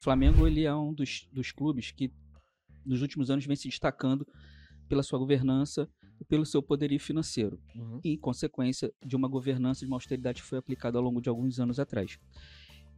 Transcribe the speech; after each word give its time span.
O 0.00 0.04
Flamengo 0.04 0.46
ele 0.46 0.64
é 0.64 0.74
um 0.74 0.94
dos, 0.94 1.28
dos 1.30 1.52
clubes 1.52 1.90
que 1.90 2.10
nos 2.86 3.02
últimos 3.02 3.30
anos 3.30 3.44
vem 3.44 3.54
se 3.54 3.68
destacando 3.68 4.26
pela 4.88 5.02
sua 5.02 5.18
governança 5.18 5.86
e 6.18 6.24
pelo 6.24 6.46
seu 6.46 6.62
poderio 6.62 6.98
financeiro. 6.98 7.60
Uhum. 7.74 8.00
E, 8.02 8.14
em 8.14 8.16
consequência 8.16 8.90
de 9.04 9.14
uma 9.14 9.28
governança 9.28 9.80
de 9.80 9.86
uma 9.86 9.96
austeridade 9.96 10.40
que 10.40 10.48
foi 10.48 10.58
aplicada 10.58 10.96
ao 10.96 11.04
longo 11.04 11.20
de 11.20 11.28
alguns 11.28 11.60
anos 11.60 11.78
atrás. 11.78 12.18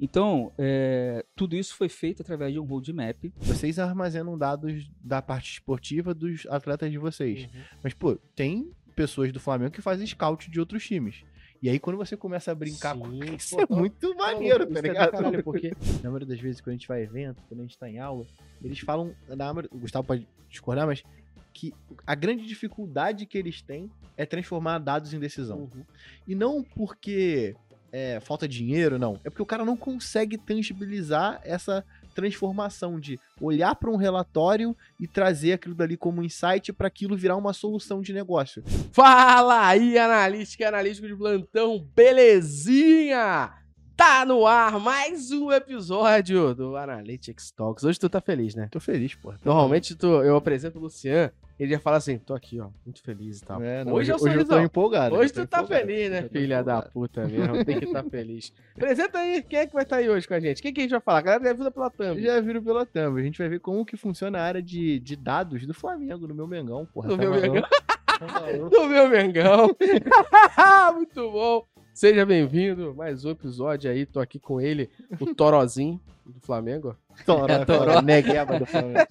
Então, 0.00 0.52
é, 0.56 1.24
tudo 1.34 1.56
isso 1.56 1.74
foi 1.74 1.88
feito 1.88 2.22
através 2.22 2.52
de 2.52 2.60
um 2.60 2.64
roadmap. 2.64 3.32
Vocês 3.36 3.80
armazenam 3.80 4.38
dados 4.38 4.88
da 5.00 5.20
parte 5.20 5.54
esportiva 5.54 6.14
dos 6.14 6.46
atletas 6.46 6.90
de 6.90 6.98
vocês. 6.98 7.48
Mas, 7.82 7.94
pô, 7.94 8.16
tem 8.34 8.70
pessoas 8.94 9.32
do 9.32 9.40
Flamengo 9.40 9.72
que 9.72 9.82
fazem 9.82 10.06
scout 10.06 10.48
de 10.48 10.60
outros 10.60 10.86
times. 10.86 11.24
E 11.62 11.70
aí, 11.70 11.78
quando 11.78 11.96
você 11.96 12.16
começa 12.16 12.50
a 12.50 12.54
brincar 12.56 12.98
com 12.98 13.08
Sim, 13.08 13.34
isso, 13.36 13.56
pô, 13.56 13.62
é 13.62 13.66
muito 13.78 14.16
maneiro, 14.16 14.66
tá 14.66 14.78
é 14.78 14.82
do 14.82 14.88
ligado? 14.88 15.10
caralho, 15.12 15.42
porque 15.44 15.72
Na 16.02 16.10
maioria 16.10 16.26
das 16.26 16.40
vezes, 16.40 16.60
quando 16.60 16.70
a 16.70 16.72
gente 16.72 16.88
vai 16.88 17.00
a 17.00 17.04
evento, 17.04 17.40
quando 17.48 17.60
a 17.60 17.62
gente 17.62 17.78
tá 17.78 17.88
em 17.88 18.00
aula, 18.00 18.26
eles 18.62 18.80
falam, 18.80 19.14
na 19.28 19.50
o 19.70 19.78
Gustavo 19.78 20.04
pode 20.04 20.26
discordar, 20.50 20.88
mas 20.88 21.04
que 21.52 21.72
a 22.04 22.14
grande 22.16 22.46
dificuldade 22.46 23.26
que 23.26 23.38
eles 23.38 23.62
têm 23.62 23.88
é 24.16 24.26
transformar 24.26 24.78
dados 24.78 25.14
em 25.14 25.20
decisão. 25.20 25.58
Uhum. 25.58 25.84
E 26.26 26.34
não 26.34 26.64
porque 26.64 27.54
é, 27.92 28.18
falta 28.20 28.48
dinheiro, 28.48 28.98
não. 28.98 29.20
É 29.22 29.30
porque 29.30 29.42
o 29.42 29.46
cara 29.46 29.64
não 29.64 29.76
consegue 29.76 30.38
tangibilizar 30.38 31.40
essa 31.44 31.84
transformação 32.12 33.00
de 33.00 33.18
olhar 33.40 33.74
para 33.74 33.90
um 33.90 33.96
relatório 33.96 34.76
e 35.00 35.06
trazer 35.06 35.54
aquilo 35.54 35.74
dali 35.74 35.96
como 35.96 36.22
insight 36.22 36.72
para 36.72 36.86
aquilo 36.86 37.16
virar 37.16 37.36
uma 37.36 37.52
solução 37.52 38.00
de 38.00 38.12
negócio. 38.12 38.62
Fala 38.92 39.66
aí, 39.66 39.98
analítica 39.98 40.64
e 40.64 40.66
analítico 40.66 41.06
de 41.06 41.16
plantão, 41.16 41.84
belezinha? 41.94 43.52
Tá 43.96 44.24
no 44.24 44.46
ar 44.46 44.80
mais 44.80 45.30
um 45.30 45.52
episódio 45.52 46.54
do 46.54 46.76
Analytics 46.76 47.52
Talks. 47.52 47.84
Hoje 47.84 48.00
tu 48.00 48.08
tá 48.08 48.20
feliz, 48.20 48.54
né? 48.54 48.68
Tô 48.70 48.80
feliz, 48.80 49.14
pô. 49.14 49.32
Normalmente 49.44 49.94
tu, 49.94 50.06
eu 50.06 50.34
apresento 50.34 50.78
o 50.78 50.82
Lucian, 50.82 51.30
ele 51.58 51.72
já 51.72 51.78
fala 51.78 51.96
assim, 51.98 52.18
tô 52.18 52.34
aqui, 52.34 52.58
ó, 52.60 52.68
muito 52.84 53.02
feliz 53.02 53.40
e 53.40 53.44
tal. 53.44 53.62
É, 53.62 53.84
não, 53.84 53.92
hoje, 53.92 54.10
é 54.10 54.14
o 54.14 54.22
hoje 54.22 54.36
eu 54.36 54.44
tô 54.46 54.58
empolgado. 54.58 55.14
Hoje 55.14 55.32
tu 55.32 55.46
tá 55.46 55.64
feliz, 55.64 56.10
né, 56.10 56.20
Hoje 56.20 56.28
filha 56.28 56.62
da 56.62 56.82
puta 56.82 57.26
mesmo? 57.26 57.64
Tem 57.64 57.78
que 57.78 57.84
estar 57.84 58.04
feliz. 58.04 58.52
Apresenta 58.74 59.18
aí, 59.18 59.42
quem 59.42 59.58
é 59.60 59.66
que 59.66 59.72
vai 59.72 59.82
estar 59.82 59.96
aí 59.96 60.08
hoje 60.08 60.26
com 60.26 60.34
a 60.34 60.40
gente? 60.40 60.60
Quem 60.62 60.72
que 60.72 60.80
a 60.80 60.82
gente 60.82 60.92
vai 60.92 61.00
falar? 61.00 61.18
A 61.18 61.22
galera 61.22 61.44
deve 61.44 61.62
vir 61.62 61.70
pela 61.70 61.90
thumb. 61.90 62.20
Já 62.20 62.40
viram 62.40 62.62
pela 62.62 62.86
thumb. 62.86 63.20
A 63.20 63.22
gente 63.22 63.38
vai 63.38 63.48
ver 63.48 63.60
como 63.60 63.84
que 63.84 63.96
funciona 63.96 64.38
a 64.38 64.42
área 64.42 64.62
de, 64.62 64.98
de 65.00 65.16
dados 65.16 65.66
do 65.66 65.74
Flamengo, 65.74 66.26
do 66.26 66.34
meu 66.34 66.46
Mengão, 66.46 66.86
porra. 66.86 67.08
Do 67.08 67.16
tá 67.16 67.22
meu? 67.22 67.32
Mengão. 67.32 67.62
Tá 67.62 68.68
do 68.70 68.86
meu 68.88 69.08
Mengão. 69.08 69.70
Muito 70.94 71.30
bom. 71.30 71.64
Seja 71.94 72.24
bem-vindo. 72.24 72.94
Mais 72.94 73.24
um 73.24 73.30
episódio 73.30 73.90
aí. 73.90 74.06
Tô 74.06 74.18
aqui 74.20 74.38
com 74.38 74.60
ele, 74.60 74.88
o 75.20 75.34
Torozinho 75.34 76.00
do 76.24 76.40
Flamengo. 76.40 76.96
Toró, 77.26 77.46
É, 77.52 77.64
toró. 77.64 77.84
toró. 77.84 78.02
Negueba 78.02 78.58
do 78.58 78.66
Flamengo. 78.66 79.06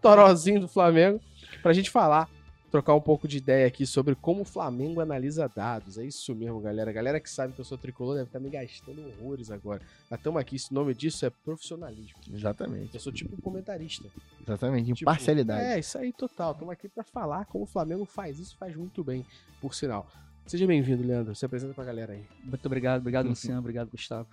Torozinho 0.00 0.60
do 0.60 0.68
Flamengo. 0.68 1.20
Pra 1.62 1.72
gente 1.72 1.90
falar, 1.90 2.28
trocar 2.70 2.94
um 2.94 3.00
pouco 3.00 3.26
de 3.26 3.38
ideia 3.38 3.66
aqui 3.66 3.84
sobre 3.84 4.14
como 4.14 4.42
o 4.42 4.44
Flamengo 4.44 5.00
analisa 5.00 5.48
dados. 5.48 5.98
É 5.98 6.04
isso 6.04 6.34
mesmo, 6.34 6.60
galera. 6.60 6.92
Galera 6.92 7.20
que 7.20 7.28
sabe 7.28 7.52
que 7.52 7.60
eu 7.60 7.64
sou 7.64 7.76
tricolor 7.76 8.14
deve 8.14 8.28
estar 8.28 8.38
me 8.38 8.48
gastando 8.48 9.06
horrores 9.06 9.50
agora. 9.50 9.82
Mas 10.08 10.20
estamos 10.20 10.40
aqui. 10.40 10.56
O 10.70 10.74
nome 10.74 10.94
disso 10.94 11.26
é 11.26 11.30
profissionalismo. 11.30 12.18
Exatamente. 12.32 12.94
Eu 12.94 13.00
sou 13.00 13.12
tipo 13.12 13.34
um 13.34 13.40
comentarista. 13.40 14.08
Exatamente. 14.40 14.92
Tipo, 14.94 15.10
Imparcialidade. 15.10 15.64
É, 15.64 15.78
isso 15.78 15.98
aí, 15.98 16.12
total. 16.12 16.52
Estamos 16.52 16.72
aqui 16.72 16.88
pra 16.88 17.02
falar 17.02 17.44
como 17.46 17.64
o 17.64 17.66
Flamengo 17.66 18.04
faz 18.04 18.38
isso, 18.38 18.56
faz 18.56 18.74
muito 18.76 19.02
bem, 19.02 19.26
por 19.60 19.74
sinal. 19.74 20.06
Seja 20.46 20.66
bem-vindo, 20.66 21.02
Leandro. 21.06 21.34
Se 21.34 21.44
apresenta 21.44 21.74
pra 21.74 21.84
galera 21.84 22.12
aí. 22.12 22.24
Muito 22.44 22.66
obrigado, 22.66 23.00
obrigado, 23.00 23.28
Luciano, 23.28 23.60
obrigado, 23.60 23.90
Gustavo, 23.90 24.28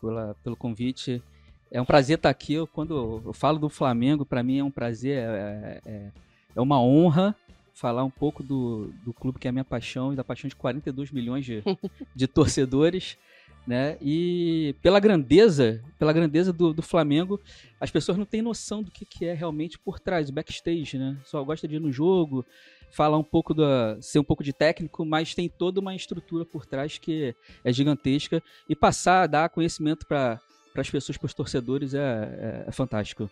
pela, 0.00 0.34
pelo 0.42 0.56
convite. 0.56 1.22
É 1.70 1.80
um 1.80 1.84
prazer 1.84 2.16
estar 2.16 2.30
aqui. 2.30 2.54
Eu, 2.54 2.66
quando 2.66 3.22
eu 3.24 3.32
falo 3.32 3.58
do 3.58 3.68
Flamengo, 3.68 4.24
para 4.24 4.42
mim 4.42 4.58
é 4.58 4.64
um 4.64 4.70
prazer, 4.70 5.18
é, 5.18 5.80
é, 5.84 6.12
é 6.54 6.60
uma 6.60 6.80
honra 6.80 7.34
falar 7.74 8.04
um 8.04 8.10
pouco 8.10 8.42
do, 8.42 8.92
do 9.04 9.12
clube 9.12 9.38
que 9.38 9.48
é 9.48 9.50
a 9.50 9.52
minha 9.52 9.64
paixão 9.64 10.12
e 10.12 10.16
da 10.16 10.22
paixão 10.22 10.48
de 10.48 10.56
42 10.56 11.10
milhões 11.10 11.44
de, 11.44 11.62
de 12.14 12.26
torcedores. 12.26 13.16
Né? 13.66 13.96
E 14.00 14.74
pela 14.82 14.98
grandeza, 14.98 15.80
pela 15.96 16.12
grandeza 16.12 16.52
do, 16.52 16.72
do 16.72 16.82
Flamengo, 16.82 17.40
as 17.80 17.92
pessoas 17.92 18.18
não 18.18 18.24
têm 18.24 18.42
noção 18.42 18.82
do 18.82 18.90
que, 18.90 19.04
que 19.04 19.24
é 19.24 19.34
realmente 19.34 19.78
por 19.78 20.00
trás, 20.00 20.28
o 20.28 20.32
backstage, 20.32 20.98
né? 20.98 21.16
Só 21.24 21.44
gosta 21.44 21.68
de 21.68 21.76
ir 21.76 21.78
no 21.78 21.92
jogo, 21.92 22.44
falar 22.90 23.16
um 23.18 23.22
pouco 23.22 23.54
da, 23.54 23.96
ser 24.00 24.18
um 24.18 24.24
pouco 24.24 24.42
de 24.42 24.52
técnico, 24.52 25.04
mas 25.04 25.32
tem 25.32 25.48
toda 25.48 25.78
uma 25.78 25.94
estrutura 25.94 26.44
por 26.44 26.66
trás 26.66 26.98
que 26.98 27.36
é 27.64 27.72
gigantesca 27.72 28.42
e 28.68 28.74
passar, 28.74 29.28
dar 29.28 29.48
conhecimento 29.48 30.06
para 30.08 30.40
as 30.74 30.90
pessoas, 30.90 31.16
para 31.16 31.26
os 31.26 31.34
torcedores 31.34 31.94
é, 31.94 31.98
é, 32.00 32.64
é 32.66 32.72
fantástico. 32.72 33.30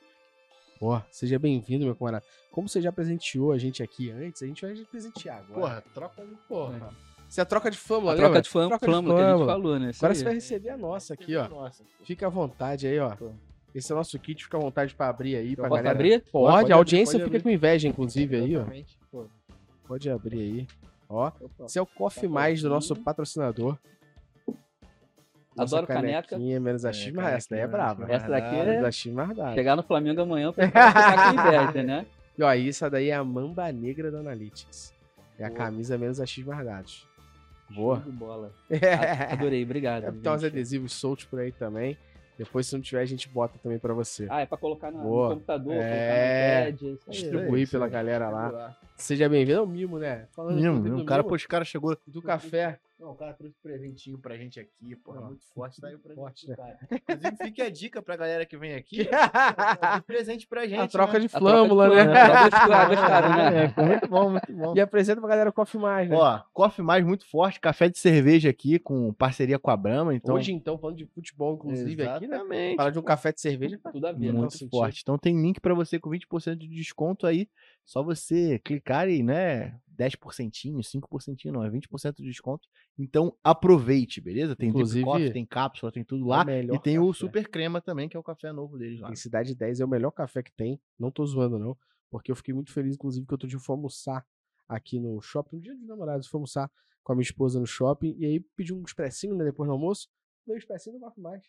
Ó, 0.80 1.00
seja 1.10 1.38
bem-vindo, 1.38 1.84
meu 1.84 1.94
camarada. 1.94 2.24
Como 2.50 2.68
você 2.68 2.80
já 2.80 2.91
presenteou 2.91 3.52
a 3.52 3.58
gente 3.58 3.82
aqui 3.82 4.10
antes, 4.10 4.42
a 4.42 4.46
gente 4.46 4.64
vai 4.64 4.74
presentear 4.91 5.38
agora. 5.38 5.60
Porra, 5.60 5.84
troca 5.94 6.24
de 6.26 6.34
porra. 6.48 6.91
Isso 7.28 7.38
é 7.38 7.42
a 7.42 7.46
troca 7.46 7.70
de 7.70 7.76
flâmula, 7.78 8.12
A 8.12 8.14
lembra? 8.14 8.28
troca 8.30 8.42
de 8.42 8.48
flâmula, 8.48 8.78
Troca 8.78 8.86
de 8.86 8.92
flâmula 8.92 9.14
que 9.14 9.22
a 9.22 9.36
gente 9.36 9.46
falou, 9.46 9.78
né? 9.78 9.91
Isso 9.91 9.98
Agora 10.04 10.12
aí. 10.12 10.18
você 10.18 10.24
vai 10.24 10.34
receber 10.34 10.68
a 10.70 10.76
nossa 10.76 11.14
aqui, 11.14 11.36
ó. 11.36 11.48
Nossa. 11.48 11.84
Fica 12.02 12.26
à 12.26 12.30
vontade 12.30 12.86
aí, 12.86 12.98
ó. 12.98 13.14
Esse 13.74 13.92
é 13.92 13.94
o 13.94 13.98
nosso 13.98 14.18
kit, 14.18 14.42
fica 14.42 14.56
à 14.56 14.60
vontade 14.60 14.94
pra 14.94 15.08
abrir 15.10 15.36
aí, 15.36 15.54
pra 15.54 15.68
Posso 15.68 15.76
galera. 15.82 15.91
abrir? 15.98 16.24
Pode, 16.32 16.56
Pode 16.56 16.72
a 16.72 16.76
audiência 16.76 17.12
pode 17.12 17.24
fica 17.24 17.36
abrir. 17.36 17.42
com 17.42 17.50
inveja, 17.50 17.86
inclusive, 17.86 18.36
aí, 18.36 18.56
ó. 18.56 18.60
Exatamente. 18.60 18.98
Pô, 19.12 19.26
Pode 19.86 20.10
abrir 20.10 20.41
aí. 20.41 20.66
Ó, 21.08 21.26
opa. 21.28 21.64
esse 21.66 21.78
é 21.78 21.82
o 21.82 21.86
Coffee 21.86 22.28
Mais 22.28 22.62
do 22.62 22.68
nosso 22.70 22.97
patrocinador. 22.97 23.78
Adoro 25.59 25.87
caneca. 25.87 26.38
menos 26.38 26.84
a 26.84 26.91
É, 26.91 26.93
X, 26.93 27.12
mas 27.12 27.27
essa 27.34 27.49
daí 27.50 27.61
é 27.61 27.66
brava. 27.66 28.06
né? 28.06 28.15
Essa 28.15 28.28
daqui 28.28 28.55
é 28.56 28.65
Menos 28.65 28.84
a 28.84 28.91
X, 28.93 29.12
mais 29.12 29.37
dá. 29.37 29.53
chegar 29.53 29.77
no 29.77 29.83
Flamengo 29.83 30.21
amanhã 30.22 30.53
pra 30.55 30.66
ficar 30.66 31.33
com 31.34 31.41
inveja, 31.41 31.83
né? 31.83 32.06
E 32.38 32.43
ó, 32.43 32.53
isso 32.55 32.88
daí 32.88 33.11
é 33.11 33.15
a 33.15 33.25
mamba 33.25 33.71
negra 33.72 34.10
da 34.10 34.19
Analytics. 34.21 34.94
É 35.39 35.44
a 35.44 35.49
Boa. 35.49 35.59
camisa 35.59 35.99
menos 35.99 36.21
a 36.21 36.27
X 36.27 36.44
mais 36.44 36.65
dados. 36.65 37.06
Boa. 37.69 37.97
Bola. 38.06 38.53
É, 38.71 39.33
Adorei, 39.33 39.62
obrigado. 39.62 40.12
tem 40.21 40.33
uns 40.33 40.44
adesivos 40.44 40.93
soltos 40.93 41.25
por 41.27 41.41
aí 41.41 41.53
também. 41.53 41.97
Depois, 42.39 42.66
se 42.66 42.75
não 42.75 42.81
tiver, 42.81 43.03
a 43.03 43.05
gente 43.05 43.28
bota 43.28 43.59
também 43.62 43.78
pra 43.78 43.93
você. 43.93 44.27
Ah, 44.31 44.41
é 44.41 44.47
pra 44.47 44.56
colocar 44.56 44.91
na- 44.91 45.03
no 45.03 45.28
computador, 45.28 45.75
É. 45.75 46.72
colocar 46.72 46.84
no 46.87 46.89
pad. 46.89 46.94
Isso 46.94 47.00
aí. 47.06 47.12
Distribuir 47.12 47.62
isso 47.65 47.72
pela 47.72 47.87
galera 47.89 48.31
lá. 48.31 48.77
Seja 48.97 49.28
bem-vindo. 49.28 49.59
É 49.59 49.62
o 49.62 49.66
mimo, 49.66 49.99
né? 49.99 50.27
Falando 50.33 50.56
Mimo, 50.59 50.81
mimo. 50.81 50.97
do 50.97 51.03
o 51.03 51.05
cara, 51.05 51.22
mimo, 51.22 51.28
poxa, 51.28 51.44
o 51.44 51.49
cara 51.50 51.65
chegou. 51.66 51.94
do 52.06 52.22
café. 52.22 52.78
Não, 53.00 53.12
o 53.12 53.15
cara 53.15 53.33
trouxe 53.33 53.56
um 53.56 53.62
presentinho 53.62 54.19
pra 54.19 54.37
gente 54.37 54.61
aqui, 54.61 54.94
porra, 54.97 55.22
Ó, 55.22 55.27
muito 55.28 55.43
forte. 55.55 55.81
Tá 55.81 55.88
aí 55.88 55.94
o 55.94 55.99
presente 55.99 56.21
forte, 56.21 56.49
né? 56.49 56.55
cara. 56.55 56.78
Inclusive, 56.93 57.37
fique 57.44 57.62
a 57.62 57.71
dica 57.71 58.03
pra 58.03 58.15
galera 58.15 58.44
que 58.44 58.59
vem 58.59 58.75
aqui. 58.75 59.09
De 59.97 60.03
presente 60.03 60.47
pra 60.47 60.66
gente. 60.66 60.81
a 60.81 60.87
troca 60.87 61.15
né? 61.15 61.21
de 61.21 61.28
flâmula, 61.28 61.89
né? 61.89 62.05
flâmula, 62.05 62.21
a 62.21 62.50
troca 62.50 62.50
de 62.50 62.97
flâmula, 62.97 63.50
né? 63.50 63.65
É, 63.75 63.83
muito 63.83 64.09
bom, 64.09 64.31
muito 64.31 64.53
bom. 64.53 64.75
E 64.77 64.81
apresenta 64.81 65.19
pra 65.19 65.31
galera 65.31 65.49
o 65.49 65.53
Coffee 65.53 65.81
Mais, 65.81 66.10
né? 66.10 66.16
Ó, 66.16 66.41
Coffee 66.53 66.84
Mais 66.84 67.03
muito 67.03 67.25
forte, 67.27 67.59
café 67.59 67.89
de 67.89 67.99
cerveja 67.99 68.50
aqui, 68.50 68.78
com 68.78 69.15
parceria 69.15 69.59
com 69.59 69.71
a 69.71 69.77
Brahma. 69.78 70.15
Então, 70.15 70.34
Hoje, 70.34 70.53
então, 70.53 70.77
falando 70.78 70.99
de 70.99 71.06
futebol, 71.06 71.55
inclusive, 71.55 72.03
aqui, 72.03 72.27
né? 72.27 72.37
Exatamente. 72.37 72.77
Falar 72.77 72.91
de 72.91 72.99
um 72.99 73.03
café 73.03 73.33
de 73.33 73.41
cerveja 73.41 73.78
faz 73.83 73.94
Tudo 73.94 74.06
a 74.09 74.12
ver, 74.12 74.27
Muito 74.27 74.37
muito 74.37 74.53
sentido. 74.53 74.71
forte. 74.71 75.00
Então 75.00 75.16
tem 75.16 75.41
link 75.41 75.59
pra 75.59 75.72
você 75.72 75.99
com 75.99 76.10
20% 76.10 76.55
de 76.56 76.69
desconto 76.69 77.27
aí. 77.27 77.49
Só 77.83 78.03
você 78.03 78.59
clicar 78.59 79.09
e, 79.09 79.22
né, 79.22 79.75
10%, 79.99 80.51
5% 80.81 81.45
não, 81.53 81.65
é 81.65 81.71
20% 81.71 82.17
de 82.17 82.25
desconto. 82.25 82.69
Então 82.99 83.37
aproveite, 83.43 84.21
beleza? 84.21 84.55
Tem 84.56 84.69
Inclusive, 84.69 85.05
coffee, 85.05 85.33
tem 85.33 85.45
cápsula, 85.47 85.93
tem 85.93 86.05
tudo 86.05 86.23
É 86.23 86.25
o 86.25 86.28
lá. 86.28 86.45
melhor 86.45 86.75
E 86.77 86.78
tem 86.81 86.99
o 86.99 87.06
café. 87.09 87.19
super 87.19 87.49
crema 87.49 87.81
também, 87.81 88.09
que 88.09 88.17
é 88.17 88.21
o 88.21 88.23
café 88.23 88.53
novo 88.53 88.78
deles 88.78 89.01
lá. 89.01 89.11
Em 89.11 89.17
Cidade 89.17 89.55
10 89.55 89.81
é 89.81 89.84
o 89.84 89.89
melhor 89.89 90.11
café 90.11 90.43
que 90.43 90.53
tem. 90.53 90.81
Não 90.99 91.11
tô 91.11 91.25
zoando, 91.27 91.59
não. 91.59 91.77
Porque 92.11 92.31
eu 92.31 92.37
fiquei 92.37 92.53
muito 92.55 92.73
feliz, 92.73 92.95
inclusive, 92.95 93.27
que 93.27 93.34
outro 93.34 93.49
dia 93.49 93.56
eu 93.56 93.61
fui 93.62 93.75
almoçar 93.75 94.25
aqui 94.69 94.99
no 94.99 95.21
shopping. 95.21 95.56
Um 95.56 95.61
dia 95.61 95.75
dos 95.77 95.87
namorados, 95.87 96.27
fui 96.27 96.39
almoçar 96.39 96.71
com 97.03 97.12
a 97.12 97.15
minha 97.17 97.22
esposa 97.22 97.61
no 97.61 97.67
shopping. 97.67 98.15
E 98.19 98.25
aí 98.27 98.41
pedi 98.57 98.72
um 98.75 98.83
expressinho, 98.83 99.37
né? 99.37 99.45
Depois 99.45 99.69
do 99.69 99.72
almoço. 99.72 100.09
O 100.47 100.55
expressinho 100.57 100.97
do 100.99 101.01
Coffee 101.05 101.22
Mais. 101.22 101.43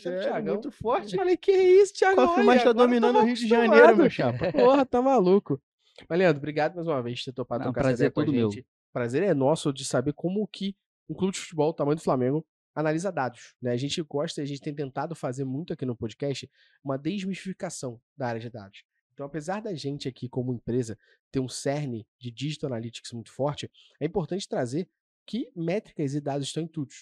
Sério, 0.00 0.20
Thiagão. 0.20 0.54
muito 0.54 0.70
forte. 0.70 1.16
Falei, 1.16 1.36
que 1.36 1.50
isso, 1.50 1.94
Thiago? 1.94 2.16
Coffee 2.16 2.44
Mais 2.44 2.62
tá 2.62 2.72
dominando 2.72 3.16
o 3.18 3.22
Rio 3.24 3.34
de 3.34 3.48
Janeiro, 3.48 3.96
meu 3.96 4.10
chapa. 4.10 4.52
Porra, 4.52 4.84
tá 4.86 5.00
maluco. 5.02 5.60
Mas, 6.08 6.18
Leandro, 6.18 6.38
obrigado 6.38 6.74
mais 6.74 6.86
uma 6.86 7.02
vez 7.02 7.20
por 7.20 7.24
ter 7.26 7.32
topado 7.32 7.64
Não, 7.64 7.72
trocar 7.72 7.80
essa 7.80 7.88
prazer 7.88 8.06
ideia 8.06 8.10
com 8.12 8.20
a 8.20 8.22
é 8.22 8.26
todo 8.26 8.52
meu. 8.54 8.64
Prazer 8.92 9.22
é 9.22 9.34
nosso 9.34 9.72
de 9.72 9.84
saber 9.84 10.12
como 10.12 10.46
que 10.46 10.76
um 11.08 11.14
clube 11.14 11.34
de 11.34 11.40
futebol, 11.40 11.72
do 11.72 11.76
tamanho 11.76 11.96
do 11.96 12.02
Flamengo, 12.02 12.46
analisa 12.74 13.12
dados. 13.12 13.54
Né? 13.60 13.72
A 13.72 13.76
gente 13.76 14.00
gosta, 14.02 14.42
a 14.42 14.44
gente 14.44 14.60
tem 14.60 14.74
tentado 14.74 15.14
fazer 15.14 15.44
muito 15.44 15.72
aqui 15.72 15.84
no 15.84 15.96
podcast 15.96 16.50
uma 16.82 16.98
desmistificação 16.98 18.00
da 18.16 18.28
área 18.28 18.40
de 18.40 18.50
dados. 18.50 18.84
Então, 19.12 19.24
apesar 19.24 19.62
da 19.62 19.74
gente 19.74 20.08
aqui, 20.08 20.28
como 20.28 20.52
empresa, 20.52 20.98
ter 21.30 21.38
um 21.38 21.48
cerne 21.48 22.06
de 22.18 22.32
digital 22.32 22.68
analytics 22.68 23.12
muito 23.12 23.32
forte, 23.32 23.70
é 24.00 24.06
importante 24.06 24.48
trazer 24.48 24.88
que 25.26 25.50
métricas 25.54 26.14
e 26.14 26.20
dados 26.20 26.48
estão 26.48 26.62
em 26.62 26.66
tudo. 26.66 26.92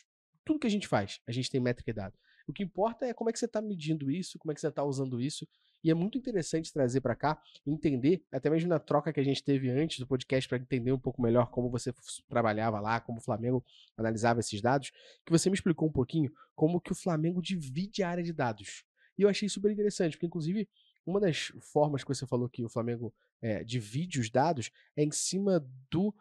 Tudo 0.45 0.59
que 0.59 0.67
a 0.67 0.71
gente 0.71 0.87
faz, 0.87 1.21
a 1.27 1.33
gente 1.33 1.51
tem 1.51 1.61
métrica 1.61 1.91
e 1.91 1.95
dado. 1.95 2.19
O 2.47 2.53
que 2.53 2.63
importa 2.63 3.07
é 3.07 3.15
como 3.15 3.31
é 3.31 3.33
que 3.33 3.39
você 3.39 3.47
está 3.47 3.63
medindo 3.63 4.11
isso, 4.11 4.39
como 4.39 4.53
é 4.53 4.55
que 4.55 4.61
você 4.61 4.69
está 4.69 4.85
usando 4.85 5.21
isso. 5.21 5.49
E 5.83 5.91
é 5.91 5.95
muito 5.95 6.17
interessante 6.17 6.73
trazer 6.73 7.01
para 7.01 7.17
cá, 7.17 7.43
entender, 7.67 8.25
até 8.31 8.49
mesmo 8.49 8.69
na 8.69 8.79
troca 8.79 9.13
que 9.13 9.19
a 9.19 9.25
gente 9.25 9.43
teve 9.43 9.69
antes 9.69 9.99
do 9.99 10.07
podcast, 10.07 10.49
para 10.49 10.59
entender 10.59 10.93
um 10.93 10.99
pouco 10.99 11.21
melhor 11.21 11.51
como 11.51 11.69
você 11.69 11.93
trabalhava 12.29 12.79
lá, 12.79 13.01
como 13.01 13.19
o 13.19 13.23
Flamengo 13.23 13.65
analisava 13.97 14.41
esses 14.41 14.61
dados, 14.61 14.93
que 15.27 15.33
você 15.33 15.51
me 15.51 15.55
explicou 15.55 15.89
um 15.89 15.93
pouquinho 15.93 16.33
como 16.55 16.81
que 16.81 16.93
o 16.93 16.95
Flamengo 16.95 17.43
divide 17.43 18.03
a 18.03 18.09
área 18.09 18.23
de 18.23 18.33
dados. 18.33 18.85
E 19.19 19.23
eu 19.23 19.29
achei 19.29 19.49
super 19.49 19.71
interessante, 19.71 20.13
porque 20.13 20.27
inclusive 20.27 20.69
uma 21.05 21.19
das 21.19 21.53
formas 21.61 22.05
que 22.05 22.09
você 22.09 22.27
falou 22.27 22.49
que 22.49 22.65
o 22.65 22.69
Flamengo 22.69 23.13
é, 23.41 23.65
divide 23.65 24.21
os 24.21 24.31
dados 24.31 24.71
é 24.97 25.03
em 25.03 25.11
cima 25.11 25.67
do 25.91 26.15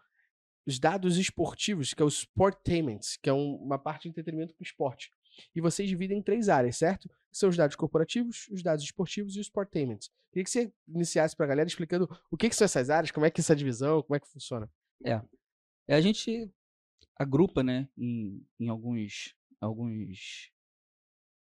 os 0.65 0.79
dados 0.79 1.17
esportivos, 1.17 1.93
que 1.93 2.01
é 2.01 2.05
o 2.05 2.09
Sportainment, 2.09 2.99
que 3.21 3.29
é 3.29 3.33
um, 3.33 3.55
uma 3.55 3.79
parte 3.79 4.03
de 4.03 4.09
entretenimento 4.09 4.53
com 4.53 4.63
esporte. 4.63 5.11
E 5.55 5.61
vocês 5.61 5.87
dividem 5.87 6.19
em 6.19 6.21
três 6.21 6.49
áreas, 6.49 6.77
certo? 6.77 7.09
São 7.31 7.49
os 7.49 7.57
dados 7.57 7.75
corporativos, 7.75 8.47
os 8.49 8.61
dados 8.61 8.83
esportivos 8.83 9.35
e 9.35 9.39
o 9.39 9.41
Sportainment. 9.41 9.99
Queria 10.31 10.43
que 10.43 10.49
você 10.49 10.71
iniciasse 10.87 11.35
para 11.35 11.45
a 11.45 11.49
galera 11.49 11.67
explicando 11.67 12.09
o 12.29 12.37
que, 12.37 12.49
que 12.49 12.55
são 12.55 12.65
essas 12.65 12.89
áreas, 12.89 13.11
como 13.11 13.25
é 13.25 13.31
que 13.31 13.39
é 13.39 13.43
essa 13.43 13.55
divisão, 13.55 14.01
como 14.03 14.15
é 14.15 14.19
que 14.19 14.27
funciona. 14.27 14.69
É. 15.03 15.21
é 15.87 15.95
a 15.95 16.01
gente 16.01 16.49
agrupa, 17.17 17.61
né, 17.63 17.87
em, 17.97 18.45
em 18.59 18.69
alguns, 18.69 19.35
alguns 19.59 20.51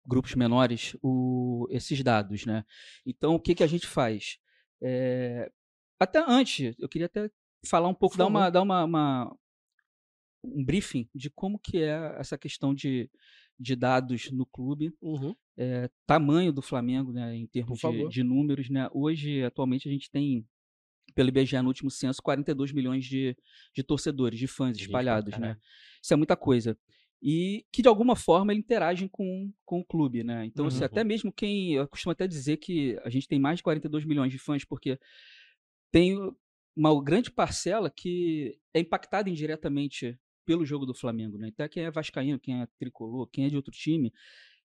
grupos 0.05 0.33
menores 0.33 0.95
o, 1.01 1.67
esses 1.69 2.01
dados, 2.03 2.45
né? 2.45 2.65
Então, 3.05 3.35
o 3.35 3.39
que, 3.39 3.53
que 3.53 3.63
a 3.63 3.67
gente 3.67 3.85
faz? 3.85 4.39
É, 4.81 5.51
até 5.99 6.19
antes, 6.19 6.75
eu 6.79 6.89
queria 6.89 7.05
até 7.05 7.29
falar 7.65 7.87
um 7.87 7.93
pouco, 7.93 8.17
dar, 8.17 8.25
uma, 8.25 8.49
dar 8.49 8.61
uma, 8.61 8.83
uma, 8.83 9.37
um 10.43 10.63
briefing 10.63 11.09
de 11.13 11.29
como 11.29 11.59
que 11.59 11.83
é 11.83 12.15
essa 12.17 12.37
questão 12.37 12.73
de, 12.73 13.09
de 13.59 13.75
dados 13.75 14.31
no 14.31 14.45
clube, 14.45 14.93
uhum. 15.01 15.35
é, 15.57 15.89
tamanho 16.05 16.53
do 16.53 16.61
Flamengo, 16.61 17.11
né, 17.11 17.35
em 17.35 17.45
termos 17.47 17.79
de, 17.79 18.07
de, 18.07 18.23
números, 18.23 18.69
né? 18.69 18.89
Hoje, 18.93 19.43
atualmente, 19.43 19.89
a 19.89 19.91
gente 19.91 20.09
tem 20.09 20.47
pelo 21.13 21.29
IBGE 21.29 21.59
no 21.61 21.67
último 21.67 21.89
censo 21.91 22.21
42 22.21 22.71
milhões 22.71 23.03
de, 23.03 23.35
de 23.75 23.83
torcedores, 23.83 24.39
de 24.39 24.47
fãs 24.47 24.77
espalhados, 24.77 25.37
né? 25.37 25.57
Isso 26.01 26.13
é 26.13 26.17
muita 26.17 26.37
coisa 26.37 26.77
e 27.21 27.65
que 27.71 27.81
de 27.81 27.87
alguma 27.87 28.15
forma 28.15 28.53
interagem 28.53 29.07
com, 29.07 29.51
com 29.65 29.79
o 29.79 29.85
clube, 29.85 30.23
né? 30.23 30.45
Então, 30.45 30.65
assim, 30.65 30.77
uhum. 30.77 30.85
assim, 30.85 30.85
até 30.85 31.03
mesmo 31.03 31.33
quem. 31.33 31.73
Eu 31.73 31.87
costumo 31.87 32.11
até 32.11 32.27
dizer 32.27 32.57
que 32.57 32.97
a 33.03 33.09
gente 33.09 33.27
tem 33.27 33.39
mais 33.39 33.57
de 33.57 33.63
42 33.63 34.05
milhões 34.05 34.31
de 34.31 34.39
fãs, 34.39 34.63
porque 34.63 34.97
tem 35.91 36.17
uma 36.75 37.03
grande 37.03 37.29
parcela 37.29 37.89
que 37.89 38.57
é 38.73 38.79
impactada 38.79 39.29
indiretamente 39.29 40.17
pelo 40.49 40.65
jogo 40.65 40.83
do 40.83 40.95
Flamengo, 40.95 41.37
né? 41.37 41.49
Então, 41.49 41.69
quem 41.69 41.83
é 41.83 41.91
vascaíno, 41.91 42.39
quem 42.39 42.59
é 42.59 42.67
tricolor, 42.79 43.27
quem 43.27 43.45
é 43.45 43.49
de 43.49 43.55
outro 43.55 43.71
time, 43.71 44.11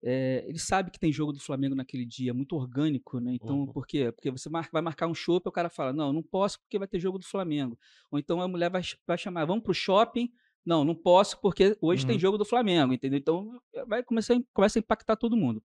é, 0.02 0.42
ele 0.48 0.58
sabe 0.58 0.90
que 0.90 0.98
tem 0.98 1.12
jogo 1.12 1.34
do 1.34 1.38
Flamengo 1.38 1.74
naquele 1.74 2.06
dia, 2.06 2.32
muito 2.32 2.56
orgânico, 2.56 3.20
né? 3.20 3.34
Então, 3.34 3.58
uhum. 3.60 3.66
por 3.66 3.86
quê? 3.86 4.10
Porque 4.10 4.30
você 4.30 4.48
vai 4.48 4.80
marcar 4.80 5.06
um 5.06 5.14
shopping 5.14 5.48
e 5.48 5.50
o 5.50 5.52
cara 5.52 5.68
fala, 5.68 5.92
não, 5.92 6.14
não 6.14 6.22
posso 6.22 6.58
porque 6.60 6.78
vai 6.78 6.88
ter 6.88 6.98
jogo 6.98 7.18
do 7.18 7.26
Flamengo. 7.26 7.78
Ou 8.10 8.18
então 8.18 8.40
a 8.40 8.48
mulher 8.48 8.70
vai, 8.70 8.80
vai 9.06 9.18
chamar, 9.18 9.44
vamos 9.44 9.64
pro 9.64 9.74
shopping, 9.74 10.32
não, 10.64 10.82
não 10.82 10.94
posso 10.94 11.38
porque 11.42 11.76
hoje 11.78 12.04
uhum. 12.04 12.08
tem 12.08 12.18
jogo 12.18 12.38
do 12.38 12.46
Flamengo, 12.46 12.94
entendeu? 12.94 13.18
Então 13.18 13.60
vai 13.86 14.02
começar, 14.02 14.34
começa 14.54 14.78
a 14.78 14.80
impactar 14.80 15.16
todo 15.16 15.36
mundo. 15.36 15.62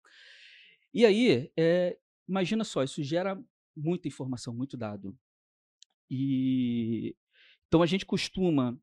E 0.93 1.05
aí, 1.05 1.49
é, 1.55 1.97
imagina 2.27 2.65
só, 2.65 2.83
isso 2.83 3.01
gera 3.01 3.41
muita 3.73 4.09
informação, 4.09 4.53
muito 4.53 4.75
dado. 4.75 5.17
E 6.09 7.15
então 7.69 7.81
a 7.81 7.85
gente 7.85 8.05
costuma 8.05 8.77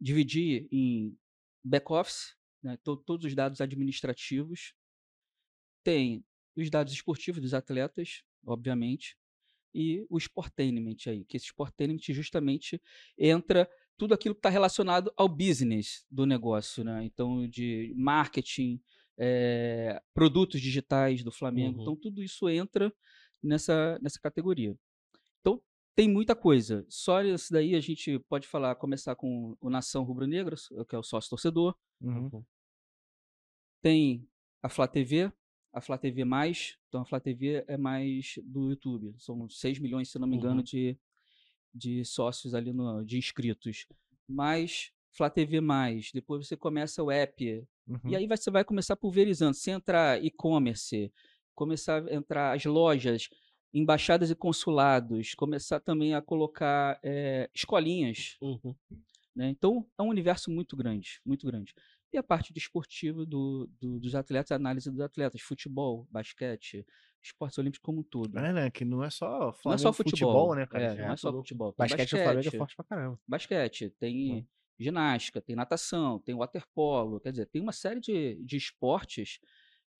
dividir 0.00 0.68
em 0.72 1.16
back-office, 1.62 2.36
né, 2.62 2.76
to, 2.82 2.96
todos 2.96 3.26
os 3.26 3.34
dados 3.34 3.60
administrativos, 3.60 4.74
tem 5.84 6.24
os 6.56 6.70
dados 6.70 6.92
esportivos 6.92 7.40
dos 7.40 7.54
atletas, 7.54 8.22
obviamente, 8.44 9.16
e 9.74 10.04
o 10.10 10.18
sportainment 10.18 10.96
aí, 11.06 11.24
que 11.24 11.36
esse 11.36 11.46
sportainment 11.46 12.00
justamente 12.08 12.82
entra 13.16 13.70
tudo 13.96 14.14
aquilo 14.14 14.34
que 14.34 14.40
está 14.40 14.48
relacionado 14.48 15.12
ao 15.16 15.28
business 15.28 16.04
do 16.10 16.26
negócio, 16.26 16.82
né? 16.82 17.04
Então, 17.04 17.46
de 17.46 17.92
marketing, 17.96 18.80
é, 19.18 20.00
produtos 20.14 20.60
digitais 20.60 21.22
do 21.22 21.30
Flamengo. 21.30 21.76
Uhum. 21.76 21.82
Então, 21.82 21.96
tudo 21.96 22.22
isso 22.22 22.48
entra 22.48 22.92
nessa, 23.42 23.98
nessa 24.02 24.18
categoria. 24.18 24.74
Tem 25.94 26.08
muita 26.08 26.34
coisa. 26.34 26.84
Só 26.88 27.22
isso 27.22 27.52
daí 27.52 27.74
a 27.74 27.80
gente 27.80 28.18
pode 28.20 28.46
falar, 28.46 28.74
começar 28.76 29.14
com 29.14 29.56
o 29.60 29.68
Nação 29.68 30.02
Rubro-Negra, 30.04 30.56
que 30.88 30.94
é 30.94 30.98
o 30.98 31.02
sócio 31.02 31.30
torcedor. 31.30 31.74
Uhum. 32.00 32.44
Tem 33.82 34.26
a 34.62 34.68
Flá 34.68 34.86
TV, 34.86 35.32
a 35.72 35.80
Flá 35.80 35.96
TV 35.96 36.24
mais, 36.24 36.76
então 36.88 37.02
a 37.02 37.04
Flá 37.04 37.20
TV 37.20 37.64
é 37.66 37.76
mais 37.76 38.34
do 38.42 38.70
YouTube. 38.70 39.14
São 39.18 39.48
6 39.48 39.78
milhões, 39.78 40.10
se 40.10 40.18
não 40.18 40.28
me 40.28 40.36
engano, 40.36 40.58
uhum. 40.58 40.62
de, 40.62 40.98
de 41.74 42.04
sócios 42.04 42.54
ali, 42.54 42.72
no, 42.72 43.04
de 43.04 43.18
inscritos. 43.18 43.86
Mais 44.28 44.92
Flá 45.12 45.28
TV 45.28 45.60
mais, 45.60 46.10
depois 46.12 46.46
você 46.46 46.56
começa 46.56 47.02
o 47.02 47.10
app. 47.10 47.66
Uhum. 47.86 47.98
E 48.04 48.16
aí 48.16 48.26
você 48.26 48.50
vai 48.50 48.64
começar 48.64 48.96
pulverizando. 48.96 49.54
Se 49.54 49.70
entrar 49.70 50.22
e-commerce, 50.24 51.12
começar 51.54 52.06
a 52.06 52.14
entrar 52.14 52.54
as 52.54 52.64
lojas, 52.64 53.28
embaixadas 53.72 54.30
e 54.30 54.34
consulados, 54.34 55.34
começar 55.34 55.80
também 55.80 56.14
a 56.14 56.20
colocar 56.20 56.98
é, 57.02 57.48
escolinhas. 57.54 58.36
Uhum. 58.40 58.74
Né? 59.34 59.48
Então 59.48 59.86
é 59.98 60.02
um 60.02 60.08
universo 60.08 60.50
muito 60.50 60.76
grande, 60.76 61.20
muito 61.24 61.46
grande. 61.46 61.72
E 62.12 62.18
a 62.18 62.22
parte 62.22 62.52
desportiva 62.52 63.24
do, 63.24 63.70
do, 63.80 64.00
dos 64.00 64.14
atletas, 64.16 64.50
a 64.50 64.56
análise 64.56 64.90
dos 64.90 65.00
atletas, 65.00 65.40
futebol, 65.40 66.08
basquete, 66.10 66.84
esportes 67.22 67.56
olímpicos 67.58 67.84
como 67.84 68.00
um 68.00 68.02
todo. 68.02 68.36
É, 68.36 68.52
né? 68.52 68.70
Que 68.70 68.84
não 68.84 69.04
é 69.04 69.10
só 69.10 69.52
Flamengo, 69.52 69.62
não 69.64 69.74
é 69.74 69.78
só 69.78 69.92
futebol, 69.92 70.32
futebol 70.32 70.54
né, 70.56 70.66
cara? 70.66 70.84
É, 70.84 70.94
não 70.96 71.10
é, 71.10 71.12
é 71.12 71.16
só 71.16 71.32
futebol. 71.32 71.74
Basquete, 71.78 71.98
basquete 71.98 72.18
no 72.18 72.24
Flamengo 72.24 72.48
é 72.48 72.58
forte 72.58 72.76
pra 72.76 72.84
caramba. 72.84 73.20
Basquete, 73.28 73.90
tem 73.90 74.32
hum. 74.32 74.46
ginástica, 74.78 75.40
tem 75.40 75.54
natação, 75.54 76.18
tem 76.18 76.34
waterpolo, 76.34 77.20
quer 77.20 77.30
dizer, 77.30 77.46
tem 77.46 77.62
uma 77.62 77.72
série 77.72 78.00
de, 78.00 78.42
de 78.42 78.56
esportes 78.56 79.38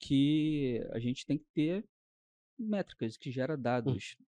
que 0.00 0.84
a 0.90 0.98
gente 0.98 1.24
tem 1.24 1.38
que 1.38 1.46
ter 1.54 1.84
métricas, 2.60 3.16
que 3.16 3.30
gera 3.30 3.54
hum. 3.54 3.60
dados. 3.60 4.16
Hum. 4.20 4.24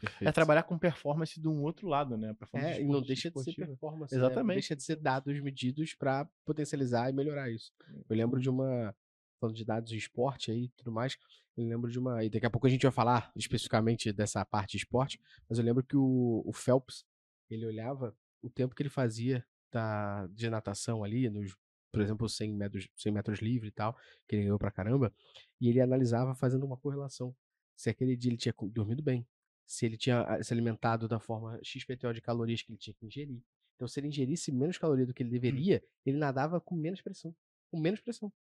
Perfeito. 0.00 0.28
É 0.28 0.32
trabalhar 0.32 0.64
com 0.64 0.76
performance 0.76 1.40
de 1.40 1.46
um 1.46 1.62
outro 1.62 1.86
lado, 1.86 2.16
né? 2.16 2.34
Performance 2.34 2.78
é, 2.78 2.82
e 2.82 2.84
não 2.84 3.00
deixa 3.00 3.28
esportiva. 3.28 3.54
de 3.54 3.60
ser 3.60 3.66
performance. 3.66 4.14
Exatamente. 4.14 4.36
Né? 4.36 4.42
Não 4.42 4.54
deixa 4.54 4.76
de 4.76 4.82
ser 4.82 4.96
dados 4.96 5.40
medidos 5.40 5.94
para 5.94 6.28
potencializar 6.44 7.08
e 7.08 7.12
melhorar 7.12 7.50
isso. 7.50 7.72
Eu 8.08 8.16
lembro 8.16 8.40
de 8.40 8.50
uma. 8.50 8.94
Falando 9.40 9.56
de 9.56 9.64
dados 9.64 9.90
de 9.90 9.96
esporte 9.96 10.52
aí 10.52 10.64
e 10.64 10.68
tudo 10.68 10.92
mais, 10.92 11.18
eu 11.56 11.64
lembro 11.64 11.90
de 11.90 11.98
uma. 11.98 12.24
E 12.24 12.30
daqui 12.30 12.46
a 12.46 12.50
pouco 12.50 12.66
a 12.66 12.70
gente 12.70 12.82
vai 12.82 12.92
falar 12.92 13.30
especificamente 13.36 14.12
dessa 14.12 14.44
parte 14.44 14.72
de 14.72 14.78
esporte, 14.78 15.20
mas 15.48 15.58
eu 15.58 15.64
lembro 15.64 15.84
que 15.84 15.96
o, 15.96 16.42
o 16.44 16.52
Phelps, 16.52 17.04
ele 17.50 17.66
olhava 17.66 18.16
o 18.42 18.48
tempo 18.48 18.74
que 18.74 18.82
ele 18.82 18.88
fazia 18.88 19.44
da, 19.70 20.26
de 20.28 20.48
natação 20.50 21.02
ali, 21.02 21.28
nos, 21.28 21.56
por 21.92 22.00
exemplo, 22.00 22.28
100 22.28 22.54
metros, 22.54 22.88
100 22.96 23.12
metros 23.12 23.40
livre 23.40 23.68
e 23.68 23.72
tal, 23.72 23.96
que 24.28 24.36
ele 24.36 24.44
ganhou 24.44 24.58
pra 24.58 24.70
caramba, 24.70 25.12
e 25.60 25.68
ele 25.68 25.80
analisava 25.80 26.34
fazendo 26.34 26.64
uma 26.64 26.76
correlação. 26.76 27.34
Se 27.82 27.90
aquele 27.90 28.14
dia 28.14 28.30
ele 28.30 28.36
tinha 28.36 28.54
dormido 28.70 29.02
bem, 29.02 29.26
se 29.66 29.84
ele 29.84 29.96
tinha 29.96 30.22
ah, 30.22 30.40
se 30.40 30.52
alimentado 30.52 31.08
da 31.08 31.18
forma 31.18 31.58
XPTO 31.64 32.14
de 32.14 32.20
calorias 32.20 32.62
que 32.62 32.70
ele 32.70 32.78
tinha 32.78 32.94
que 32.94 33.04
ingerir. 33.04 33.42
Então, 33.74 33.88
se 33.88 33.98
ele 33.98 34.06
ingerisse 34.06 34.52
menos 34.52 34.78
caloria 34.78 35.04
do 35.04 35.12
que 35.12 35.20
ele 35.20 35.30
hum. 35.30 35.32
deveria, 35.32 35.82
hum. 35.84 35.88
ele 36.06 36.16
nadava 36.16 36.60
com 36.60 36.76
menos 36.76 37.00
pressão. 37.00 37.34
Com 37.72 37.80
menos 37.80 38.00
pressão. 38.00 38.32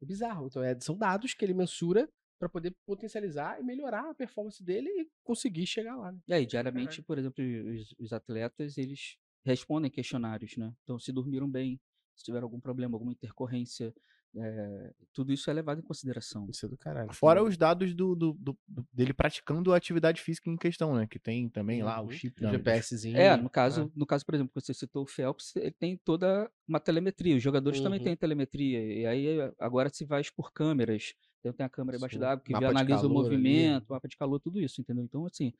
É 0.00 0.06
bizarro. 0.06 0.46
Então, 0.46 0.62
é, 0.62 0.80
são 0.80 0.96
dados 0.96 1.34
que 1.34 1.44
ele 1.44 1.52
mensura 1.52 2.10
para 2.38 2.48
poder 2.48 2.74
potencializar 2.86 3.60
e 3.60 3.62
melhorar 3.62 4.08
a 4.08 4.14
performance 4.14 4.64
dele 4.64 4.88
e 4.88 5.10
conseguir 5.22 5.66
chegar 5.66 5.94
lá. 5.96 6.10
Né? 6.12 6.18
E 6.28 6.32
aí, 6.32 6.46
diariamente, 6.46 7.02
por 7.02 7.18
exemplo, 7.18 7.44
os, 7.44 7.94
os, 7.98 8.14
atletas, 8.14 8.78
eles 8.78 9.18
respondem 9.44 9.90
questionários, 9.90 10.56
né? 10.56 10.74
Então, 10.84 10.98
se 10.98 11.12
dormiram 11.12 11.50
bem, 11.50 11.78
se 12.16 12.24
tiveram 12.24 12.46
algum 12.46 12.58
problema, 12.58 12.96
alguma 12.96 13.12
intercorrência, 13.12 13.94
é, 14.36 14.92
tudo 15.12 15.32
isso 15.32 15.50
é 15.50 15.52
levado 15.52 15.80
em 15.80 15.82
consideração. 15.82 16.46
Isso 16.48 16.66
é 16.66 16.68
do 16.68 16.76
caralho. 16.76 17.12
Fora 17.12 17.42
os 17.42 17.56
dados 17.56 17.94
do, 17.94 18.14
do, 18.14 18.32
do, 18.34 18.58
do, 18.66 18.86
dele 18.92 19.12
praticando 19.12 19.72
a 19.72 19.76
atividade 19.76 20.22
física 20.22 20.48
em 20.48 20.56
questão, 20.56 20.94
né? 20.94 21.06
Que 21.08 21.18
tem 21.18 21.48
também 21.48 21.80
uhum. 21.80 21.88
lá 21.88 22.00
o 22.00 22.04
uhum. 22.04 22.10
chip. 22.10 22.44
O 22.44 22.50
GPSzinho. 22.50 23.16
É, 23.16 23.36
no 23.36 23.50
caso, 23.50 23.84
né? 23.84 23.90
no 23.96 24.06
caso, 24.06 24.24
por 24.24 24.34
exemplo, 24.34 24.52
que 24.54 24.60
você 24.60 24.72
citou 24.72 25.02
o 25.02 25.06
Phelps, 25.06 25.56
ele 25.56 25.72
tem 25.72 25.96
toda 25.96 26.50
uma 26.66 26.78
telemetria. 26.78 27.36
Os 27.36 27.42
jogadores 27.42 27.78
uhum. 27.78 27.84
também 27.84 28.02
têm 28.02 28.16
telemetria. 28.16 28.80
E 28.80 29.06
aí 29.06 29.52
agora 29.58 29.90
se 29.92 30.04
vai 30.04 30.22
por 30.36 30.52
câmeras. 30.52 31.14
Então 31.40 31.52
tem 31.52 31.66
a 31.66 31.70
câmera 31.70 31.96
embaixo 31.96 32.18
d'água 32.18 32.44
que 32.44 32.54
analisa 32.54 33.06
o 33.06 33.10
movimento, 33.10 33.84
ali. 33.84 33.90
mapa 33.90 34.06
de 34.06 34.16
calor, 34.16 34.38
tudo 34.38 34.60
isso, 34.60 34.80
entendeu? 34.80 35.02
Então, 35.02 35.26
assim, 35.26 35.52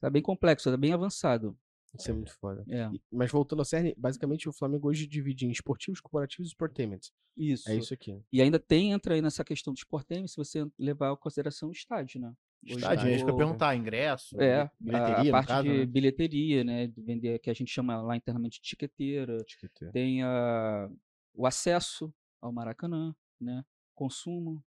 tá 0.00 0.08
bem 0.10 0.22
complexo, 0.22 0.70
tá 0.70 0.76
bem 0.76 0.92
avançado. 0.92 1.56
Isso 1.94 2.10
é 2.10 2.14
muito 2.14 2.32
foda. 2.38 2.64
É. 2.68 2.90
Mas 3.10 3.30
voltando 3.30 3.60
ao 3.60 3.64
CERN, 3.64 3.94
basicamente 3.96 4.48
o 4.48 4.52
Flamengo 4.52 4.88
hoje 4.88 5.06
divide 5.06 5.46
em 5.46 5.50
esportivos, 5.50 6.00
corporativos 6.00 6.48
e 6.48 6.50
sportainment. 6.50 7.00
Isso. 7.36 7.68
É 7.70 7.76
isso 7.76 7.94
aqui. 7.94 8.20
E 8.32 8.42
ainda 8.42 8.58
tem, 8.58 8.92
entra 8.92 9.14
aí 9.14 9.22
nessa 9.22 9.44
questão 9.44 9.72
do 9.72 9.78
sportainment, 9.78 10.28
se 10.28 10.36
você 10.36 10.66
levar 10.78 11.12
em 11.12 11.16
consideração 11.16 11.68
o 11.68 11.72
estádio, 11.72 12.20
né? 12.20 12.34
O 12.64 12.70
estádio, 12.72 13.08
é 13.08 13.14
isso 13.14 13.24
que 13.24 13.30
eu 13.30 13.36
perguntar, 13.36 13.76
ingresso, 13.76 14.40
é, 14.40 14.68
bilheteria, 14.80 15.16
a, 15.16 15.22
a 15.22 15.30
parte 15.30 15.48
caso, 15.48 15.68
de 15.68 15.78
né? 15.78 15.86
bilheteria, 15.86 16.64
né? 16.64 16.86
De 16.88 17.00
vender, 17.00 17.38
que 17.38 17.48
a 17.48 17.54
gente 17.54 17.70
chama 17.70 18.02
lá 18.02 18.16
internamente 18.16 18.60
de 18.60 18.68
tiqueteira. 18.68 19.36
Tiqueteira. 19.44 19.92
Tem 19.92 20.22
a, 20.22 20.90
o 21.34 21.46
acesso 21.46 22.12
ao 22.40 22.52
Maracanã, 22.52 23.14
né? 23.40 23.64
Consumo, 23.94 24.62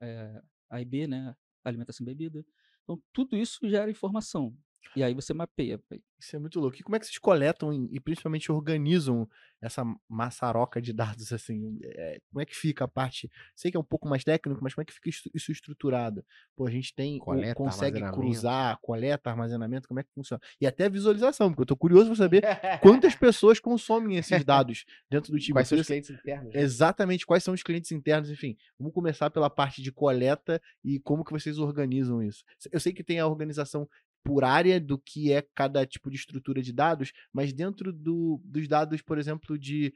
é, 0.00 0.42
A 0.68 0.80
e 0.82 0.84
B, 0.84 1.06
né? 1.06 1.34
Alimentação 1.64 2.04
e 2.04 2.06
bebida. 2.06 2.44
Então, 2.82 3.02
tudo 3.12 3.36
isso 3.36 3.66
gera 3.66 3.90
informação. 3.90 4.54
E 4.96 5.02
aí 5.02 5.14
você 5.14 5.34
mapeia. 5.34 5.80
Isso 6.18 6.36
é 6.36 6.38
muito 6.38 6.58
louco. 6.58 6.76
E 6.78 6.82
como 6.82 6.96
é 6.96 6.98
que 6.98 7.06
vocês 7.06 7.18
coletam 7.18 7.72
e 7.90 8.00
principalmente 8.00 8.50
organizam 8.50 9.28
essa 9.60 9.84
maçaroca 10.08 10.80
de 10.80 10.92
dados 10.92 11.32
assim? 11.32 11.78
É, 11.82 12.20
como 12.30 12.40
é 12.40 12.46
que 12.46 12.56
fica 12.56 12.84
a 12.84 12.88
parte? 12.88 13.30
Sei 13.54 13.70
que 13.70 13.76
é 13.76 13.80
um 13.80 13.84
pouco 13.84 14.08
mais 14.08 14.24
técnico, 14.24 14.62
mas 14.62 14.74
como 14.74 14.82
é 14.82 14.84
que 14.84 14.92
fica 14.92 15.10
isso 15.34 15.52
estruturado? 15.52 16.24
Pô, 16.56 16.66
a 16.66 16.70
gente 16.70 16.94
tem 16.94 17.18
coleta, 17.18 17.54
consegue 17.54 18.00
cruzar, 18.10 18.78
coleta, 18.80 19.28
armazenamento, 19.30 19.88
como 19.88 20.00
é 20.00 20.02
que 20.02 20.12
funciona? 20.14 20.40
E 20.60 20.66
até 20.66 20.88
visualização, 20.88 21.50
porque 21.50 21.62
eu 21.62 21.66
tô 21.66 21.76
curioso 21.76 22.06
para 22.06 22.16
saber 22.16 22.42
quantas 22.80 23.14
pessoas 23.16 23.60
consomem 23.60 24.16
esses 24.16 24.44
dados 24.44 24.84
dentro 25.10 25.32
do 25.32 25.38
time. 25.38 25.54
Quais 25.54 25.68
são 25.68 25.78
os 25.78 25.86
clientes 25.86 26.10
internos? 26.10 26.54
Né? 26.54 26.60
Exatamente, 26.60 27.26
quais 27.26 27.44
são 27.44 27.52
os 27.52 27.62
clientes 27.62 27.92
internos, 27.92 28.30
enfim. 28.30 28.56
Vamos 28.78 28.94
começar 28.94 29.28
pela 29.30 29.50
parte 29.50 29.82
de 29.82 29.92
coleta 29.92 30.60
e 30.82 30.98
como 31.00 31.24
que 31.24 31.32
vocês 31.32 31.58
organizam 31.58 32.22
isso. 32.22 32.44
Eu 32.70 32.80
sei 32.80 32.92
que 32.92 33.04
tem 33.04 33.18
a 33.18 33.26
organização 33.26 33.88
por 34.24 34.42
área 34.42 34.80
do 34.80 34.98
que 34.98 35.30
é 35.30 35.42
cada 35.54 35.86
tipo 35.86 36.10
de 36.10 36.16
estrutura 36.16 36.62
de 36.62 36.72
dados, 36.72 37.12
mas 37.30 37.52
dentro 37.52 37.92
do, 37.92 38.40
dos 38.42 38.66
dados, 38.66 39.02
por 39.02 39.18
exemplo, 39.18 39.58
de 39.58 39.94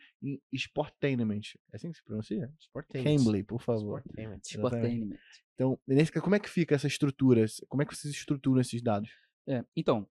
Sportainment. 0.52 1.40
É 1.72 1.76
assim 1.76 1.90
que 1.90 1.96
se 1.96 2.04
pronuncia? 2.04 2.52
Sportainment. 2.60 3.16
Cambly, 3.16 3.42
por 3.42 3.62
favor. 3.62 4.02
Sportainment. 4.44 5.18
Então, 5.54 5.80
nesse, 5.86 6.12
como 6.12 6.34
é 6.34 6.38
que 6.38 6.50
fica 6.50 6.74
essa 6.74 6.86
estrutura? 6.86 7.46
Como 7.68 7.82
é 7.82 7.86
que 7.86 7.96
vocês 7.96 8.14
estruturam 8.14 8.60
esses 8.60 8.82
dados? 8.82 9.10
É, 9.46 9.64
então, 9.74 10.06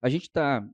a 0.00 0.08
gente 0.08 0.22
está 0.22 0.66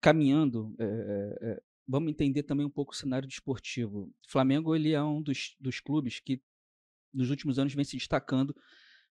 caminhando. 0.00 0.74
É, 0.78 0.84
é, 0.84 1.50
é, 1.50 1.62
vamos 1.86 2.10
entender 2.10 2.42
também 2.42 2.66
um 2.66 2.70
pouco 2.70 2.92
o 2.92 2.96
cenário 2.96 3.28
desportivo. 3.28 4.12
O 4.26 4.30
Flamengo 4.30 4.74
ele 4.74 4.92
é 4.92 5.02
um 5.02 5.22
dos, 5.22 5.56
dos 5.60 5.78
clubes 5.78 6.18
que 6.18 6.42
nos 7.14 7.30
últimos 7.30 7.60
anos 7.60 7.72
vem 7.74 7.84
se 7.84 7.96
destacando 7.96 8.56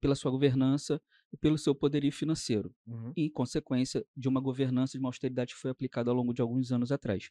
pela 0.01 0.15
sua 0.15 0.31
governança 0.31 1.01
e 1.33 1.37
pelo 1.37 1.59
seu 1.59 1.75
poderio 1.75 2.13
financeiro, 2.13 2.75
uhum. 2.87 3.13
em 3.17 3.31
consequência 3.31 4.05
de 4.17 4.29
uma 4.29 4.41
governança 4.41 4.93
de 4.93 4.99
uma 4.99 5.09
austeridade 5.09 5.55
que 5.55 5.61
foi 5.61 5.71
aplicada 5.71 6.11
ao 6.11 6.17
longo 6.17 6.33
de 6.33 6.41
alguns 6.41 6.73
anos 6.73 6.93
atrás. 6.93 7.31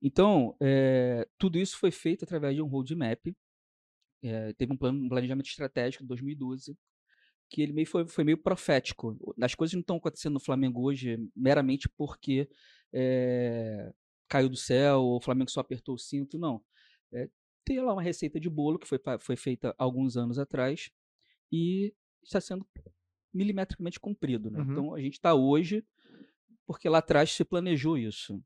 Então, 0.00 0.56
é, 0.60 1.26
tudo 1.38 1.58
isso 1.58 1.76
foi 1.76 1.90
feito 1.90 2.24
através 2.24 2.54
de 2.54 2.62
um 2.62 2.66
roadmap, 2.66 3.26
é, 4.22 4.52
teve 4.54 4.72
um, 4.72 4.76
plano, 4.76 5.04
um 5.04 5.08
planejamento 5.08 5.46
estratégico 5.46 6.04
em 6.04 6.06
2012, 6.06 6.76
que 7.50 7.62
ele 7.62 7.72
meio 7.72 7.86
foi, 7.86 8.06
foi 8.06 8.24
meio 8.24 8.38
profético. 8.38 9.16
As 9.40 9.54
coisas 9.54 9.74
não 9.74 9.80
estão 9.80 9.96
acontecendo 9.96 10.34
no 10.34 10.40
Flamengo 10.40 10.82
hoje 10.82 11.18
meramente 11.34 11.88
porque 11.88 12.48
é, 12.92 13.92
caiu 14.28 14.48
do 14.48 14.56
céu, 14.56 15.00
ou 15.00 15.16
o 15.16 15.20
Flamengo 15.20 15.50
só 15.50 15.60
apertou 15.60 15.94
o 15.94 15.98
cinto, 15.98 16.38
não. 16.38 16.62
É, 17.12 17.28
tem 17.64 17.80
lá 17.80 17.92
uma 17.92 18.02
receita 18.02 18.38
de 18.38 18.48
bolo 18.48 18.78
que 18.78 18.86
foi, 18.86 19.00
foi 19.20 19.36
feita 19.36 19.74
alguns 19.78 20.16
anos 20.16 20.38
atrás 20.38 20.90
e 21.50 21.94
está 22.22 22.40
sendo 22.40 22.66
milimetricamente 23.32 24.00
cumprido. 24.00 24.50
Né? 24.50 24.60
Uhum. 24.60 24.72
Então 24.72 24.94
a 24.94 25.00
gente 25.00 25.14
está 25.14 25.34
hoje 25.34 25.84
porque 26.66 26.88
lá 26.88 26.98
atrás 26.98 27.32
se 27.32 27.44
planejou 27.44 27.96
isso. 27.96 28.42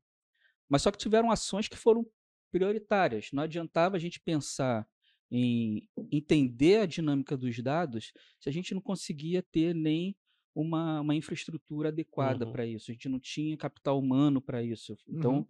Mas 0.69 0.81
só 0.81 0.91
que 0.91 0.97
tiveram 0.97 1.29
ações 1.29 1.67
que 1.67 1.75
foram 1.75 2.05
prioritárias. 2.51 3.29
Não 3.33 3.43
adiantava 3.43 3.97
a 3.97 3.99
gente 3.99 4.19
pensar 4.19 4.87
em 5.29 5.89
entender 6.11 6.77
a 6.77 6.85
dinâmica 6.85 7.35
dos 7.35 7.57
dados 7.59 8.13
se 8.39 8.47
a 8.47 8.51
gente 8.51 8.73
não 8.73 8.81
conseguia 8.81 9.41
ter 9.41 9.73
nem 9.73 10.15
uma, 10.55 11.01
uma 11.01 11.15
infraestrutura 11.15 11.89
adequada 11.89 12.45
uhum. 12.45 12.51
para 12.51 12.65
isso. 12.65 12.91
A 12.91 12.93
gente 12.93 13.09
não 13.09 13.19
tinha 13.19 13.57
capital 13.57 13.99
humano 13.99 14.39
para 14.39 14.61
isso. 14.63 14.95
Então, 15.07 15.37
uhum. 15.37 15.47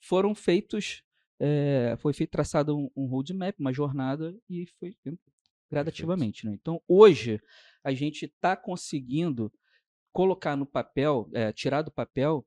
foram 0.00 0.34
feitos, 0.34 1.02
é, 1.38 1.96
foi 1.98 2.12
feito 2.12 2.30
traçado 2.30 2.76
um, 2.76 2.90
um 2.96 3.06
roadmap, 3.06 3.54
uma 3.60 3.72
jornada, 3.72 4.34
e 4.48 4.66
foi 4.78 4.96
gradativamente. 5.70 6.46
Né? 6.46 6.52
Então, 6.54 6.80
hoje, 6.88 7.40
a 7.84 7.92
gente 7.92 8.26
está 8.26 8.56
conseguindo 8.56 9.52
colocar 10.12 10.56
no 10.56 10.66
papel, 10.66 11.28
é, 11.32 11.52
tirar 11.52 11.82
do 11.82 11.90
papel, 11.90 12.46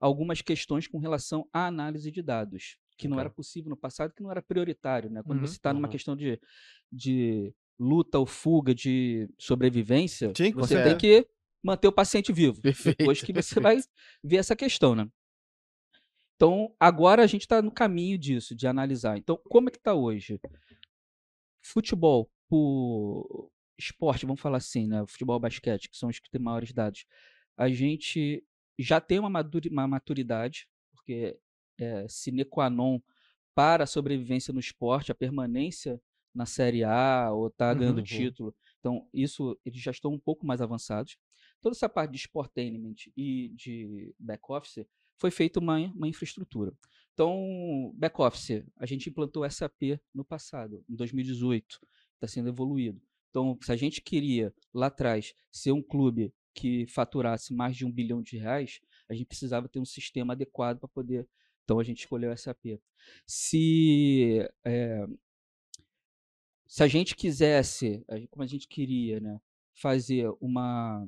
algumas 0.00 0.42
questões 0.42 0.86
com 0.86 0.98
relação 0.98 1.48
à 1.52 1.66
análise 1.66 2.10
de 2.10 2.22
dados, 2.22 2.76
que 2.98 3.06
okay. 3.06 3.10
não 3.10 3.20
era 3.20 3.30
possível 3.30 3.70
no 3.70 3.76
passado, 3.76 4.12
que 4.14 4.22
não 4.22 4.30
era 4.30 4.42
prioritário. 4.42 5.08
Né? 5.10 5.22
Quando 5.22 5.40
uhum, 5.40 5.46
você 5.46 5.54
está 5.54 5.70
uhum. 5.70 5.76
numa 5.76 5.88
questão 5.88 6.16
de, 6.16 6.40
de 6.90 7.54
luta 7.78 8.18
ou 8.18 8.26
fuga, 8.26 8.74
de 8.74 9.28
sobrevivência, 9.38 10.32
Sim, 10.36 10.52
você 10.52 10.76
é. 10.76 10.84
tem 10.84 10.98
que 10.98 11.28
manter 11.62 11.88
o 11.88 11.92
paciente 11.92 12.32
vivo. 12.32 12.60
Perfeito, 12.62 12.98
depois 12.98 13.22
que 13.22 13.32
você 13.32 13.60
vai 13.60 13.78
ver 14.22 14.38
essa 14.38 14.56
questão, 14.56 14.94
né? 14.94 15.08
Então, 16.34 16.74
agora 16.80 17.22
a 17.22 17.26
gente 17.28 17.42
está 17.42 17.62
no 17.62 17.70
caminho 17.70 18.18
disso, 18.18 18.56
de 18.56 18.66
analisar. 18.66 19.16
Então, 19.16 19.40
como 19.48 19.68
é 19.68 19.70
que 19.70 19.78
está 19.78 19.94
hoje? 19.94 20.40
Futebol, 21.62 22.28
por 22.52 23.50
esporte, 23.78 24.26
vamos 24.26 24.42
falar 24.42 24.58
assim, 24.58 24.86
né? 24.86 25.02
Futebol 25.06 25.40
basquete, 25.40 25.88
que 25.88 25.96
são 25.96 26.10
os 26.10 26.18
que 26.18 26.30
têm 26.30 26.38
maiores 26.38 26.70
dados. 26.70 27.06
A 27.56 27.70
gente 27.70 28.44
já 28.78 29.00
tem 29.00 29.18
uma, 29.18 29.30
uma 29.70 29.88
maturidade, 29.88 30.68
porque 30.90 31.38
é 31.80 32.06
sine 32.10 32.44
qua 32.44 32.68
non 32.68 33.00
para 33.54 33.84
a 33.84 33.86
sobrevivência 33.86 34.52
no 34.52 34.60
esporte, 34.60 35.10
a 35.10 35.14
permanência 35.14 35.98
na 36.34 36.44
Série 36.44 36.84
A 36.84 37.30
ou 37.32 37.48
tá 37.48 37.72
ganhando 37.72 37.98
uhum. 37.98 38.04
título. 38.04 38.54
Então, 38.80 39.08
isso 39.14 39.58
eles 39.64 39.80
já 39.80 39.90
estão 39.90 40.12
um 40.12 40.18
pouco 40.18 40.46
mais 40.46 40.60
avançados. 40.60 41.16
Toda 41.62 41.74
essa 41.74 41.88
parte 41.88 42.10
de 42.10 42.18
sportainment 42.18 42.96
e 43.16 43.48
de 43.54 44.14
back-office 44.18 44.84
foi 45.16 45.30
feita 45.30 45.58
uma, 45.58 45.78
uma 45.78 46.06
infraestrutura. 46.06 46.74
Então, 47.14 47.94
back-office, 47.94 48.62
a 48.76 48.84
gente 48.84 49.08
implantou 49.08 49.50
SAP 49.50 49.98
no 50.14 50.22
passado, 50.22 50.84
em 50.86 50.94
2018 50.94 51.80
está 52.24 52.28
sendo 52.28 52.48
evoluído. 52.48 53.00
Então, 53.30 53.58
se 53.60 53.72
a 53.72 53.76
gente 53.76 54.00
queria 54.00 54.54
lá 54.72 54.86
atrás 54.86 55.34
ser 55.50 55.72
um 55.72 55.82
clube 55.82 56.32
que 56.54 56.86
faturasse 56.86 57.54
mais 57.54 57.76
de 57.76 57.84
um 57.84 57.90
bilhão 57.90 58.22
de 58.22 58.36
reais, 58.36 58.80
a 59.08 59.14
gente 59.14 59.26
precisava 59.26 59.68
ter 59.68 59.78
um 59.78 59.84
sistema 59.84 60.34
adequado 60.34 60.78
para 60.78 60.88
poder. 60.88 61.28
Então 61.64 61.78
a 61.78 61.84
gente 61.84 62.00
escolheu 62.00 62.32
o 62.32 62.36
SAP. 62.36 62.78
Se 63.26 64.48
é, 64.64 65.06
se 66.66 66.82
a 66.82 66.88
gente 66.88 67.14
quisesse, 67.14 68.04
como 68.30 68.42
a 68.42 68.46
gente 68.46 68.66
queria, 68.66 69.20
né, 69.20 69.40
fazer 69.74 70.30
uma 70.40 71.06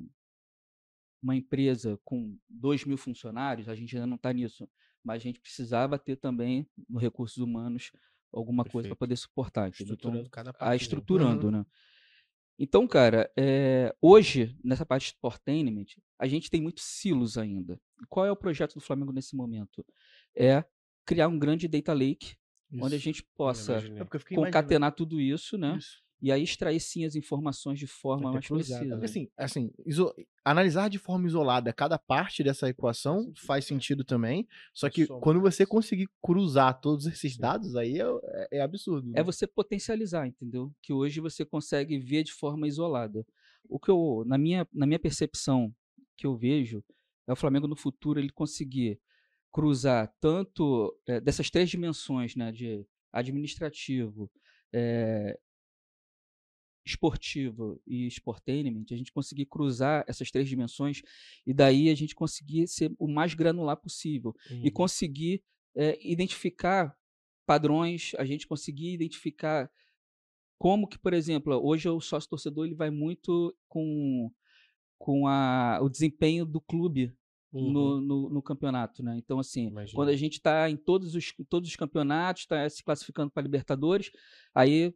uma 1.21 1.35
empresa 1.35 1.99
com 2.03 2.37
2 2.47 2.85
mil 2.85 2.97
funcionários, 2.97 3.67
a 3.67 3.73
gente 3.73 3.95
ainda 3.95 4.05
não 4.05 4.15
está 4.15 4.31
nisso, 4.31 4.69
mas 5.03 5.21
a 5.21 5.23
gente 5.23 5.39
precisava 5.39 5.97
ter 5.97 6.17
também 6.17 6.69
no 6.87 6.99
recursos 6.99 7.37
humanos 7.37 7.91
alguma 8.35 8.63
Perfeito. 8.63 8.73
coisa 8.73 8.89
para 8.89 8.95
poder 8.95 9.15
suportar. 9.15 9.69
Estruturando 9.69 10.19
então, 10.19 10.29
cada 10.29 10.53
parte. 10.53 10.71
A 10.71 10.75
estruturando, 10.75 11.49
né? 11.49 11.65
Então, 12.57 12.87
cara, 12.87 13.29
é, 13.37 13.93
hoje, 14.01 14.57
nessa 14.63 14.85
parte 14.85 15.03
de 15.03 15.09
Sportainment, 15.09 15.85
a 16.17 16.27
gente 16.27 16.49
tem 16.49 16.61
muitos 16.61 16.83
silos 16.85 17.37
ainda. 17.37 17.79
Qual 18.07 18.25
é 18.25 18.31
o 18.31 18.35
projeto 18.35 18.75
do 18.75 18.79
Flamengo 18.79 19.11
nesse 19.11 19.35
momento? 19.35 19.85
É 20.33 20.63
criar 21.05 21.27
um 21.27 21.37
grande 21.37 21.67
data 21.67 21.93
lake, 21.93 22.35
isso. 22.71 22.85
onde 22.85 22.95
a 22.95 22.99
gente 22.99 23.23
possa 23.35 23.77
é 23.77 24.35
concatenar 24.35 24.93
tudo 24.93 25.19
isso, 25.19 25.57
né? 25.57 25.75
Isso 25.77 26.04
e 26.25 26.31
aí 26.31 26.41
extrair 26.41 26.79
sim 26.79 27.05
as 27.05 27.15
informações 27.15 27.77
de 27.77 27.85
forma 27.85 28.31
mais 28.33 28.47
precisa. 28.47 28.97
Assim, 29.03 29.29
assim 29.37 29.71
iso... 29.85 30.11
analisar 30.43 30.89
de 30.89 30.97
forma 30.97 31.27
isolada 31.27 31.71
cada 31.71 31.99
parte 31.99 32.43
dessa 32.43 32.67
equação 32.67 33.31
faz 33.35 33.65
sentido 33.65 34.03
também, 34.03 34.47
só 34.73 34.89
que 34.89 35.05
quando 35.05 35.39
você 35.39 35.67
conseguir 35.67 36.09
cruzar 36.23 36.81
todos 36.81 37.05
esses 37.05 37.37
dados 37.37 37.75
aí 37.75 38.01
é, 38.01 38.05
é, 38.23 38.57
é 38.57 38.61
absurdo. 38.61 39.07
Né? 39.07 39.19
É 39.19 39.23
você 39.23 39.45
potencializar, 39.45 40.25
entendeu? 40.25 40.73
Que 40.81 40.91
hoje 40.91 41.19
você 41.19 41.45
consegue 41.45 41.99
ver 41.99 42.23
de 42.23 42.33
forma 42.33 42.67
isolada. 42.67 43.23
O 43.69 43.79
que 43.79 43.91
eu, 43.91 44.23
na 44.25 44.39
minha, 44.39 44.67
na 44.73 44.87
minha 44.87 44.97
percepção, 44.97 45.71
que 46.17 46.25
eu 46.25 46.35
vejo, 46.35 46.83
é 47.27 47.33
o 47.33 47.35
Flamengo 47.35 47.67
no 47.67 47.75
futuro 47.75 48.19
ele 48.19 48.31
conseguir 48.31 48.99
cruzar 49.51 50.11
tanto 50.19 50.91
é, 51.05 51.21
dessas 51.21 51.51
três 51.51 51.69
dimensões, 51.69 52.35
né, 52.35 52.51
de 52.51 52.83
administrativo, 53.13 54.27
é, 54.73 55.37
esportivo 56.85 57.81
e 57.87 58.05
sportainment, 58.07 58.85
a 58.91 58.95
gente 58.95 59.11
conseguir 59.11 59.47
cruzar 59.47 60.05
essas 60.07 60.29
três 60.29 60.47
dimensões 60.47 61.01
e 61.45 61.53
daí 61.53 61.89
a 61.89 61.95
gente 61.95 62.13
conseguir 62.13 62.67
ser 62.67 62.93
o 62.99 63.07
mais 63.07 63.33
granular 63.33 63.75
possível 63.75 64.35
uhum. 64.51 64.61
e 64.63 64.69
conseguir 64.69 65.43
é, 65.75 65.97
identificar 66.01 66.95
padrões, 67.45 68.11
a 68.17 68.25
gente 68.25 68.47
conseguir 68.47 68.93
identificar 68.93 69.69
como 70.59 70.87
que, 70.87 70.97
por 70.97 71.13
exemplo, 71.13 71.59
hoje 71.61 71.89
o 71.89 71.99
sócio 71.99 72.29
torcedor 72.29 72.65
ele 72.65 72.75
vai 72.75 72.89
muito 72.89 73.55
com, 73.67 74.31
com 74.97 75.27
a, 75.27 75.79
o 75.81 75.89
desempenho 75.89 76.45
do 76.45 76.61
clube 76.61 77.13
Uhum. 77.53 77.71
No, 77.71 78.01
no, 78.01 78.29
no, 78.31 78.41
campeonato, 78.41 79.01
né? 79.01 79.15
Então, 79.17 79.39
assim, 79.39 79.67
Imagina. 79.67 79.95
quando 79.95 80.09
a 80.09 80.15
gente 80.17 80.33
está 80.33 80.69
em 80.69 80.75
todos 80.75 81.15
os, 81.15 81.33
todos 81.47 81.69
os 81.69 81.75
campeonatos, 81.77 82.41
está 82.41 82.69
se 82.69 82.83
classificando 82.83 83.31
para 83.31 83.43
Libertadores, 83.43 84.11
aí 84.53 84.93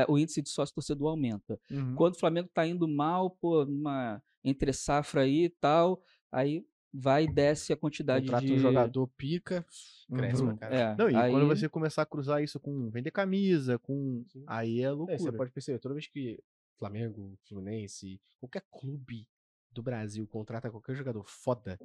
a, 0.00 0.06
o 0.08 0.18
índice 0.18 0.42
de 0.42 0.48
sócio 0.48 0.74
torcedor 0.74 1.10
aumenta. 1.10 1.58
Uhum. 1.70 1.94
Quando 1.94 2.14
o 2.14 2.18
Flamengo 2.18 2.48
está 2.48 2.66
indo 2.66 2.88
mal, 2.88 3.30
pô, 3.30 3.64
numa 3.64 4.22
entre 4.44 4.72
safra 4.72 5.22
aí 5.22 5.44
e 5.44 5.48
tal, 5.48 6.02
aí 6.30 6.64
vai 6.92 7.24
e 7.24 7.32
desce 7.32 7.72
a 7.72 7.76
quantidade 7.76 8.26
Contrata 8.26 8.46
de... 8.46 8.52
um 8.52 8.58
jogador 8.58 9.06
pica, 9.16 9.64
cresce 10.12 10.42
uhum. 10.42 10.56
cara. 10.56 10.74
É, 10.74 10.96
Não, 10.96 11.08
e 11.08 11.16
aí... 11.16 11.32
quando 11.32 11.46
você 11.46 11.68
começar 11.68 12.02
a 12.02 12.06
cruzar 12.06 12.42
isso 12.42 12.60
com 12.60 12.90
vender 12.90 13.10
camisa, 13.10 13.78
com... 13.78 14.24
Sim. 14.28 14.44
Aí 14.46 14.82
é 14.82 14.90
loucura. 14.90 15.14
É, 15.14 15.18
você 15.18 15.32
pode 15.32 15.50
perceber, 15.52 15.78
toda 15.78 15.94
vez 15.94 16.06
que 16.06 16.38
Flamengo, 16.78 17.38
Fluminense, 17.46 18.20
qualquer 18.38 18.62
clube 18.70 19.26
do 19.70 19.82
Brasil 19.82 20.26
contrata 20.26 20.70
qualquer 20.70 20.94
jogador 20.94 21.24
foda, 21.24 21.78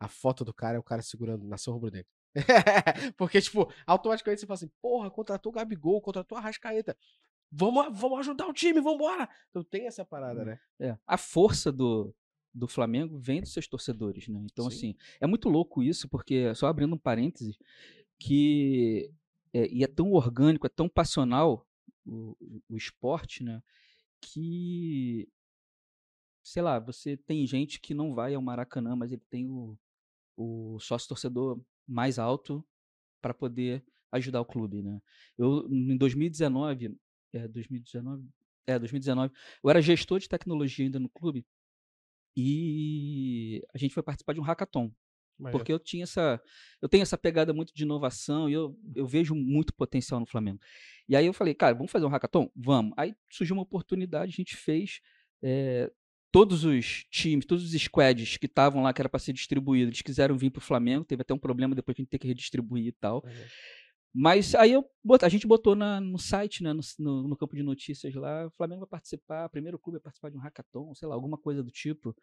a 0.00 0.08
foto 0.08 0.44
do 0.44 0.54
cara 0.54 0.76
é 0.76 0.80
o 0.80 0.82
cara 0.82 1.02
segurando 1.02 1.46
nação 1.46 1.74
rubro-negra. 1.74 2.08
Porque, 3.16 3.40
tipo, 3.40 3.70
automaticamente 3.86 4.40
você 4.40 4.46
fala 4.46 4.54
assim, 4.54 4.70
porra, 4.80 5.10
contratou 5.10 5.52
o 5.52 5.54
Gabigol, 5.54 6.00
contratou 6.00 6.36
a 6.36 6.40
Rascaeta. 6.40 6.96
Vamos, 7.56 7.98
vamos 7.98 8.18
ajudar 8.20 8.46
o 8.48 8.52
time, 8.52 8.80
vamos 8.80 8.94
embora. 8.96 9.28
Então 9.50 9.62
tem 9.62 9.86
essa 9.86 10.04
parada, 10.04 10.44
né? 10.44 10.58
É, 10.80 10.98
a 11.06 11.16
força 11.16 11.70
do, 11.70 12.12
do 12.52 12.66
Flamengo 12.66 13.16
vem 13.18 13.40
dos 13.40 13.52
seus 13.52 13.68
torcedores, 13.68 14.26
né? 14.28 14.40
Então, 14.50 14.68
Sim. 14.68 14.76
assim, 14.76 14.94
é 15.20 15.26
muito 15.26 15.48
louco 15.48 15.82
isso, 15.82 16.08
porque, 16.08 16.52
só 16.54 16.66
abrindo 16.66 16.94
um 16.94 16.98
parênteses, 16.98 17.56
que 18.18 19.10
é, 19.52 19.68
e 19.72 19.84
é 19.84 19.86
tão 19.86 20.12
orgânico, 20.12 20.66
é 20.66 20.70
tão 20.70 20.88
passional 20.88 21.64
o, 22.04 22.36
o- 22.40 22.62
o 22.70 22.76
esporte, 22.76 23.44
né? 23.44 23.62
Que, 24.20 25.28
sei 26.42 26.62
lá, 26.62 26.78
você 26.78 27.16
tem 27.16 27.46
gente 27.46 27.80
que 27.80 27.94
não 27.94 28.14
vai 28.14 28.34
ao 28.34 28.42
Maracanã, 28.42 28.96
mas 28.96 29.12
ele 29.12 29.22
tem 29.30 29.48
o, 29.48 29.78
o 30.36 30.78
sócio 30.80 31.08
torcedor 31.08 31.60
mais 31.86 32.18
alto 32.18 32.64
para 33.22 33.32
poder 33.34 33.84
ajudar 34.12 34.40
o 34.40 34.44
clube, 34.46 34.82
né? 34.82 35.00
Eu, 35.36 35.66
em 35.70 35.96
2019, 35.96 36.96
é, 37.34 37.48
2019, 37.48 38.26
é, 38.66 38.78
2019, 38.78 39.32
eu 39.62 39.70
era 39.70 39.82
gestor 39.82 40.18
de 40.18 40.28
tecnologia 40.28 40.84
ainda 40.86 40.98
no 40.98 41.08
clube 41.08 41.44
e 42.36 43.62
a 43.74 43.78
gente 43.78 43.94
foi 43.94 44.02
participar 44.02 44.32
de 44.32 44.40
um 44.40 44.44
hackathon. 44.44 44.90
Porque 45.50 45.72
eu 45.72 45.80
tinha 45.80 46.04
essa. 46.04 46.40
Eu 46.80 46.88
tenho 46.88 47.02
essa 47.02 47.18
pegada 47.18 47.52
muito 47.52 47.74
de 47.74 47.82
inovação 47.82 48.48
e 48.48 48.52
eu, 48.52 48.78
eu 48.94 49.04
vejo 49.04 49.34
muito 49.34 49.74
potencial 49.74 50.20
no 50.20 50.26
Flamengo. 50.26 50.60
E 51.08 51.16
aí 51.16 51.26
eu 51.26 51.32
falei, 51.32 51.54
cara, 51.54 51.74
vamos 51.74 51.90
fazer 51.90 52.06
um 52.06 52.08
hackathon? 52.08 52.48
Vamos. 52.54 52.92
Aí 52.96 53.14
surgiu 53.28 53.56
uma 53.56 53.62
oportunidade, 53.62 54.32
a 54.32 54.36
gente 54.36 54.56
fez. 54.56 55.00
eh, 55.42 55.90
todos 56.30 56.64
os 56.64 57.04
times, 57.10 57.46
todos 57.46 57.64
os 57.64 57.80
squads 57.80 58.36
que 58.36 58.46
estavam 58.46 58.82
lá, 58.82 58.92
que 58.92 59.00
era 59.00 59.08
para 59.08 59.20
ser 59.20 59.32
distribuído, 59.32 59.90
eles 59.90 60.02
quiseram 60.02 60.36
vir 60.36 60.50
para 60.50 60.58
o 60.58 60.62
Flamengo. 60.62 61.04
Teve 61.04 61.22
até 61.22 61.32
um 61.34 61.38
problema 61.38 61.74
depois 61.74 61.94
que 61.94 62.02
a 62.02 62.04
gente 62.04 62.10
ter 62.10 62.18
que 62.18 62.26
redistribuir 62.26 62.86
e 62.86 62.92
tal. 62.92 63.22
Mas 63.24 63.52
aí 64.58 64.72
eu 64.72 64.84
a 65.22 65.28
gente 65.28 65.46
botou 65.46 65.74
na- 65.74 66.00
no 66.00 66.18
site, 66.18 66.62
né, 66.62 66.72
no, 66.72 66.80
no- 66.98 67.28
no 67.28 67.36
campo 67.36 67.54
de 67.56 67.62
notícias 67.62 68.14
lá, 68.14 68.46
o 68.46 68.50
Flamengo 68.50 68.80
vai 68.80 68.88
participar, 68.88 69.48
primeiro 69.48 69.78
clube 69.78 69.96
vai 69.98 70.02
participar 70.04 70.30
de 70.30 70.36
um 70.36 70.40
hackathon, 70.40 70.94
sei 70.94 71.08
lá, 71.08 71.14
alguma 71.14 71.36
coisa 71.36 71.62
do 71.62 71.70
tipo. 71.70 72.14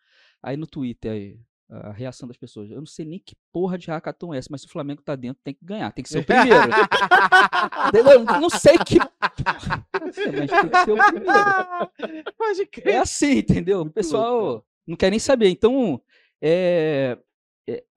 Aí 0.41 0.55
no 0.57 0.65
Twitter, 0.65 1.11
aí, 1.11 1.39
a 1.69 1.91
reação 1.91 2.27
das 2.27 2.35
pessoas. 2.37 2.69
Eu 2.69 2.77
não 2.79 2.85
sei 2.85 3.05
nem 3.05 3.17
que 3.19 3.33
porra 3.51 3.77
de 3.77 3.87
hackathon 3.87 4.33
é 4.33 4.37
essa, 4.37 4.49
mas 4.51 4.61
se 4.61 4.67
o 4.67 4.69
Flamengo 4.69 5.01
tá 5.01 5.15
dentro, 5.15 5.41
tem 5.43 5.53
que 5.53 5.63
ganhar, 5.63 5.89
tem 5.91 6.03
que 6.03 6.09
ser 6.09 6.19
o 6.19 6.25
primeiro. 6.25 6.49
Entendeu? 7.87 8.23
Não 8.25 8.49
sei 8.49 8.77
que. 8.79 8.97
mas 8.99 10.15
tem 10.15 10.69
que 10.69 10.83
ser 10.83 10.91
o 10.91 10.97
primeiro. 10.97 12.33
Pode 12.37 12.61
É 12.61 12.65
crer. 12.65 12.95
assim, 12.97 13.37
entendeu? 13.37 13.81
O 13.81 13.89
pessoal 13.89 14.65
não 14.85 14.97
quer 14.97 15.09
nem 15.11 15.19
saber. 15.19 15.49
Então, 15.49 16.01
é, 16.41 17.17
é, 17.17 17.17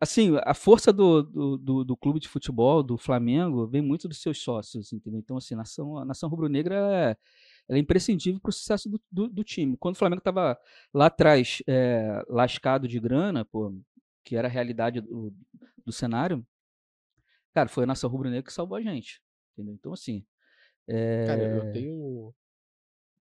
assim, 0.00 0.36
a 0.42 0.54
força 0.54 0.92
do, 0.92 1.22
do, 1.22 1.58
do, 1.58 1.84
do 1.84 1.96
clube 1.96 2.20
de 2.20 2.28
futebol, 2.28 2.82
do 2.82 2.96
Flamengo, 2.96 3.66
vem 3.66 3.82
muito 3.82 4.08
dos 4.08 4.20
seus 4.20 4.38
sócios, 4.42 4.92
entendeu? 4.92 5.20
Então, 5.20 5.36
assim, 5.36 5.54
a 5.54 5.58
nação, 5.58 5.98
a 5.98 6.04
nação 6.04 6.28
rubro-negra 6.28 6.76
é, 7.68 7.74
é 7.74 7.78
imprescindível 7.78 8.40
para 8.40 8.50
o 8.50 8.52
sucesso 8.52 8.88
do, 8.88 9.00
do, 9.10 9.28
do 9.28 9.44
time. 9.44 9.76
Quando 9.76 9.94
o 9.94 9.98
Flamengo 9.98 10.20
estava 10.20 10.58
lá 10.92 11.06
atrás, 11.06 11.62
é, 11.66 12.22
lascado 12.28 12.86
de 12.86 13.00
grana, 13.00 13.44
pô, 13.44 13.74
que 14.24 14.36
era 14.36 14.48
a 14.48 14.50
realidade 14.50 15.00
do, 15.00 15.34
do 15.84 15.92
cenário, 15.92 16.46
cara, 17.54 17.68
foi 17.68 17.84
a 17.84 17.86
nação 17.86 18.10
rubro-negra 18.10 18.46
que 18.46 18.52
salvou 18.52 18.76
a 18.76 18.82
gente, 18.82 19.20
entendeu? 19.52 19.74
Então, 19.74 19.92
assim, 19.92 20.24
é, 20.86 21.26
Cara, 21.26 21.42
eu 21.42 21.72
tenho. 21.72 22.34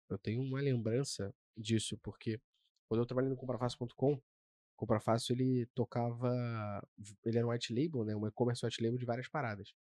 Eu 0.10 0.18
tenho 0.20 0.42
uma 0.42 0.62
lembrança 0.62 1.34
disso, 1.58 1.98
porque 2.04 2.40
quando 2.88 3.02
eu 3.02 3.06
trabalhei 3.06 3.30
no 3.30 3.36
comprafácil.com, 3.36 4.22
o 4.76 4.78
Comprafácil 4.78 5.34
ele 5.36 5.66
tocava. 5.74 6.30
Ele 7.26 7.38
era 7.38 7.48
um 7.48 7.52
white 7.52 7.74
label, 7.74 8.04
né? 8.04 8.16
Um 8.16 8.28
e-commerce 8.28 8.66
white 8.66 8.84
label 8.84 8.98
de 9.00 9.06
várias 9.06 9.28
paradas. 9.30 9.74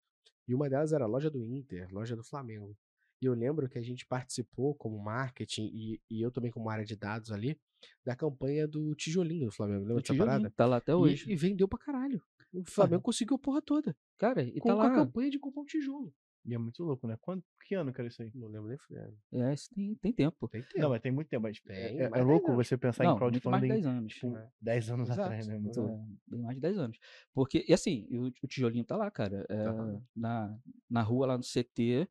E 0.46 0.54
uma 0.54 0.68
delas 0.68 0.92
era 0.92 1.04
a 1.04 1.08
loja 1.08 1.28
do 1.30 1.42
Inter, 1.42 1.88
loja 1.92 2.14
do 2.14 2.22
Flamengo. 2.22 2.76
E 3.20 3.26
eu 3.26 3.32
lembro 3.34 3.68
que 3.68 3.78
a 3.78 3.82
gente 3.82 4.06
participou 4.06 4.74
como 4.74 4.98
marketing 4.98 5.70
e, 5.72 6.00
e 6.10 6.20
eu 6.22 6.30
também 6.30 6.50
como 6.50 6.68
área 6.68 6.84
de 6.84 6.94
dados 6.94 7.32
ali, 7.32 7.58
da 8.04 8.14
campanha 8.14 8.68
do 8.68 8.94
tijolinho 8.94 9.46
do 9.46 9.52
Flamengo. 9.52 9.84
Lembra 9.86 10.02
dessa 10.02 10.14
parada? 10.16 10.50
tá 10.50 10.66
lá 10.66 10.76
até 10.76 10.92
E- 10.92 10.94
hoje. 10.94 11.30
E, 11.30 11.34
vendeu 11.34 11.66
pra 11.66 11.78
caralho. 11.78 12.22
O 12.52 12.62
Flamengo 12.70 13.02
conseguiu 13.02 13.36
a 13.36 13.38
porra 13.38 13.60
toda. 13.62 13.96
Cara, 14.18 14.42
e 14.42 14.60
com, 14.60 14.68
tá 14.68 14.74
com 14.76 14.80
a 14.82 14.84
lá. 14.88 14.94
campanha 14.94 15.30
de 15.30 15.38
comprar 15.38 15.62
um 15.62 15.66
tijolo. 15.66 16.14
E 16.46 16.54
é 16.54 16.58
muito 16.58 16.84
louco, 16.84 17.06
né? 17.06 17.16
Quando, 17.22 17.42
que 17.66 17.74
ano 17.74 17.90
que 17.92 18.00
era 18.00 18.08
isso 18.08 18.20
aí? 18.22 18.30
Não 18.34 18.48
lembro 18.48 18.68
nem. 18.68 18.76
fudendo. 18.76 19.16
É, 19.32 19.54
isso 19.54 19.70
tem, 19.74 19.94
tem 19.94 20.12
tempo. 20.12 20.46
Tem 20.48 20.60
tempo. 20.62 20.78
Não, 20.78 20.90
mas 20.90 21.00
tem 21.00 21.10
muito 21.10 21.28
tempo. 21.28 21.42
Mas 21.42 21.58
Tem, 21.60 21.74
é, 21.74 22.02
é 22.04 22.10
de 22.10 22.20
louco 22.20 22.46
10 22.48 22.50
anos. 22.54 22.66
você 22.68 22.76
pensar 22.76 23.04
Não, 23.04 23.16
em 23.16 23.20
muito 23.20 23.50
mais 23.50 23.62
de 23.62 23.68
crowdfunding 23.68 23.68
10 23.68 23.86
anos. 23.86 24.12
tipo, 24.14 24.36
É. 24.36 24.50
10 24.60 24.90
anos 24.90 25.08
Exato. 25.08 25.22
atrás, 25.22 25.46
né? 25.48 25.58
Muito 25.58 25.80
É, 25.80 26.04
bem 26.26 26.42
mais 26.42 26.56
de 26.56 26.60
10 26.60 26.76
anos. 26.78 26.98
Porque, 27.32 27.64
e 27.66 27.72
assim, 27.72 28.06
o, 28.10 28.26
o 28.42 28.46
tijolinho 28.46 28.84
tá 28.84 28.96
lá, 28.96 29.10
cara. 29.10 29.46
é, 29.48 29.62
lá. 29.70 30.00
na, 30.14 30.58
na 30.90 31.02
rua, 31.02 31.26
lá 31.28 31.38
no 31.38 31.42
CT, 31.44 32.06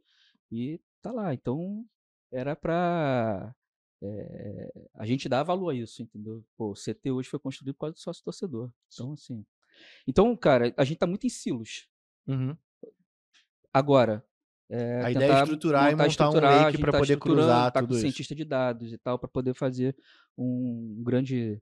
e 0.51 0.81
tá 1.01 1.11
lá. 1.11 1.31
Então, 1.33 1.85
era 2.31 2.55
pra. 2.55 3.55
é, 4.01 4.89
a 4.95 5.05
gente 5.05 5.29
dar 5.29 5.43
valor 5.43 5.69
a 5.69 5.75
isso, 5.75 6.01
entendeu? 6.01 6.43
Pô, 6.57 6.71
o 6.71 6.73
CT 6.73 7.11
hoje 7.11 7.29
foi 7.29 7.39
construído 7.39 7.75
por 7.75 7.81
causa 7.81 7.93
do 7.93 7.99
sócio 7.99 8.23
torcedor. 8.23 8.71
Então, 8.91 9.13
assim. 9.13 9.45
Então, 10.07 10.35
cara, 10.35 10.73
a 10.77 10.83
gente 10.83 10.97
tá 10.97 11.05
muito 11.07 11.25
em 11.27 11.29
silos. 11.29 11.87
Uhum. 12.27 12.57
Agora. 13.73 14.23
é, 14.69 15.01
A 15.03 15.11
ideia 15.11 15.31
é 15.31 15.41
estruturar 15.43 15.87
e 15.91 15.91
montar 15.91 16.03
um 16.03 16.07
estruturar, 16.07 16.53
a 16.53 16.65
lake 16.65 16.77
pra 16.79 16.91
tá 16.91 16.99
poder 16.99 17.17
cruzar 17.17 17.71
tá 17.71 17.79
tudo 17.81 17.89
com 17.89 17.93
isso. 17.95 18.01
cientista 18.01 18.35
de 18.35 18.45
dados 18.45 18.93
e 18.93 18.97
tal, 18.97 19.17
para 19.19 19.27
poder 19.29 19.53
fazer 19.53 19.95
um 20.37 21.01
grande 21.03 21.61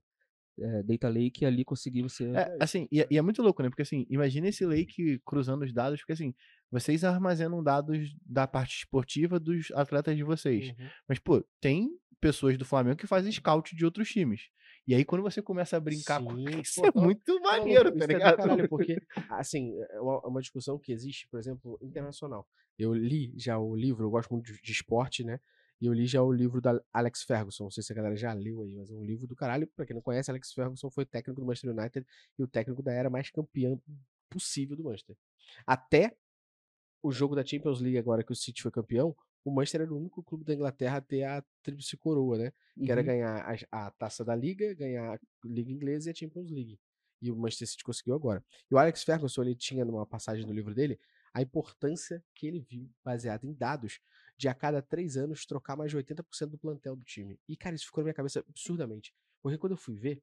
é, 0.59 0.83
data 0.83 1.09
lake 1.09 1.43
e 1.43 1.45
ali 1.45 1.63
conseguir 1.65 2.03
você. 2.03 2.25
É, 2.31 2.57
assim, 2.59 2.87
e, 2.91 3.01
é- 3.01 3.07
e 3.09 3.17
é 3.17 3.21
muito 3.21 3.41
louco, 3.41 3.63
né? 3.63 3.69
Porque 3.69 3.81
assim, 3.81 4.05
imagina 4.09 4.47
esse 4.49 4.65
lake 4.65 5.19
cruzando 5.25 5.63
os 5.63 5.73
dados, 5.73 5.99
porque 6.01 6.13
assim, 6.13 6.33
vocês 6.69 7.03
armazenam 7.03 7.63
dados 7.63 8.13
da 8.25 8.45
parte 8.47 8.77
esportiva 8.77 9.39
dos 9.39 9.71
atletas 9.71 10.15
de 10.15 10.23
vocês. 10.23 10.69
Uhum. 10.69 10.87
Mas, 11.07 11.19
pô, 11.19 11.43
tem 11.59 11.89
pessoas 12.19 12.57
do 12.57 12.65
Flamengo 12.65 12.97
que 12.97 13.07
fazem 13.07 13.31
scout 13.31 13.75
de 13.75 13.83
outros 13.85 14.09
times. 14.09 14.41
E 14.87 14.95
aí, 14.95 15.05
quando 15.05 15.21
você 15.21 15.41
começa 15.41 15.77
a 15.77 15.79
brincar 15.79 16.21
com 16.23 16.35
Sim, 16.35 16.59
isso, 16.61 16.81
pô, 16.81 16.87
é 16.87 17.03
muito 17.03 17.35
Não, 17.35 17.41
maneiro, 17.41 17.91
tá 17.91 18.03
é 18.03 18.07
do 18.07 18.13
ligado? 18.13 18.37
caralho, 18.37 18.69
porque, 18.69 19.01
assim, 19.39 19.73
é 19.79 20.01
uma, 20.01 20.21
é 20.23 20.27
uma 20.27 20.41
discussão 20.41 20.79
que 20.79 20.91
existe, 20.91 21.27
por 21.29 21.39
exemplo, 21.39 21.77
internacional. 21.81 22.47
Eu 22.77 22.93
li 22.93 23.33
já 23.37 23.59
o 23.59 23.75
livro, 23.75 24.05
eu 24.05 24.09
gosto 24.09 24.33
muito 24.33 24.51
de, 24.51 24.71
esporte, 24.71 25.23
né? 25.23 25.39
E 25.79 25.85
eu 25.85 25.93
li 25.93 26.05
já 26.05 26.21
o 26.21 26.31
livro 26.31 26.61
da 26.61 26.79
Alex 26.93 27.23
Ferguson. 27.23 27.65
Não 27.65 27.71
sei 27.71 27.83
se 27.83 27.91
a 27.91 27.95
galera 27.95 28.15
já 28.15 28.33
leu 28.33 28.61
aí, 28.61 28.75
mas 28.75 28.89
é 28.89 28.93
um 28.93 29.03
livro 29.03 29.27
do 29.27 29.35
caralho. 29.35 29.67
Pra 29.75 29.85
quem 29.85 29.95
não 29.95 30.01
conhece, 30.01 30.29
Alex 30.29 30.53
Ferguson 30.53 30.89
foi 30.91 31.05
técnico 31.05 31.39
do 31.41 31.45
Manchester 31.45 31.71
United 31.71 32.05
e 32.37 32.43
o 32.43 32.47
técnico 32.47 32.83
da 32.83 32.91
era 32.91 33.09
mais 33.09 33.31
campeã 33.31 33.79
possível 34.29 34.75
do 34.75 34.83
Manchester. 34.83 35.15
Até 35.65 36.15
o 37.01 37.11
jogo 37.11 37.35
da 37.35 37.43
Champions 37.43 37.81
League, 37.81 37.97
agora 37.97 38.23
que 38.23 38.31
o 38.31 38.35
City 38.35 38.61
foi 38.61 38.71
campeão, 38.71 39.15
o 39.43 39.51
Manchester 39.51 39.81
era 39.81 39.93
o 39.93 39.97
único 39.97 40.23
clube 40.23 40.43
da 40.45 40.53
Inglaterra 40.53 40.97
a 40.97 41.01
ter 41.01 41.23
a 41.23 41.43
tríplice 41.63 41.97
coroa, 41.97 42.37
né? 42.37 42.53
que 42.83 42.91
era 42.91 43.01
Uhum. 43.01 43.05
ganhar 43.05 43.45
a, 43.71 43.87
a 43.87 43.91
taça 43.91 44.25
da 44.25 44.35
Liga, 44.35 44.73
ganhar 44.73 45.15
a 45.15 45.19
Liga 45.45 45.71
Inglesa 45.71 46.09
e 46.09 46.11
a 46.11 46.15
Champions 46.15 46.49
League. 46.49 46.79
E 47.21 47.29
o 47.31 47.35
Manchester 47.35 47.67
City 47.67 47.83
conseguiu 47.83 48.15
agora. 48.15 48.43
E 48.69 48.73
o 48.73 48.77
Alex 48.79 49.03
Ferguson, 49.03 49.43
ele 49.43 49.55
tinha 49.55 49.85
numa 49.85 50.05
passagem 50.05 50.45
do 50.45 50.53
livro 50.53 50.73
dele 50.73 50.99
a 51.33 51.41
importância 51.41 52.23
que 52.33 52.47
ele 52.47 52.59
viu, 52.59 52.89
baseado 53.03 53.45
em 53.45 53.53
dados, 53.53 53.99
de 54.37 54.47
a 54.49 54.53
cada 54.55 54.81
três 54.81 55.15
anos 55.17 55.45
trocar 55.45 55.77
mais 55.77 55.91
de 55.91 55.97
80% 55.97 56.51
do 56.51 56.57
plantel 56.57 56.95
do 56.95 57.03
time. 57.03 57.39
E, 57.47 57.55
cara, 57.55 57.75
isso 57.75 57.85
ficou 57.85 58.01
na 58.01 58.05
minha 58.05 58.13
cabeça 58.13 58.39
absurdamente. 58.49 59.13
Porque 59.41 59.57
quando 59.57 59.73
eu 59.73 59.77
fui 59.77 59.95
ver, 59.95 60.21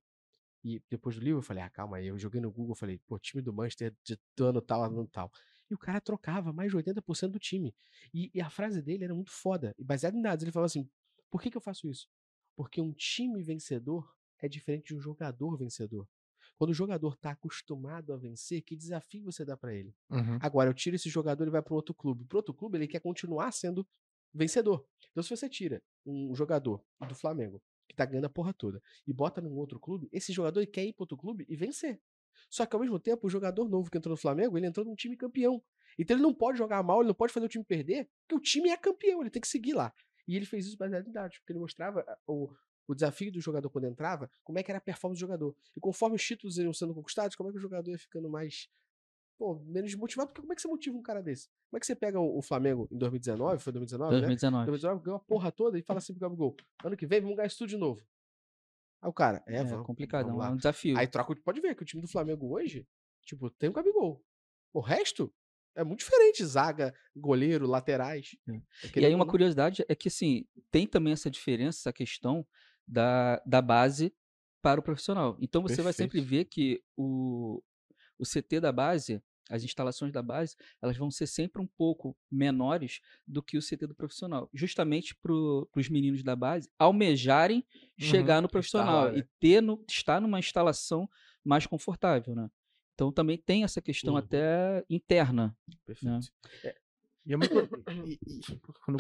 e 0.65 0.83
depois 0.91 1.17
do 1.17 1.23
livro, 1.23 1.39
eu 1.39 1.43
falei, 1.43 1.63
ah, 1.63 1.71
calma 1.71 1.99
aí, 1.99 2.09
eu 2.09 2.19
joguei 2.19 2.41
no 2.41 2.51
Google, 2.51 2.75
falei, 2.75 2.99
pô, 3.07 3.19
time 3.19 3.41
do 3.43 3.53
Manchester 3.53 3.95
de 4.05 4.19
ano 4.41 4.61
tal, 4.61 4.83
ano 4.85 5.07
tal. 5.07 5.31
E 5.71 5.75
o 5.75 5.79
cara 5.79 6.01
trocava 6.01 6.53
mais 6.53 6.71
de 6.71 6.77
80% 6.77 7.29
do 7.29 7.39
time. 7.39 7.75
E, 8.13 8.31
e 8.35 8.41
a 8.41 8.49
frase 8.49 8.83
dele 8.83 9.05
era 9.05 9.15
muito 9.15 9.31
foda. 9.31 9.75
E 9.79 9.85
baseado 9.85 10.17
em 10.17 10.23
dados, 10.23 10.43
ele 10.43 10.53
falava 10.53 10.67
assim, 10.67 10.89
por 11.31 11.43
que, 11.43 11.51
que 11.51 11.57
eu 11.57 11.61
faço 11.61 11.89
isso? 11.89 12.09
Porque 12.57 12.81
um 12.81 12.93
time 12.93 13.43
vencedor 13.43 14.11
é 14.39 14.49
diferente 14.49 14.89
de 14.89 14.97
um 14.97 15.01
jogador 15.01 15.57
vencedor. 15.57 16.09
Quando 16.57 16.71
o 16.71 16.75
jogador 16.75 17.15
está 17.15 17.31
acostumado 17.31 18.13
a 18.13 18.17
vencer, 18.17 18.63
que 18.63 18.75
desafio 18.75 19.25
você 19.25 19.45
dá 19.45 19.57
para 19.57 19.75
ele? 19.75 19.95
Uhum. 20.11 20.39
Agora, 20.41 20.69
eu 20.69 20.75
tiro 20.75 20.97
esse 20.97 21.09
jogador 21.09 21.47
e 21.47 21.51
vai 21.51 21.63
para 21.63 21.75
outro 21.75 21.95
clube. 21.95 22.25
Para 22.25 22.39
outro 22.39 22.53
clube, 22.53 22.77
ele 22.77 22.89
quer 22.89 23.01
continuar 23.01 23.53
sendo 23.53 23.87
vencedor. 24.35 24.85
Então, 25.11 25.23
se 25.23 25.31
você 25.31 25.49
tira 25.49 25.81
um 26.05 26.35
jogador 26.35 26.83
do 27.07 27.15
Flamengo, 27.15 27.63
que 27.89 27.95
tá 27.95 28.05
ganhando 28.05 28.25
a 28.25 28.31
porra 28.31 28.53
toda, 28.53 28.83
e 29.07 29.13
bota 29.13 29.41
num 29.41 29.55
outro 29.55 29.79
clube, 29.79 30.09
esse 30.13 30.33
jogador 30.33 30.67
quer 30.67 30.85
ir 30.85 30.93
para 30.93 31.05
outro 31.05 31.17
clube 31.17 31.47
e 31.49 31.55
vencer. 31.55 32.01
Só 32.51 32.67
que, 32.67 32.75
ao 32.75 32.81
mesmo 32.81 32.99
tempo, 32.99 33.27
o 33.27 33.31
jogador 33.31 33.69
novo 33.69 33.91
que 33.91 33.99
entrou 33.99 34.13
no 34.13 34.17
Flamengo, 34.17 34.57
ele 34.57 34.67
entrou 34.67 34.85
num 34.85 34.95
time 34.95 35.17
campeão. 35.17 35.63
Então, 35.99 36.17
ele 36.17 36.23
não 36.23 36.35
pode 36.35 36.59
jogar 36.59 36.83
mal, 36.83 37.01
ele 37.01 37.09
não 37.09 37.15
pode 37.15 37.33
fazer 37.33 37.47
o 37.47 37.49
time 37.49 37.65
perder, 37.65 38.09
porque 38.27 38.35
o 38.35 38.41
time 38.41 38.71
é 38.71 38.77
campeão, 38.77 39.21
ele 39.21 39.31
tem 39.31 39.41
que 39.41 39.49
seguir 39.49 39.75
lá. 39.75 39.93
E 40.27 40.37
ele 40.37 40.47
fez 40.47 40.67
isso 40.67 40.77
baseado 40.77 41.09
em 41.09 41.13
dados, 41.13 41.39
porque 41.39 41.53
ele 41.53 41.59
mostrava 41.59 42.05
ah, 42.07 42.19
o, 42.27 42.51
o 42.87 42.95
desafio 42.95 43.33
do 43.33 43.41
jogador 43.41 43.71
quando 43.71 43.87
entrava, 43.87 44.31
como 44.45 44.59
é 44.59 44.63
que 44.63 44.71
era 44.71 44.79
a 44.79 44.81
performance 44.81 45.19
do 45.19 45.21
jogador. 45.21 45.57
E 45.77 45.81
conforme 45.81 46.17
os 46.17 46.25
títulos 46.25 46.59
iam 46.59 46.73
sendo 46.73 46.95
conquistados, 46.95 47.35
como 47.35 47.49
é 47.49 47.53
que 47.53 47.59
o 47.59 47.61
jogador 47.61 47.91
ia 47.91 47.99
ficando 47.99 48.29
mais 48.29 48.69
pô, 49.39 49.61
menos 49.65 49.95
motivado, 49.95 50.29
porque 50.29 50.41
como 50.41 50.53
é 50.53 50.57
que 50.57 50.61
você 50.61 50.69
motiva 50.69 50.97
um 50.99 51.03
cara 51.03 51.23
desse? 51.23 51.49
Como 51.71 51.79
é 51.79 51.81
que 51.81 51.87
você 51.87 51.95
pega 51.95 52.19
o, 52.19 52.39
o 52.39 52.43
Flamengo 52.43 52.89
em 52.91 52.99
2019, 52.99 53.63
foi 53.63 53.73
2019, 53.73 54.15
né? 54.15 54.21
2019. 54.21 54.67
2019 54.67 55.05
ganhou 55.05 55.17
a 55.17 55.21
porra 55.21 55.53
toda 55.53 55.79
e 55.79 55.83
fala 55.83 55.99
assim 55.99 56.13
pro 56.13 56.21
Gabigol, 56.21 56.57
ano 56.85 56.97
que 56.97 57.07
vem 57.07 57.21
vamos 57.21 57.37
ganhar 57.37 57.47
isso 57.47 57.59
tudo 57.59 57.69
de 57.71 57.77
novo. 57.77 58.03
Aí 59.01 59.09
o 59.09 59.13
cara, 59.13 59.43
é, 59.47 59.57
É, 59.59 59.65
vamos, 59.65 59.87
complicado, 59.87 60.27
vamos 60.27 60.45
é 60.45 60.49
um 60.51 60.57
desafio. 60.57 60.99
Aí 60.99 61.07
troca, 61.07 61.35
pode 61.45 61.61
ver 61.61 61.75
que 61.75 61.83
o 61.83 61.87
time 61.87 62.03
do 62.03 62.09
Flamengo 62.09 62.53
hoje, 62.53 62.87
tipo, 63.23 63.51
tem 63.51 63.69
o 63.71 63.73
Gabigol. 63.73 64.25
O 64.73 64.81
resto 64.81 65.33
é 65.77 65.85
muito 65.85 66.01
diferente, 66.01 66.45
zaga, 66.45 66.93
goleiro, 67.17 67.67
laterais. 67.67 68.37
É. 68.49 68.53
É 68.97 69.01
E 69.01 69.07
aí 69.07 69.15
uma 69.15 69.25
não. 69.25 69.31
curiosidade 69.31 69.85
é 69.89 69.95
que, 69.95 70.09
assim, 70.09 70.45
tem 70.71 70.87
também 70.87 71.13
essa 71.13 71.31
diferença, 71.31 71.79
essa 71.79 71.93
questão 71.93 72.47
da, 72.87 73.41
da 73.47 73.63
base 73.63 74.13
para 74.61 74.81
o 74.81 74.83
profissional. 74.83 75.37
Então 75.41 75.63
você 75.63 75.83
vai 75.83 75.93
sempre 75.93 76.19
Perfeito. 76.19 76.31
ver 76.31 76.45
que 76.47 76.83
o, 76.97 77.63
o 78.19 78.25
CT 78.25 78.61
da 78.61 78.73
base, 78.73 79.23
as 79.49 79.65
instalações 79.65 80.13
da 80.13 80.23
base, 80.23 80.57
elas 80.83 80.97
vão 80.97 81.11
ser 81.11 81.27
sempre 81.27 81.61
um 81.63 81.67
pouco 81.67 82.17
menores 82.31 83.01
do 83.27 83.43
que 83.43 83.57
o 83.57 83.63
CT 83.63 83.87
do 83.87 83.95
profissional. 83.95 84.49
Justamente 84.53 85.15
para 85.15 85.33
os 85.33 85.89
meninos 85.89 86.23
da 86.23 86.37
base 86.37 86.71
almejarem 86.79 87.65
chegar 87.99 88.41
no 88.43 88.49
profissional 88.49 89.11
né? 89.13 89.19
e 89.19 89.23
ter 89.41 89.61
no, 89.61 89.83
estar 89.89 90.21
numa 90.21 90.39
instalação 90.39 91.09
mais 91.45 91.67
confortável, 91.67 92.35
né? 92.35 92.51
Então 92.95 93.13
também 93.13 93.39
tem 93.39 93.63
essa 93.65 93.81
questão 93.81 94.15
Uhum. 94.15 94.19
até 94.19 94.85
interna. 94.91 95.57
Perfeito. 95.87 96.33
E 97.25 97.33
é 97.33 97.37
muito. 97.37 97.55
e- 98.07 98.19
e- 98.27 98.41
quando, 98.85 98.99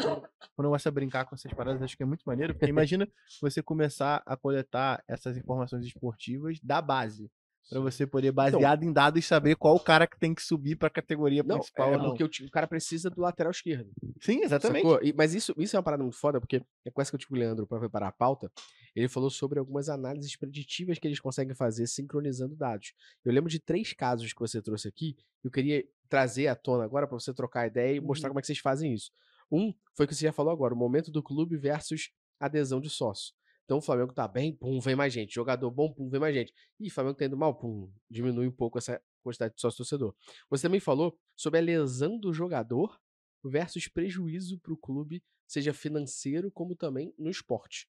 quando 0.55 0.65
eu 0.67 0.71
gosto 0.71 0.85
de 0.85 0.91
brincar 0.95 1.25
com 1.25 1.35
essas 1.35 1.53
paradas, 1.53 1.81
acho 1.83 1.97
que 1.97 2.03
é 2.03 2.07
muito 2.07 2.23
maneiro, 2.27 2.55
porque 2.55 2.67
imagina 2.67 3.09
você 3.41 3.63
começar 3.63 4.23
a 4.27 4.37
coletar 4.37 5.03
essas 5.09 5.37
informações 5.37 5.85
esportivas 5.87 6.61
da 6.61 6.81
base. 6.83 7.31
Pra 7.69 7.81
você 7.81 8.07
poder, 8.07 8.33
baseado 8.33 8.83
em 8.83 8.93
dados, 8.93 9.27
saber 9.27 9.55
qual 9.55 9.77
o 9.77 9.81
cara 9.81 10.07
que 10.07 10.19
tem 10.19 10.35
que 10.35 10.43
subir 10.43 10.77
pra 10.77 10.89
categoria 10.89 11.43
Não, 11.43 11.57
principal 11.59 11.93
é 11.93 11.97
não. 11.99 12.05
porque 12.17 12.25
o, 12.25 12.47
o 12.47 12.51
cara 12.51 12.67
precisa 12.67 13.11
do 13.11 13.21
lateral 13.21 13.51
esquerdo. 13.51 13.91
Sim, 14.21 14.43
exatamente. 14.43 14.87
E- 15.03 15.13
mas 15.13 15.35
isso, 15.35 15.55
isso 15.59 15.77
é 15.77 15.79
uma 15.79 15.83
parada 15.83 16.03
muito 16.03 16.17
foda, 16.17 16.41
porque 16.41 16.63
é 16.85 16.91
com 16.91 17.03
essa 17.03 17.11
que 17.11 17.17
eu 17.17 17.21
tive 17.21 17.35
o 17.35 17.39
Leandro 17.39 17.67
pra 17.67 17.79
preparar 17.79 18.09
a 18.09 18.13
pauta. 18.13 18.51
Ele 18.97 19.07
falou 19.07 19.29
sobre 19.29 19.59
algumas 19.59 19.89
análises 19.91 20.35
preditivas 20.35 20.99
que 20.99 21.07
eles 21.07 21.21
conseguem 21.21 21.55
fazer 21.55 21.87
sincronizando 21.87 22.57
dados. 22.57 22.95
Eu 23.25 23.33
lembro 23.33 23.51
de 23.51 23.61
três 23.61 23.93
casos 23.93 24.33
que 24.33 24.41
você 24.41 24.63
trouxe 24.63 24.89
aqui, 24.89 25.15
eu 25.45 25.51
queria 25.51 25.85
trazer 26.09 26.47
à 26.47 26.57
tona 26.57 26.85
agora 26.85 27.07
pra 27.07 27.19
você 27.21 27.35
trocar 27.35 27.67
ideia 27.67 27.97
e 27.97 28.01
mostrar 28.01 28.31
como 28.31 28.39
é 28.39 28.43
que 28.43 28.47
vocês 28.47 28.59
fazem 28.59 28.95
isso. 28.95 29.11
Um 29.53 29.75
foi 29.95 30.07
o 30.07 30.09
que 30.09 30.15
você 30.15 30.25
já 30.25 30.33
falou 30.33 30.53
agora, 30.53 30.73
o 30.73 30.77
momento 30.77 31.11
do 31.11 31.23
clube 31.23 31.57
versus 31.57 32.11
adesão 32.41 32.81
de 32.81 32.89
sócio. 32.89 33.35
Então 33.69 33.77
o 33.77 33.83
Flamengo 33.83 34.15
tá 34.15 34.27
bem, 34.27 34.57
pum, 34.57 34.81
vem 34.81 34.97
mais 34.97 35.13
gente. 35.13 35.35
Jogador 35.35 35.71
bom, 35.71 35.93
pum, 35.93 36.09
vem 36.09 36.19
mais 36.19 36.35
gente. 36.35 36.55
Ih, 36.81 36.89
Flamengo 36.89 37.19
tá 37.19 37.27
indo 37.27 37.37
mal, 37.37 37.55
pum, 37.55 37.93
diminui 38.09 38.49
um 38.49 38.51
pouco 38.51 38.79
essa 38.79 38.99
quantidade 39.23 39.57
de 39.57 39.61
sócio-torcedor. 39.61 40.15
Você 40.49 40.63
também 40.63 40.81
falou 40.81 41.19
sobre 41.37 41.61
a 41.61 41.63
lesão 41.63 42.19
do 42.19 42.33
jogador 42.33 42.99
versus 43.45 43.87
prejuízo 43.87 44.59
para 44.59 44.73
o 44.73 44.77
clube, 44.79 45.23
seja 45.47 45.75
financeiro 45.75 46.51
como 46.51 46.75
também 46.75 47.13
no 47.19 47.29
esporte. 47.29 47.87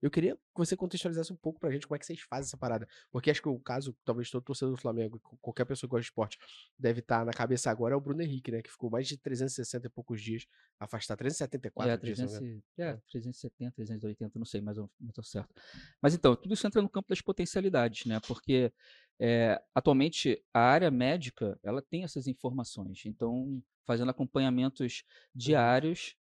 Eu 0.00 0.10
queria 0.10 0.34
que 0.36 0.40
você 0.54 0.76
contextualizasse 0.76 1.32
um 1.32 1.36
pouco 1.36 1.58
pra 1.58 1.70
gente 1.70 1.86
como 1.86 1.96
é 1.96 1.98
que 1.98 2.06
vocês 2.06 2.20
fazem 2.20 2.46
essa 2.46 2.56
parada. 2.56 2.88
Porque 3.10 3.30
acho 3.30 3.42
que 3.42 3.48
o 3.48 3.58
caso, 3.58 3.96
talvez 4.04 4.30
todo 4.30 4.42
torcedor 4.44 4.74
do 4.74 4.80
Flamengo, 4.80 5.20
qualquer 5.40 5.64
pessoa 5.64 5.88
que 5.88 5.92
gosta 5.92 6.02
de 6.02 6.06
esporte, 6.06 6.38
deve 6.78 7.00
estar 7.00 7.24
na 7.24 7.32
cabeça 7.32 7.70
agora, 7.70 7.94
é 7.94 7.96
o 7.96 8.00
Bruno 8.00 8.22
Henrique, 8.22 8.50
né? 8.52 8.62
Que 8.62 8.70
ficou 8.70 8.90
mais 8.90 9.08
de 9.08 9.16
360 9.16 9.86
e 9.86 9.90
poucos 9.90 10.22
dias 10.22 10.46
afastado. 10.78 11.18
374 11.18 11.92
É, 11.92 11.96
dias, 11.96 12.18
se 12.18 12.24
não 12.24 12.30
me 12.30 12.36
300, 12.38 12.48
engano. 12.48 12.64
e- 12.78 12.82
é, 12.82 12.96
370, 13.10 13.74
380, 13.74 14.38
não 14.38 14.46
sei, 14.46 14.60
mas 14.60 14.76
eu 14.78 14.88
não 15.00 15.22
certo. 15.24 15.54
Mas 16.00 16.14
então, 16.14 16.36
tudo 16.36 16.54
isso 16.54 16.66
entra 16.66 16.80
no 16.80 16.88
campo 16.88 17.08
das 17.08 17.20
potencialidades, 17.20 18.06
né? 18.06 18.20
Porque 18.20 18.72
é, 19.20 19.60
atualmente 19.74 20.42
a 20.54 20.60
área 20.60 20.90
médica 20.90 21.58
ela 21.62 21.82
tem 21.82 22.04
essas 22.04 22.26
informações. 22.28 23.02
Então, 23.04 23.60
fazendo 23.84 24.10
acompanhamentos 24.10 25.02
diários, 25.34 26.10
e 26.10 26.27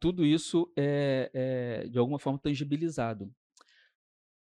tudo 0.00 0.24
isso 0.24 0.72
é, 0.76 1.30
é, 1.34 1.88
de 1.88 1.98
alguma 1.98 2.18
forma 2.18 2.38
tangibilizado. 2.38 3.32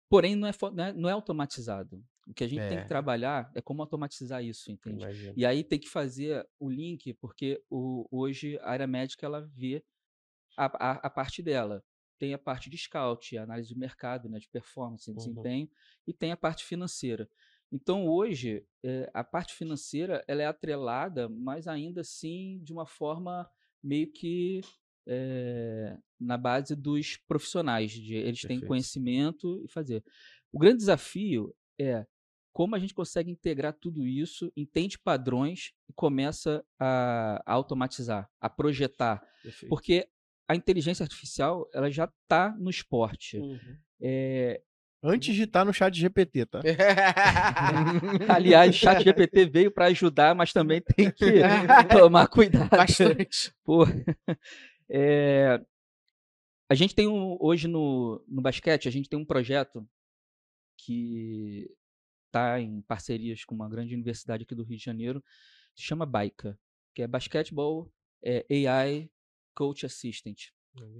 Porém, 0.08 0.34
não 0.34 0.48
é, 0.48 0.52
não 0.72 0.84
é, 0.84 0.92
não 0.92 1.08
é 1.08 1.12
automatizado. 1.12 2.04
O 2.26 2.34
que 2.34 2.44
a 2.44 2.48
gente 2.48 2.66
tem 2.66 2.78
É. 2.78 2.82
que 2.82 2.88
trabalhar 2.88 3.50
é 3.54 3.62
como 3.62 3.82
automatizar 3.82 4.42
isso, 4.44 4.70
entende? 4.70 5.04
Imagino. 5.04 5.34
E 5.36 5.46
aí 5.46 5.64
tem 5.64 5.78
que 5.78 5.88
fazer 5.88 6.46
o 6.58 6.68
link, 6.68 7.14
porque 7.14 7.62
o- 7.70 8.06
hoje 8.10 8.58
a 8.60 8.70
área 8.70 8.86
médica 8.86 9.26
ela 9.26 9.40
vê 9.40 9.84
a, 10.56 10.66
a, 10.66 10.92
a 11.06 11.10
parte 11.10 11.42
dela. 11.42 11.84
Tem 12.18 12.34
a 12.34 12.38
parte 12.38 12.70
de 12.70 12.78
scout, 12.78 13.36
análise 13.38 13.68
de 13.68 13.78
mercado, 13.78 14.28
né, 14.28 14.38
de 14.38 14.48
performance, 14.48 15.12
Uhum. 15.14 15.16
desempenho, 15.16 15.70
e 16.06 16.12
tem 16.12 16.32
a 16.32 16.36
parte 16.36 16.64
financeira. 16.64 17.28
Então 17.72 18.06
hoje 18.08 18.66
eh, 18.84 19.10
a 19.14 19.24
parte 19.24 19.54
financeira 19.54 20.24
ela 20.28 20.42
é 20.42 20.46
atrelada, 20.46 21.28
mas 21.28 21.66
ainda 21.68 22.02
assim 22.02 22.60
de 22.62 22.72
uma 22.72 22.86
forma 22.86 23.48
meio 23.82 24.12
que 24.12 24.60
eh, 25.12 25.98
na 26.20 26.38
base 26.38 26.76
dos 26.76 27.16
profissionais, 27.26 27.90
de 27.90 28.14
eles 28.14 28.42
têm 28.42 28.50
Perfeito. 28.50 28.68
conhecimento 28.68 29.60
e 29.64 29.68
fazer. 29.68 30.04
O 30.52 30.58
grande 30.58 30.78
desafio 30.78 31.52
é 31.78 32.06
como 32.52 32.76
a 32.76 32.78
gente 32.78 32.94
consegue 32.94 33.30
integrar 33.30 33.72
tudo 33.72 34.06
isso, 34.06 34.52
entende 34.56 34.98
padrões 34.98 35.72
e 35.88 35.92
começa 35.92 36.64
a, 36.78 37.42
a 37.44 37.52
automatizar, 37.52 38.28
a 38.40 38.48
projetar. 38.48 39.20
Perfeito. 39.42 39.68
Porque 39.68 40.08
a 40.48 40.54
inteligência 40.54 41.02
artificial 41.02 41.68
ela 41.72 41.90
já 41.90 42.04
está 42.04 42.54
no 42.58 42.70
esporte. 42.70 43.38
Uhum. 43.38 43.76
É, 44.00 44.62
Antes 45.02 45.34
de 45.34 45.44
estar 45.44 45.64
no 45.64 45.72
chat 45.72 45.98
GPT, 45.98 46.44
tá? 46.44 46.60
aliás, 48.28 48.74
o 48.74 48.78
chat 48.78 49.02
GPT 49.02 49.46
veio 49.46 49.70
para 49.70 49.86
ajudar, 49.86 50.34
mas 50.34 50.52
também 50.52 50.82
tem 50.82 51.10
que 51.10 51.24
tomar 51.90 52.28
cuidado. 52.28 52.68
Bastante. 52.68 53.50
Pô, 53.64 53.86
é, 54.90 55.60
a 56.68 56.74
gente 56.74 56.94
tem 56.94 57.08
um, 57.08 57.36
hoje 57.40 57.66
no, 57.66 58.24
no 58.28 58.40
basquete, 58.42 58.88
a 58.88 58.90
gente 58.92 59.08
tem 59.08 59.18
um 59.18 59.24
projeto 59.24 59.88
que 60.76 61.70
está 62.26 62.60
em 62.60 62.80
parcerias 62.82 63.44
com 63.44 63.54
uma 63.54 63.68
grande 63.68 63.94
universidade 63.94 64.44
aqui 64.44 64.54
do 64.54 64.62
Rio 64.62 64.78
de 64.78 64.84
Janeiro, 64.84 65.22
se 65.74 65.82
chama 65.82 66.06
BAICA, 66.06 66.58
que 66.94 67.02
é 67.02 67.06
Basketball 67.08 67.92
é, 68.22 68.46
AI 68.68 69.10
Coach 69.54 69.84
Assistant. 69.84 70.48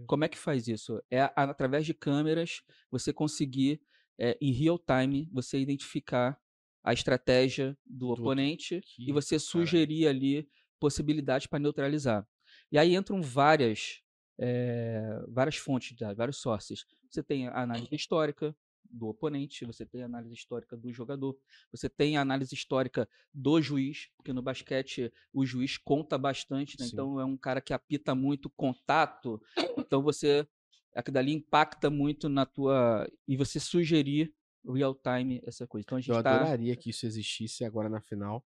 Como 0.07 0.25
é 0.25 0.29
que 0.29 0.37
faz 0.39 0.67
isso? 0.67 1.01
É 1.11 1.21
a- 1.21 1.33
através 1.37 1.87
de 1.87 1.95
câmeras 1.95 2.63
você 2.91 3.13
conseguir, 3.13 3.81
é, 4.19 4.37
em 4.41 4.53
real 4.53 4.79
time, 4.79 5.29
você 5.33 5.59
identificar 5.59 6.39
a 6.83 6.93
estratégia 6.93 7.79
do, 7.87 8.09
outro. 8.09 8.25
oponente 8.25 8.81
Que 8.81 9.11
e 9.11 9.13
você 9.13 9.39
sugerir 9.39 10.09
ali 10.09 10.49
possibilidades 10.81 11.47
para 11.47 11.59
neutralizar. 11.59 12.27
E 12.71 12.79
aí 12.79 12.95
entram 12.95 13.21
várias, 13.23 14.03
é, 14.39 15.23
várias 15.29 15.57
fontes, 15.57 15.97
vários 16.17 16.39
sources. 16.39 16.85
Você 17.11 17.23
tem 17.23 17.49
a 17.49 17.63
análise 17.63 17.95
histórica 17.95 18.55
do 18.93 19.09
oponente, 19.09 19.65
você 19.65 19.87
tem 19.87 20.03
a 20.03 20.07
análise 20.07 20.35
histórica 20.35 20.77
do 20.77 20.93
jogador, 20.93 21.37
você 21.71 21.89
tem 21.89 22.17
a 22.17 22.21
análise 22.21 22.55
histórica 22.55 23.09
do 23.33 23.61
juiz, 23.61 24.09
porque 24.17 24.33
no 24.33 24.43
basquete 24.43 25.13
o 25.33 25.47
juiz 25.47 25.79
conta 25.79 26.19
bastante, 26.19 26.79
né? 26.79 26.87
Então 26.87 27.21
é 27.21 27.25
um 27.25 27.37
cara 27.37 27.61
que 27.61 27.73
apita 27.73 28.15
muito 28.15 28.51
contato, 28.51 29.41
então 29.79 30.03
você 30.03 30.47
aquilo 30.95 31.15
dali 31.15 31.33
impacta 31.33 31.89
muito 31.89 32.29
na 32.29 32.45
tua 32.45 33.09
e 33.29 33.37
você 33.37 33.61
sugerir 33.61 34.35
real 34.67 34.95
time 34.95 35.41
essa 35.45 35.67
coisa. 35.67 35.85
Então 35.85 35.99
a 35.99 36.01
gente 36.01 36.11
Eu 36.11 36.23
tá 36.23 36.35
adoraria 36.35 36.77
que 36.77 36.91
isso 36.91 37.07
existisse 37.07 37.65
agora 37.65 37.89
na 37.89 38.01
final, 38.01 38.45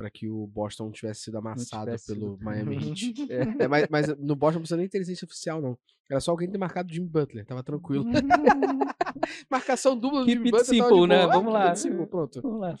pra 0.00 0.08
que 0.08 0.30
o 0.30 0.46
Boston 0.46 0.84
não 0.84 0.92
tivesse 0.92 1.24
sido 1.24 1.36
amassado 1.36 1.84
tivesse 1.84 2.06
pelo 2.06 2.36
sido. 2.36 2.42
Miami 2.42 2.76
Heat. 2.76 3.26
É, 3.60 3.68
mas, 3.68 3.86
mas 3.90 4.08
no 4.16 4.34
Boston 4.34 4.54
não 4.54 4.62
precisa 4.62 4.78
nem 4.78 4.86
inteligência 4.86 5.26
oficial, 5.26 5.60
não. 5.60 5.78
Era 6.10 6.20
só 6.20 6.30
alguém 6.30 6.50
ter 6.50 6.56
marcado 6.56 6.90
Jimmy 6.90 7.06
Butler, 7.06 7.44
tava 7.44 7.62
tranquilo. 7.62 8.06
Marcação 9.50 9.94
dupla 9.94 10.20
do 10.20 10.26
Keep 10.26 10.38
Jimmy 10.38 10.50
Butler 10.52 10.66
simple, 10.66 11.06
né? 11.06 11.22
boa. 11.22 11.34
Vamos 11.34 11.52
lá. 11.52 11.74
simple, 11.74 12.06
pronto. 12.06 12.40
Vamos 12.40 12.60
lá. 12.60 12.76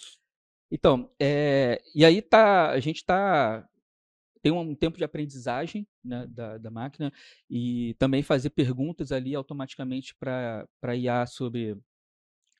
Então, 0.72 1.10
é, 1.20 1.82
e 1.94 2.06
aí 2.06 2.22
tá, 2.22 2.70
a 2.70 2.80
gente 2.80 3.04
tá 3.04 3.68
tem 4.42 4.50
um 4.50 4.74
tempo 4.74 4.96
de 4.96 5.04
aprendizagem 5.04 5.86
né, 6.02 6.26
da, 6.26 6.56
da 6.56 6.70
máquina 6.70 7.12
e 7.50 7.94
também 7.98 8.22
fazer 8.22 8.48
perguntas 8.48 9.12
ali 9.12 9.34
automaticamente 9.34 10.14
para 10.14 10.66
a 10.82 10.96
IA 10.96 11.26
sobre 11.26 11.76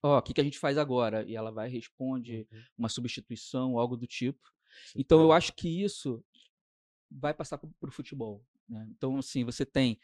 ó, 0.02 0.18
o 0.18 0.22
que, 0.22 0.32
que 0.34 0.40
a 0.40 0.44
gente 0.44 0.58
faz 0.58 0.76
agora? 0.78 1.24
E 1.28 1.34
ela 1.36 1.50
vai 1.50 1.68
responde 1.68 2.46
uma 2.76 2.88
substituição, 2.88 3.78
algo 3.78 3.96
do 3.96 4.06
tipo. 4.06 4.40
Então, 4.96 5.20
eu 5.20 5.32
acho 5.32 5.52
que 5.54 5.82
isso 5.82 6.24
vai 7.10 7.34
passar 7.34 7.58
para 7.58 7.68
o 7.88 7.92
futebol. 7.92 8.44
né? 8.68 8.86
Então, 8.90 9.16
assim, 9.18 9.44
você 9.44 9.66
tem. 9.66 9.98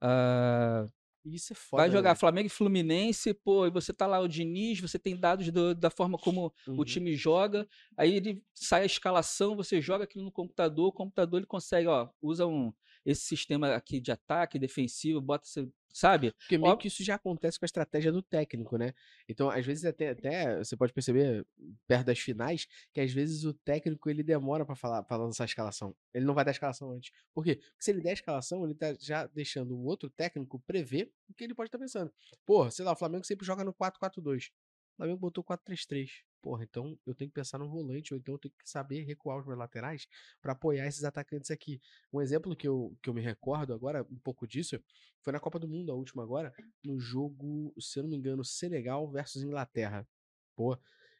ah, 0.00 0.88
Isso 1.24 1.52
é 1.52 1.56
foda. 1.56 1.82
vai 1.82 1.90
jogar 1.90 2.10
né? 2.10 2.14
Flamengo 2.14 2.46
e 2.46 2.50
Fluminense, 2.50 3.32
pô, 3.34 3.66
e 3.66 3.70
você 3.70 3.92
tá 3.92 4.06
lá 4.06 4.18
o 4.20 4.28
Diniz, 4.28 4.80
você 4.80 4.98
tem 4.98 5.16
dados 5.16 5.50
do- 5.50 5.74
da 5.74 5.90
forma 5.90 6.16
como 6.18 6.52
Uhum. 6.66 6.80
o 6.80 6.84
time 6.84 7.14
joga, 7.14 7.68
aí 7.96 8.14
ele 8.14 8.42
sai 8.54 8.82
a 8.82 8.86
escalação, 8.86 9.54
você 9.56 9.80
joga 9.80 10.04
aquilo 10.04 10.24
no 10.24 10.32
computador, 10.32 10.88
o 10.88 10.92
computador 10.92 11.40
ele 11.40 11.46
consegue, 11.46 11.86
ó, 11.88 12.08
usa 12.22 12.46
um 12.46 12.72
esse 13.04 13.22
sistema 13.22 13.74
aqui 13.74 13.98
de 14.00 14.12
ataque 14.12 14.58
defensivo, 14.58 15.20
bota 15.22 15.46
esse 15.46 15.66
sabe? 15.92 16.32
Porque 16.32 16.58
meio 16.58 16.74
Ó- 16.74 16.76
que 16.76 16.88
isso 16.88 17.02
já 17.04 17.14
acontece 17.16 17.58
com 17.58 17.64
a 17.64 17.66
estratégia 17.66 18.12
do 18.12 18.22
técnico, 18.22 18.76
né? 18.76 18.92
Então, 19.28 19.50
às 19.50 19.64
vezes, 19.64 19.84
até, 19.84 20.10
até 20.10 20.58
você 20.58 20.76
pode 20.76 20.92
perceber, 20.92 21.46
perto 21.86 22.06
das 22.06 22.18
finais, 22.18 22.66
que 22.92 23.00
às 23.00 23.12
vezes 23.12 23.44
o 23.44 23.52
técnico 23.54 24.08
ele 24.10 24.22
demora 24.22 24.64
pra 24.64 24.74
falar 24.76 25.02
para 25.02 25.16
lançar 25.16 25.44
a 25.44 25.46
escalação. 25.46 25.94
Ele 26.14 26.24
não 26.24 26.34
vai 26.34 26.44
dar 26.44 26.50
a 26.50 26.52
escalação 26.52 26.90
antes. 26.92 27.10
Por 27.34 27.44
quê? 27.44 27.56
Porque 27.56 27.84
se 27.84 27.90
ele 27.90 28.00
der 28.00 28.10
a 28.10 28.14
escalação, 28.14 28.64
ele 28.64 28.74
tá 28.74 28.94
já 29.00 29.26
deixando 29.26 29.76
o 29.76 29.84
outro 29.84 30.08
técnico 30.10 30.60
prever 30.66 31.12
o 31.28 31.34
que 31.34 31.44
ele 31.44 31.54
pode 31.54 31.68
estar 31.68 31.78
pensando. 31.78 32.12
Porra, 32.46 32.70
sei 32.70 32.84
lá, 32.84 32.92
o 32.92 32.96
Flamengo 32.96 33.24
sempre 33.24 33.46
joga 33.46 33.64
no 33.64 33.72
4-4-2. 33.72 34.46
O 34.94 34.96
Flamengo 34.96 35.18
botou 35.18 35.42
4-3-3. 35.44 36.22
Porra, 36.42 36.64
então 36.64 36.98
eu 37.06 37.14
tenho 37.14 37.30
que 37.30 37.34
pensar 37.34 37.58
no 37.58 37.68
volante, 37.68 38.14
ou 38.14 38.18
então 38.18 38.34
eu 38.34 38.38
tenho 38.38 38.54
que 38.54 38.68
saber 38.68 39.02
recuar 39.02 39.38
os 39.38 39.46
meus 39.46 39.58
laterais 39.58 40.06
pra 40.40 40.52
apoiar 40.52 40.86
esses 40.86 41.04
atacantes 41.04 41.50
aqui. 41.50 41.80
Um 42.12 42.20
exemplo 42.20 42.56
que 42.56 42.66
eu, 42.66 42.96
que 43.02 43.10
eu 43.10 43.14
me 43.14 43.20
recordo 43.20 43.74
agora, 43.74 44.02
um 44.10 44.18
pouco 44.18 44.46
disso, 44.46 44.82
foi 45.20 45.32
na 45.32 45.40
Copa 45.40 45.58
do 45.58 45.68
Mundo, 45.68 45.92
a 45.92 45.94
última 45.94 46.22
agora, 46.22 46.54
no 46.82 46.98
jogo, 46.98 47.74
se 47.78 47.98
eu 47.98 48.04
não 48.04 48.10
me 48.10 48.16
engano, 48.16 48.42
Senegal 48.42 49.06
versus 49.10 49.42
Inglaterra. 49.42 50.08
Pô, 50.56 50.78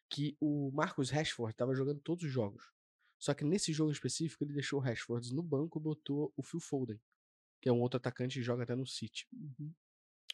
que 0.09 0.37
o 0.41 0.71
Marcus 0.73 1.11
Rashford 1.11 1.55
tava 1.55 1.75
jogando 1.75 2.01
todos 2.01 2.25
os 2.25 2.33
jogos. 2.33 2.73
Só 3.19 3.35
que 3.35 3.45
nesse 3.45 3.73
jogo 3.73 3.93
específico 3.93 4.43
ele 4.43 4.55
deixou 4.55 4.81
o 4.81 4.83
Rashford 4.83 5.35
no 5.35 5.43
banco 5.43 5.79
e 5.79 5.83
botou 5.83 6.33
o 6.35 6.43
Phil 6.43 6.61
Foden, 6.61 6.99
que 7.61 7.69
é 7.69 7.73
um 7.73 7.81
outro 7.81 7.99
atacante 7.99 8.39
que 8.39 8.43
joga 8.43 8.63
até 8.63 8.75
no 8.75 8.87
City. 8.87 9.29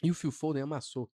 E 0.01 0.09
o 0.09 0.13
Phil 0.13 0.31
Foden 0.31 0.63
amassou 0.63 1.11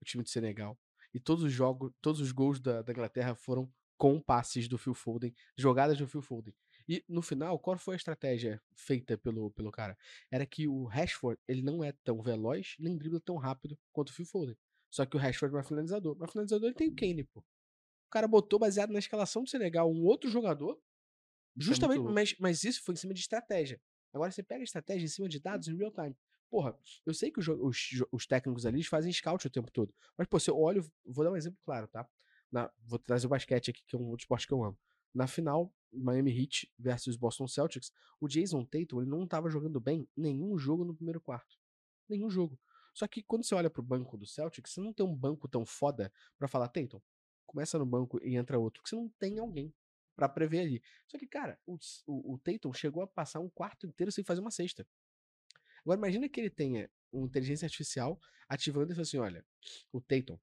o 0.00 0.04
time 0.04 0.24
de 0.24 0.30
Senegal. 0.30 0.76
E 1.12 1.20
todos 1.20 1.44
os 1.44 1.52
jogos, 1.52 1.92
todos 2.00 2.20
os 2.20 2.32
gols 2.32 2.60
da, 2.60 2.82
da 2.82 2.92
Inglaterra 2.92 3.34
foram 3.34 3.72
com 3.96 4.20
passes 4.20 4.68
do 4.68 4.78
Phil 4.78 4.94
Foden, 4.94 5.34
jogadas 5.56 5.98
do 5.98 6.06
Phil 6.06 6.22
Foden. 6.22 6.54
E 6.88 7.04
no 7.08 7.20
final, 7.20 7.58
qual 7.58 7.76
foi 7.76 7.94
a 7.94 7.96
estratégia 7.96 8.62
feita 8.74 9.18
pelo, 9.18 9.50
pelo 9.50 9.70
cara? 9.70 9.98
Era 10.30 10.46
que 10.46 10.66
o 10.66 10.84
Rashford, 10.84 11.38
ele 11.46 11.60
não 11.60 11.84
é 11.84 11.92
tão 12.04 12.22
veloz, 12.22 12.76
nem 12.78 12.96
dribla 12.96 13.20
tão 13.20 13.36
rápido 13.36 13.78
quanto 13.92 14.08
o 14.08 14.12
Phil 14.12 14.24
Foden. 14.24 14.56
Só 14.90 15.04
que 15.04 15.16
o 15.16 15.20
Rashford 15.20 15.52
é 15.52 15.56
mais 15.56 15.68
finalizador. 15.68 16.16
Mas 16.18 16.30
finalizador 16.30 16.68
ele 16.68 16.76
tem 16.76 16.88
o 16.88 16.94
Kane, 16.94 17.24
pô. 17.24 17.40
O 17.40 18.10
cara 18.10 18.26
botou 18.26 18.58
baseado 18.58 18.90
na 18.90 18.98
escalação 18.98 19.44
do 19.44 19.50
Senegal 19.50 19.92
um 19.92 20.02
outro 20.04 20.30
jogador. 20.30 20.80
Justamente, 21.54 21.98
muito 21.98 22.04
louco. 22.04 22.14
mas, 22.14 22.34
mas 22.38 22.64
isso 22.64 22.82
foi 22.82 22.94
em 22.94 22.96
cima 22.96 23.12
de 23.12 23.20
estratégia. 23.20 23.78
Agora 24.14 24.30
você 24.30 24.42
pega 24.42 24.62
a 24.62 24.64
estratégia 24.64 25.04
em 25.04 25.08
cima 25.08 25.28
de 25.28 25.38
dados 25.38 25.68
em 25.68 25.76
real 25.76 25.92
time. 25.92 26.16
Porra, 26.50 26.76
eu 27.04 27.12
sei 27.12 27.30
que 27.30 27.38
os, 27.40 27.48
os 27.48 27.78
os 28.10 28.26
técnicos 28.26 28.64
ali 28.64 28.82
fazem 28.82 29.12
scout 29.12 29.46
o 29.46 29.50
tempo 29.50 29.70
todo. 29.70 29.94
Mas, 30.16 30.26
pô, 30.26 30.38
se 30.40 30.50
eu 30.50 30.58
olho, 30.58 30.82
vou 31.04 31.24
dar 31.24 31.30
um 31.30 31.36
exemplo 31.36 31.58
claro, 31.64 31.86
tá? 31.88 32.08
Na- 32.50 32.70
vou 32.84 32.98
trazer 32.98 33.26
o 33.26 33.30
basquete 33.30 33.70
aqui, 33.70 33.82
que 33.86 33.94
é 33.96 33.98
um 33.98 34.06
outro 34.08 34.24
esporte 34.24 34.46
que 34.46 34.54
eu 34.54 34.64
amo. 34.64 34.78
Na 35.14 35.26
final, 35.26 35.72
Miami 35.92 36.30
Heat 36.38 36.72
versus 36.78 37.16
Boston 37.16 37.46
Celtics, 37.46 37.92
o 38.20 38.26
Jason 38.28 38.64
Tatum 38.64 39.00
ele 39.02 39.10
não 39.10 39.24
estava 39.24 39.50
jogando 39.50 39.78
bem 39.80 40.08
nenhum 40.16 40.56
jogo 40.58 40.84
no 40.84 40.94
primeiro 40.94 41.20
quarto. 41.20 41.56
Nenhum 42.08 42.30
jogo. 42.30 42.58
Só 42.94 43.06
que 43.06 43.22
quando 43.22 43.44
você 43.44 43.54
olha 43.54 43.68
pro 43.70 43.82
banco 43.82 44.16
do 44.16 44.26
Celtics, 44.26 44.72
você 44.72 44.80
não 44.80 44.92
tem 44.92 45.04
um 45.04 45.14
banco 45.14 45.46
tão 45.48 45.64
foda 45.66 46.10
pra 46.38 46.48
falar, 46.48 46.68
Tatum, 46.68 47.00
começa 47.46 47.78
no 47.78 47.86
banco 47.86 48.18
e 48.24 48.36
entra 48.36 48.58
outro, 48.58 48.80
porque 48.82 48.90
você 48.90 48.96
não 48.96 49.08
tem 49.18 49.38
alguém 49.38 49.72
pra 50.16 50.28
prever 50.28 50.60
ali. 50.60 50.82
Só 51.06 51.18
que, 51.18 51.26
cara, 51.26 51.58
o, 51.66 51.78
o, 52.06 52.34
o 52.34 52.38
Tatum 52.38 52.72
chegou 52.72 53.02
a 53.02 53.06
passar 53.06 53.40
um 53.40 53.48
quarto 53.50 53.86
inteiro 53.86 54.10
sem 54.10 54.24
fazer 54.24 54.40
uma 54.40 54.50
cesta. 54.50 54.86
Agora, 55.82 55.98
imagina 55.98 56.28
que 56.28 56.40
ele 56.40 56.50
tenha 56.50 56.90
uma 57.12 57.26
inteligência 57.26 57.66
artificial 57.66 58.18
ativando 58.48 58.92
e 58.92 58.94
falando 58.94 59.06
assim: 59.06 59.18
olha, 59.18 59.44
o 59.92 60.00
Tatum 60.00 60.38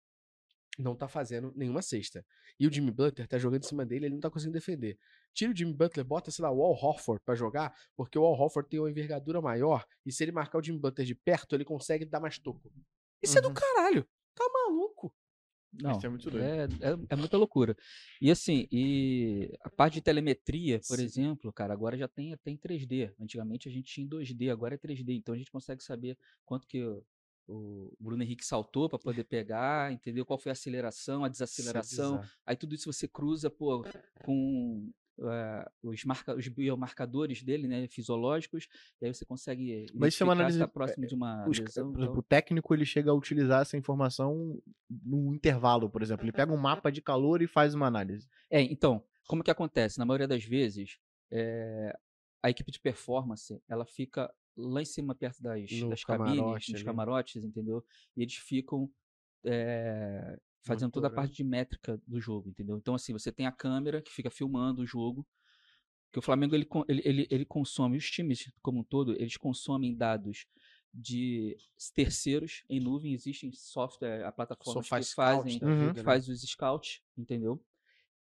não 0.78 0.96
tá 0.96 1.08
fazendo 1.08 1.54
nenhuma 1.56 1.82
cesta. 1.82 2.26
E 2.60 2.68
o 2.68 2.72
Jimmy 2.74 2.92
Butler 2.92 3.28
tá 3.28 3.38
jogando 3.38 3.64
em 3.64 3.68
cima 3.68 3.86
dele, 3.86 4.06
ele 4.08 4.16
não 4.16 4.22
tá 4.22 4.30
conseguindo 4.30 4.58
defender. 4.58 5.00
Tira 5.34 5.52
o 5.52 5.56
Jimmy 5.56 5.74
Butler, 5.74 6.06
bota, 6.06 6.32
sei 6.32 6.44
lá, 6.44 6.52
o 6.52 6.62
Al 6.62 6.74
Horford 6.74 7.22
pra 7.24 7.36
jogar, 7.36 7.74
porque 7.96 8.18
o 8.20 8.26
Al 8.26 8.34
Horford 8.34 8.70
tem 8.70 8.80
uma 8.80 8.90
envergadura 8.90 9.42
maior, 9.42 9.86
e 10.06 10.12
se 10.12 10.24
ele 10.24 10.32
marcar 10.32 10.58
o 10.60 10.64
Jimmy 10.64 10.80
Butler 10.80 11.08
de 11.08 11.16
perto, 11.16 11.56
ele 11.56 11.66
consegue 11.66 12.06
dar 12.06 12.20
mais 12.20 12.38
toco. 12.38 12.72
Isso 13.22 13.38
é 13.38 13.42
do 13.42 13.50
Uhum. 13.50 13.54
caralho. 13.54 14.08
Tá 14.34 14.46
maluco. 14.54 15.14
Não, 15.82 15.98
Isso 15.98 16.06
é 16.06 16.10
muito 16.10 16.30
doido. 16.30 16.44
é, 16.44 16.64
é, 16.64 16.98
é 17.10 17.16
muita 17.16 17.38
loucura. 17.38 17.76
E 18.22 18.32
assim, 18.32 18.68
e 18.72 19.52
a 19.62 19.70
parte 19.70 19.96
de 19.96 20.02
telemetria, 20.02 20.80
por 20.88 20.98
Sim. 20.98 21.04
exemplo, 21.04 21.52
cara, 21.52 21.74
agora 21.74 21.98
já 21.98 22.08
tem, 22.08 22.36
tem 22.38 22.58
3D. 22.58 23.14
Antigamente 23.20 23.68
a 23.68 23.72
gente 23.72 23.92
tinha 23.92 24.06
em 24.06 24.10
2D, 24.10 24.52
agora 24.52 24.76
é 24.76 24.78
3D. 24.78 25.18
Então 25.18 25.34
a 25.34 25.38
gente 25.38 25.52
consegue 25.52 25.84
saber 25.84 26.18
quanto 26.46 26.68
que 26.68 26.84
o, 27.48 27.94
Bruno 28.00 28.24
Henrique 28.24 28.46
saltou 28.46 28.90
para 28.90 29.00
poder 29.00 29.24
pegar, 29.26 29.92
entendeu? 29.92 30.26
Qual 30.26 30.40
foi 30.40 30.52
a 30.52 30.54
aceleração, 30.54 31.24
a 31.24 31.30
desaceleração. 31.30 32.24
Aí 32.46 32.56
tudo 32.56 32.76
isso 32.76 32.92
você 32.92 33.08
cruza 33.08 33.50
pô, 33.50 33.84
com 34.24 34.92
eh, 35.20 35.70
os, 35.84 36.04
marca, 36.04 36.36
os 36.36 36.48
biomarcadores 36.48 37.42
dele, 37.44 37.68
né, 37.68 37.88
fisiológicos, 37.88 38.68
e 39.02 39.06
aí 39.06 39.14
você 39.14 39.26
consegue 39.26 39.86
Mas 39.94 40.14
isso 40.14 40.24
é 40.24 40.26
uma 40.26 40.34
se 40.36 40.40
análise- 40.42 40.60
tá 40.60 40.68
próximo 40.68 41.08
de 41.08 41.16
uma 41.16 41.48
Os- 41.48 41.60
lesão. 41.60 41.92
por 41.94 42.00
exemplo, 42.02 42.20
o 42.20 42.24
técnico 42.24 42.74
ele 42.74 42.86
chega 42.86 43.12
a 43.12 43.14
utilizar 43.14 43.62
essa 43.62 43.78
informação 43.78 44.62
num 44.90 45.34
intervalo, 45.34 45.90
por 45.90 46.02
exemplo. 46.02 46.26
Ele 46.26 46.32
pega 46.32 46.52
um 46.54 46.58
mapa 46.58 46.92
de 46.92 47.02
calor 47.02 47.42
e 47.42 47.48
faz 47.48 47.74
uma 47.74 47.88
análise. 47.88 48.28
É, 48.50 48.62
então, 48.62 49.04
como 49.28 49.44
que 49.44 49.52
acontece? 49.52 49.98
Na 50.00 50.06
maioria 50.06 50.28
das 50.28 50.44
vezes, 50.44 51.00
eh, 51.32 51.98
a 52.44 52.50
equipe 52.50 52.72
de 52.72 52.80
performance, 52.80 53.60
ela 53.68 53.86
fica 53.86 54.32
lá 54.58 54.82
em 54.82 54.86
cima, 54.86 55.14
perto 55.16 55.42
das, 55.42 55.70
No 55.72 55.90
das 55.90 56.04
cabines, 56.04 56.70
ali. 56.76 56.84
camarotes, 56.84 57.44
entendeu? 57.44 57.84
E 58.16 58.22
eles 58.22 58.36
ficam 58.36 58.90
eh, 59.48 60.40
fazendo 60.66 60.92
toda 60.92 61.08
a 61.08 61.12
parte 61.12 61.36
de 61.36 61.44
métrica 61.44 62.02
do 62.08 62.20
jogo, 62.20 62.50
entendeu? 62.50 62.78
Então, 62.78 62.96
assim, 62.96 63.14
você 63.14 63.32
tem 63.32 63.46
a 63.46 63.52
câmera 63.52 64.02
que 64.02 64.12
fica 64.12 64.30
filmando 64.30 64.82
o 64.82 64.86
jogo, 64.86 65.26
que 66.12 66.20
o 66.20 66.22
Flamengo, 66.22 66.56
ele, 66.56 66.68
ele, 66.88 67.02
ele, 67.06 67.28
ele 67.30 67.46
consome, 67.46 67.98
os 67.98 68.10
times 68.10 68.52
como 68.62 68.80
um 68.80 68.84
todo, 68.84 69.14
eles 69.20 69.38
consomem 69.38 69.96
dados 69.96 70.48
de 70.94 71.58
terceiros 71.94 72.64
em 72.70 72.80
nuvem, 72.80 73.14
existem 73.14 73.52
software, 73.52 74.24
a 74.26 74.32
plataforma 74.32 74.82
que 74.82 74.88
Sofá 74.88 75.04
fazem 75.16 75.54
Scout 75.54 75.66
Uhum. 75.66 75.90
que 75.92 75.98
né? 75.98 76.04
faz 76.04 76.30
os 76.30 76.42
scouts, 76.42 77.02
entendeu? 77.18 77.64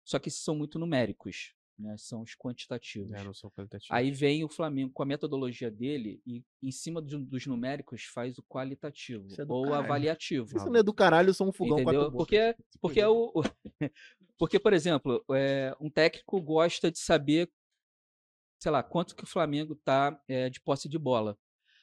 Só 0.05 0.19
que 0.19 0.29
são 0.29 0.55
muito 0.55 0.79
numéricos, 0.79 1.53
né? 1.79 1.95
São 1.97 2.21
os 2.21 2.35
quantitativos. 2.35 3.11
É, 3.11 3.23
não 3.23 3.33
sou 3.33 3.49
qualitativo. 3.49 3.93
Aí 3.93 4.11
vem 4.11 4.43
o 4.43 4.49
Flamengo 4.49 4.91
com 4.93 5.01
a 5.01 5.05
metodologia 5.05 5.71
dele 5.71 6.21
e 6.25 6.43
em 6.61 6.71
cima 6.71 7.01
de 7.01 7.17
dos 7.17 7.45
numéricos 7.47 8.03
faz 8.03 8.37
o 8.37 8.43
qualitativo 8.43 9.27
é 9.37 9.45
ou 9.47 9.63
caralho. 9.63 9.85
avaliativo. 9.85 10.55
Isso 10.55 10.69
não 10.69 10.79
é 10.79 10.83
do 10.83 10.93
caralho, 10.93 11.29
eu 11.29 11.33
sou 11.33 11.47
um 11.47 11.51
fogão 11.53 11.79
Entendeu? 11.79 12.01
quatro 12.01 12.11
bocas. 12.11 12.27
Porque, 12.27 12.55
porque, 12.81 12.99
é 12.99 13.07
o, 13.07 13.31
o- 13.33 13.41
porque, 14.37 14.59
por 14.59 14.73
exemplo, 14.73 15.23
é, 15.31 15.75
um 15.79 15.89
técnico 15.89 16.41
gosta 16.41 16.91
de 16.91 16.99
saber, 16.99 17.49
sei 18.61 18.71
lá, 18.71 18.83
quanto 18.83 19.15
que 19.15 19.23
o 19.23 19.27
Flamengo 19.27 19.75
tá 19.75 20.21
é, 20.27 20.49
de 20.49 20.59
posse 20.61 20.89
de 20.89 20.99
bola. 20.99 21.37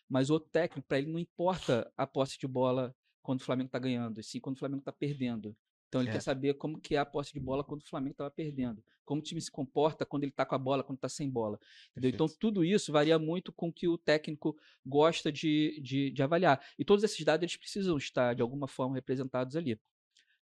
Mas 0.09 0.31
o 0.31 0.39
técnico, 0.39 0.87
para 0.87 0.99
ele, 0.99 1.11
não 1.11 1.19
importa 1.19 1.91
a 1.97 2.07
posse 2.07 2.39
de 2.39 2.47
bola 2.47 2.95
quando 3.23 3.41
o 3.41 3.45
Flamengo 3.45 3.71
tá 3.71 3.79
ganhando, 3.79 4.21
e 4.21 4.23
sim 4.23 4.39
quando 4.39 4.55
o 4.55 4.59
Flamengo 4.59 4.83
tá 4.83 4.93
perdendo. 4.93 5.57
Então 5.89 6.01
ele 6.01 6.11
É. 6.11 6.13
quer 6.13 6.21
saber 6.21 6.55
como 6.55 6.81
que 6.81 6.95
é 6.95 6.99
a 6.99 7.07
posse 7.07 7.33
de 7.33 7.41
bola 7.41 7.63
quando 7.65 7.83
o 7.83 7.87
Flamengo 7.89 8.13
estava 8.13 8.31
perdendo. 8.31 8.83
Como 9.05 9.21
o 9.21 9.25
time 9.25 9.41
se 9.41 9.51
comporta 9.51 10.05
quando 10.05 10.25
ele 10.25 10.33
tá 10.33 10.45
com 10.45 10.55
a 10.57 10.59
bola, 10.59 10.83
quando 10.83 10.99
tá 10.99 11.09
sem 11.09 11.31
bola. 11.31 11.61
Entendeu? 11.93 12.11
Então 12.11 12.27
tudo 12.27 12.65
isso 12.65 12.91
varia 12.93 13.19
muito 13.19 13.53
com 13.53 13.69
o 13.69 13.73
que 13.73 13.87
o 13.87 13.97
técnico 13.97 14.57
gosta 14.85 15.31
de, 15.31 15.81
de, 15.81 16.11
de 16.11 16.23
avaliar. 16.23 16.61
E 16.79 16.85
todos 16.85 17.05
esses 17.05 17.25
dados 17.25 17.43
eles 17.45 17.57
precisam 17.57 17.97
estar 17.97 18.35
de 18.35 18.43
alguma 18.43 18.67
forma 18.67 18.97
representados 18.97 19.55
ali, 19.57 19.79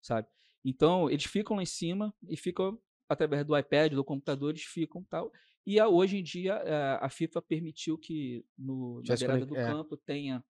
sabe? 0.01 0.27
Então 0.65 1.11
eles 1.11 1.25
ficam 1.25 1.57
lá 1.57 1.63
em 1.63 1.67
cima 1.67 2.15
e 2.27 2.37
ficam 2.39 2.81
através 3.07 3.45
do 3.45 3.57
iPad, 3.57 3.93
do 3.93 4.03
computador, 4.03 4.51
eles 4.51 4.63
ficam 4.65 5.03
tal. 5.05 5.31
E 5.67 5.79
a- 5.79 5.89
hoje 5.89 6.17
em 6.19 6.23
dia 6.23 6.55
eh, 6.65 6.99
a 7.03 7.09
FIFA 7.11 7.43
permitiu 7.43 7.99
que 7.99 8.45
no, 8.59 9.03
na 9.07 9.15
beirada 9.15 9.45
do 9.45 9.57
é. 9.57 9.65
campo 9.67 9.95
tenha 9.97 10.43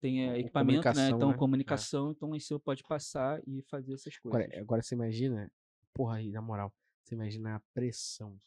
tenha 0.00 0.32
Com- 0.32 0.38
equipamento, 0.38 0.92
né? 0.94 1.08
Então 1.10 1.28
né? 1.28 1.34
É. 1.34 1.38
comunicação, 1.38 2.10
então 2.10 2.30
lá 2.30 2.36
em 2.36 2.40
cima 2.40 2.60
pode 2.60 2.82
passar 2.84 3.40
e 3.46 3.62
fazer 3.62 3.94
essas 3.94 4.16
coisas. 4.18 4.40
Agora, 4.40 4.60
agora 4.60 4.82
você 4.82 4.94
imagina, 4.94 5.50
porra 5.92 6.16
aí, 6.16 6.30
na 6.30 6.40
moral, 6.40 6.72
você 7.02 7.14
imagina 7.14 7.56
a 7.56 7.60
pressão 7.72 8.40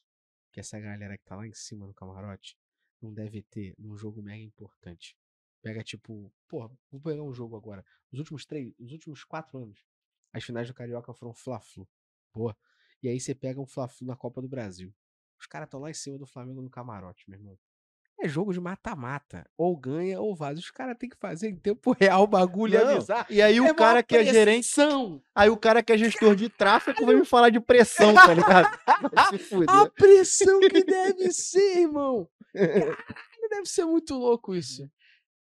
que 0.52 0.60
essa 0.60 0.80
galera 0.80 1.18
que 1.18 1.24
tá 1.24 1.36
lá 1.36 1.48
em 1.48 1.54
cima 1.54 1.88
no 1.88 1.94
camarote 1.94 2.58
não 3.02 3.14
deve 3.14 3.42
ter 3.44 3.74
num 3.78 3.96
jogo 3.98 4.22
mega 4.22 4.44
importante. 4.44 5.18
Pega 5.62 5.84
tipo, 5.84 6.32
porra, 6.48 6.72
vou 6.92 7.00
pegar 7.02 7.24
um 7.24 7.34
jogo 7.34 7.56
agora. 7.56 7.86
Os 8.12 8.20
últimos 8.20 8.46
três, 8.46 8.74
os 8.80 8.92
últimos 8.92 9.24
quatro 9.24 9.58
anos, 9.60 9.86
as 10.34 10.44
finais 10.44 10.68
do 10.68 10.74
Carioca 10.74 11.14
foram 11.14 11.34
Fla-Flu. 11.34 11.88
Boa. 12.34 12.58
E 13.02 13.08
aí 13.08 13.20
você 13.20 13.34
pega 13.34 13.60
um 13.60 13.66
Fla-Flu 13.66 14.08
na 14.08 14.16
Copa 14.16 14.42
do 14.42 14.48
Brasil. 14.48 14.94
Os 15.40 15.48
caras 15.48 15.68
estão 15.68 15.80
lá 15.80 15.90
em 15.90 15.94
cima 15.94 16.18
do 16.18 16.26
Flamengo 16.26 16.62
no 16.62 16.70
camarote, 16.70 17.30
meu 17.30 17.40
irmão. 17.40 17.60
É 18.24 18.28
jogo 18.28 18.54
de 18.54 18.60
mata-mata. 18.60 19.46
Ou 19.58 19.76
ganha 19.76 20.22
ou 20.22 20.36
vaza. 20.36 20.60
Os 20.60 20.70
caras 20.70 20.96
têm 20.98 21.10
que 21.10 21.18
fazer 21.18 21.50
em 21.50 21.56
tempo 21.56 21.92
real 22.00 22.24
o 22.24 22.28
bagulho 22.28 22.76
e 22.76 22.78
Não, 22.78 22.92
avisar. 22.96 23.26
E 23.30 23.42
aí 23.42 23.60
o 23.60 23.66
É 23.66 23.74
cara 23.74 24.00
mó 24.00 24.04
que 24.04 24.16
é 24.16 24.24
gerente, 24.26 24.70
aí 25.34 25.50
o 25.50 25.58
cara 25.58 25.82
que 25.82 25.92
é 25.92 25.98
gestor 25.98 26.36
de 26.36 26.48
tráfego 26.50 27.06
vai 27.06 27.16
me 27.16 27.26
falar 27.26 27.50
de 27.50 27.60
pressão, 27.60 28.14
tá 28.14 28.34
ligado? 28.34 28.70
Vai 29.14 29.30
se 29.30 29.38
fuder. 29.50 29.70
A 29.70 29.90
pressão 29.90 30.60
que 30.60 30.84
deve 30.84 31.32
ser, 31.34 31.80
irmão. 31.80 32.28
Caralho, 32.54 32.96
deve 33.50 33.66
ser 33.66 33.86
muito 33.86 34.14
louco 34.16 34.56
isso. 34.56 34.88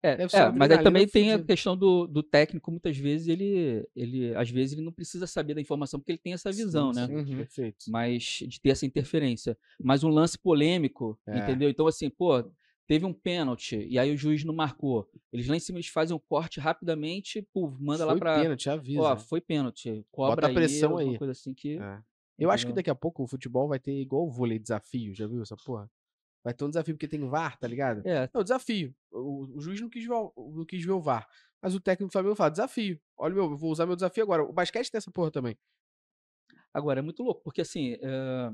É, 0.00 0.14
Deve 0.16 0.30
ser 0.30 0.36
é, 0.36 0.52
mas 0.52 0.70
aí 0.70 0.80
também 0.80 1.08
tem 1.08 1.32
a 1.32 1.42
questão 1.42 1.76
do, 1.76 2.06
do 2.06 2.22
técnico, 2.22 2.70
muitas 2.70 2.96
vezes 2.96 3.26
ele, 3.26 3.84
ele, 3.96 4.32
às 4.36 4.48
vezes 4.48 4.74
ele 4.74 4.84
não 4.84 4.92
precisa 4.92 5.26
saber 5.26 5.54
da 5.54 5.60
informação 5.60 5.98
porque 5.98 6.12
ele 6.12 6.20
tem 6.20 6.32
essa 6.32 6.52
visão, 6.52 6.92
né? 6.92 7.06
Uhum. 7.10 7.38
Perfeito. 7.38 7.86
Mas 7.88 8.22
de 8.46 8.60
ter 8.60 8.68
essa 8.70 8.86
interferência. 8.86 9.58
Mas 9.82 10.04
um 10.04 10.08
lance 10.08 10.38
polêmico, 10.38 11.18
É. 11.26 11.38
entendeu? 11.38 11.68
Então 11.68 11.88
assim, 11.88 12.08
pô, 12.08 12.48
teve 12.88 13.04
um 13.06 13.12
pênalti 13.12 13.86
e 13.88 13.98
aí 13.98 14.12
o 14.12 14.16
juiz 14.16 14.42
não 14.42 14.52
marcou. 14.54 15.08
Eles 15.32 15.46
lá 15.46 15.54
em 15.54 15.60
cima 15.60 15.78
eles 15.78 15.88
fazem 15.88 16.16
um 16.16 16.18
corte 16.18 16.58
rapidamente, 16.58 17.42
pô, 17.52 17.70
manda 17.78 18.04
lá 18.04 18.12
Foi 18.14 18.18
pra. 18.18 18.40
pênalti, 18.40 18.68
avisa. 18.68 19.00
Ó, 19.02 19.16
foi 19.16 19.40
pênalti. 19.40 20.04
Cobra 20.10 20.34
Bota 20.34 20.46
a 20.48 20.54
pressão 20.54 20.96
aí. 20.96 21.10
aí. 21.10 21.18
coisa 21.18 21.30
assim 21.32 21.54
que. 21.54 21.78
É. 21.78 22.02
Eu 22.38 22.50
acho 22.50 22.64
que 22.64 22.70
Entendeu? 22.70 22.76
daqui 22.82 22.90
a 22.90 22.94
pouco 22.94 23.22
o 23.22 23.26
futebol 23.28 23.68
vai 23.68 23.78
ter 23.78 23.92
igual 23.92 24.26
o 24.26 24.30
vôlei 24.30 24.58
desafio, 24.58 25.14
já 25.14 25.26
viu 25.26 25.42
essa 25.42 25.56
porra? 25.56 25.88
Vai 26.42 26.54
ter 26.54 26.64
um 26.64 26.68
desafio 26.68 26.94
porque 26.94 27.08
tem 27.08 27.20
VAR, 27.28 27.58
tá 27.58 27.66
ligado? 27.68 28.00
É, 28.06 28.30
Não, 28.32 28.42
desafio. 28.42 28.94
O, 29.10 29.56
o 29.56 29.60
juiz 29.60 29.80
não 29.80 29.90
quis, 29.90 30.04
ver, 30.06 30.14
o- 30.14 30.32
não 30.56 30.64
quis 30.64 30.82
ver 30.84 30.92
o 30.92 31.00
VAR. 31.00 31.28
Mas 31.60 31.74
o 31.74 31.80
técnico 31.80 32.08
do 32.08 32.12
Flamengo 32.12 32.36
fala, 32.36 32.50
desafio. 32.50 32.98
Olha, 33.16 33.34
meu, 33.34 33.50
eu 33.50 33.56
vou 33.56 33.70
usar 33.72 33.84
meu 33.86 33.96
desafio 33.96 34.22
agora. 34.22 34.44
O 34.44 34.52
basquete 34.52 34.90
tem 34.90 34.98
essa 34.98 35.10
porra 35.10 35.30
também. 35.32 35.58
Agora, 36.72 37.00
é 37.00 37.02
muito 37.02 37.22
louco, 37.22 37.42
porque 37.42 37.60
assim. 37.60 37.96
eh, 38.00 38.52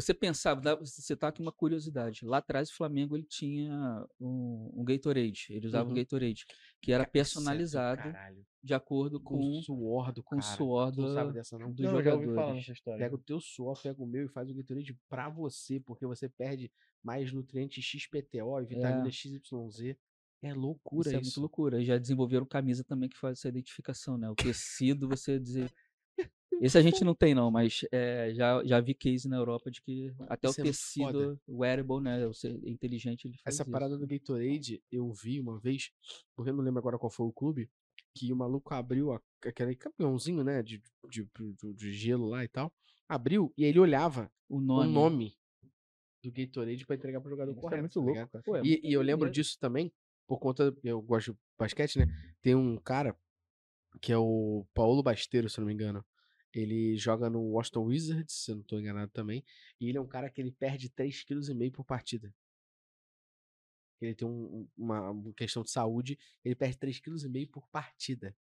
Você 0.00 0.14
pensava, 0.14 0.76
você 0.76 1.16
tá 1.16 1.26
aqui 1.26 1.42
uma 1.42 1.50
curiosidade. 1.50 2.24
Lá 2.24 2.38
atrás 2.38 2.70
o 2.70 2.74
Flamengo 2.76 3.16
ele 3.16 3.24
tinha 3.26 4.06
um, 4.20 4.70
um 4.76 4.84
Gatorade. 4.84 5.46
Ele 5.50 5.66
usava 5.66 5.86
Uhum. 5.88 5.92
o 5.92 5.96
Gatorade, 5.96 6.46
que 6.80 6.92
era 6.92 7.02
é 7.02 7.06
do 7.06 7.10
personalizado 7.10 8.02
caralho. 8.02 8.46
de 8.62 8.74
acordo 8.74 9.20
Com 9.20 9.38
com, 9.38 9.58
o 9.58 9.62
suor 9.62 10.12
do 10.12 10.22
com 10.22 10.36
o 10.36 10.40
cara. 10.40 10.56
suor 10.56 10.92
Tu 10.92 11.00
não 11.00 11.08
sabe 11.14 11.30
do, 11.30 11.34
dessa 11.34 11.58
não? 11.58 11.72
dos 11.72 11.80
Não, 11.84 11.90
falar 11.90 12.04
jogadores. 12.04 12.54
nessa 12.54 12.72
história. 12.72 13.04
Pega 13.04 13.14
o 13.16 13.18
teu 13.18 13.40
suor, 13.40 13.80
pega 13.82 14.00
o 14.00 14.06
meu 14.06 14.26
e 14.26 14.28
faz 14.28 14.48
o 14.48 14.54
Gatorade 14.54 14.96
pra 15.08 15.28
você, 15.28 15.80
porque 15.80 16.06
você 16.06 16.28
perde 16.28 16.70
mais 17.02 17.32
nutrientes 17.32 17.84
XPTO 17.84 18.60
e 18.60 18.66
vitamina 18.66 19.08
É. 19.08 19.10
XYZ. 19.10 19.96
É 20.40 20.54
loucura 20.54 21.08
Isso 21.08 21.10
isso. 21.10 21.18
é 21.18 21.20
muito 21.22 21.40
loucura. 21.40 21.84
Já 21.84 21.98
desenvolveram 21.98 22.46
camisa 22.46 22.84
também 22.84 23.08
que 23.08 23.18
faz 23.18 23.38
essa 23.40 23.48
identificação, 23.48 24.16
né? 24.16 24.30
O 24.30 24.36
tecido, 24.36 25.08
você 25.08 25.40
dizer. 25.40 25.72
Esse 26.60 26.76
a 26.78 26.82
gente 26.82 27.04
não 27.04 27.14
tem, 27.14 27.34
não, 27.34 27.50
mas 27.50 27.84
é, 27.92 28.32
já, 28.34 28.64
já 28.64 28.80
vi 28.80 28.94
case 28.94 29.28
na 29.28 29.36
Europa 29.36 29.70
de 29.70 29.80
que 29.80 30.12
até 30.28 30.48
Isso 30.48 30.60
o 30.60 30.62
é 30.62 30.72
foda. 30.72 30.72
tecido 30.72 31.40
wearable, 31.48 32.00
né? 32.00 32.26
O 32.26 32.34
ser 32.34 32.50
inteligente, 32.66 33.30
Essa 33.44 33.62
isso. 33.62 33.70
parada 33.70 33.96
do 33.96 34.06
Gatorade 34.06 34.82
eu 34.90 35.12
vi 35.12 35.38
uma 35.40 35.58
vez, 35.60 35.90
porque 36.34 36.50
eu 36.50 36.54
não 36.54 36.64
lembro 36.64 36.78
agora 36.80 36.98
qual 36.98 37.10
foi 37.10 37.26
o 37.26 37.32
clube, 37.32 37.70
que 38.14 38.32
o 38.32 38.36
maluco 38.36 38.74
abriu 38.74 39.12
a- 39.12 39.20
aquele 39.44 39.76
caminhãozinho, 39.76 40.42
né, 40.42 40.62
de, 40.62 40.82
de, 41.08 41.28
de- 41.34 41.74
de 41.74 41.92
gelo 41.92 42.26
lá 42.28 42.42
e 42.42 42.48
tal. 42.48 42.72
Abriu 43.08 43.52
e 43.56 43.64
ele 43.64 43.78
olhava 43.78 44.30
O 44.48 44.60
nome. 44.60 44.88
o 44.88 44.92
nome 44.92 45.36
do 46.24 46.32
Gatorade 46.32 46.84
pra 46.84 46.96
entregar 46.96 47.20
pro 47.20 47.30
jogador 47.30 47.52
Isso 47.52 47.60
é 47.60 47.62
correto. 47.62 47.80
muito 47.82 47.94
tá 47.94 48.00
louco, 48.00 48.32
cara. 48.32 48.42
Pô, 48.44 48.56
é 48.56 48.62
E, 48.62 48.68
muito 48.70 48.86
e 48.86 48.92
eu 48.92 49.02
lembro 49.02 49.30
disso 49.30 49.56
também, 49.60 49.92
por 50.26 50.38
conta, 50.40 50.76
eu 50.82 51.00
gosto 51.00 51.32
de 51.32 51.38
basquete, 51.56 51.98
né? 52.00 52.06
Tem 52.42 52.54
um 52.56 52.76
cara 52.76 53.16
que 54.00 54.12
é 54.12 54.18
o 54.18 54.66
Paulo 54.74 55.02
Basteiro, 55.02 55.48
se 55.48 55.58
não 55.60 55.66
me 55.66 55.72
engano. 55.72 56.04
Ele 56.52 56.96
joga 56.96 57.28
no 57.28 57.40
Washington 57.52 57.84
Wizards, 57.84 58.34
se 58.34 58.50
eu 58.50 58.56
não 58.56 58.62
tô 58.62 58.78
enganado 58.78 59.10
também. 59.12 59.44
E 59.80 59.88
ele 59.88 59.98
é 59.98 60.00
um 60.00 60.06
cara 60.06 60.30
que 60.30 60.40
ele 60.40 60.52
perde 60.52 60.88
3,5 60.90 61.54
kg 61.54 61.70
por 61.70 61.84
partida. 61.84 62.34
Ele 64.00 64.14
tem 64.14 64.26
um- 64.28 64.60
um- 64.60 64.68
uma, 64.76 65.10
uma 65.10 65.32
questão 65.34 65.62
de 65.62 65.70
saúde, 65.70 66.18
ele 66.44 66.54
perde 66.54 66.78
3,5 66.78 67.20
kg 67.28 67.46
por 67.46 67.68
partida. 67.68 68.34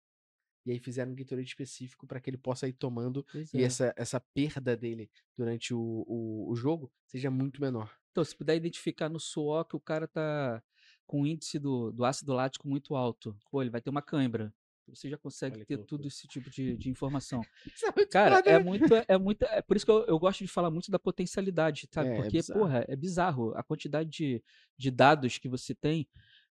E 0.65 0.71
aí 0.71 0.79
fizeram 0.79 1.11
um 1.11 1.15
Gatorade 1.15 1.47
específico 1.47 2.07
para 2.07 2.19
que 2.19 2.29
ele 2.29 2.37
possa 2.37 2.67
ir 2.67 2.73
tomando 2.73 3.23
Pois 3.31 3.53
e 3.53 3.59
é. 3.59 3.63
essa, 3.63 3.93
essa 3.95 4.19
perda 4.19 4.75
dele 4.75 5.11
durante 5.37 5.73
o, 5.73 6.03
o, 6.07 6.49
o 6.51 6.55
jogo 6.55 6.91
seja 7.05 7.29
muito 7.29 7.61
menor. 7.61 7.95
Então, 8.11 8.23
se 8.25 8.35
puder 8.35 8.55
identificar 8.55 9.07
no 9.07 9.19
suor 9.19 9.65
que 9.65 9.75
o 9.75 9.79
cara 9.79 10.07
tá 10.07 10.63
com 11.05 11.21
o 11.21 11.27
índice 11.27 11.59
do, 11.59 11.91
do 11.91 12.03
ácido 12.03 12.33
lático 12.33 12.67
muito 12.67 12.95
alto, 12.95 13.37
pô, 13.51 13.61
ele 13.61 13.69
vai 13.69 13.79
ter 13.79 13.91
uma 13.91 14.01
cãibra. 14.01 14.51
Você 14.89 15.09
já 15.09 15.17
consegue 15.17 15.55
Olha 15.55 15.65
ter 15.65 15.77
loucura. 15.77 15.97
tudo 15.97 16.07
esse 16.07 16.27
tipo 16.27 16.49
de, 16.49 16.75
de 16.77 16.89
informação. 16.89 17.41
É 17.83 17.91
muito 17.95 18.11
Cara, 18.11 18.37
foda, 18.37 18.49
é 18.49 18.59
né? 18.59 18.65
muito, 18.65 18.93
é 19.07 19.17
muito. 19.17 19.43
É 19.45 19.61
por 19.61 19.75
isso 19.75 19.85
que 19.85 19.91
eu, 19.91 20.05
eu 20.05 20.19
gosto 20.19 20.39
de 20.43 20.47
falar 20.47 20.69
muito 20.71 20.91
da 20.91 20.99
potencialidade, 20.99 21.87
sabe? 21.91 22.09
É, 22.09 22.13
é 22.13 22.15
Porque, 22.21 22.37
bizarro. 22.37 22.59
porra, 22.59 22.85
é 22.87 22.95
bizarro 22.95 23.53
a 23.55 23.63
quantidade 23.63 24.09
de, 24.09 24.43
de 24.77 24.91
dados 24.91 25.37
que 25.37 25.49
você 25.49 25.73
tem. 25.75 26.07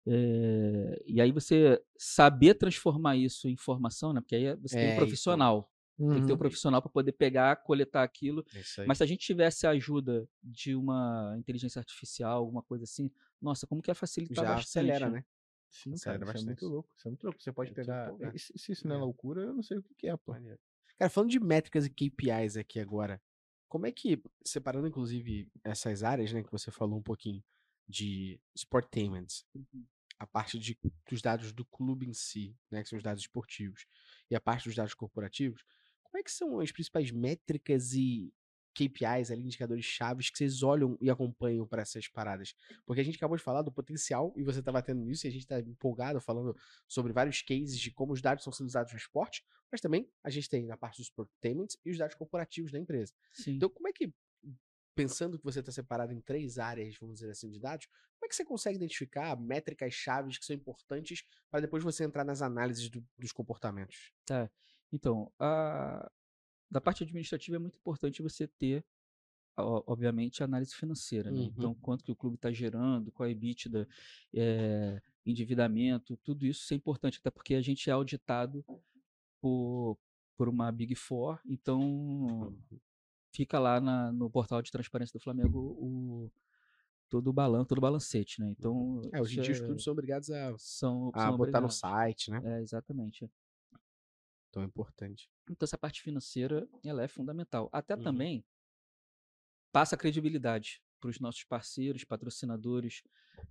é, 0.07 1.01
e 1.05 1.21
aí 1.21 1.31
você 1.31 1.81
saber 1.97 2.55
transformar 2.55 3.15
isso 3.17 3.47
em 3.47 3.51
informação, 3.53 4.13
né? 4.13 4.21
Porque 4.21 4.35
aí 4.35 4.55
você 4.55 4.75
tem 4.75 4.83
É, 4.85 4.91
um 4.91 4.93
então. 4.93 4.95
profissional. 4.95 5.71
Tem 5.97 6.21
que 6.21 6.27
ter 6.27 6.33
um 6.33 6.35
Uhum. 6.35 6.37
profissional 6.37 6.81
para 6.81 6.89
poder 6.91 7.11
pegar, 7.11 7.55
coletar 7.57 8.03
aquilo. 8.03 8.43
É. 8.55 8.85
Mas 8.87 8.97
se 8.97 9.03
a 9.03 9.07
gente 9.07 9.19
tivesse 9.25 9.67
a 9.67 9.71
ajuda 9.71 10.27
de 10.41 10.73
uma 10.75 11.35
inteligência 11.37 11.79
artificial, 11.79 12.37
alguma 12.39 12.63
coisa 12.63 12.85
assim, 12.85 13.11
nossa, 13.41 13.67
como 13.67 13.81
que 13.81 13.91
ia 13.91 13.95
facilitar 13.95 14.43
já 14.43 14.53
bastante. 14.55 14.69
acelera, 14.69 15.09
né? 15.09 15.23
Sim, 15.69 15.91
cara, 15.91 15.95
isso 15.95 16.05
é 16.07 16.15
muito 16.17 16.25
bastante. 16.25 16.65
louco. 16.65 16.89
Isso 16.97 17.07
é 17.07 17.11
muito 17.11 17.23
louco. 17.23 17.41
Você 17.41 17.51
pode 17.53 17.71
Eu 17.71 17.75
pegar. 17.75 18.11
Se, 18.37 18.57
se 18.57 18.71
isso 18.71 18.87
não 18.87 18.95
é 18.95 18.99
É. 18.99 19.01
loucura, 19.01 19.41
eu 19.41 19.53
não 19.53 19.63
sei 19.63 19.77
o 19.77 19.83
que, 19.83 19.93
que 19.95 20.07
é, 20.07 20.17
pô. 20.17 20.31
Maneiro. 20.31 20.59
Cara, 20.97 21.09
falando 21.09 21.29
de 21.29 21.39
métricas 21.39 21.85
e 21.85 21.89
KPIs 21.89 22.57
aqui 22.57 22.79
agora, 22.79 23.21
como 23.67 23.85
é 23.85 23.91
que, 23.91 24.21
separando 24.43 24.87
inclusive 24.87 25.47
essas 25.63 26.03
áreas, 26.03 26.33
né, 26.33 26.43
que 26.43 26.51
você 26.51 26.71
falou 26.71 26.97
um 26.99 27.03
pouquinho 27.03 27.43
de 27.87 28.39
Sportainment, 28.55 29.27
a 30.17 30.27
parte 30.27 30.59
de, 30.59 30.77
dos 31.09 31.21
dados 31.21 31.53
do 31.53 31.63
clube 31.65 32.07
em 32.07 32.13
si, 32.13 32.55
né, 32.69 32.83
que 32.83 32.89
são 32.89 32.97
os 32.97 33.03
dados 33.03 33.21
esportivos, 33.23 33.85
e 34.29 34.35
a 34.35 34.41
parte 34.41 34.65
dos 34.65 34.75
dados 34.75 34.93
corporativos, 34.93 35.63
como 36.03 36.17
é 36.17 36.23
que 36.23 36.31
são 36.31 36.59
as 36.59 36.71
principais 36.71 37.11
métricas 37.11 37.93
e 37.93 38.33
KPIs, 38.87 39.31
ali, 39.31 39.43
indicadores 39.43 39.83
chaves 39.83 40.29
que 40.29 40.37
vocês 40.37 40.63
olham 40.63 40.97
e 41.01 41.09
acompanham 41.09 41.67
para 41.67 41.81
essas 41.81 42.07
paradas? 42.07 42.53
Porque 42.85 43.01
a 43.01 43.03
gente 43.03 43.17
acabou 43.17 43.35
de 43.35 43.43
falar 43.43 43.61
do 43.61 43.71
potencial 43.71 44.33
e 44.37 44.43
você 44.43 44.59
estava 44.59 44.81
tendo 44.81 45.09
isso 45.09 45.25
e 45.25 45.29
a 45.29 45.31
gente 45.31 45.41
está 45.41 45.59
empolgado 45.59 46.21
falando 46.21 46.55
sobre 46.87 47.11
vários 47.11 47.41
cases 47.41 47.77
de 47.77 47.91
como 47.91 48.13
os 48.13 48.21
dados 48.21 48.43
são 48.43 48.53
sendo 48.53 48.67
usados 48.67 48.91
no 48.91 48.97
esporte, 48.97 49.43
mas 49.71 49.81
também 49.81 50.09
a 50.23 50.29
gente 50.29 50.49
tem 50.49 50.65
na 50.65 50.77
parte 50.77 50.97
dos 50.97 51.07
Sportainment 51.07 51.67
e 51.85 51.91
os 51.91 51.97
dados 51.97 52.15
corporativos 52.15 52.71
da 52.71 52.79
empresa. 52.79 53.13
Sim. 53.33 53.55
Então, 53.55 53.69
como 53.69 53.87
é 53.87 53.93
que, 53.93 54.13
pensando 54.95 55.37
que 55.37 55.43
você 55.43 55.59
está 55.59 55.71
separado 55.71 56.13
em 56.13 56.21
três 56.21 56.57
áreas, 56.57 56.95
vamos 56.99 57.19
dizer 57.19 57.31
assim, 57.31 57.49
de 57.49 57.59
dados, 57.59 57.85
como 57.85 58.25
é 58.25 58.27
que 58.27 58.35
você 58.35 58.43
consegue 58.43 58.77
identificar 58.77 59.39
métricas 59.39 59.93
chaves 59.93 60.37
que 60.37 60.45
são 60.45 60.55
importantes 60.55 61.23
para 61.49 61.61
depois 61.61 61.83
você 61.83 62.03
entrar 62.03 62.23
nas 62.23 62.41
análises 62.41 62.89
do- 62.89 63.05
dos 63.17 63.31
comportamentos? 63.31 64.11
Tá. 64.25 64.49
Então, 64.91 65.31
a... 65.39 66.09
da 66.69 66.79
parte 66.81 67.03
administrativa 67.03 67.55
é 67.57 67.59
muito 67.59 67.77
importante 67.77 68.21
você 68.21 68.47
ter, 68.47 68.83
obviamente, 69.57 70.41
a 70.41 70.45
análise 70.45 70.73
financeira, 70.75 71.31
né? 71.31 71.39
Uhum. 71.39 71.45
Então, 71.47 71.75
quanto 71.75 72.03
que 72.03 72.11
o 72.11 72.15
clube 72.15 72.35
está 72.35 72.51
gerando, 72.51 73.11
qual 73.11 73.25
é 73.27 73.29
a 73.29 73.31
EBITDA, 73.31 73.87
eh, 74.33 75.01
endividamento, 75.25 76.15
tudo 76.17 76.45
isso 76.45 76.73
é 76.73 76.77
importante, 76.77 77.17
até 77.19 77.29
porque 77.29 77.55
a 77.55 77.61
gente 77.61 77.89
é 77.89 77.93
auditado 77.93 78.63
por, 79.41 79.97
por 80.37 80.47
uma 80.49 80.71
Big 80.71 80.95
Four, 80.95 81.39
então 81.45 82.53
fica 83.31 83.59
lá 83.59 83.79
na- 83.79 84.11
no 84.11 84.29
portal 84.29 84.61
de 84.61 84.71
transparência 84.71 85.13
do 85.13 85.21
Flamengo 85.23 85.59
o, 85.59 86.31
todo 87.09 87.29
o 87.29 87.33
balanço, 87.33 87.67
todo 87.67 87.77
o 87.79 87.81
balancete, 87.81 88.39
né? 88.41 88.49
Então, 88.57 89.01
É, 89.11 89.21
hoje 89.21 89.39
em 89.39 89.41
dia 89.41 89.53
os 89.53 89.59
é- 89.59 89.65
clubes 89.65 89.83
são 89.83 89.93
obrigados 89.93 90.29
a, 90.31 90.57
são, 90.57 91.11
a 91.13 91.19
são 91.19 91.37
botar 91.37 91.59
no 91.61 91.67
obrigados. 91.67 91.75
site, 91.75 92.31
né? 92.31 92.41
É, 92.43 92.61
exatamente. 92.61 93.29
É 94.55 94.63
importante. 94.63 95.29
Então 95.49 95.65
essa 95.65 95.77
parte 95.77 96.01
financeira, 96.01 96.67
ela 96.83 97.03
é 97.03 97.07
fundamental. 97.07 97.69
Até 97.71 97.95
Uhum. 97.95 98.03
também 98.03 98.45
passa 99.71 99.95
credibilidade 99.97 100.81
para 100.99 101.09
os 101.09 101.19
nossos 101.19 101.43
parceiros, 101.43 102.03
patrocinadores, 102.03 103.03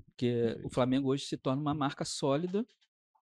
porque 0.06 0.56
o. 0.64 0.70
Flamengo 0.70 1.08
hoje 1.08 1.24
se 1.24 1.36
torna 1.36 1.62
uma 1.62 1.74
marca 1.74 2.04
sólida, 2.04 2.66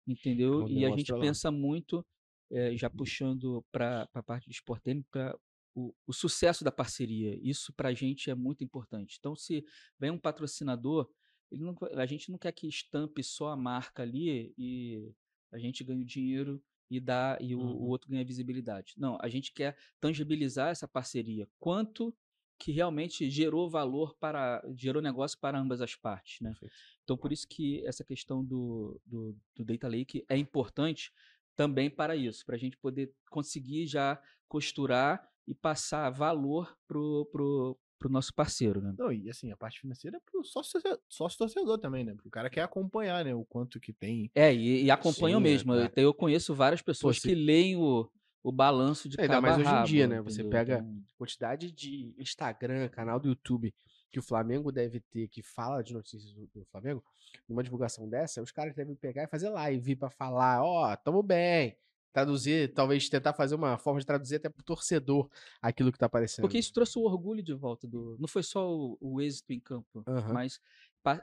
entendeu? 0.06 0.60
Não 0.60 0.68
E 0.68 0.84
a 0.84 0.90
gente 0.96 1.12
lá. 1.12 1.20
pensa 1.20 1.50
muito, 1.50 2.04
eh, 2.50 2.76
já 2.76 2.88
puxando 2.90 3.64
para 3.70 4.08
a 4.14 4.22
parte 4.22 4.46
de 4.48 4.54
esporte 4.54 5.04
para 5.10 5.38
o, 5.74 5.94
o 6.06 6.12
sucesso 6.12 6.64
da 6.64 6.72
parceria. 6.72 7.38
Isso 7.42 7.72
para 7.74 7.90
a 7.90 7.94
gente 7.94 8.30
é 8.30 8.34
muito 8.34 8.64
importante. 8.64 9.16
Então, 9.18 9.36
se 9.36 9.64
vem 9.98 10.10
um 10.10 10.18
patrocinador, 10.18 11.08
não, 11.52 11.76
a 11.94 12.06
gente 12.06 12.30
não 12.30 12.38
quer 12.38 12.50
que 12.52 12.66
estampe 12.66 13.22
só 13.22 13.48
a 13.50 13.56
marca 13.56 14.02
ali 14.02 14.52
e 14.58 15.12
a 15.52 15.58
gente 15.58 15.84
ganha 15.84 16.00
o 16.00 16.04
dinheiro 16.04 16.62
e 16.90 17.01
dá 17.01 17.37
e 17.40 17.55
o, 17.55 17.61
o 17.61 17.62
Uhum. 17.62 17.88
outro 17.88 18.11
ganha 18.11 18.25
visibilidade. 18.25 18.94
Não, 18.96 19.18
a 19.20 19.29
gente 19.29 19.53
quer 19.53 19.77
tangibilizar 20.01 20.70
essa 20.70 20.87
parceria. 20.88 21.49
Quanto 21.59 22.16
que 22.59 22.72
realmente 22.72 23.29
gerou 23.31 23.68
valor 23.68 24.14
para 24.18 24.62
gerou 24.75 25.03
negócio 25.03 25.38
para 25.38 25.59
ambas 25.59 25.81
as 25.81 25.94
partes, 25.94 26.40
né? 26.40 26.57
Perfeito. 26.59 26.77
Então 27.05 27.16
por 27.16 27.33
isso 27.33 27.46
que 27.49 27.85
essa 27.87 28.05
questão 28.05 28.44
do, 28.44 29.01
do, 29.05 29.37
do 29.55 29.64
data 29.64 29.88
lake 29.88 30.25
é 30.29 30.37
importante 30.37 31.12
também 31.55 31.90
para 31.90 32.16
isso, 32.16 32.44
para 32.44 32.55
a 32.57 32.59
gente 32.59 32.77
poder 32.77 33.12
conseguir 33.31 33.87
já 33.87 34.20
costurar 34.49 35.29
e 35.46 35.55
passar 35.55 36.11
valor 36.11 36.77
pro, 36.87 37.27
pro, 37.33 37.79
pro 37.98 38.11
nosso 38.11 38.35
parceiro, 38.35 38.80
né? 38.80 38.94
Não, 38.98 39.11
e 39.12 39.28
assim, 39.30 39.50
a 39.50 39.56
parte 39.56 39.80
financeira 39.80 40.16
é 40.16 40.20
pro 40.20 40.44
sócio, 40.44 40.80
sócio 41.09 41.38
torcedor 41.38 41.78
também, 41.78 42.04
né? 42.04 42.12
Porque 42.14 42.28
o 42.28 42.30
cara 42.30 42.50
quer 42.50 42.62
acompanhar, 42.62 43.24
né? 43.24 43.35
O 43.35 43.44
quanto 43.44 43.80
que 43.80 43.92
tem. 43.92 44.30
É, 44.35 44.54
e, 44.54 44.85
e 44.85 44.90
acompanham 44.90 45.40
Sim, 45.40 45.46
é, 45.46 45.50
mesmo. 45.50 45.72
Eu, 45.72 45.78
claro. 45.80 45.92
eu 45.96 46.14
conheço 46.14 46.54
várias 46.54 46.82
pessoas 46.82 47.18
que 47.18 47.35
leem 47.35 47.76
o, 47.76 48.09
o 48.42 48.52
balanço 48.52 49.09
de 49.09 49.16
Ainda 49.20 49.35
cabo 49.35 49.46
mais 49.46 49.59
hoje 49.59 49.74
em 49.74 49.85
dia, 49.85 50.06
né? 50.06 50.20
Você 50.20 50.42
entendeu? 50.42 50.50
pega- 50.50 50.78
Então, 50.78 51.02
Quantidade 51.18 51.72
de 51.72 52.14
Instagram, 52.18 52.88
canal 52.88 53.18
do 53.18 53.28
YouTube 53.28 53.74
que 54.11 54.18
o 54.18 54.23
Flamengo 54.23 54.71
deve 54.71 55.00
ter 55.00 55.29
que 55.29 55.42
fala 55.42 55.83
de 55.83 55.92
notícias 55.92 56.33
do, 56.33 56.46
do 56.54 56.64
Flamengo, 56.66 57.02
numa 57.48 57.62
divulgação 57.62 58.08
dessa, 58.08 58.42
os 58.42 58.52
caras 58.52 58.75
devem 58.75 58.94
pegar 58.94 59.25
e 59.25 59.29
fazer 59.29 59.48
live 59.50 59.96
pra 59.96 60.08
falar, 60.10 60.62
ó, 60.62 60.94
tamo 60.96 61.23
bem. 61.23 61.77
Traduzir, 62.17 62.73
talvez 62.73 63.10
tentar 63.10 63.35
fazer 63.35 63.54
uma 63.54 63.77
forma 63.77 64.00
de 64.00 64.06
traduzir 64.06 64.37
até 64.37 64.48
pro 64.48 64.62
torcedor 64.62 65.29
aquilo 65.60 65.92
que 65.92 65.98
tá 65.98 66.06
aparecendo. 66.06 66.46
Porque 66.46 66.58
isso 66.58 66.73
trouxe 66.73 66.98
o 66.98 67.02
orgulho 67.02 67.42
de 67.42 67.52
volta 67.52 67.87
do. 67.87 68.17
Não 68.19 68.27
foi 68.27 68.42
só 68.42 68.75
o, 68.75 68.96
o 68.98 69.21
êxito 69.21 69.52
em 69.52 69.60
campo, 69.60 70.02
Aham. 70.06 70.33
mas 70.33 70.58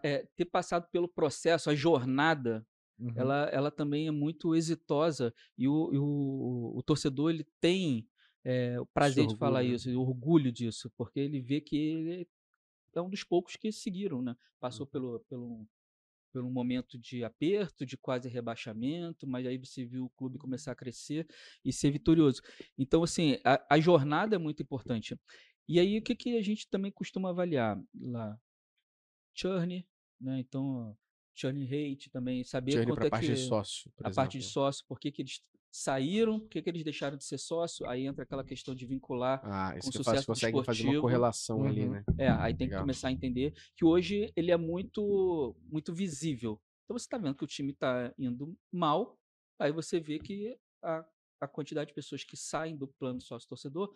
é, 0.03 0.27
ter 0.35 0.45
passado 0.45 0.87
pelo 0.91 1.07
processo, 1.07 1.71
a 1.71 1.75
jornada, 1.75 2.63
Uhum. 2.99 3.11
ela, 3.15 3.49
ela 3.51 3.71
também 3.71 4.07
é 4.07 4.11
muito 4.11 4.53
exitosa 4.53 5.33
e 5.57 5.67
o, 5.67 5.91
e 5.91 5.97
o, 5.97 6.73
o 6.77 6.83
torcedor 6.83 7.31
ele 7.31 7.43
tem 7.59 8.07
é, 8.43 8.79
o 8.79 8.85
prazer 8.85 9.25
de 9.25 9.35
falar 9.35 9.63
né? 9.63 9.69
isso, 9.69 9.89
e 9.89 9.95
o 9.95 10.01
orgulho 10.01 10.51
disso, 10.51 10.91
porque 10.95 11.19
ele 11.19 11.41
vê 11.41 11.59
que 11.59 11.75
ele 11.75 12.27
é 12.93 13.01
um 13.01 13.09
dos 13.09 13.23
poucos 13.23 13.55
que 13.55 13.71
seguiram, 13.71 14.21
né? 14.21 14.35
Passou 14.59 14.85
pelo, 14.85 15.19
pelo, 15.21 15.67
pelo 16.33 16.49
momento 16.49 16.97
de 16.97 17.23
aperto, 17.23 17.85
de 17.85 17.95
quase 17.95 18.27
rebaixamento, 18.27 19.27
mas 19.27 19.45
aí 19.45 19.57
você 19.57 19.85
viu 19.85 20.05
o 20.05 20.09
clube 20.09 20.39
começar 20.39 20.71
a 20.71 20.75
crescer 20.75 21.27
e 21.63 21.71
ser 21.71 21.91
vitorioso. 21.91 22.41
Então, 22.77 23.03
assim, 23.03 23.37
a, 23.45 23.75
a 23.75 23.79
jornada 23.79 24.35
é 24.35 24.39
muito 24.39 24.63
importante. 24.63 25.15
E 25.67 25.79
aí, 25.79 25.99
o 25.99 26.01
que, 26.01 26.15
que 26.15 26.35
a 26.37 26.41
gente 26.41 26.67
também 26.69 26.91
costuma 26.91 27.29
avaliar 27.29 27.79
lá? 28.01 28.37
Churn, 29.35 29.85
né? 30.19 30.39
Então, 30.39 30.97
churn 31.35 31.63
rate 31.65 32.09
também, 32.09 32.43
saber 32.43 32.71
Journey 32.73 32.87
quanto 32.93 33.05
é 33.07 33.09
parte 33.09 33.27
que 33.27 33.33
de 33.33 33.39
sócio, 33.39 33.91
a 34.03 34.11
parte 34.11 34.31
de 34.33 34.37
exemplo. 34.39 34.53
sócio, 34.53 34.85
por 34.87 34.99
que, 34.99 35.11
que 35.11 35.21
eles 35.21 35.41
saíram, 35.71 36.39
por 36.39 36.49
que, 36.49 36.61
que 36.61 36.69
eles 36.69 36.83
deixaram 36.83 37.17
de 37.17 37.23
ser 37.25 37.39
sócio, 37.39 37.87
aí 37.89 38.05
entra 38.05 38.23
aquela 38.23 38.43
questão 38.43 38.75
de 38.75 38.85
vincular. 38.85 39.41
Ah, 39.43 39.75
isso 39.75 39.87
com 39.87 39.91
que 39.91 39.97
faço, 39.97 40.09
sucesso 40.09 40.27
consegue 40.27 40.63
fazer 40.63 40.87
uma 40.87 41.01
correlação 41.01 41.65
ali, 41.65 41.81
Uhum. 41.85 41.89
né? 41.93 42.03
É, 42.19 42.29
aí 42.29 42.53
tem 42.53 42.67
que 42.67 42.73
Legal. 42.73 42.81
começar 42.83 43.07
a 43.07 43.11
entender 43.11 43.53
que 43.75 43.83
hoje 43.83 44.31
ele 44.35 44.51
é 44.51 44.57
muito 44.57 45.55
muito 45.71 45.91
visível. 45.91 46.61
Então 46.85 46.97
você 46.97 47.05
está 47.05 47.17
vendo 47.17 47.33
que 47.35 47.43
o 47.43 47.47
time 47.47 47.71
está 47.71 48.13
indo 48.19 48.55
mal, 48.71 49.17
aí 49.57 49.71
você 49.71 49.99
vê 49.99 50.19
que 50.19 50.55
a, 50.83 51.03
a 51.41 51.47
quantidade 51.47 51.87
de 51.87 51.93
pessoas 51.95 52.23
que 52.23 52.37
saem 52.37 52.77
do 52.77 52.87
plano 52.87 53.19
sócio-torcedor, 53.19 53.91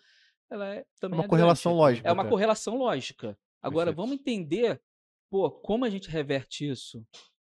ela 0.49 0.73
é 0.73 0.79
É 0.79 0.85
também 0.99 1.19
uma 1.19 1.25
é 1.25 1.27
correlação 1.27 1.73
grande. 1.73 1.81
lógica. 1.83 2.09
É 2.09 2.11
uma 2.11 2.23
até. 2.23 2.29
correlação 2.31 2.75
lógica. 2.77 3.37
Agora, 3.61 3.87
Perfeito. 3.91 3.97
vamos 3.97 4.19
entender, 4.19 4.81
pô, 5.29 5.49
como 5.51 5.85
a 5.85 5.89
gente 5.89 6.09
reverte 6.09 6.69
isso. 6.69 7.05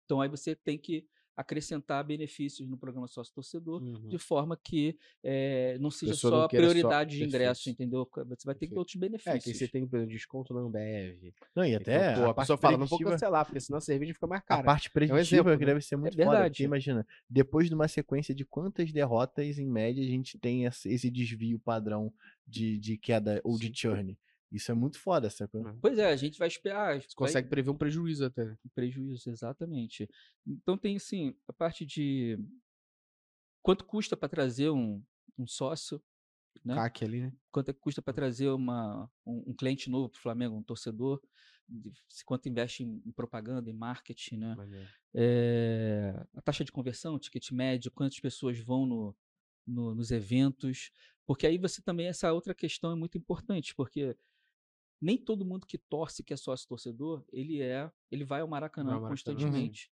Então 0.05 0.21
aí 0.21 0.29
você 0.29 0.55
tem 0.55 0.77
que 0.77 1.05
acrescentar 1.37 2.03
benefícios 2.03 2.67
no 2.69 2.77
programa 2.77 3.07
sócio-torcedor, 3.07 3.81
Uhum. 3.81 4.09
de 4.09 4.17
forma 4.19 4.55
que 4.61 4.99
eh, 5.23 5.77
não 5.79 5.89
seja 5.89 6.11
pessoa 6.11 6.31
não 6.31 6.41
só 6.41 6.47
queira 6.49 6.65
só- 6.67 6.71
prioridade 6.73 7.17
de 7.17 7.23
ingresso, 7.23 7.63
Perfeito. 7.63 7.81
entendeu? 7.81 8.07
Você 8.27 8.45
vai 8.45 8.53
ter 8.53 8.67
que 8.67 8.73
ter 8.73 8.77
outros 8.79 8.95
É, 8.97 8.99
benefícios. 8.99 9.43
que 9.43 9.53
você 9.55 9.67
tem 9.67 9.87
por 9.87 9.95
exemplo, 9.95 10.13
desconto 10.13 10.53
na 10.53 10.59
Ambev. 10.59 11.33
Não, 11.55 11.65
e 11.65 11.73
até 11.73 12.11
Então, 12.11 12.23
pô, 12.25 12.29
a, 12.29 12.33
parte 12.33 12.45
pessoa 12.47 12.57
fala, 12.57 12.77
não 12.77 12.85
vou 12.85 12.99
cancelar, 12.99 13.45
porque 13.45 13.59
senão 13.61 13.77
a 13.77 13.81
cerveja 13.81 14.13
fica 14.13 14.27
mais 14.27 14.41
A 14.41 14.45
cara. 14.45 14.63
parte 14.63 14.91
preditiva 14.91 15.19
exemplo, 15.21 15.53
que 15.53 15.59
né? 15.65 15.65
deve 15.65 15.81
ser 15.81 15.95
muito 15.95 16.13
foda. 16.15 16.29
verdade. 16.29 16.49
Porque 16.53 16.63
imagina, 16.63 17.07
depois 17.29 17.69
de 17.69 17.73
uma 17.75 17.87
sequência 17.87 18.35
de 18.35 18.45
quantas 18.45 18.91
derrotas, 18.91 19.57
em 19.57 19.65
média, 19.65 20.03
a 20.03 20.07
gente 20.07 20.37
tem 20.37 20.65
esse 20.65 21.09
desvio 21.09 21.57
padrão 21.57 22.13
de, 22.45 22.77
de 22.77 22.97
queda 22.97 23.39
ou 23.43 23.57
de 23.57 23.71
churn. 23.73 24.15
Isso 24.51 24.71
é 24.71 24.75
muito 24.75 24.99
foda, 24.99 25.29
sacou? 25.29 25.61
Uhum. 25.61 25.79
Pois 25.79 25.97
é, 25.97 26.05
a 26.11 26.15
gente 26.15 26.37
vai 26.37 26.47
esperar. 26.47 27.01
Você 27.01 27.15
consegue 27.15 27.47
prever 27.47 27.69
um 27.69 27.77
prejuízo 27.77 28.25
até. 28.25 28.43
vai- 28.45 28.57
prejuízo, 28.75 29.29
exatamente. 29.29 30.09
Então 30.45 30.77
tem 30.77 30.97
assim, 30.97 31.33
a 31.47 31.53
parte 31.53 31.85
de 31.85 32.37
quanto 33.61 33.85
custa 33.85 34.17
para 34.17 34.29
trazer 34.29 34.69
um, 34.69 35.01
um 35.37 35.47
sócio, 35.47 36.01
né? 36.65 36.75
CAC 36.75 37.05
ali, 37.05 37.21
né? 37.21 37.33
quanto 37.51 37.69
é 37.69 37.73
que 37.73 37.79
custa 37.79 38.01
para 38.01 38.13
trazer 38.13 38.49
uma, 38.49 39.09
um, 39.25 39.51
um 39.51 39.53
cliente 39.53 39.89
novo 39.89 40.09
para 40.09 40.19
o 40.19 40.21
Flamengo, 40.21 40.55
um 40.55 40.63
torcedor, 40.63 41.21
de- 41.67 41.93
quanto 42.25 42.49
investe 42.49 42.83
em, 42.83 43.01
em 43.05 43.11
propaganda, 43.11 43.69
em 43.69 43.73
marketing, 43.73 44.37
né? 44.37 44.55
É, 45.13 46.25
a 46.35 46.41
taxa 46.41 46.63
de 46.65 46.71
conversão, 46.71 47.19
ticket 47.19 47.51
médio, 47.51 47.91
quantas 47.91 48.19
pessoas 48.19 48.59
vão 48.59 48.85
no, 48.85 49.15
no- 49.65 49.95
nos 49.95 50.11
eventos, 50.11 50.91
porque 51.25 51.45
aí 51.47 51.57
você 51.57 51.81
também, 51.81 52.07
essa 52.07 52.31
outra 52.33 52.53
questão 52.53 52.91
é 52.91 52.95
muito 52.95 53.17
importante, 53.17 53.73
porque 53.75 54.17
nem 55.01 55.17
todo 55.17 55.45
mundo 55.45 55.65
que 55.65 55.77
torce, 55.77 56.23
que 56.23 56.33
é 56.33 56.37
sócio 56.37 56.67
torcedor, 56.67 57.25
ele 57.31 57.61
é, 57.61 57.91
ele 58.11 58.23
vai 58.23 58.41
ao 58.41 58.47
Maracanã 58.47 58.99
Maracanã, 58.99 59.07
sim. 59.07 59.09
constantemente. 59.09 59.91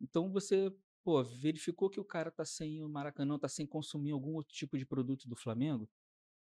Então 0.00 0.30
você, 0.32 0.72
pô, 1.04 1.22
verificou 1.24 1.90
que 1.90 2.00
o 2.00 2.04
cara 2.04 2.30
tá 2.30 2.44
sem 2.44 2.82
o 2.82 2.88
Maracanã, 2.88 3.38
tá 3.38 3.48
sem 3.48 3.66
consumir 3.66 4.12
algum 4.12 4.34
outro 4.34 4.54
tipo 4.54 4.78
de 4.78 4.86
produto 4.86 5.28
do 5.28 5.36
Flamengo, 5.36 5.88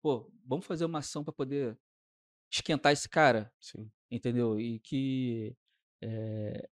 pô, 0.01 0.31
vamos 0.45 0.65
fazer 0.65 0.85
uma 0.85 0.99
ação 0.99 1.23
para 1.23 1.33
poder 1.33 1.77
esquentar 2.51 2.93
esse 2.93 3.09
cara, 3.09 3.51
Sim. 3.59 3.89
entendeu? 4.11 4.59
E 4.59 4.79
que 4.79 5.55
é, 6.01 6.69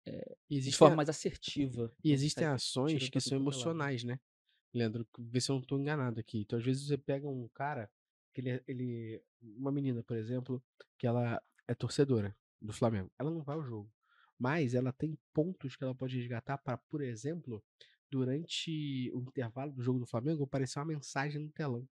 E 0.48 0.60
de 0.60 0.72
forma 0.72 0.96
mais 0.96 1.08
assertiva. 1.08 1.92
e 2.02 2.12
existem 2.12 2.46
consegue 2.46 2.56
ações 2.56 3.10
que 3.10 3.20
são 3.20 3.38
é 3.38 3.40
emocionais, 3.40 4.04
né? 4.04 4.18
Leandro, 4.72 5.06
vê 5.18 5.40
se 5.40 5.50
eu 5.50 5.56
não 5.56 5.62
tô 5.62 5.78
enganado 5.78 6.20
aqui. 6.20 6.40
Então, 6.40 6.58
às 6.58 6.64
vezes, 6.64 6.86
você 6.86 6.98
pega 6.98 7.26
um 7.28 7.48
cara, 7.48 7.90
que 8.38 8.40
ele, 8.40 8.50
é- 8.50 8.62
ele. 8.68 9.22
Uma 9.42 9.72
menina, 9.72 10.02
por 10.02 10.16
exemplo, 10.16 10.62
que 10.96 11.06
ela 11.06 11.42
é 11.66 11.74
torcedora 11.74 12.36
do 12.60 12.72
Flamengo. 12.72 13.10
Ela 13.18 13.30
não 13.30 13.42
vai 13.42 13.56
ao 13.56 13.64
jogo. 13.64 13.90
Mas 14.38 14.74
ela 14.74 14.92
tem 14.92 15.18
pontos 15.34 15.74
que 15.74 15.82
ela 15.82 15.94
pode 15.94 16.16
resgatar 16.16 16.56
para, 16.58 16.76
por 16.78 17.00
exemplo, 17.02 17.62
durante 18.08 19.10
o 19.12 19.20
intervalo 19.22 19.72
do 19.72 19.82
jogo 19.82 19.98
do 19.98 20.06
Flamengo, 20.06 20.44
aparecer 20.44 20.78
uma 20.78 20.84
mensagem 20.86 21.40
no 21.42 21.50
telão 21.50 21.86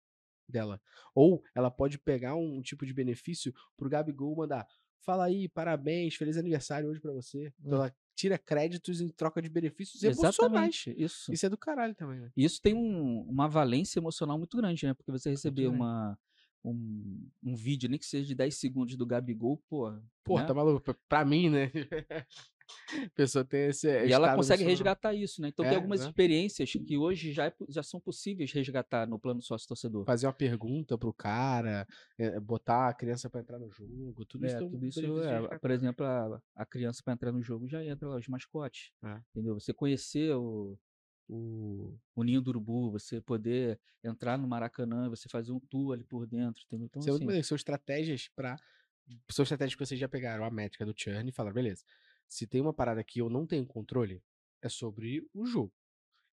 dela. 0.49 0.81
Ou 1.15 1.43
ela 1.55 1.71
pode 1.71 1.99
pegar 1.99 2.35
um 2.35 2.61
tipo 2.61 2.85
de 2.85 2.93
benefício 2.93 3.53
pro 3.77 3.89
Gabigol 3.89 4.37
mandar. 4.37 4.67
Fala 5.01 5.25
aí, 5.25 5.49
parabéns, 5.49 6.15
feliz 6.17 6.37
aniversário 6.37 6.89
hoje 6.89 7.01
pra 7.01 7.13
você. 7.13 7.53
Então 7.61 7.73
Hum. 7.79 7.83
ela 7.83 7.97
tira 8.15 8.39
créditos 8.39 9.01
em 9.01 9.09
troca 9.09 9.41
de 9.43 9.49
benefícios 9.49 10.03
emocionais. 10.03 10.37
Exatamente, 10.37 10.95
isso. 11.03 11.33
Isso 11.33 11.47
é 11.47 11.49
do 11.49 11.59
caralho 11.59 11.95
também, 11.95 12.21
né? 12.21 12.31
Isso 12.37 12.61
tem 12.63 12.75
um- 12.75 13.23
uma 13.23 13.49
valência 13.49 13.99
emocional 13.99 14.39
muito 14.39 14.57
grande, 14.57 14.87
né? 14.87 14.95
Porque 14.95 15.11
você 15.11 15.31
receber 15.31 15.63
grande. 15.63 15.79
Um, 16.65 17.29
um 17.43 17.55
vídeo, 17.55 17.89
nem 17.91 17.99
que 17.99 18.07
seja 18.07 18.27
de 18.27 18.35
10 18.35 18.57
segundos 18.57 18.97
do 18.97 19.07
Gabigol, 19.07 19.59
pô. 19.69 19.93
Pô, 20.25 20.39
né? 20.41 20.47
tá 20.47 20.55
maluco? 20.55 20.81
Pra- 20.81 20.97
Pra 21.09 21.25
mim, 21.25 21.51
né? 21.51 21.71
A 21.75 22.25
pessoa 23.15 23.45
tem 23.45 23.67
esse. 23.67 23.87
E 24.07 24.12
ela 24.12 24.35
consegue 24.35 24.65
resgatar 24.65 25.12
isso, 25.12 25.43
né? 25.43 25.49
Então 25.49 25.65
É, 25.65 25.69
tem 25.69 25.77
algumas 25.77 26.01
né? 26.01 26.07
experiências 26.07 26.73
que 26.73 26.97
hoje 26.97 27.31
já, 27.33 27.47
é 27.47 27.55
já 27.69 27.83
são 27.83 28.01
possíveis 28.01 28.51
resgatar 28.53 29.07
no 29.07 29.19
plano 29.19 29.43
sócio-torcedor. 29.43 30.07
Fazer 30.07 30.27
uma 30.27 30.33
pergunta 30.33 30.97
pro 30.97 31.12
cara, 31.12 31.87
é, 32.19 32.41
botar 32.41 32.89
a 32.89 32.95
criança 32.95 33.29
pra 33.29 33.43
entrar 33.43 33.59
no 33.59 33.71
jogo, 33.71 34.25
tudo 34.25 34.47
isso. 34.47 34.57
É, 34.57 34.62
um 34.62 34.71
tudo 34.71 34.87
isso 34.87 35.21
é, 35.23 35.59
por 35.59 35.71
exemplo, 35.71 36.07
a, 36.07 36.41
a 36.57 36.65
criança 36.65 37.03
para 37.05 37.12
entrar 37.12 37.33
no 37.33 37.43
jogo 37.43 37.69
já 37.69 37.85
entra 37.85 38.09
lá 38.09 38.17
os 38.17 38.27
mascotes, 38.29 38.91
É. 39.05 39.21
entendeu? 39.35 39.61
Você 39.61 39.75
conhecer 39.75 40.35
o, 40.35 40.79
o, 41.29 41.99
o 42.14 42.22
ninho 42.22 42.41
do 42.41 42.49
urubu, 42.51 42.91
você 42.91 43.20
poder 43.20 43.81
entrar 44.03 44.37
no 44.39 44.47
Maracanã, 44.47 45.09
você 45.09 45.29
fazer 45.29 45.53
um 45.53 45.61
tour 45.61 45.95
ali 45.95 46.05
por 46.05 46.27
dentro, 46.27 46.62
entendeu? 46.66 46.87
Então 46.87 47.03
assim, 47.14 47.25
maneiro, 47.27 47.47
São 47.47 47.57
estratégias 47.57 48.29
pra. 48.35 48.57
São 49.31 49.43
estratégias 49.43 49.75
que 49.75 49.85
vocês 49.87 50.01
já 50.01 50.09
pegaram 50.09 50.45
a 50.45 50.51
métrica 50.51 50.85
do 50.87 50.95
churn 50.97 51.29
e 51.29 51.33
falaram, 51.33 51.55
beleza. 51.55 51.85
Se 52.27 52.47
tem 52.47 52.61
uma 52.61 52.72
parada 52.72 53.05
que 53.05 53.20
eu 53.20 53.29
não 53.29 53.47
tenho 53.47 53.66
controle, 53.66 54.22
é 54.62 54.68
sobre 54.68 55.27
o 55.35 55.45
jogo. 55.45 55.72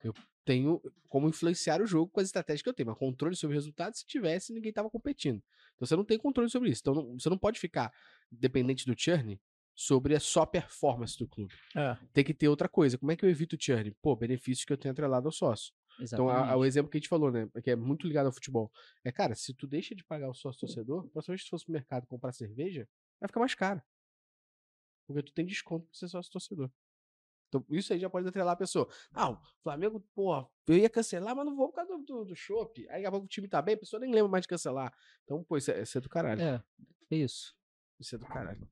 Eu 0.03 0.13
tenho 0.45 0.81
como 1.09 1.27
influenciar 1.27 1.81
o 1.81 1.85
jogo 1.85 2.09
com 2.11 2.19
as 2.21 2.27
estratégias 2.27 2.61
que 2.61 2.69
eu 2.69 2.73
tenho, 2.73 2.87
mas 2.89 2.97
controle 2.97 3.35
sobre 3.35 3.55
o 3.55 3.59
resultado, 3.59 3.93
se 3.95 4.05
tivesse, 4.05 4.53
ninguém 4.53 4.71
tava 4.73 4.89
competindo. 4.89 5.43
Então 5.75 5.85
você 5.85 5.95
não 5.95 6.05
tem 6.05 6.17
controle 6.17 6.49
sobre 6.49 6.69
isso. 6.69 6.81
Então 6.81 6.95
não- 6.95 7.19
você 7.19 7.29
não 7.29 7.37
pode 7.37 7.59
ficar 7.59 7.93
dependente 8.31 8.85
do 8.85 8.95
churn 8.97 9.39
sobre 9.76 10.15
a 10.15 10.19
só 10.19 10.45
performance 10.45 11.17
do 11.17 11.28
clube. 11.28 11.53
É. 11.76 11.97
Tem 12.13 12.24
que 12.24 12.34
ter 12.34 12.47
outra 12.47 12.67
coisa. 12.69 12.97
Como 12.97 13.11
é 13.11 13.15
que 13.15 13.26
eu 13.26 13.30
evito 13.30 13.55
o 13.55 13.59
churn? 13.61 13.91
Pô, 14.01 14.15
benefícios 14.15 14.65
que 14.65 14.72
eu 14.74 14.78
tenho 14.78 14.91
atrelado 14.91 15.28
ao 15.28 15.32
sócio. 15.32 15.74
Então, 15.99 16.30
a- 16.30 16.34
a- 16.34 16.38
o 16.39 16.41
exatamente. 16.43 16.67
exemplo 16.67 16.91
que 16.91 16.97
a 16.97 16.99
gente 16.99 17.09
falou, 17.09 17.32
né? 17.32 17.47
Que 17.63 17.72
é 17.72 17.76
muito 17.76 18.07
ligado 18.07 18.26
ao 18.28 18.32
futebol. 18.32 18.72
É, 19.03 19.11
cara, 19.11 19.36
se 19.36 19.53
tu 19.53 19.67
deixa 19.67 19.93
de 19.93 20.03
pagar 20.03 20.30
o 20.30 20.34
sócio 20.34 20.59
torcedor, 20.61 21.07
próxima 21.09 21.34
vez 21.34 21.41
que 21.43 21.47
tu 21.47 21.51
fosse 21.51 21.65
pro 21.65 21.74
mercado 21.74 22.07
comprar 22.07 22.32
cerveja, 22.32 22.88
vai 23.19 23.28
ficar 23.28 23.39
mais 23.39 23.53
caro. 23.55 23.82
Porque 25.07 25.24
tu 25.24 25.34
tem 25.34 25.45
desconto 25.45 25.86
pra 25.88 25.93
ser 25.97 26.07
sócio 26.07 26.32
torcedor. 26.32 26.72
Então, 27.49 27.65
isso 27.69 27.91
aí 27.91 27.99
já 27.99 28.09
pode 28.09 28.26
atrelar 28.28 28.53
a 28.53 28.57
pessoa. 28.57 28.88
Ah, 29.11 29.32
o 29.32 29.41
Flamengo, 29.61 29.99
porra, 30.15 30.47
eu 30.67 30.78
ia 30.78 30.89
cancelar, 30.89 31.36
mas 31.36 31.45
não 31.45 31.53
vou 31.55 31.67
por 31.67 31.76
causa 31.76 31.91
do, 31.97 32.03
do, 32.03 32.26
do 32.26 32.36
chopp. 32.36 32.80
Aí 32.88 32.95
daqui 32.95 33.05
a 33.07 33.11
pouco 33.11 33.26
o 33.26 33.30
time 33.30 33.47
tá 33.47 33.61
bem, 33.61 33.76
a 33.76 33.78
pessoa 33.78 33.99
nem 33.99 34.13
lembra 34.13 34.30
mais 34.32 34.43
de 34.43 34.47
cancelar. 34.47 34.93
Então, 35.26 35.43
pô, 35.43 35.57
isso 35.57 35.69
é, 35.72 35.82
isso 35.82 35.97
é 35.97 36.01
do 36.01 36.07
caralho. 36.07 36.41
É, 36.41 36.63
é 37.11 37.15
isso. 37.17 37.53
Isso 37.99 38.15
é 38.15 38.17
do 38.17 38.26
caralho. 38.26 38.67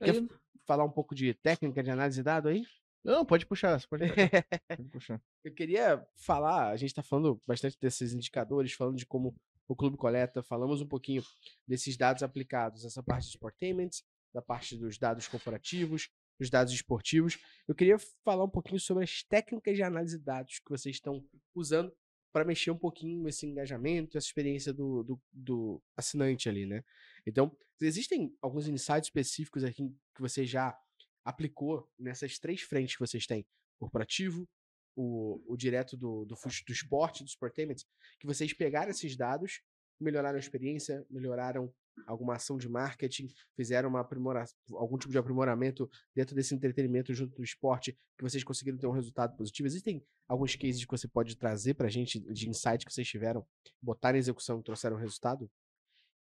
Aí, 0.00 0.12
Quer 0.12 0.28
falar 0.66 0.84
um 0.84 0.90
pouco 0.90 1.14
de 1.14 1.32
técnica 1.34 1.82
de 1.82 1.90
análise 1.90 2.18
de 2.18 2.22
dado 2.22 2.48
aí? 2.48 2.64
Não, 3.04 3.24
pode 3.24 3.46
puxar, 3.46 3.80
pode 3.88 4.08
puxar. 4.08 4.46
pode 4.76 4.88
puxar. 4.90 5.22
Eu 5.44 5.54
queria 5.54 6.04
falar, 6.16 6.70
a 6.70 6.76
gente 6.76 6.90
está 6.90 7.02
falando 7.02 7.40
bastante 7.46 7.78
desses 7.80 8.12
indicadores, 8.12 8.72
falando 8.72 8.96
de 8.96 9.06
como 9.06 9.34
o 9.68 9.76
clube 9.76 9.96
coleta, 9.96 10.42
falamos 10.42 10.80
um 10.80 10.86
pouquinho 10.86 11.22
desses 11.66 11.96
dados 11.96 12.22
aplicados, 12.22 12.84
essa 12.84 13.02
parte 13.02 13.24
dos 13.24 13.30
sportainments, 13.30 14.02
da 14.34 14.42
parte 14.42 14.76
dos 14.76 14.98
dados 14.98 15.28
corporativos, 15.28 16.08
dos 16.38 16.50
dados 16.50 16.72
esportivos. 16.72 17.38
Eu 17.66 17.74
queria 17.74 17.96
falar 18.24 18.44
um 18.44 18.50
pouquinho 18.50 18.80
sobre 18.80 19.04
as 19.04 19.22
técnicas 19.22 19.76
de 19.76 19.82
análise 19.82 20.18
de 20.18 20.24
dados 20.24 20.58
que 20.58 20.70
vocês 20.70 20.96
estão 20.96 21.24
usando 21.54 21.92
para 22.36 22.44
mexer 22.44 22.70
um 22.70 22.76
pouquinho 22.76 23.26
esse 23.26 23.46
engajamento, 23.46 24.18
essa 24.18 24.26
experiência 24.26 24.70
do, 24.70 25.02
do, 25.02 25.22
do 25.32 25.82
assinante 25.96 26.50
ali, 26.50 26.66
né? 26.66 26.84
Então, 27.26 27.50
existem 27.80 28.36
alguns 28.42 28.68
insights 28.68 29.06
específicos 29.06 29.64
aqui 29.64 29.88
que 30.14 30.20
você 30.20 30.44
já 30.44 30.78
aplicou 31.24 31.90
nessas 31.98 32.38
três 32.38 32.60
frentes 32.60 32.94
que 32.94 33.00
vocês 33.00 33.26
têm? 33.26 33.46
Corporativo, 33.78 34.46
o, 34.94 35.42
o 35.50 35.56
direto 35.56 35.96
do, 35.96 36.26
do, 36.26 36.34
do 36.34 36.72
esporte, 36.74 37.24
do 37.24 37.28
sportainment, 37.30 37.76
que 38.20 38.26
vocês 38.26 38.52
pegaram 38.52 38.90
esses 38.90 39.16
dados, 39.16 39.62
melhoraram 39.98 40.36
a 40.36 40.40
experiência, 40.40 41.06
melhoraram 41.08 41.72
alguma 42.06 42.34
ação 42.34 42.58
de 42.58 42.68
marketing, 42.68 43.28
fizeram 43.54 43.88
uma 43.88 44.00
aprimora... 44.00 44.44
algum 44.72 44.98
tipo 44.98 45.12
de 45.12 45.18
aprimoramento 45.18 45.88
dentro 46.14 46.34
desse 46.34 46.54
entretenimento 46.54 47.14
junto 47.14 47.34
do 47.36 47.42
esporte, 47.42 47.92
que 48.16 48.22
vocês 48.22 48.42
conseguiram 48.44 48.78
ter 48.78 48.86
um 48.86 48.92
resultado 48.92 49.36
positivo? 49.36 49.66
Existem 49.66 50.04
alguns 50.28 50.54
cases 50.56 50.84
que 50.84 50.90
você 50.90 51.08
pode 51.08 51.36
trazer 51.36 51.74
pra 51.74 51.88
gente 51.88 52.20
de 52.20 52.48
insight 52.48 52.84
que 52.84 52.92
vocês 52.92 53.08
tiveram, 53.08 53.46
botar 53.80 54.14
em 54.14 54.18
execução 54.18 54.60
e 54.60 54.62
trouxeram 54.62 54.96
resultado? 54.96 55.50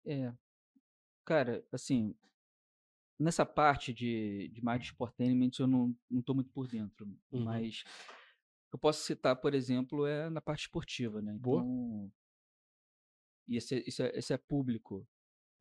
É. 0.04 0.32
Cara, 1.24 1.64
assim, 1.70 2.14
nessa 3.18 3.44
parte 3.44 3.92
de, 3.92 4.48
de 4.48 4.60
de 4.60 4.84
sportainment 4.84 5.50
eu 5.58 5.66
não, 5.66 5.94
não 6.10 6.22
tô 6.22 6.34
muito 6.34 6.50
por 6.50 6.66
dentro, 6.66 7.06
Uhum. 7.30 7.44
mas 7.44 7.84
eu 8.72 8.78
posso 8.78 9.04
citar, 9.04 9.36
por 9.36 9.54
exemplo, 9.54 10.06
é 10.06 10.30
na 10.30 10.40
parte 10.40 10.62
esportiva, 10.62 11.20
né? 11.20 11.36
Boa. 11.38 11.60
Então, 11.62 12.12
e 13.48 13.56
esse, 13.56 13.82
esse, 13.86 14.02
é, 14.02 14.16
esse 14.16 14.32
é 14.32 14.38
público. 14.38 15.06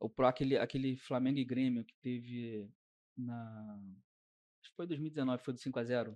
O 0.00 0.08
pro, 0.08 0.26
aquele, 0.26 0.56
aquele 0.56 0.96
Flamengo 0.96 1.38
e 1.38 1.44
Grêmio 1.44 1.84
que 1.84 1.94
teve 1.96 2.68
na. 3.16 3.78
Acho 4.62 4.70
que 4.70 4.76
foi 4.76 4.86
2019, 4.86 5.42
foi 5.42 5.54
do 5.54 5.60
5 5.60 5.78
a 5.78 5.84
0 5.84 6.14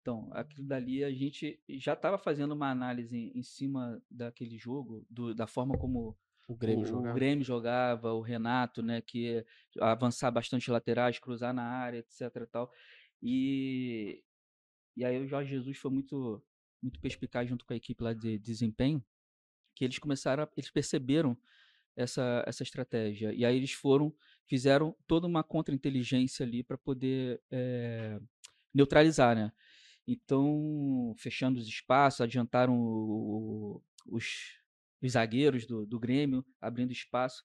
Então, 0.00 0.28
aquilo 0.32 0.66
dali 0.66 1.02
a 1.02 1.10
gente 1.10 1.58
já 1.68 1.94
estava 1.94 2.18
fazendo 2.18 2.52
uma 2.52 2.70
análise 2.70 3.16
em, 3.16 3.38
em 3.38 3.42
cima 3.42 4.02
daquele 4.10 4.58
jogo, 4.58 5.06
do- 5.08 5.34
da 5.34 5.46
forma 5.46 5.78
como 5.78 6.14
O 6.46 6.54
Grêmio 6.54 6.82
o, 6.82 6.86
jogava. 6.86 7.10
o 7.10 7.14
Grêmio 7.14 7.44
jogava, 7.44 8.12
o 8.12 8.20
Renato, 8.20 8.82
né, 8.82 9.00
que 9.00 9.44
avançar 9.80 10.30
bastante 10.30 10.70
laterais, 10.70 11.18
cruzar 11.18 11.54
na 11.54 11.62
área, 11.64 11.98
etc 11.98 12.20
e 12.36 12.46
tal. 12.46 12.70
E 13.22 14.22
e 14.96 15.04
aí 15.04 15.18
o 15.20 15.26
Jorge 15.26 15.50
Jesus 15.50 15.76
foi 15.78 15.90
muito 15.90 16.42
muito 16.82 17.00
perspicaz 17.00 17.48
junto 17.48 17.64
com 17.64 17.72
a 17.72 17.76
equipe 17.76 18.02
lá 18.02 18.12
de 18.12 18.38
desempenho, 18.38 19.02
que 19.74 19.84
eles 19.86 19.98
começaram, 19.98 20.42
a, 20.42 20.48
eles 20.54 20.70
perceberam 20.70 21.34
essa 21.96 22.42
essa 22.46 22.62
estratégia. 22.62 23.32
E 23.32 23.44
aí 23.44 23.56
eles 23.56 23.72
foram, 23.72 24.14
fizeram 24.46 24.96
toda 25.06 25.26
uma 25.26 25.42
contra-inteligência 25.44 26.44
ali 26.44 26.62
para 26.62 26.78
poder 26.78 27.40
eh, 27.50 28.18
neutralizar, 28.74 29.34
né? 29.36 29.52
Então, 30.06 31.14
fechando 31.18 31.58
os 31.58 31.66
espaços, 31.66 32.20
adiantaram 32.20 32.78
o- 32.78 33.80
o- 34.08 34.16
os, 34.16 34.58
os 35.02 35.12
zagueiros 35.12 35.66
do, 35.66 35.86
do 35.86 35.98
Grêmio, 35.98 36.44
abrindo 36.60 36.92
espaço. 36.92 37.42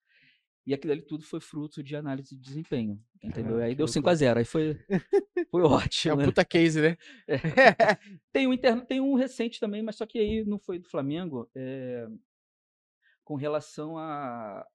E 0.66 0.74
aquilo 0.74 0.93
ali 0.93 1.02
tudo 1.02 1.24
foi 1.24 1.39
fruto 1.39 1.82
de 1.82 1.95
análise 1.95 2.36
de 2.36 2.41
desempenho. 2.41 3.02
Entendeu? 3.24 3.43
Caralho, 3.43 3.64
aí 3.64 3.76
deu 3.76 3.86
loucura. 3.86 4.16
5x0. 4.16 4.38
Aí 4.39 4.45
foi, 4.45 4.78
foi 5.50 5.62
É 5.62 5.66
ótimo. 5.66 6.16
um 6.16 6.18
né? 6.18 6.26
puta 6.26 6.45
case, 6.45 6.82
né? 6.82 6.97
Tem 8.32 8.47
um 8.47 8.54
interno, 8.54 8.86
tem 8.86 9.00
um 9.02 9.16
recente 9.16 9.60
também, 9.60 9.82
mas 9.82 9.95
só 9.95 10.06
que 10.06 10.20
aí 10.20 10.45
não 10.45 10.60
foi 10.60 10.80
do 10.80 10.88
Flamengo. 10.89 11.50
é, 11.56 12.08
com 13.30 13.36
relação 13.36 13.96
a 13.96 14.66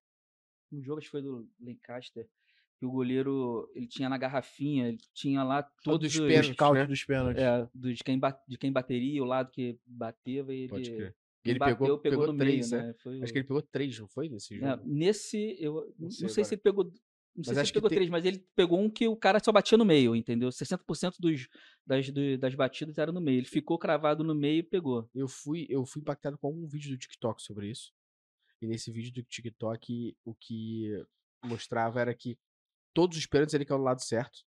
um 0.70 0.80
jogo 0.80 0.98
acho 0.98 1.08
que 1.08 1.10
foi 1.10 1.22
do 1.22 1.48
Lancaster, 1.60 2.28
que 2.78 2.86
o 2.86 2.90
goleiro 2.92 3.68
ele 3.74 3.88
tinha 3.88 4.08
na 4.08 4.16
garrafinha, 4.16 4.88
ele 4.90 5.00
tinha 5.12 5.42
lá 5.42 5.60
todos 5.82 6.12
dos 6.12 6.20
os 6.20 6.26
pênaltis, 6.28 6.50
Os 6.50 6.56
cálculos 6.56 6.82
né? 6.82 6.86
dos 6.86 7.04
pênaltis. 7.04 7.42
é, 7.42 7.68
do- 7.74 7.92
de, 7.92 8.04
quem 8.04 8.20
de 8.46 8.56
quem 8.56 8.70
bateria, 8.72 9.20
o 9.20 9.26
lado 9.26 9.50
que 9.50 9.76
bateva, 9.84 10.54
e 10.54 10.68
Pode 10.68 10.88
ele, 10.88 11.14
Ele 11.44 11.58
bateu, 11.58 11.76
pegou, 11.76 11.98
pegou, 11.98 12.26
no 12.28 12.34
três, 12.38 12.70
meio, 12.70 12.80
né? 12.82 12.88
né? 12.90 12.94
Foi 13.02 13.20
Acho 13.22 13.32
que 13.32 13.38
ele 13.40 13.48
pegou 13.48 13.62
três, 13.62 13.98
não 13.98 14.06
foi? 14.06 14.28
Nesse 14.28 14.54
é, 14.54 14.58
jogo? 14.70 14.82
nesse, 14.86 15.56
eu 15.58 15.92
não, 15.98 16.08
sei 16.10 16.28
sei, 16.28 16.42
agora. 16.42 16.44
se 16.44 16.54
ele 16.54 16.62
pegou. 16.62 16.84
Não 16.84 16.92
sei 16.92 17.02
Mas 17.36 17.44
se 17.46 17.50
acho 17.50 17.60
ele 17.62 17.66
que 17.66 17.72
pegou 17.74 17.88
tem- 17.90 17.96
três, 17.98 18.10
mas 18.10 18.24
ele 18.24 18.38
pegou 18.54 18.78
um 18.80 18.88
que 18.88 19.08
o 19.08 19.16
cara 19.16 19.40
só 19.42 19.50
batia 19.50 19.76
no 19.76 19.84
meio, 19.84 20.14
entendeu? 20.14 20.52
60% 20.52 21.16
dos, 21.18 21.48
das, 21.84 22.08
do- 22.08 22.38
das 22.38 22.54
batidas 22.54 22.98
era 22.98 23.10
no 23.10 23.20
meio. 23.20 23.38
Ele 23.40 23.46
ficou 23.48 23.76
cravado 23.80 24.22
no 24.22 24.32
meio 24.36 24.60
e 24.60 24.62
pegou. 24.62 25.10
Eu 25.12 25.26
fui, 25.26 25.66
eu 25.68 25.84
fui 25.84 26.00
impactado 26.00 26.38
com 26.38 26.46
algum 26.46 26.64
vídeo 26.68 26.90
do 26.92 26.96
TikTok 26.98 27.42
sobre 27.42 27.68
isso. 27.68 27.92
E 28.60 28.66
nesse 28.66 28.90
vídeo 28.90 29.12
do 29.12 29.22
TikTok, 29.22 30.16
o 30.24 30.34
que 30.34 30.90
mostrava 31.44 32.00
era 32.00 32.14
que 32.14 32.38
todos 32.92 33.18
os 33.18 33.26
pênaltis 33.26 33.54
ele 33.54 33.64
caiu 33.64 33.78
do 33.78 33.84
lado 33.84 34.02
certo. 34.02 34.44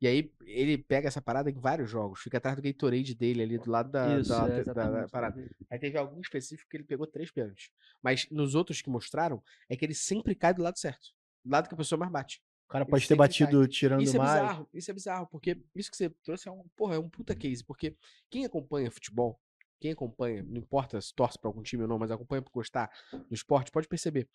E 0.00 0.06
aí 0.06 0.32
ele 0.42 0.76
pega 0.76 1.08
essa 1.08 1.22
parada 1.22 1.48
em 1.50 1.54
vários 1.54 1.88
jogos, 1.88 2.20
fica 2.20 2.36
atrás 2.38 2.56
do 2.56 2.62
Gatorade 2.62 3.14
dele 3.14 3.42
ali 3.42 3.58
do 3.58 3.70
lado 3.70 3.90
da, 3.90 4.18
Isso, 4.20 4.28
da- 4.28 4.48
é, 4.48 4.64
da- 4.64 4.90
da 5.02 5.08
parada. 5.08 5.50
Aí 5.70 5.78
teve 5.78 5.96
algum 5.96 6.20
específico 6.20 6.68
que 6.68 6.76
ele 6.76 6.84
pegou 6.84 7.06
três 7.06 7.30
pênaltis. 7.30 7.70
Mas 8.02 8.28
nos 8.30 8.54
outros 8.54 8.82
que 8.82 8.90
mostraram, 8.90 9.42
é 9.68 9.76
que 9.76 9.84
ele 9.84 9.94
sempre 9.94 10.34
cai 10.34 10.52
do 10.52 10.62
lado 10.62 10.78
certo. 10.78 11.14
Do 11.44 11.50
lado 11.52 11.68
que 11.68 11.74
a 11.74 11.78
pessoa 11.78 11.98
mais 11.98 12.10
bate. 12.12 12.42
O 12.66 12.68
cara 12.68 12.84
Ele 12.84 12.90
pode 12.90 13.06
ter 13.06 13.14
batido 13.14 13.66
tirando 13.68 14.02
Isso 14.02 14.16
é 14.16 14.18
mais. 14.18 14.42
bizarro, 14.42 14.68
isso 14.74 14.90
é 14.90 14.94
bizarro, 14.94 15.26
porque 15.28 15.62
isso 15.74 15.90
que 15.90 15.96
você 15.96 16.10
trouxe 16.22 16.48
é 16.48 16.52
um, 16.52 16.66
porra, 16.74 16.96
é 16.96 16.98
um 16.98 17.08
puta 17.08 17.34
case, 17.34 17.62
porque 17.64 17.96
quem 18.30 18.44
acompanha 18.44 18.90
futebol, 18.90 19.40
quem 19.84 19.92
acompanha, 19.92 20.42
não 20.42 20.56
importa 20.56 20.98
se 20.98 21.14
torce 21.14 21.38
pra 21.38 21.46
algum 21.46 21.62
time 21.62 21.82
ou 21.82 21.88
não, 21.88 21.98
mas 21.98 22.10
acompanha 22.10 22.40
por 22.40 22.50
gostar 22.50 22.90
do 23.12 23.34
esporte, 23.34 23.70
pode 23.70 23.86
perceber. 23.86 24.26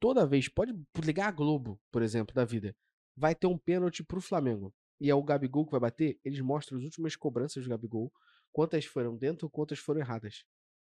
Toda 0.00 0.26
vez, 0.26 0.48
pode 0.48 0.74
ligar 1.00 1.28
a 1.28 1.30
Globo, 1.30 1.80
por 1.92 2.02
exemplo, 2.02 2.34
da 2.34 2.44
vida, 2.44 2.74
vai 3.16 3.32
ter 3.32 3.46
um 3.46 3.56
pênalti 3.56 4.02
pro 4.02 4.20
Flamengo. 4.20 4.74
E 5.00 5.08
é 5.08 5.14
o 5.14 5.22
Gabigol 5.22 5.64
que 5.64 5.70
vai 5.70 5.78
bater, 5.78 6.18
eles 6.24 6.40
mostram 6.40 6.76
as 6.76 6.82
últimas 6.82 7.14
cobranças 7.14 7.62
do 7.62 7.70
Gabigol, 7.70 8.12
quantas 8.50 8.84
foram 8.84 9.16
dentro, 9.16 9.48
quantas 9.48 9.78
foram 9.78 10.00
erradas. 10.00 10.42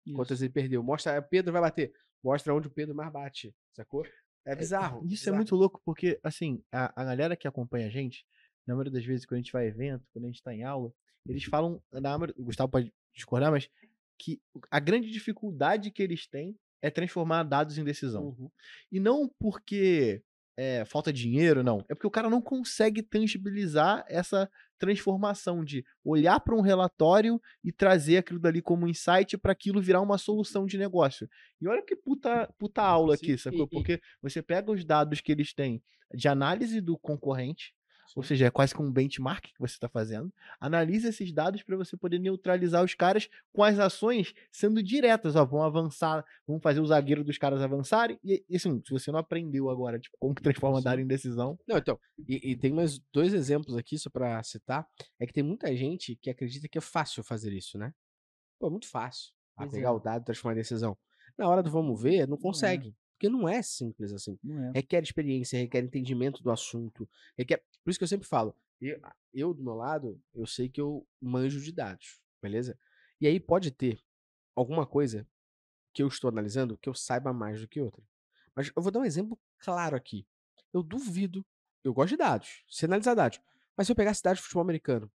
Isso. 0.07 0.17
Quantas 0.17 0.41
ele 0.41 0.51
perdeu. 0.51 0.83
Mostra, 0.83 1.21
Pedro 1.21 1.53
vai 1.53 1.61
bater. 1.61 1.93
Mostra 2.25 2.55
onde 2.55 2.69
o 2.69 2.71
Pedro 2.71 2.95
mais 2.95 3.13
bate, 3.13 3.55
sacou? 3.75 4.03
É 4.47 4.57
bizarro. 4.57 5.05
Isso 5.05 5.13
é 5.13 5.13
bizarro. 5.15 5.37
muito 5.37 5.55
louco, 5.55 5.83
porque, 5.85 6.19
assim, 6.23 6.65
a, 6.73 7.03
a 7.03 7.05
galera 7.05 7.37
que 7.37 7.47
acompanha 7.47 7.87
a 7.87 7.91
gente, 7.91 8.25
na 8.67 8.75
maioria 8.75 8.93
das 8.93 9.05
vezes, 9.05 9.27
quando 9.27 9.41
a 9.41 9.43
gente 9.43 9.53
vai 9.53 9.67
a 9.67 9.69
evento, 9.69 10.07
quando 10.11 10.25
a 10.25 10.29
gente 10.29 10.43
tá 10.43 10.55
em 10.55 10.65
aula, 10.65 10.91
eles 11.29 11.45
falam, 11.45 11.83
na 11.93 12.17
o 12.17 12.45
Gustavo 12.45 12.71
pode 12.71 12.95
discordar, 13.13 13.51
mas 13.51 13.69
que 14.19 14.41
a 14.71 14.81
grande 14.81 15.11
dificuldade 15.11 15.91
que 15.91 16.03
eles 16.03 16.27
têm 16.27 16.57
é 16.83 16.91
transformar 16.91 17.43
dados 17.43 17.79
em 17.79 17.85
decisão. 17.85 18.27
Uhum. 18.27 18.51
E 18.93 19.01
não 19.01 19.29
porque 19.39 20.23
é, 20.57 20.85
falta 20.85 21.13
dinheiro, 21.13 21.63
não. 21.63 21.85
É 21.89 21.95
porque 21.95 22.07
o 22.07 22.11
cara 22.11 22.31
não 22.31 22.41
consegue 22.41 23.03
tangibilizar 23.03 24.05
essa 24.09 24.51
transformação 24.79 25.65
de 25.65 25.85
olhar 26.05 26.39
para 26.41 26.55
um 26.55 26.61
relatório 26.61 27.41
e 27.65 27.73
trazer 27.73 28.19
aquilo 28.19 28.39
dali 28.39 28.63
como 28.63 28.89
insight 28.89 29.37
para 29.39 29.53
aquilo 29.53 29.81
virar 29.81 30.01
uma 30.01 30.19
solução 30.19 30.67
de 30.67 30.79
negócio. 30.79 31.29
E 31.61 31.69
olha 31.69 31.83
que 31.83 31.97
puta, 31.97 32.47
puta 32.59 32.83
aula 32.83 33.17
Sim, 33.17 33.25
aqui, 33.25 33.39
sacou? 33.39 33.65
e- 33.65 33.69
Porque 33.69 34.01
você 34.23 34.43
pega 34.43 34.71
os 34.71 34.85
dados 34.85 35.21
que 35.21 35.33
eles 35.33 35.53
têm 35.53 35.83
de 36.15 36.29
análise 36.29 36.81
do 36.81 36.99
concorrente, 36.99 37.75
ou 38.15 38.23
seja, 38.23 38.47
é 38.47 38.51
quase 38.51 38.75
que 38.75 38.81
um 38.81 38.91
benchmark 38.91 39.45
que 39.45 39.59
você 39.59 39.75
está 39.75 39.89
fazendo. 39.89 40.33
Analisa 40.61 41.09
esses 41.09 41.33
dados 41.33 41.63
para 41.63 41.77
você 41.77 41.97
poder 41.97 42.19
neutralizar 42.19 42.85
os 42.85 42.95
caras 42.95 43.29
com 43.53 43.63
as 43.63 43.79
ações 43.79 44.35
sendo 44.51 44.83
diretas. 44.83 45.37
Ó, 45.37 45.45
vão 45.45 45.63
avançar, 45.63 46.25
vão 46.47 46.61
fazer 46.61 46.81
o 46.81 46.87
zagueiro 46.87 47.25
dos 47.25 47.39
caras 47.39 47.63
avançarem. 47.63 48.19
E, 48.25 48.45
assim, 48.55 48.81
se 48.85 48.91
você 48.91 49.11
não 49.11 49.19
aprendeu 49.19 49.71
agora, 49.71 49.99
tipo, 49.99 50.17
como 50.19 50.35
que 50.35 50.43
transforma 50.43 50.81
dado 50.81 51.01
em 51.01 51.07
decisão. 51.07 51.59
Não, 51.67 51.79
então, 51.79 51.99
e, 52.29 52.53
e 52.53 52.57
tem 52.57 52.73
mais 52.73 52.99
dois 53.13 53.35
exemplos 53.35 53.77
aqui, 53.77 53.99
só 53.99 54.11
pra 54.11 54.43
citar, 54.43 54.87
é 55.19 55.27
que 55.27 55.33
tem 55.33 55.43
muita 55.43 55.75
gente 55.77 56.17
que 56.17 56.31
acredita 56.31 56.69
que 56.69 56.79
é 56.79 56.81
fácil 56.81 57.23
fazer 57.25 57.53
isso, 57.53 57.79
né? 57.79 57.93
Pô, 58.59 58.69
é 58.69 58.71
muito 58.71 58.89
fácil. 58.89 59.33
Ah, 59.57 59.67
pegar 59.67 59.93
o 59.93 59.99
dado 59.99 60.23
e 60.23 60.25
transformar 60.27 60.55
em 60.55 60.59
decisão. 60.59 60.97
Na 61.39 61.49
hora 61.49 61.63
do 61.63 61.71
vamos 61.71 62.01
ver, 62.01 62.27
não 62.29 62.37
é. 62.37 62.41
consegue. 62.41 62.95
Porque 63.17 63.31
não 63.31 63.49
é 63.49 63.63
simples 63.63 64.13
assim. 64.13 64.39
É. 64.47 64.73
Requer 64.75 65.03
experiência, 65.03 65.59
requer 65.59 65.83
entendimento 65.83 66.43
do 66.43 66.51
assunto. 66.51 67.09
Requer... 67.37 67.63
Por 67.83 67.91
isso 67.91 67.99
que 67.99 68.05
eu 68.05 68.09
sempre 68.09 68.29
falo, 68.29 68.55
eu, 68.81 69.01
eu, 69.33 69.55
do 69.55 69.63
meu 69.63 69.75
lado, 69.75 70.21
eu 70.35 70.47
sei 70.47 70.69
que 70.69 70.81
eu 70.81 71.07
manjo 71.21 71.61
de 71.61 71.73
dados, 71.73 72.21
beleza? 72.43 72.79
E 73.21 73.27
aí 73.27 73.41
pode 73.41 73.71
ter 73.71 73.99
alguma 74.55 74.87
coisa 74.87 75.27
que 75.95 76.03
eu 76.03 76.09
estou 76.09 76.29
analisando 76.29 76.77
que 76.77 76.89
eu 76.89 76.95
saiba 76.95 77.33
mais 77.33 77.61
do 77.61 77.67
que 77.67 77.81
outra. 77.81 78.03
Mas 78.55 78.71
eu 78.75 78.83
vou 78.83 78.93
dar 78.93 79.01
um 79.01 79.05
exemplo 79.05 79.39
claro 79.59 79.97
aqui. 79.97 80.27
Eu 80.73 80.83
duvido, 80.83 81.45
eu 81.83 81.95
gosto 81.95 82.11
de 82.11 82.17
dados, 82.19 82.65
se 82.69 82.85
analisar 82.85 83.15
dados, 83.15 83.41
mas 83.75 83.87
se 83.87 83.93
eu 83.93 83.97
pegasse 83.97 84.23
dados 84.23 84.39
de 84.39 84.43
futebol 84.43 84.63
americano, 84.63 85.11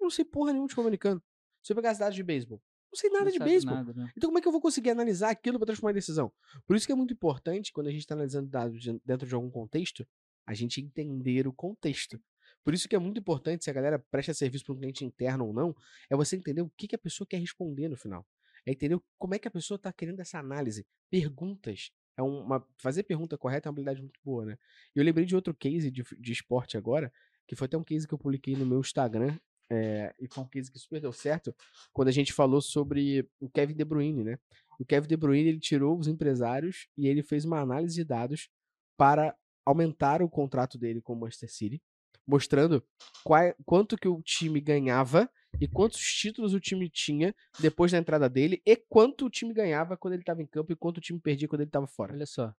eu 0.00 0.04
não 0.04 0.10
sei 0.10 0.24
porra 0.24 0.52
nenhuma 0.52 0.66
de 0.66 0.72
futebol 0.72 0.86
americano. 0.86 1.22
Se 1.62 1.72
eu 1.72 1.76
pegasse 1.76 2.00
dados 2.00 2.14
de 2.14 2.22
beisebol, 2.22 2.62
não 2.90 2.96
sei 2.98 3.10
nada 3.10 3.24
Não 3.26 3.32
de 3.32 3.38
beisebol. 3.38 3.84
né? 3.84 4.12
Então, 4.16 4.28
como 4.28 4.38
é 4.38 4.40
que 4.42 4.48
eu 4.48 4.52
vou 4.52 4.60
conseguir 4.60 4.90
analisar 4.90 5.30
aquilo 5.30 5.58
para 5.58 5.66
transformar 5.66 5.90
em 5.92 5.94
decisão? 5.94 6.32
Por 6.66 6.74
isso 6.76 6.86
que 6.86 6.92
é 6.92 6.96
muito 6.96 7.12
importante, 7.12 7.72
quando 7.72 7.88
a 7.88 7.90
gente 7.90 8.00
está 8.00 8.14
analisando 8.14 8.48
dados 8.48 8.80
de- 8.80 9.00
dentro 9.04 9.26
de 9.26 9.34
algum 9.34 9.50
contexto, 9.50 10.06
a 10.46 10.54
gente 10.54 10.80
entender 10.80 11.46
o 11.46 11.52
contexto. 11.52 12.20
Por 12.64 12.72
isso 12.74 12.88
que 12.88 12.96
é 12.96 12.98
muito 12.98 13.18
importante, 13.20 13.64
se 13.64 13.70
a 13.70 13.72
galera 13.72 13.98
presta 14.10 14.32
serviço 14.34 14.64
para 14.64 14.74
um 14.74 14.78
cliente 14.78 15.04
interno 15.04 15.46
ou 15.46 15.52
não, 15.52 15.74
é 16.10 16.16
você 16.16 16.36
entender 16.36 16.62
o 16.62 16.70
que, 16.76 16.88
que 16.88 16.94
a 16.94 16.98
pessoa 16.98 17.26
quer 17.26 17.38
responder 17.38 17.88
no 17.88 17.96
final. 17.96 18.26
É 18.66 18.72
entender 18.72 18.98
como 19.18 19.34
é 19.34 19.38
que 19.38 19.48
a 19.48 19.50
pessoa 19.50 19.76
está 19.76 19.92
querendo 19.92 20.20
essa 20.20 20.38
análise. 20.38 20.86
Perguntas. 21.10 21.90
É 22.16 22.22
uma, 22.22 22.66
fazer 22.78 23.04
pergunta 23.04 23.38
correta 23.38 23.68
é 23.68 23.70
uma 23.70 23.74
habilidade 23.74 24.00
muito 24.00 24.18
boa, 24.24 24.44
né? 24.44 24.58
E 24.94 24.98
eu 24.98 25.04
lembrei 25.04 25.24
de 25.24 25.36
outro 25.36 25.54
case 25.54 25.90
de, 25.90 26.02
de 26.18 26.32
esporte 26.32 26.76
agora, 26.76 27.12
que 27.46 27.54
foi 27.54 27.66
até 27.66 27.76
um 27.78 27.84
case 27.84 28.06
que 28.08 28.12
eu 28.14 28.18
publiquei 28.18 28.56
no 28.56 28.66
meu 28.66 28.80
Instagram, 28.80 29.38
é, 29.70 30.14
e 30.18 30.26
foi 30.28 30.44
um 30.44 30.48
case 30.48 30.70
que 30.70 30.78
super 30.78 31.00
deu 31.00 31.12
certo, 31.12 31.54
quando 31.92 32.08
a 32.08 32.12
gente 32.12 32.32
falou 32.32 32.60
sobre 32.60 33.28
o 33.40 33.48
Kevin 33.50 33.74
De 33.74 33.84
Bruyne, 33.84 34.24
né? 34.24 34.38
O 34.78 34.84
Kevin 34.84 35.08
De 35.08 35.16
Bruyne, 35.16 35.48
ele 35.48 35.60
tirou 35.60 35.98
os 35.98 36.08
empresários 36.08 36.88
e 36.96 37.06
ele 37.06 37.22
fez 37.22 37.44
uma 37.44 37.60
análise 37.60 37.94
de 37.94 38.04
dados 38.04 38.48
para 38.96 39.36
aumentar 39.66 40.22
o 40.22 40.28
contrato 40.28 40.78
dele 40.78 41.00
com 41.00 41.12
o 41.12 41.16
Manchester 41.16 41.52
City, 41.52 41.82
mostrando 42.26 42.82
qual- 43.24 43.54
quanto 43.64 43.96
que 43.96 44.08
o 44.08 44.22
time 44.22 44.60
ganhava 44.60 45.30
e 45.60 45.68
quantos 45.68 46.00
títulos 46.00 46.54
o 46.54 46.60
time 46.60 46.88
tinha 46.88 47.34
depois 47.60 47.92
da 47.92 47.98
entrada 47.98 48.28
dele 48.28 48.62
e 48.64 48.76
quanto 48.76 49.26
o 49.26 49.30
time 49.30 49.52
ganhava 49.52 49.96
quando 49.96 50.14
ele 50.14 50.22
estava 50.22 50.42
em 50.42 50.46
campo 50.46 50.72
e 50.72 50.76
quanto 50.76 50.98
o 50.98 51.00
time 51.00 51.20
perdia 51.20 51.48
quando 51.48 51.62
ele 51.62 51.68
estava 51.68 51.86
fora. 51.86 52.12
Olha 52.14 52.26
só. 52.26 52.54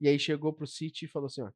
E 0.00 0.08
aí 0.08 0.18
chegou 0.18 0.52
pro 0.52 0.66
City 0.66 1.06
e 1.06 1.08
falou 1.08 1.26
assim, 1.26 1.42
ó, 1.42 1.50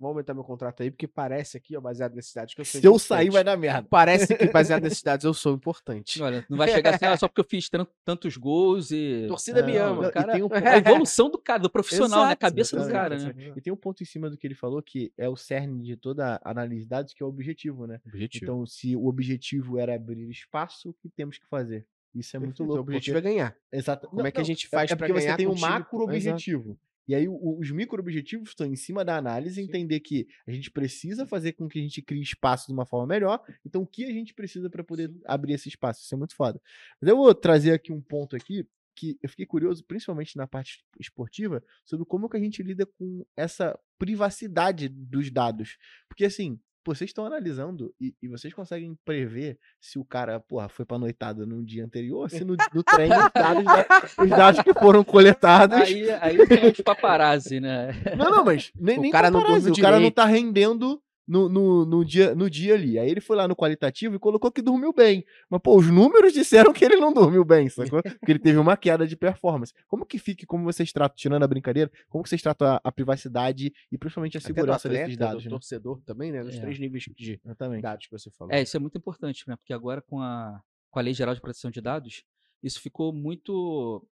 vou 0.00 0.08
aumentar 0.08 0.32
meu 0.32 0.42
contrato 0.42 0.82
aí, 0.82 0.90
porque 0.90 1.06
parece 1.06 1.58
aqui, 1.58 1.76
ó, 1.76 1.80
baseado 1.80 2.14
nesses 2.14 2.32
dados 2.32 2.54
que 2.54 2.60
eu 2.62 2.64
sou 2.64 2.80
Se 2.80 2.86
eu 2.86 2.98
sair, 2.98 3.28
vai 3.28 3.44
dar 3.44 3.54
merda. 3.56 3.86
Parece 3.90 4.34
que 4.34 4.48
baseado 4.50 4.82
nesses 4.82 5.02
dados 5.04 5.24
eu 5.24 5.34
sou 5.34 5.54
importante. 5.54 6.20
Olha, 6.22 6.44
não 6.48 6.56
vai 6.56 6.68
chegar 6.68 6.94
assim, 6.94 7.04
ah, 7.04 7.16
só 7.18 7.28
porque 7.28 7.42
eu 7.42 7.44
fiz 7.44 7.68
tan- 7.68 7.86
tantos 8.02 8.36
gols 8.38 8.90
e. 8.90 9.26
Torcida 9.28 9.62
me 9.62 9.74
Não, 9.74 10.00
ama. 10.00 10.10
cara, 10.10 10.32
tem 10.32 10.42
um 10.42 10.48
A 10.50 10.76
evolução 10.78 11.30
do 11.30 11.38
cara, 11.38 11.60
do 11.62 11.68
profissional, 11.68 12.20
né? 12.20 12.24
A 12.24 12.28
Exato, 12.30 12.40
cabeça 12.40 12.76
do 12.76 12.82
exato, 12.82 12.92
cara, 12.94 13.16
né? 13.18 13.22
exato. 13.38 13.58
E 13.58 13.60
tem 13.60 13.72
um 13.72 13.76
ponto 13.76 14.02
em 14.02 14.06
cima 14.06 14.30
do 14.30 14.38
que 14.38 14.46
ele 14.46 14.54
falou 14.54 14.82
que 14.82 15.12
é 15.18 15.28
o 15.28 15.36
cerne 15.36 15.82
de 15.82 15.96
toda 15.96 16.40
a 16.42 16.50
análise 16.50 16.82
de 16.84 16.88
dados, 16.88 17.12
que 17.12 17.22
é 17.22 17.26
o 17.26 17.28
objetivo, 17.28 17.86
né? 17.86 18.00
Objetivo. 18.06 18.44
Então, 18.44 18.66
se 18.66 18.96
o 18.96 19.06
objetivo 19.06 19.78
era 19.78 19.94
abrir 19.94 20.30
espaço, 20.30 20.90
o 20.90 20.94
que 20.94 21.10
temos 21.10 21.36
que 21.36 21.46
fazer? 21.46 21.86
Isso 22.14 22.34
é 22.36 22.40
muito 22.40 22.56
Perfeito, 22.56 22.68
louco. 22.68 22.78
O 22.78 22.82
objetivo 22.84 23.16
porque... 23.18 23.28
é 23.28 23.30
ganhar. 23.32 23.56
Exato. 23.70 24.08
Como 24.08 24.26
é 24.26 24.30
que 24.32 24.40
a 24.40 24.44
gente 24.44 24.66
faz 24.66 24.90
é 24.90 24.96
porque 24.96 25.12
ganhar 25.12 25.32
você 25.32 25.36
tem 25.36 25.46
um 25.46 25.58
macro 25.58 26.10
Exato. 26.10 26.78
E 27.10 27.14
aí 27.16 27.26
o- 27.26 27.58
os 27.58 27.72
micro 27.72 27.98
objetivos 27.98 28.50
estão 28.50 28.64
em 28.68 28.76
cima 28.76 29.04
da 29.04 29.16
análise, 29.16 29.60
entender 29.60 29.98
que 29.98 30.28
a 30.46 30.52
gente 30.52 30.70
precisa 30.70 31.26
fazer 31.26 31.54
com 31.54 31.66
que 31.68 31.80
a 31.80 31.82
gente 31.82 32.00
crie 32.00 32.22
espaço 32.22 32.68
de 32.68 32.72
uma 32.72 32.86
forma 32.86 33.04
melhor. 33.04 33.42
Então, 33.66 33.82
o 33.82 33.86
que 33.86 34.04
a 34.04 34.12
gente 34.12 34.32
precisa 34.32 34.70
para 34.70 34.84
poder 34.84 35.12
abrir 35.24 35.54
esse 35.54 35.68
espaço? 35.68 36.04
Isso 36.04 36.14
é 36.14 36.18
muito 36.18 36.36
foda. 36.36 36.62
Mas 37.00 37.10
eu 37.10 37.16
vou 37.16 37.34
trazer 37.34 37.72
aqui 37.72 37.92
um 37.92 38.00
ponto 38.00 38.36
aqui 38.36 38.64
que 38.94 39.18
eu 39.20 39.28
fiquei 39.28 39.44
curioso, 39.44 39.84
principalmente 39.84 40.36
na 40.36 40.46
parte 40.46 40.84
esportiva, 41.00 41.64
sobre 41.84 42.06
como 42.06 42.28
que 42.28 42.36
a 42.36 42.40
gente 42.40 42.62
lida 42.62 42.86
com 42.86 43.26
essa 43.36 43.76
privacidade 43.98 44.88
dos 44.88 45.32
dados. 45.32 45.78
Porque 46.08 46.24
assim, 46.24 46.60
vocês 46.84 47.10
estão 47.10 47.24
analisando 47.26 47.94
e, 48.00 48.14
e 48.22 48.28
vocês 48.28 48.52
conseguem 48.54 48.96
prever 49.04 49.58
se 49.80 49.98
o 49.98 50.04
cara, 50.04 50.40
porra, 50.40 50.68
foi 50.68 50.84
pra 50.84 50.98
noitada 50.98 51.44
no 51.44 51.62
dia 51.64 51.84
anterior, 51.84 52.30
se 52.30 52.44
no, 52.44 52.56
no 52.72 52.82
treino 52.82 53.14
os 53.16 53.32
dados, 53.32 53.64
da- 53.64 54.24
os 54.24 54.30
dados 54.30 54.62
que 54.62 54.72
foram 54.74 55.04
coletados. 55.04 55.76
Aí, 55.78 56.10
aí 56.10 56.46
tem 56.46 56.70
os 56.70 56.80
paparazzi, 56.80 57.60
né? 57.60 57.92
Não, 58.16 58.30
não, 58.30 58.44
mas 58.44 58.70
nem, 58.78 58.98
O 58.98 59.02
nem 59.02 59.10
cara 59.10 59.30
não 59.30 59.40
paparazzi, 59.40 59.66
dorme 59.66 59.78
o 59.80 59.82
cara 59.82 59.96
não 59.96 59.98
direito. 60.00 60.14
tá 60.14 60.24
rendendo 60.24 61.02
no, 61.30 61.48
no, 61.48 61.86
no, 61.86 62.04
dia, 62.04 62.34
no 62.34 62.50
dia 62.50 62.74
ali. 62.74 62.98
Aí 62.98 63.08
ele 63.08 63.20
foi 63.20 63.36
lá 63.36 63.46
no 63.46 63.54
qualitativo 63.54 64.16
e 64.16 64.18
colocou 64.18 64.50
que 64.50 64.60
dormiu 64.60 64.92
bem. 64.92 65.24
Mas, 65.48 65.60
pô, 65.62 65.76
os 65.78 65.86
números 65.86 66.32
disseram 66.34 66.72
que 66.72 66.84
ele 66.84 66.96
não 66.96 67.12
dormiu 67.12 67.44
bem, 67.44 67.68
sacou? 67.68 68.02
Porque 68.02 68.32
ele 68.32 68.40
teve 68.40 68.58
uma 68.58 68.76
queda 68.76 69.06
de 69.06 69.16
performance. 69.16 69.72
Como 69.86 70.04
que 70.04 70.18
fica, 70.18 70.44
como 70.44 70.64
vocês 70.64 70.92
tratam, 70.92 71.14
tirando 71.16 71.44
a 71.44 71.46
brincadeira, 71.46 71.88
como 72.08 72.24
que 72.24 72.28
vocês 72.28 72.42
tratam 72.42 72.66
a, 72.66 72.80
a 72.82 72.90
privacidade 72.90 73.72
e 73.92 73.96
principalmente 73.96 74.36
a 74.36 74.40
Até 74.40 74.48
do 74.48 74.54
segurança 74.56 74.88
atleta, 74.88 75.04
desses 75.04 75.16
dados, 75.16 75.44
do 75.44 75.46
né? 75.46 75.50
torcedor 75.50 76.02
também, 76.04 76.32
né? 76.32 76.42
Nos 76.42 76.56
É. 76.56 76.60
três 76.60 76.78
níveis 76.80 77.04
de 77.16 77.40
Exatamente. 77.44 77.82
dados 77.82 78.06
que 78.06 78.12
você 78.12 78.28
falou. 78.32 78.52
É, 78.52 78.62
isso 78.62 78.76
é 78.76 78.80
muito 78.80 78.98
importante, 78.98 79.44
né? 79.48 79.54
Porque 79.54 79.72
agora 79.72 80.02
com 80.02 80.20
a, 80.20 80.60
com 80.90 80.98
a 80.98 81.02
Lei 81.02 81.14
Geral 81.14 81.34
de 81.36 81.40
Proteção 81.40 81.70
de 81.70 81.80
Dados, 81.80 82.24
isso 82.60 82.80
ficou 82.80 83.12
muito, 83.12 84.04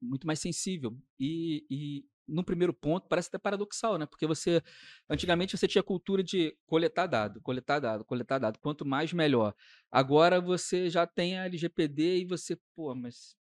muito 0.00 0.26
mais 0.28 0.38
sensível. 0.38 0.96
E, 1.18 1.66
e 1.68 2.04
no 2.32 2.44
primeiro 2.44 2.72
ponto 2.72 3.06
parece 3.08 3.28
até 3.28 3.38
paradoxal, 3.38 3.98
né? 3.98 4.06
Porque 4.06 4.26
você 4.26 4.62
antigamente 5.08 5.56
você 5.56 5.68
tinha 5.68 5.80
a 5.80 5.84
cultura 5.84 6.22
de 6.22 6.56
coletar 6.66 7.06
dado, 7.06 7.40
coletar 7.40 7.78
dado, 7.78 8.04
coletar 8.04 8.38
dado, 8.38 8.58
quanto 8.58 8.84
mais 8.84 9.12
melhor. 9.12 9.54
Agora 9.90 10.40
você 10.40 10.88
já 10.88 11.06
tem 11.06 11.38
a 11.38 11.44
LGPD 11.44 12.20
e 12.20 12.24
você, 12.24 12.56
pô, 12.74 12.94
mas 12.94 13.36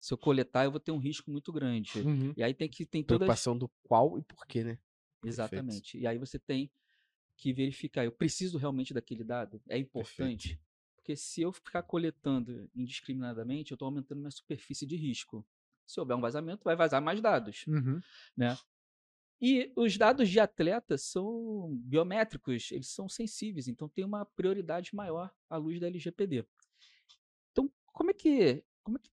se 0.00 0.14
eu 0.14 0.18
coletar 0.18 0.64
eu 0.64 0.70
vou 0.70 0.80
ter 0.80 0.92
um 0.92 0.98
risco 0.98 1.30
muito 1.30 1.52
grande. 1.52 2.00
Uhum. 2.00 2.32
E 2.36 2.42
aí 2.42 2.54
tem 2.54 2.68
que 2.68 2.86
tem 2.86 3.02
todas 3.02 3.18
Preocupação 3.18 3.58
do 3.58 3.68
qual 3.82 4.18
e 4.18 4.22
por 4.22 4.46
quê, 4.46 4.64
né? 4.64 4.78
Exatamente. 5.24 5.98
E 5.98 6.06
aí 6.06 6.16
você 6.16 6.38
tem 6.38 6.70
que 7.36 7.52
verificar, 7.52 8.04
eu 8.04 8.12
preciso 8.12 8.58
realmente 8.58 8.94
daquele 8.94 9.24
dado? 9.24 9.60
É 9.68 9.78
importante? 9.78 10.60
Porque 10.94 11.16
se 11.16 11.40
eu 11.42 11.52
ficar 11.52 11.82
coletando 11.82 12.70
indiscriminadamente, 12.74 13.72
eu 13.72 13.74
estou 13.74 13.86
aumentando 13.86 14.18
minha 14.18 14.30
superfície 14.30 14.86
de 14.86 14.96
risco. 14.96 15.44
Se 15.90 16.00
houver 16.00 16.16
um 16.16 16.20
vazamento, 16.20 16.62
vai 16.64 16.76
vazar 16.76 17.02
mais 17.02 17.20
dados. 17.20 17.64
Uhum. 17.66 18.00
E 19.42 19.72
os 19.74 19.96
dados 19.96 20.28
de 20.28 20.38
atleta 20.38 20.98
são 20.98 21.74
biométricos, 21.82 22.70
eles 22.72 22.88
são 22.90 23.08
sensíveis, 23.08 23.68
então 23.68 23.88
tem 23.88 24.04
uma 24.04 24.24
prioridade 24.26 24.94
maior 24.94 25.32
à 25.48 25.56
luz 25.56 25.80
da 25.80 25.86
LGPD. 25.86 26.46
Então, 27.52 27.72
como 27.86 28.10
é 28.10 28.14
que, 28.14 28.62
como 28.82 28.98
é 28.98 29.00
que, 29.00 29.10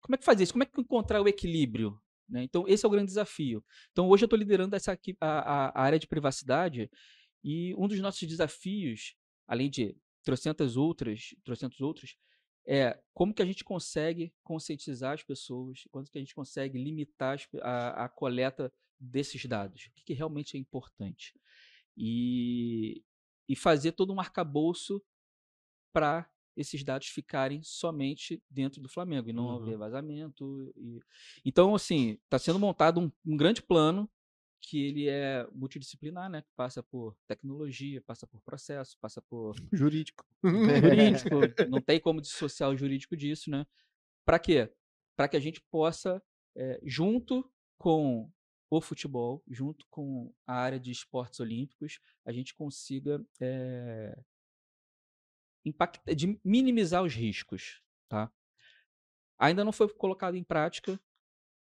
como 0.00 0.14
é 0.14 0.18
que 0.18 0.24
fazer 0.24 0.44
isso? 0.44 0.52
Como 0.54 0.62
é 0.62 0.66
que 0.66 0.80
encontrar 0.80 1.20
o 1.20 1.28
equilíbrio? 1.28 2.00
né? 2.26 2.42
Então, 2.44 2.64
esse 2.68 2.84
é 2.86 2.88
o 2.88 2.90
grande 2.90 3.08
desafio. 3.08 3.62
Então, 3.92 4.08
hoje 4.08 4.22
eu 4.24 4.26
estou 4.26 4.38
liderando 4.38 4.74
essa 4.76 4.92
aqui, 4.92 5.16
a, 5.20 5.26
a- 5.40 5.68
a 5.74 5.82
área 5.82 5.98
de 5.98 6.06
privacidade 6.06 6.88
e 7.44 7.74
um 7.76 7.86
dos 7.88 7.98
nossos 8.00 8.26
desafios, 8.26 9.14
além 9.46 9.68
de 9.68 9.96
trocentas 10.22 10.76
outras, 10.76 11.34
trocentos 11.44 11.80
outros, 11.80 12.16
é 12.66 13.00
como 13.14 13.34
que 13.34 13.42
a 13.42 13.46
gente 13.46 13.64
consegue 13.64 14.32
conscientizar 14.42 15.14
as 15.14 15.22
pessoas, 15.22 15.84
como 15.90 16.04
que 16.04 16.18
a 16.18 16.20
gente 16.20 16.34
consegue 16.34 16.82
limitar 16.82 17.38
a, 17.62 18.04
a 18.04 18.08
coleta 18.08 18.72
desses 18.98 19.44
dados, 19.46 19.86
o 19.86 19.92
que, 19.94 20.04
que 20.04 20.12
realmente 20.14 20.56
é 20.56 20.60
importante. 20.60 21.34
E, 21.96 23.02
e 23.48 23.56
fazer 23.56 23.92
todo 23.92 24.12
um 24.12 24.20
arcabouço 24.20 25.02
para 25.92 26.30
esses 26.56 26.82
dados 26.84 27.08
ficarem 27.08 27.62
somente 27.62 28.42
dentro 28.50 28.80
do 28.82 28.88
Flamengo 28.88 29.28
e 29.28 29.32
não 29.32 29.48
Uhum. 29.48 29.56
haver 29.62 29.78
vazamento. 29.78 30.72
e- 30.76 31.00
Então, 31.44 31.74
assim, 31.74 32.18
está 32.24 32.38
sendo 32.38 32.58
montado 32.58 33.00
um, 33.00 33.10
um 33.24 33.36
grande 33.36 33.62
plano 33.62 34.10
que 34.60 34.84
ele 34.84 35.08
é 35.08 35.46
multidisciplinar, 35.52 36.28
né? 36.28 36.42
Que 36.42 36.50
passa 36.56 36.82
por 36.82 37.16
tecnologia, 37.26 38.00
passa 38.02 38.26
por 38.26 38.40
processo, 38.42 38.96
passa 39.00 39.22
por 39.22 39.54
Jurídico. 39.72 40.24
jurídico, 40.42 41.68
não 41.68 41.80
tem 41.80 42.00
como 42.00 42.20
dissociar 42.20 42.70
o 42.70 42.76
jurídico 42.76 43.16
disso, 43.16 43.50
né? 43.50 43.66
Para 44.24 44.38
quê? 44.38 44.72
Para 45.16 45.28
que 45.28 45.36
a 45.36 45.40
gente 45.40 45.60
possa, 45.70 46.22
eh, 46.56 46.80
junto 46.84 47.50
com 47.78 48.30
o 48.70 48.80
futebol, 48.80 49.42
junto 49.48 49.86
com 49.90 50.32
a 50.46 50.54
área 50.54 50.78
de 50.78 50.90
esportes 50.90 51.40
olímpicos, 51.40 51.98
a 52.24 52.32
gente 52.32 52.54
consiga 52.54 53.24
eh, 53.40 54.16
impactar, 55.64 56.14
de 56.14 56.38
minimizar 56.44 57.02
os 57.02 57.14
riscos, 57.14 57.82
tá? 58.08 58.30
Ainda 59.38 59.64
não 59.64 59.72
foi 59.72 59.88
colocado 59.88 60.36
em 60.36 60.44
prática, 60.44 61.00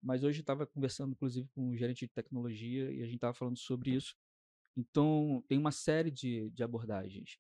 mas 0.04 0.24
hoje 0.24 0.42
estava 0.42 0.68
conversando, 0.68 1.14
inclusive, 1.14 1.48
com 1.56 1.70
o 1.70 1.76
gerente 1.78 2.06
de 2.06 2.12
tecnologia 2.12 2.92
e 2.92 3.02
a 3.02 3.06
gente 3.06 3.16
estava 3.16 3.34
falando 3.34 3.58
sobre 3.58 3.92
isso. 3.92 4.16
Então, 4.76 5.44
tem 5.48 5.58
uma 5.58 5.72
série 5.72 6.12
de, 6.12 6.50
de 6.52 6.64
abordagens. 6.64 7.34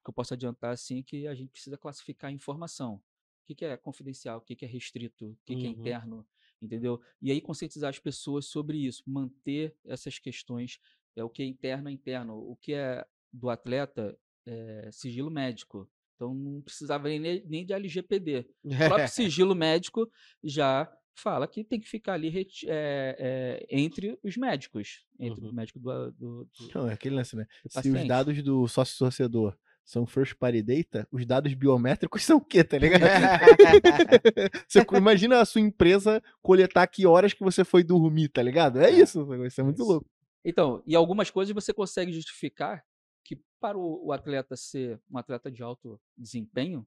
O 0.00 0.04
que 0.04 0.10
eu 0.10 0.14
posso 0.14 0.34
adiantar, 0.34 0.72
assim, 0.72 1.00
é 1.00 1.02
que 1.02 1.26
a 1.26 1.34
gente 1.34 1.50
precisa 1.50 1.78
classificar 1.78 2.30
a 2.30 2.32
informação. 2.32 2.96
O 2.96 3.02
que, 3.46 3.54
que 3.54 3.64
é 3.64 3.76
confidencial, 3.76 4.38
o 4.38 4.40
que, 4.42 4.54
que 4.56 4.64
é 4.64 4.68
restrito, 4.68 5.30
o 5.30 5.38
que, 5.44 5.56
que 5.56 5.66
é 5.66 5.68
Uhum. 5.68 5.74
interno, 5.74 6.26
entendeu? 6.60 7.00
E 7.20 7.30
aí 7.30 7.40
conscientizar 7.40 7.90
as 7.90 7.98
pessoas 7.98 8.46
sobre 8.46 8.78
isso, 8.78 9.02
manter 9.06 9.74
essas 9.84 10.18
questões, 10.18 10.78
é 11.16 11.24
o 11.24 11.30
que 11.30 11.42
é 11.42 11.46
interno 11.46 11.88
é 11.88 11.92
interno, 11.92 12.36
o 12.36 12.56
que 12.56 12.74
é 12.74 13.04
do 13.32 13.50
atleta 13.50 14.16
é 14.46 14.90
sigilo 14.92 15.30
médico. 15.30 15.90
Então 16.14 16.34
não 16.34 16.60
precisava 16.60 17.08
nem, 17.08 17.44
nem 17.46 17.64
de 17.64 17.72
LGPD. 17.72 18.46
O 18.62 18.76
próprio 18.84 19.08
sigilo 19.10 19.54
médico 19.54 20.10
já 20.44 20.90
fala 21.20 21.46
que 21.46 21.62
tem 21.64 21.78
que 21.80 21.88
ficar 21.88 22.14
ali 22.14 22.28
é, 22.66 23.16
é, 23.18 23.66
entre 23.70 24.18
os 24.22 24.36
médicos, 24.36 25.06
entre 25.18 25.44
Uhum. 25.44 25.50
o 25.50 25.54
médico 25.54 25.78
do, 25.78 26.10
do- 26.12 26.44
do- 26.44 26.70
Não, 26.74 26.88
é 26.88 26.94
aquele 26.94 27.14
lance, 27.16 27.36
né? 27.36 27.46
Se 27.68 27.90
os 27.90 28.06
dados 28.06 28.42
do 28.42 28.66
sócio 28.68 28.98
torcedor 28.98 29.56
são 29.84 30.06
first 30.06 30.34
party 30.36 30.62
data, 30.62 31.06
os 31.10 31.26
dados 31.26 31.52
biométricos 31.54 32.22
são 32.24 32.38
o 32.38 32.44
quê, 32.44 32.62
tá 32.64 32.78
ligado? 32.78 33.02
você 34.68 34.84
imagina 34.96 35.40
a 35.40 35.44
sua 35.44 35.60
empresa 35.60 36.22
coletar 36.42 36.86
que 36.86 37.06
horas 37.06 37.32
que 37.32 37.42
você 37.42 37.64
foi 37.64 37.82
dormir, 37.82 38.28
tá 38.28 38.42
ligado? 38.42 38.80
É 38.80 38.90
isso, 38.90 39.20
isso 39.44 39.60
é 39.60 39.64
muito 39.64 39.82
isso. 39.82 39.90
louco. 39.90 40.06
Então, 40.44 40.82
e 40.86 40.94
algumas 40.94 41.30
coisas 41.30 41.54
você 41.54 41.72
consegue 41.72 42.12
justificar 42.12 42.84
que 43.24 43.38
para 43.60 43.76
o, 43.76 44.06
o 44.06 44.12
atleta 44.12 44.56
ser 44.56 45.00
um 45.10 45.18
atleta 45.18 45.50
de 45.50 45.62
alto 45.62 46.00
desempenho, 46.16 46.86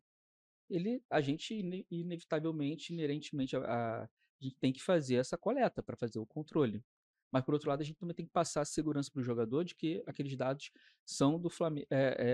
ele, 0.69 1.03
a 1.09 1.21
gente 1.21 1.53
ine- 1.53 1.85
inevitavelmente, 1.91 2.93
inerentemente, 2.93 3.55
a, 3.55 3.59
a, 3.59 4.09
a 4.43 4.49
gente 4.49 4.59
tem 4.59 4.73
que 4.73 4.81
fazer 4.81 5.15
essa 5.15 5.37
coleta 5.37 5.81
para 5.81 5.95
fazer 5.95 6.19
o 6.19 6.25
controle. 6.25 6.83
Mas 7.31 7.43
por 7.43 7.55
outro 7.55 7.67
lado, 7.67 7.81
a 7.81 7.83
gente 7.83 7.97
também 7.97 8.13
tem 8.13 8.27
que 8.27 8.31
passar 8.31 8.61
a 8.61 8.65
segurança 8.65 9.09
para 9.11 9.19
o 9.19 9.23
jogador 9.23 9.63
de 9.63 9.73
que 9.73 10.03
aqueles 10.05 10.35
dados 10.37 10.69
são 11.03 11.39
do 11.39 11.49
Flamengo, 11.49 11.87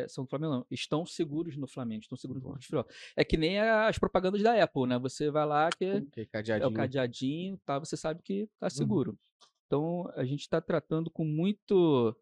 são 0.09 0.25
do 0.25 0.29
Flamengo, 0.29 0.53
não, 0.55 0.65
estão 0.69 1.05
seguros 1.05 1.55
no 1.55 1.67
Flamengo, 1.67 2.01
estão 2.01 2.17
seguros 2.17 2.43
no 2.43 2.53
futebol. 2.61 2.85
É 3.15 3.23
que 3.23 3.37
nem 3.37 3.59
as 3.61 3.97
propagandas 3.97 4.43
da 4.43 4.61
Apple, 4.61 4.87
né? 4.87 4.99
Você 4.99 5.31
vai 5.31 5.45
lá 5.45 5.69
que 5.69 6.01
Que 6.11 6.27
é 6.65 6.67
o 6.67 6.73
cadeadinho. 6.73 7.57
tá? 7.65 7.79
Você 7.79 7.95
sabe 7.95 8.21
que 8.21 8.49
tá 8.59 8.69
seguro. 8.69 9.17
Então 9.67 10.11
a 10.15 10.25
gente 10.25 10.41
está 10.41 10.59
tratando 10.59 11.09
com 11.09 11.23
muito 11.23 12.13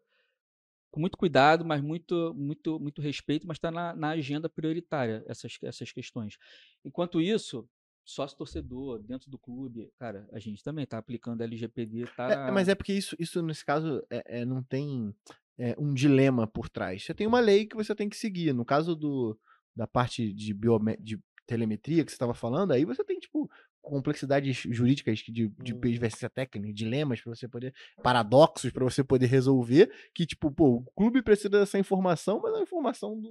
com 0.92 1.00
muito 1.00 1.18
cuidado, 1.18 1.64
mas 1.64 1.82
muito 1.82 2.32
muito 2.34 2.78
muito 2.78 3.02
respeito, 3.02 3.44
mas 3.44 3.56
está 3.56 3.72
na, 3.72 3.92
na 3.96 4.10
agenda 4.10 4.48
prioritária 4.48 5.24
essas 5.26 5.58
essas 5.62 5.90
questões. 5.90 6.38
Enquanto 6.84 7.20
isso, 7.20 7.68
sócio 8.08 8.36
torcedor 8.38 8.98
dentro 9.02 9.30
do 9.30 9.38
clube, 9.38 9.90
cara, 9.98 10.26
a 10.32 10.38
gente 10.38 10.62
também 10.62 10.86
tá 10.86 10.96
aplicando 10.96 11.42
LGPD, 11.42 12.06
tá? 12.16 12.30
É, 12.32 12.36
na- 12.36 12.52
mas 12.52 12.68
é 12.68 12.74
porque 12.74 12.92
isso, 12.94 13.14
isso 13.18 13.42
nesse 13.42 13.64
caso, 13.64 14.02
é, 14.10 14.40
é, 14.40 14.44
não 14.46 14.62
tem 14.62 15.14
é, 15.58 15.74
um 15.78 15.92
dilema 15.92 16.46
por 16.46 16.68
trás. 16.70 17.04
Você 17.04 17.12
tem 17.12 17.26
uma 17.26 17.40
lei 17.40 17.66
que 17.66 17.76
você 17.76 17.94
tem 17.94 18.08
que 18.08 18.16
seguir. 18.16 18.52
No 18.54 18.64
caso 18.64 18.96
do, 18.96 19.38
da 19.76 19.86
parte 19.86 20.32
de, 20.32 20.54
biome- 20.54 20.96
de 20.98 21.20
telemetria 21.46 22.04
que 22.04 22.10
você 22.10 22.14
estava 22.14 22.32
falando, 22.34 22.72
aí 22.72 22.84
você 22.84 23.04
tem, 23.04 23.18
tipo, 23.18 23.50
complexidades 23.82 24.56
jurídicas 24.56 25.18
de, 25.20 25.48
de 25.48 25.74
Hum. 25.74 25.80
divergência 25.80 26.28
técnica, 26.28 26.72
dilemas 26.72 27.20
para 27.20 27.34
você 27.34 27.48
poder, 27.48 27.74
paradoxos 28.02 28.70
para 28.70 28.84
você 28.84 29.02
poder 29.02 29.26
resolver, 29.26 29.90
que 30.14 30.26
tipo, 30.26 30.50
pô, 30.50 30.76
o 30.76 30.84
clube 30.96 31.22
precisa 31.22 31.48
dessa 31.48 31.78
informação, 31.78 32.40
mas 32.42 32.54
é 32.54 32.58
a 32.58 32.62
informação 32.62 33.18
do, 33.18 33.30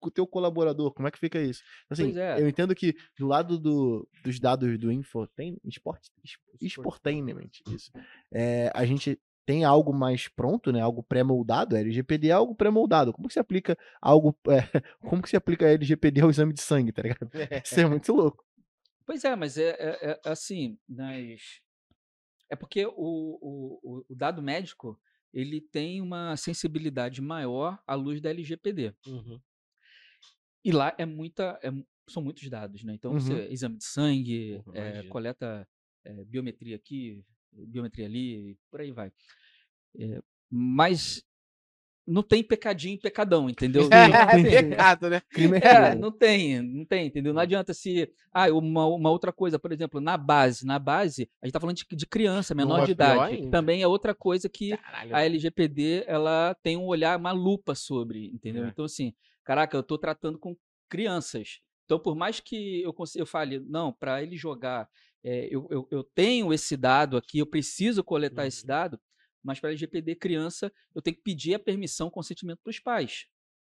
do, 0.00 0.10
teu 0.10 0.26
colaborador, 0.26 0.92
como 0.92 1.08
é 1.08 1.10
que 1.10 1.18
fica 1.18 1.40
isso? 1.40 1.62
Assim, 1.88 2.18
é. 2.18 2.40
eu 2.40 2.48
entendo 2.48 2.74
que 2.74 2.94
do 3.18 3.26
lado 3.26 3.58
do, 3.58 4.08
dos 4.22 4.38
dados 4.38 4.78
do 4.78 4.92
Infotainment, 4.92 5.58
Sport, 5.66 6.06
Sportainment, 6.60 7.50
isso, 7.66 7.90
é, 8.32 8.70
a 8.74 8.84
gente 8.84 9.18
tem 9.46 9.64
algo 9.64 9.92
mais 9.92 10.26
pronto, 10.26 10.72
né? 10.72 10.80
Algo 10.80 11.02
pré-moldado. 11.02 11.76
A 11.76 11.78
LGPD 11.78 12.28
é 12.28 12.32
algo 12.32 12.54
pré-moldado. 12.54 13.12
Como 13.12 13.28
que 13.28 13.34
se 13.34 13.40
aplica 13.40 13.76
algo. 14.00 14.34
é, 14.48 14.80
como 15.06 15.20
que 15.20 15.28
se 15.28 15.36
aplica 15.36 15.66
LGPD 15.66 16.22
ao 16.22 16.30
exame 16.30 16.52
de 16.52 16.62
sangue, 16.62 16.92
tá 16.92 17.02
ligado? 17.02 17.30
Isso 17.64 17.78
é 17.78 17.86
muito 17.86 18.12
louco. 18.12 18.42
Pois 19.06 19.24
é, 19.24 19.36
mas 19.36 19.58
é, 19.58 19.70
é- 19.70 20.20
é 20.24 20.30
assim, 20.30 20.78
nas... 20.88 21.60
é 22.50 22.56
porque 22.56 22.86
o, 22.86 22.92
o, 22.96 24.00
o- 24.08 24.14
dado 24.14 24.42
médico 24.42 25.00
ele 25.32 25.60
tem 25.60 26.00
uma 26.00 26.36
sensibilidade 26.36 27.20
maior 27.20 27.82
à 27.86 27.94
luz 27.94 28.20
da 28.20 28.30
LGPD. 28.30 28.94
Uhum. 29.06 29.40
E 30.64 30.72
lá 30.72 30.94
é 30.96 31.04
muita, 31.04 31.58
é 31.62 31.70
são 32.08 32.22
muitos 32.22 32.48
dados, 32.48 32.84
né? 32.84 32.94
Então, 32.94 33.12
Uhum. 33.12 33.20
você, 33.20 33.48
exame 33.48 33.76
de 33.78 33.84
sangue, 33.84 34.60
Porra, 34.64 34.78
é, 34.78 35.04
coleta 35.08 35.68
é, 36.04 36.24
biometria 36.24 36.76
aqui, 36.76 37.24
biometria 37.52 38.06
ali, 38.06 38.58
por 38.70 38.80
aí 38.80 38.92
vai. 38.92 39.12
É, 39.98 40.22
mas 40.50 41.24
não 42.06 42.22
tem 42.22 42.42
pecadinho 42.42 42.94
e 42.96 43.00
pecadão, 43.00 43.48
entendeu? 43.48 43.88
Não 43.88 44.42
tem. 44.42 44.68
Pecado, 44.70 45.08
né? 45.10 45.22
Crime 45.30 45.56
é 45.58 45.60
É, 45.66 45.88
crime. 45.88 46.00
não 46.02 46.12
tem, 46.12 46.60
não 46.62 46.84
tem, 46.84 47.06
entendeu? 47.06 47.32
Não 47.32 47.40
adianta 47.40 47.72
se. 47.72 48.10
Ah, 48.32 48.48
uma, 48.52 48.86
uma 48.86 49.10
outra 49.10 49.32
coisa, 49.32 49.58
por 49.58 49.72
exemplo, 49.72 50.00
na 50.00 50.16
base. 50.16 50.66
Na 50.66 50.78
base, 50.78 51.30
a 51.42 51.46
gente 51.46 51.52
tá 51.54 51.60
falando 51.60 51.76
de, 51.76 51.84
de 51.90 52.06
criança, 52.06 52.54
menor 52.54 52.74
Porra, 52.74 52.86
de 52.86 52.92
idade. 52.92 53.34
ainda. 53.36 53.50
Também 53.50 53.80
é 53.82 53.86
outra 53.88 54.14
coisa 54.14 54.48
que 54.48 54.76
Caralho. 54.76 55.16
a 55.16 55.22
LGPD 55.24 56.04
ela 56.06 56.54
tem 56.62 56.76
um 56.76 56.84
olhar, 56.84 57.18
uma 57.18 57.32
lupa 57.32 57.74
sobre, 57.74 58.26
entendeu? 58.26 58.64
É. 58.64 58.68
Então, 58.68 58.84
assim, 58.84 59.14
caraca, 59.42 59.76
eu 59.76 59.82
tô 59.82 59.96
tratando 59.96 60.38
com 60.38 60.54
crianças. 60.88 61.60
Então, 61.86 61.98
por 61.98 62.14
mais 62.14 62.40
que 62.40 62.82
eu, 62.82 62.94
eu 63.16 63.26
fale, 63.26 63.60
não, 63.60 63.92
para 63.92 64.22
ele 64.22 64.36
jogar, 64.36 64.88
é, 65.22 65.48
eu, 65.50 65.66
eu, 65.70 65.88
eu 65.90 66.02
tenho 66.04 66.52
esse 66.52 66.76
dado 66.76 67.16
aqui, 67.16 67.38
eu 67.38 67.46
preciso 67.46 68.02
coletar 68.04 68.46
esse 68.46 68.62
Uhum. 68.62 68.68
dado, 68.68 69.00
mas 69.44 69.60
para 69.60 69.70
LGPD 69.70 70.16
criança, 70.16 70.72
eu 70.94 71.02
tenho 71.02 71.16
que 71.16 71.22
pedir 71.22 71.54
a 71.54 71.58
permissão, 71.58 72.10
consentimento 72.10 72.60
para 72.62 72.70
os 72.70 72.80
pais. 72.80 73.26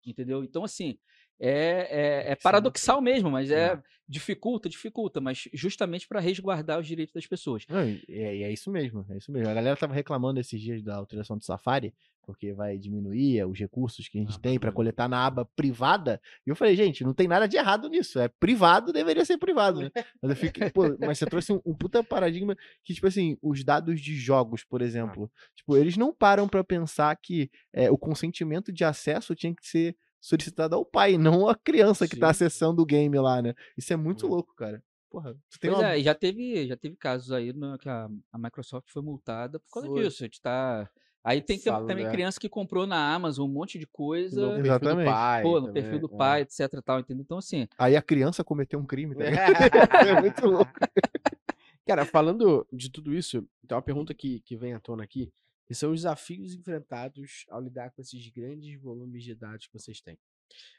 Entendeu? 0.04 0.44
Então, 0.44 0.62
assim, 0.64 0.98
é, 1.38 1.50
é, 1.50 2.22
é 2.22 2.28
muito 2.28 2.42
paradoxal 2.42 3.00
mesmo, 3.00 3.30
mas 3.30 3.50
é, 3.50 3.72
É. 3.74 3.82
dificulta, 4.08 4.68
dificulta, 4.68 5.20
mas 5.20 5.48
justamente 5.52 6.06
para 6.08 6.20
resguardar 6.20 6.78
os 6.78 6.86
direitos 6.86 7.12
das 7.12 7.26
pessoas. 7.26 7.64
Não, 7.68 7.84
e 7.86 8.02
é, 8.08 8.42
é 8.42 8.52
isso 8.52 8.70
mesmo, 8.70 9.04
é 9.10 9.16
isso 9.16 9.30
mesmo. 9.32 9.48
A 9.50 9.54
galera 9.54 9.76
tava 9.76 9.92
reclamando 9.94 10.40
esses 10.40 10.60
dias 10.60 10.82
da 10.82 10.96
alteração 10.96 11.36
do 11.36 11.44
Safari, 11.44 11.92
porque 12.22 12.52
vai 12.52 12.76
diminuir 12.76 13.44
os 13.44 13.56
recursos 13.58 14.08
que 14.08 14.18
a 14.18 14.20
gente 14.20 14.36
Ah, 14.36 14.40
tem 14.40 14.58
para 14.58 14.72
coletar 14.72 15.08
na 15.08 15.24
aba 15.24 15.44
privada. 15.54 16.20
E 16.44 16.50
eu 16.50 16.56
falei, 16.56 16.74
gente, 16.74 17.04
não 17.04 17.14
tem 17.14 17.28
nada 17.28 17.46
de 17.46 17.56
errado 17.56 17.88
nisso. 17.88 18.18
É 18.18 18.26
privado, 18.28 18.92
deveria 18.92 19.24
ser 19.24 19.38
privado, 19.38 19.80
né? 19.80 19.90
Mas 20.22 20.30
eu 20.30 20.36
fiquei, 20.36 20.70
pô, 20.70 20.96
mas 20.98 21.18
você 21.18 21.26
trouxe 21.26 21.52
um, 21.52 21.60
um 21.64 21.72
puta 21.74 22.02
paradigma 22.02 22.56
que, 22.82 22.94
tipo 22.94 23.06
assim, 23.06 23.36
os 23.40 23.62
dados 23.62 24.00
de 24.00 24.16
jogos, 24.16 24.64
por 24.64 24.82
exemplo, 24.82 25.30
tipo, 25.54 25.76
eles 25.76 25.96
não 25.96 26.12
param 26.12 26.48
para 26.48 26.64
pensar 26.64 27.14
que 27.16 27.48
é, 27.72 27.90
o 27.90 27.98
consentimento 27.98 28.72
de 28.72 28.82
acesso 28.84 29.34
tinha 29.34 29.54
que 29.54 29.64
ser 29.66 29.96
solicitado 30.20 30.74
ao 30.74 30.84
pai, 30.84 31.16
não 31.18 31.48
à 31.48 31.54
criança 31.54 32.08
que 32.08 32.16
tá 32.16 32.26
Sim. 32.32 32.44
acessando 32.44 32.82
o 32.82 32.86
game 32.86 33.16
lá, 33.18 33.40
né? 33.40 33.54
Isso 33.76 33.92
é 33.92 33.96
muito 33.96 34.26
Hum. 34.26 34.30
louco, 34.30 34.54
cara. 34.54 34.82
Porra, 35.10 35.34
tu 35.50 35.58
tem 35.58 35.70
Pois 35.70 35.82
uma 35.82 35.92
é, 35.92 35.98
e 36.00 36.02
já 36.02 36.14
teve, 36.14 36.66
já 36.66 36.76
teve 36.76 36.96
casos 36.96 37.32
aí 37.32 37.52
no, 37.52 37.78
que 37.78 37.88
a, 37.88 38.08
a 38.32 38.38
Microsoft 38.38 38.88
foi 38.90 39.02
multada 39.02 39.58
por 39.60 39.70
causa 39.72 39.88
Foi. 39.88 40.02
disso. 40.02 40.28
De 40.28 40.40
tá... 40.40 40.90
Aí 41.24 41.40
tem 41.40 41.58
também 41.58 42.04
né? 42.04 42.10
criança 42.12 42.38
que 42.38 42.48
comprou 42.48 42.86
na 42.86 43.12
Amazon 43.12 43.48
um 43.48 43.52
monte 43.52 43.80
de 43.80 43.84
No 43.84 43.90
coisa, 43.90 44.40
perfil 44.46 44.62
do 44.62 44.66
Exatamente. 44.66 45.06
pai. 45.06 45.42
pô, 45.42 45.60
no 45.60 45.66
também, 45.66 45.82
perfil 45.82 45.98
do 45.98 46.14
é. 46.14 46.16
pai, 46.16 46.40
etc 46.42 46.80
tal, 46.84 47.00
entendeu? 47.00 47.22
Então, 47.24 47.38
assim, 47.38 47.66
Aí 47.76 47.96
a 47.96 48.02
criança 48.02 48.44
cometeu 48.44 48.78
um 48.78 48.86
crime, 48.86 49.14
tá 49.16 49.24
ligado? 49.24 49.52
é 50.08 50.20
muito 50.20 50.46
louco. 50.46 50.70
Cara, 51.84 52.04
falando 52.04 52.66
de 52.72 52.90
tudo 52.90 53.12
isso, 53.12 53.44
tem 53.66 53.74
uma 53.76 53.82
pergunta 53.82 54.14
que, 54.14 54.40
que 54.40 54.56
vem 54.56 54.74
à 54.74 54.78
tona 54.80 55.02
aqui, 55.02 55.32
que 55.66 55.74
são 55.74 55.90
os 55.92 56.00
desafios 56.00 56.54
enfrentados 56.54 57.44
ao 57.50 57.60
lidar 57.60 57.90
com 57.90 58.00
esses 58.00 58.28
grandes 58.28 58.80
volumes 58.80 59.24
de 59.24 59.34
dados 59.34 59.66
que 59.66 59.72
vocês 59.72 60.00
têm. 60.00 60.18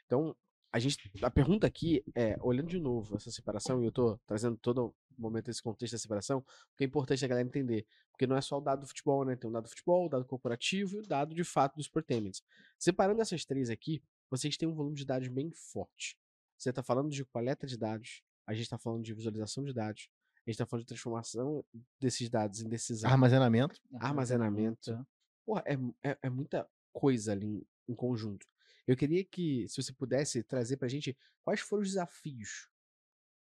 Então, 0.06 0.34
a 0.72 0.78
gente, 0.78 1.10
a 1.22 1.30
pergunta 1.30 1.66
aqui 1.66 2.02
é, 2.14 2.36
olhando 2.40 2.68
de 2.68 2.78
novo 2.78 3.16
essa 3.16 3.30
separação, 3.30 3.82
e 3.82 3.86
eu 3.86 3.92
tô 3.92 4.18
trazendo 4.26 4.56
todo 4.56 4.94
momento 5.16 5.50
esse 5.50 5.62
contexto 5.62 5.92
da 5.92 5.98
separação, 5.98 6.42
porque 6.70 6.84
é 6.84 6.86
importante 6.86 7.24
a 7.24 7.28
galera 7.28 7.46
entender, 7.46 7.86
porque 8.10 8.26
não 8.26 8.36
é 8.36 8.40
só 8.40 8.58
o 8.58 8.60
dado 8.60 8.80
do 8.80 8.86
futebol, 8.86 9.24
né? 9.24 9.36
Tem 9.36 9.48
o 9.48 9.52
dado 9.52 9.64
do 9.64 9.70
futebol, 9.70 10.06
o 10.06 10.08
dado 10.08 10.24
corporativo 10.24 10.96
e 10.96 10.98
o 11.00 11.02
dado 11.02 11.34
de 11.34 11.44
fato 11.44 11.76
dos 11.76 11.86
Sportainments. 11.86 12.42
Separando 12.78 13.22
essas 13.22 13.44
três 13.44 13.70
aqui, 13.70 14.02
vocês 14.30 14.56
têm 14.56 14.68
um 14.68 14.74
volume 14.74 14.96
de 14.96 15.04
dados 15.04 15.28
bem 15.28 15.50
forte. 15.50 16.16
Você 16.56 16.70
está 16.70 16.82
falando 16.82 17.10
de 17.10 17.24
coleta 17.24 17.66
de 17.66 17.76
dados, 17.76 18.22
a 18.46 18.52
gente 18.52 18.64
está 18.64 18.78
falando 18.78 19.02
de 19.02 19.14
visualização 19.14 19.64
de 19.64 19.72
dados, 19.72 20.08
a 20.48 20.52
gente 20.52 20.56
está 20.56 20.66
falando 20.66 20.84
de 20.84 20.88
transformação 20.88 21.64
desses 22.00 22.28
dados 22.28 22.60
em 22.60 22.68
decisão. 22.68 23.10
Armazenamento. 23.10 23.80
Armazenamento. 24.00 25.06
Porra, 25.44 25.62
é, 25.66 25.76
mu- 25.76 25.96
é, 26.02 26.18
é 26.22 26.30
muita 26.30 26.68
coisa 26.92 27.32
ali 27.32 27.46
em, 27.46 27.66
em 27.88 27.94
conjunto. 27.94 28.46
Eu 28.86 28.96
queria 28.96 29.24
que, 29.24 29.66
se 29.68 29.82
você 29.82 29.92
pudesse 29.92 30.42
trazer 30.42 30.76
pra 30.76 30.88
gente 30.88 31.16
quais 31.44 31.60
foram 31.60 31.82
os 31.82 31.88
desafios 31.90 32.68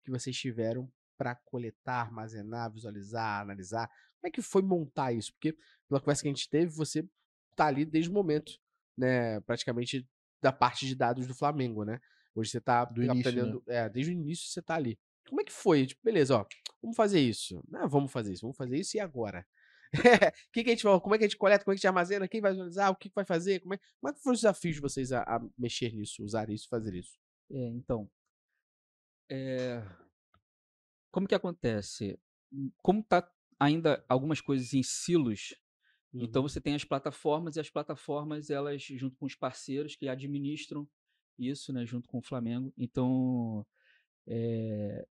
que 0.03 0.11
vocês 0.11 0.37
tiveram 0.37 0.91
para 1.17 1.35
coletar, 1.35 2.01
armazenar, 2.01 2.71
visualizar, 2.71 3.41
analisar. 3.41 3.87
Como 3.87 4.27
é 4.27 4.31
que 4.31 4.41
foi 4.41 4.61
montar 4.61 5.11
isso? 5.13 5.31
Porque, 5.33 5.53
pela 5.87 5.99
conversa 5.99 6.21
que 6.23 6.27
a 6.27 6.31
gente 6.31 6.49
teve, 6.49 6.67
você 6.73 7.07
tá 7.55 7.67
ali 7.67 7.85
desde 7.85 8.09
o 8.09 8.13
momento, 8.13 8.59
né, 8.97 9.39
praticamente 9.41 10.07
da 10.41 10.51
parte 10.51 10.85
de 10.87 10.95
dados 10.95 11.27
do 11.27 11.33
Flamengo, 11.35 11.83
né? 11.85 11.99
Hoje 12.35 12.49
você 12.49 12.59
tá 12.59 12.83
Do 12.85 13.03
início, 13.03 13.45
né? 13.45 13.61
é, 13.67 13.87
desde 13.89 14.11
o 14.11 14.13
início 14.13 14.47
você 14.49 14.61
tá 14.61 14.75
ali. 14.75 14.99
Como 15.29 15.41
é 15.41 15.43
que 15.43 15.51
foi? 15.51 15.85
Tipo, 15.87 16.01
beleza, 16.03 16.37
ó, 16.37 16.45
vamos 16.81 16.95
fazer 16.97 17.19
isso. 17.19 17.63
Ah, 17.73 17.87
vamos 17.87 18.11
fazer 18.11 18.33
isso, 18.33 18.41
vamos 18.41 18.57
fazer 18.57 18.77
isso 18.77 18.97
e 18.97 18.99
agora? 18.99 19.45
Que, 20.51 20.63
que 20.63 20.69
a 20.71 20.73
gente 20.73 20.83
como 20.83 21.15
é 21.15 21.17
que 21.17 21.23
a 21.23 21.27
gente 21.27 21.37
coleta, 21.37 21.63
como 21.63 21.73
é 21.73 21.75
que 21.75 21.77
a 21.77 21.81
gente 21.81 21.87
armazena, 21.87 22.27
quem 22.27 22.41
vai 22.41 22.51
visualizar, 22.51 22.91
o 22.91 22.95
que, 22.95 23.11
vai 23.13 23.25
fazer, 23.25 23.59
como 23.59 23.75
é, 23.75 23.77
como 23.99 24.11
é 24.11 24.13
que 24.13 24.21
foram 24.21 24.33
os 24.33 24.39
desafios 24.39 24.75
de 24.75 24.81
vocês 24.81 25.11
a, 25.11 25.21
a 25.21 25.39
mexer 25.57 25.93
nisso, 25.93 26.23
usar 26.23 26.49
isso, 26.49 26.67
fazer 26.67 26.95
isso? 26.95 27.17
É, 27.51 27.67
então, 27.69 28.09
é, 29.29 29.83
como 31.11 31.27
que 31.27 31.35
acontece? 31.35 32.19
Hum, 32.51 32.71
Como 32.81 33.03
tá 33.03 33.29
ainda 33.59 34.03
algumas 34.09 34.41
coisas 34.41 34.73
em 34.73 34.83
silos, 34.83 35.55
então 36.13 36.41
Uhum. 36.41 36.49
você 36.49 36.59
tem 36.61 36.75
as 36.75 36.83
plataformas 36.83 37.55
e 37.55 37.59
as 37.59 37.69
plataformas 37.69 38.49
elas 38.49 38.81
junto 38.83 39.15
com 39.17 39.25
os 39.25 39.35
parceiros 39.35 39.95
que 39.95 40.07
administram 40.07 40.87
isso, 41.37 41.73
né, 41.73 41.85
junto 41.85 42.07
com 42.09 42.19
o 42.19 42.21
Flamengo. 42.21 42.73
Então, 42.77 43.65
é, 44.27 45.05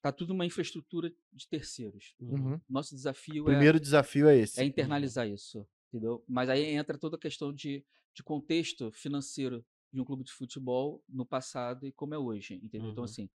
tá 0.00 0.10
tudo 0.12 0.32
uma 0.32 0.44
infraestrutura 0.46 1.12
de 1.32 1.48
terceiros. 1.48 2.14
Uhum. 2.20 2.60
Nosso 2.68 2.94
desafio 2.94 3.44
é 3.44 3.52
primeiro 3.52 3.78
desafio 3.80 4.28
é 4.28 4.36
esse. 4.36 4.60
é 4.60 4.64
internalizar 4.64 5.28
isso, 5.28 5.66
entendeu? 5.88 6.24
Mas 6.28 6.48
aí 6.48 6.64
entra 6.64 6.98
toda 6.98 7.16
a 7.16 7.20
questão 7.20 7.52
de, 7.52 7.84
de 8.14 8.22
contexto 8.22 8.90
financeiro 8.92 9.64
de 9.92 10.00
um 10.00 10.04
clube 10.04 10.24
de 10.24 10.32
futebol 10.32 11.04
no 11.08 11.24
passado 11.26 11.86
e 11.86 11.92
como 11.92 12.14
é 12.14 12.18
hoje, 12.18 12.54
entendeu? 12.62 12.90
Então, 12.90 13.02
Uhum. 13.02 13.10
assim, 13.10 13.30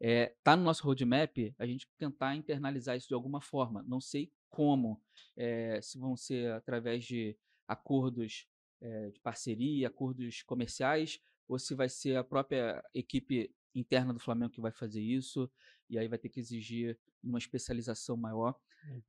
é, 0.00 0.34
tá 0.42 0.56
no 0.56 0.64
nosso 0.64 0.82
roadmap 0.84 1.54
a 1.58 1.66
gente 1.66 1.88
tentar 1.96 2.34
internalizar 2.34 2.96
isso 2.96 3.06
de 3.08 3.14
alguma 3.14 3.40
forma. 3.40 3.84
Não 3.86 4.00
sei 4.00 4.32
como, 4.48 5.00
é, 5.36 5.80
se 5.80 5.98
vão 5.98 6.16
ser 6.16 6.50
através 6.52 7.04
de 7.04 7.36
acordos 7.68 8.48
é, 8.80 9.10
de 9.10 9.20
parceria, 9.20 9.86
acordos 9.86 10.42
comerciais, 10.42 11.20
ou 11.46 11.58
se 11.58 11.74
vai 11.74 11.88
ser 11.88 12.16
a 12.16 12.24
própria 12.24 12.82
equipe 12.92 13.54
interna 13.74 14.12
do 14.12 14.18
Flamengo 14.20 14.52
que 14.52 14.60
vai 14.60 14.72
fazer 14.72 15.00
isso, 15.00 15.50
e 15.88 15.98
aí 15.98 16.08
vai 16.08 16.18
ter 16.18 16.28
que 16.28 16.40
exigir 16.40 16.98
uma 17.22 17.38
especialização 17.38 18.16
maior. 18.16 18.54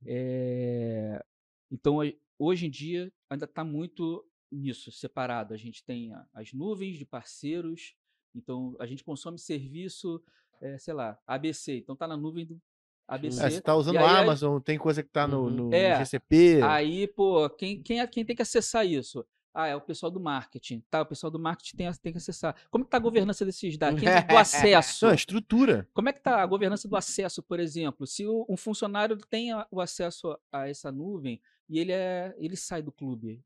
É, 0.06 1.24
então, 1.70 1.98
hoje 2.38 2.66
em 2.66 2.70
dia, 2.70 3.12
ainda 3.30 3.44
está 3.44 3.64
muito 3.64 4.24
nisso, 4.50 4.92
separado. 4.92 5.54
A 5.54 5.56
gente 5.56 5.82
tem 5.84 6.12
as 6.34 6.52
nuvens 6.52 6.98
de 6.98 7.04
parceiros, 7.06 7.94
então 8.34 8.76
a 8.78 8.86
gente 8.86 9.02
consome 9.04 9.38
serviço, 9.38 10.22
eh, 10.60 10.78
sei 10.78 10.92
lá, 10.94 11.18
ABC. 11.26 11.76
Então 11.78 11.96
tá 11.96 12.06
na 12.06 12.16
nuvem 12.16 12.44
do 12.46 12.60
ABC. 13.08 13.46
É, 13.46 13.50
você 13.50 13.60
tá 13.62 13.74
usando 13.74 13.96
o 13.96 13.98
aí, 13.98 14.04
Amazon, 14.04 14.60
tem 14.60 14.78
coisa 14.78 15.02
que 15.02 15.08
tá 15.08 15.26
no, 15.26 15.44
Uhum. 15.44 15.50
no 15.50 15.74
É, 15.74 15.96
GCP. 15.98 16.60
Aí, 16.62 17.08
pô, 17.08 17.48
quem, 17.50 17.82
quem, 17.82 18.00
é- 18.00 18.06
quem 18.06 18.24
tem 18.24 18.36
que 18.36 18.42
acessar 18.42 18.86
isso? 18.86 19.24
Ah, 19.54 19.66
é 19.66 19.76
o 19.76 19.80
pessoal 19.80 20.10
do 20.10 20.18
marketing. 20.18 20.80
Tá, 20.90 21.02
o 21.02 21.06
pessoal 21.06 21.30
do 21.30 21.38
marketing 21.38 21.76
tem, 21.76 21.92
tem 21.94 22.12
que 22.12 22.18
acessar. 22.18 22.56
Como 22.70 22.84
que 22.84 22.90
tá 22.90 22.96
a 22.96 23.00
governança 23.00 23.44
desses 23.44 23.76
dados? 23.76 24.00
Quem 24.00 24.08
tem 24.10 24.26
do 24.26 24.36
acesso? 24.38 25.04
Não, 25.04 25.12
é 25.12 25.14
estrutura. 25.14 25.88
Como 25.92 26.08
é 26.08 26.12
que 26.12 26.20
está 26.20 26.42
a 26.42 26.46
governança 26.46 26.88
do 26.88 26.96
acesso, 26.96 27.42
por 27.42 27.60
exemplo? 27.60 28.06
Se 28.06 28.26
o- 28.26 28.46
um 28.48 28.56
funcionário 28.56 29.16
tem 29.28 29.50
o 29.70 29.80
acesso 29.80 30.30
a, 30.52 30.60
a 30.62 30.68
essa 30.68 30.90
nuvem 30.90 31.40
e 31.68 31.78
ele, 31.78 31.92
é, 31.92 32.34
ele 32.38 32.56
sai 32.56 32.80
do 32.82 32.90
clube. 32.90 33.44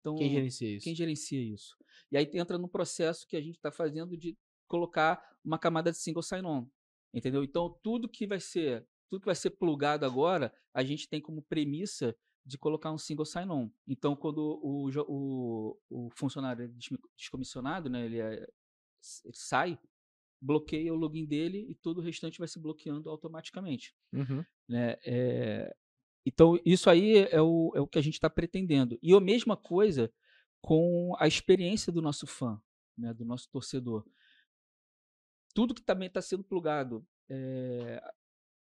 Então, 0.00 0.16
Quem 0.16 0.30
gerencia 0.30 0.76
isso? 0.76 0.84
quem 0.84 0.94
gerencia 0.94 1.40
isso? 1.40 1.76
E 2.12 2.16
aí 2.18 2.28
entra 2.34 2.58
no 2.58 2.68
processo 2.68 3.26
que 3.26 3.36
a 3.36 3.40
gente 3.40 3.56
está 3.56 3.72
fazendo 3.72 4.16
de 4.16 4.36
colocar 4.68 5.20
uma 5.42 5.58
camada 5.58 5.90
de 5.90 5.96
single 5.96 6.22
sign-on. 6.22 6.66
Entendeu? 7.12 7.42
Então, 7.42 7.74
tudo 7.82 8.06
que 8.08 8.26
vai 8.26 8.38
ser 8.38 8.86
tudo 9.10 9.20
que 9.22 9.26
vai 9.26 9.34
ser 9.34 9.48
plugado 9.50 10.04
agora, 10.04 10.52
a 10.74 10.84
gente 10.84 11.08
tem 11.08 11.18
como 11.22 11.40
premissa 11.40 12.14
de 12.48 12.56
colocar 12.56 12.90
um 12.90 12.96
single 12.98 13.26
sign-on. 13.26 13.70
Então, 13.86 14.16
quando 14.16 14.38
o, 14.62 14.88
o, 15.06 15.78
o 15.90 16.10
funcionário 16.16 16.64
é 16.64 16.68
descomissionado, 17.14 17.90
né, 17.90 18.06
ele, 18.06 18.18
é- 18.18 18.48
ele 19.24 19.36
sai, 19.36 19.78
bloqueia 20.40 20.92
o 20.94 20.96
login 20.96 21.26
dele 21.26 21.66
e 21.68 21.74
todo 21.74 21.98
o 21.98 22.02
restante 22.02 22.38
vai 22.38 22.48
se 22.48 22.58
bloqueando 22.58 23.10
automaticamente. 23.10 23.94
Uhum. 24.14 24.42
né? 24.66 24.96
É, 25.04 25.76
então, 26.24 26.58
isso 26.64 26.88
aí 26.88 27.18
é 27.30 27.40
o, 27.40 27.70
é 27.74 27.80
o 27.80 27.86
que 27.86 27.98
a 27.98 28.02
gente 28.02 28.14
está 28.14 28.30
pretendendo. 28.30 28.98
E 29.02 29.12
a 29.12 29.20
mesma 29.20 29.56
coisa 29.56 30.10
com 30.62 31.14
a 31.18 31.28
experiência 31.28 31.92
do 31.92 32.00
nosso 32.00 32.26
fã, 32.26 32.60
né? 32.96 33.12
do 33.12 33.26
nosso 33.26 33.48
torcedor. 33.50 34.06
Tudo 35.54 35.74
que 35.74 35.82
também 35.82 36.08
está 36.08 36.22
sendo 36.22 36.44
plugado 36.44 37.06
é, 37.28 38.02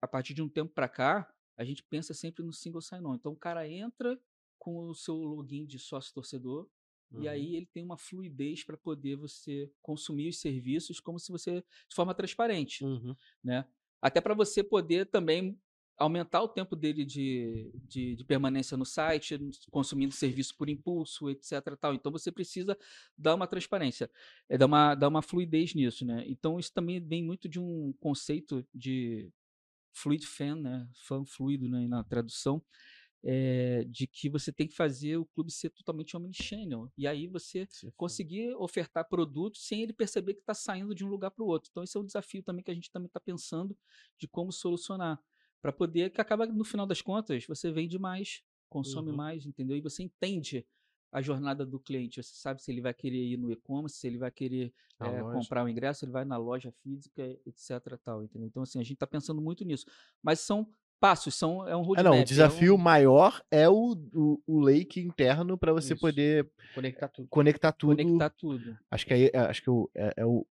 a 0.02 0.08
partir 0.08 0.34
de 0.34 0.42
um 0.42 0.50
tempo 0.50 0.74
para 0.74 0.90
cá, 0.90 1.34
a 1.60 1.66
gente 1.66 1.84
pensa 1.84 2.14
sempre 2.14 2.42
no 2.42 2.54
single 2.54 2.82
sign-on. 2.82 3.16
Então, 3.16 3.34
o 3.34 3.38
cara 3.38 3.68
entra 3.68 4.18
com 4.58 4.88
o 4.88 4.96
seu 4.96 5.16
login 5.16 5.66
de 5.66 5.78
sócio 5.78 6.14
torcedor 6.14 6.70
e 7.12 7.18
Uhum. 7.18 7.30
aí 7.30 7.56
ele 7.56 7.66
tem 7.66 7.84
uma 7.84 7.98
fluidez 7.98 8.64
para 8.64 8.78
poder 8.78 9.16
você 9.18 9.70
consumir 9.82 10.30
os 10.30 10.40
serviços 10.40 11.00
como 11.00 11.20
se 11.20 11.32
você 11.32 11.62
de 11.88 11.96
forma 11.96 12.14
transparente 12.14 12.84
Uhum. 12.86 13.16
né? 13.44 13.66
Até 14.02 14.22
para 14.22 14.34
você 14.34 14.64
poder 14.64 15.08
também 15.08 15.60
aumentar 15.98 16.42
o 16.42 16.48
tempo 16.48 16.78
dele 16.78 17.04
de, 17.04 17.72
de, 17.84 18.16
de 18.16 18.24
permanência 18.24 18.78
no 18.78 18.86
site, 18.86 19.38
consumindo 19.70 20.14
serviço 20.14 20.56
por 20.56 20.70
impulso, 20.70 21.30
etc. 21.30 21.76
Tal. 21.78 21.94
Então 21.94 22.10
você 22.10 22.32
precisa 22.32 22.78
dar 23.18 23.36
uma 23.36 23.46
transparência, 23.48 24.10
é, 24.48 24.58
dar, 24.58 24.68
uma, 24.68 24.96
dar 24.96 25.10
uma 25.10 25.22
fluidez 25.22 25.74
nisso, 25.76 26.06
né? 26.06 26.24
Então 26.26 26.58
isso 26.58 26.72
também 26.74 27.02
vem 27.02 27.22
muito 27.22 27.50
de 27.50 27.60
um 27.60 27.92
conceito 28.00 28.66
de 28.74 29.30
fluid 30.02 30.26
fan, 30.26 30.56
né? 30.56 30.88
Fã 31.08 31.24
fluido 31.26 31.68
né? 31.70 31.88
na 31.88 32.04
tradução, 32.04 32.64
é, 33.24 33.84
de 33.86 34.08
que 34.08 34.30
você 34.30 34.52
tem 34.52 34.68
que 34.68 34.76
fazer 34.76 35.18
o 35.18 35.26
clube 35.26 35.52
ser 35.52 35.70
totalmente 35.72 36.16
omnichannel. 36.16 36.92
E 36.98 37.06
aí 37.08 37.28
você 37.28 37.68
conseguir 37.98 38.54
ofertar 38.56 39.08
produtos 39.08 39.66
sem 39.68 39.84
ele 39.84 39.94
perceber 39.94 40.34
que 40.36 40.40
está 40.42 40.54
saindo 40.54 40.96
de 40.96 41.04
um 41.06 41.10
lugar 41.10 41.32
para 41.32 41.44
o 41.44 41.48
outro. 41.48 41.70
Então, 41.70 41.84
esse 41.84 41.98
é 41.98 42.00
um 42.00 42.06
desafio 42.06 42.42
também 42.44 42.64
que 42.64 42.72
a 42.72 42.74
gente 42.74 42.92
também 42.92 43.08
está 43.08 43.20
pensando 43.20 43.78
de 44.18 44.28
como 44.28 44.52
solucionar. 44.52 45.20
Para 45.62 45.74
poder, 45.74 46.10
que 46.12 46.22
acaba, 46.22 46.46
no 46.46 46.64
final 46.64 46.88
das 46.88 47.02
contas, 47.02 47.46
você 47.46 47.70
vende 47.70 48.00
mais, 48.00 48.42
consome 48.70 49.10
Uhum. 49.10 49.18
mais, 49.18 49.46
entendeu? 49.46 49.76
E 49.76 49.82
você 49.82 50.04
entende 50.04 50.66
a 51.12 51.22
jornada 51.22 51.66
do 51.66 51.80
cliente. 51.80 52.22
Você 52.22 52.36
sabe 52.36 52.62
se 52.62 52.72
ele 52.72 52.82
vai 52.82 52.94
querer 52.94 53.18
ir 53.24 53.38
no 53.38 53.52
e-commerce, 53.52 53.98
se 53.98 54.08
ele 54.08 54.18
vai 54.18 54.32
querer 54.32 54.74
loja. 55.00 55.24
comprar 55.40 55.64
o 55.66 55.70
ingresso, 55.70 56.06
ele 56.06 56.12
vai 56.12 56.26
na 56.26 56.38
loja 56.38 56.72
física, 56.84 57.22
etc. 57.46 57.98
Tal, 58.04 58.24
entendeu? 58.24 58.48
Então, 58.48 58.64
assim, 58.64 58.80
a 58.80 58.84
gente 58.84 58.94
está 58.94 59.08
pensando 59.08 59.42
muito 59.42 59.64
nisso. 59.66 59.86
Mas 60.22 60.40
são 60.40 60.68
passos, 61.00 61.34
são, 61.36 61.66
é 61.68 61.76
um 61.76 61.82
É, 61.82 61.86
roadmap. 61.86 62.04
não, 62.06 62.12
o 62.12 62.22
é 62.22 62.24
desafio 62.26 62.76
um- 62.76 62.78
maior 62.78 63.42
é 63.50 63.70
o, 63.70 63.96
o, 64.14 64.42
o 64.46 64.60
lake 64.60 65.00
interno 65.00 65.58
para 65.58 65.72
você 65.72 65.94
Isso. 65.94 66.02
poder 66.02 66.52
Conectar 66.76 67.08
tudo. 67.08 67.28
conectar 67.30 67.72
tudo. 67.72 67.96
conectar 67.96 68.30
tudo. 68.32 68.78
Acho 68.92 69.06
que, 69.06 69.14
aí, 69.14 69.32
é- 69.34 69.38
acho 69.40 69.62
que 69.64 69.70
o, 69.70 69.90
é, 69.96 70.14
é 70.18 70.26
o, 70.26 70.46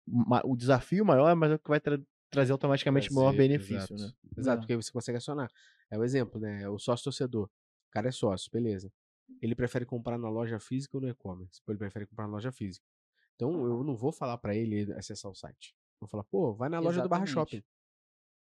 o 0.44 0.56
desafio 0.56 1.04
maior, 1.04 1.34
mas 1.34 1.50
é 1.50 1.54
o 1.56 1.58
que 1.58 1.68
vai 1.68 1.80
tra- 1.80 2.00
trazer 2.30 2.52
automaticamente 2.52 3.12
maior 3.12 3.34
benefício, 3.34 3.94
exato. 3.94 3.94
né? 3.96 4.12
Exato, 4.38 4.58
É. 4.58 4.60
porque 4.60 4.72
aí 4.72 4.76
você 4.76 4.92
consegue 4.92 5.18
acionar. 5.18 5.50
É 5.90 5.98
o 5.98 6.04
exemplo, 6.04 6.40
né? 6.40 6.62
É 6.62 6.68
O 6.68 6.78
sócio 6.78 7.02
torcedor. 7.04 7.46
O 7.46 7.90
cara 7.90 8.08
é 8.08 8.12
sócio, 8.12 8.48
beleza. 8.52 8.92
Ele 9.40 9.54
prefere 9.54 9.84
comprar 9.84 10.18
na 10.18 10.28
loja 10.28 10.58
física 10.58 10.96
ou 10.96 11.00
no 11.00 11.08
e-commerce? 11.08 11.60
Ele 11.68 11.78
prefere 11.78 12.06
comprar 12.06 12.26
na 12.26 12.32
loja 12.34 12.52
física. 12.52 12.86
Então 13.34 13.66
eu 13.66 13.84
não 13.84 13.96
vou 13.96 14.12
falar 14.12 14.38
pra 14.38 14.54
ele 14.54 14.92
acessar 14.94 15.30
o 15.30 15.34
site. 15.34 15.74
Vou 16.00 16.08
falar, 16.08 16.24
pô, 16.24 16.54
vai 16.54 16.68
na 16.68 16.78
loja 16.78 17.02
do 17.02 17.08
Barra 17.08 17.24
Exatamente. 17.24 17.50
Shopping. 17.50 17.64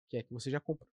Que 0.08 0.16
é 0.18 0.22
que 0.22 0.32
você 0.32 0.50
já 0.50 0.60
compra. 0.60 0.86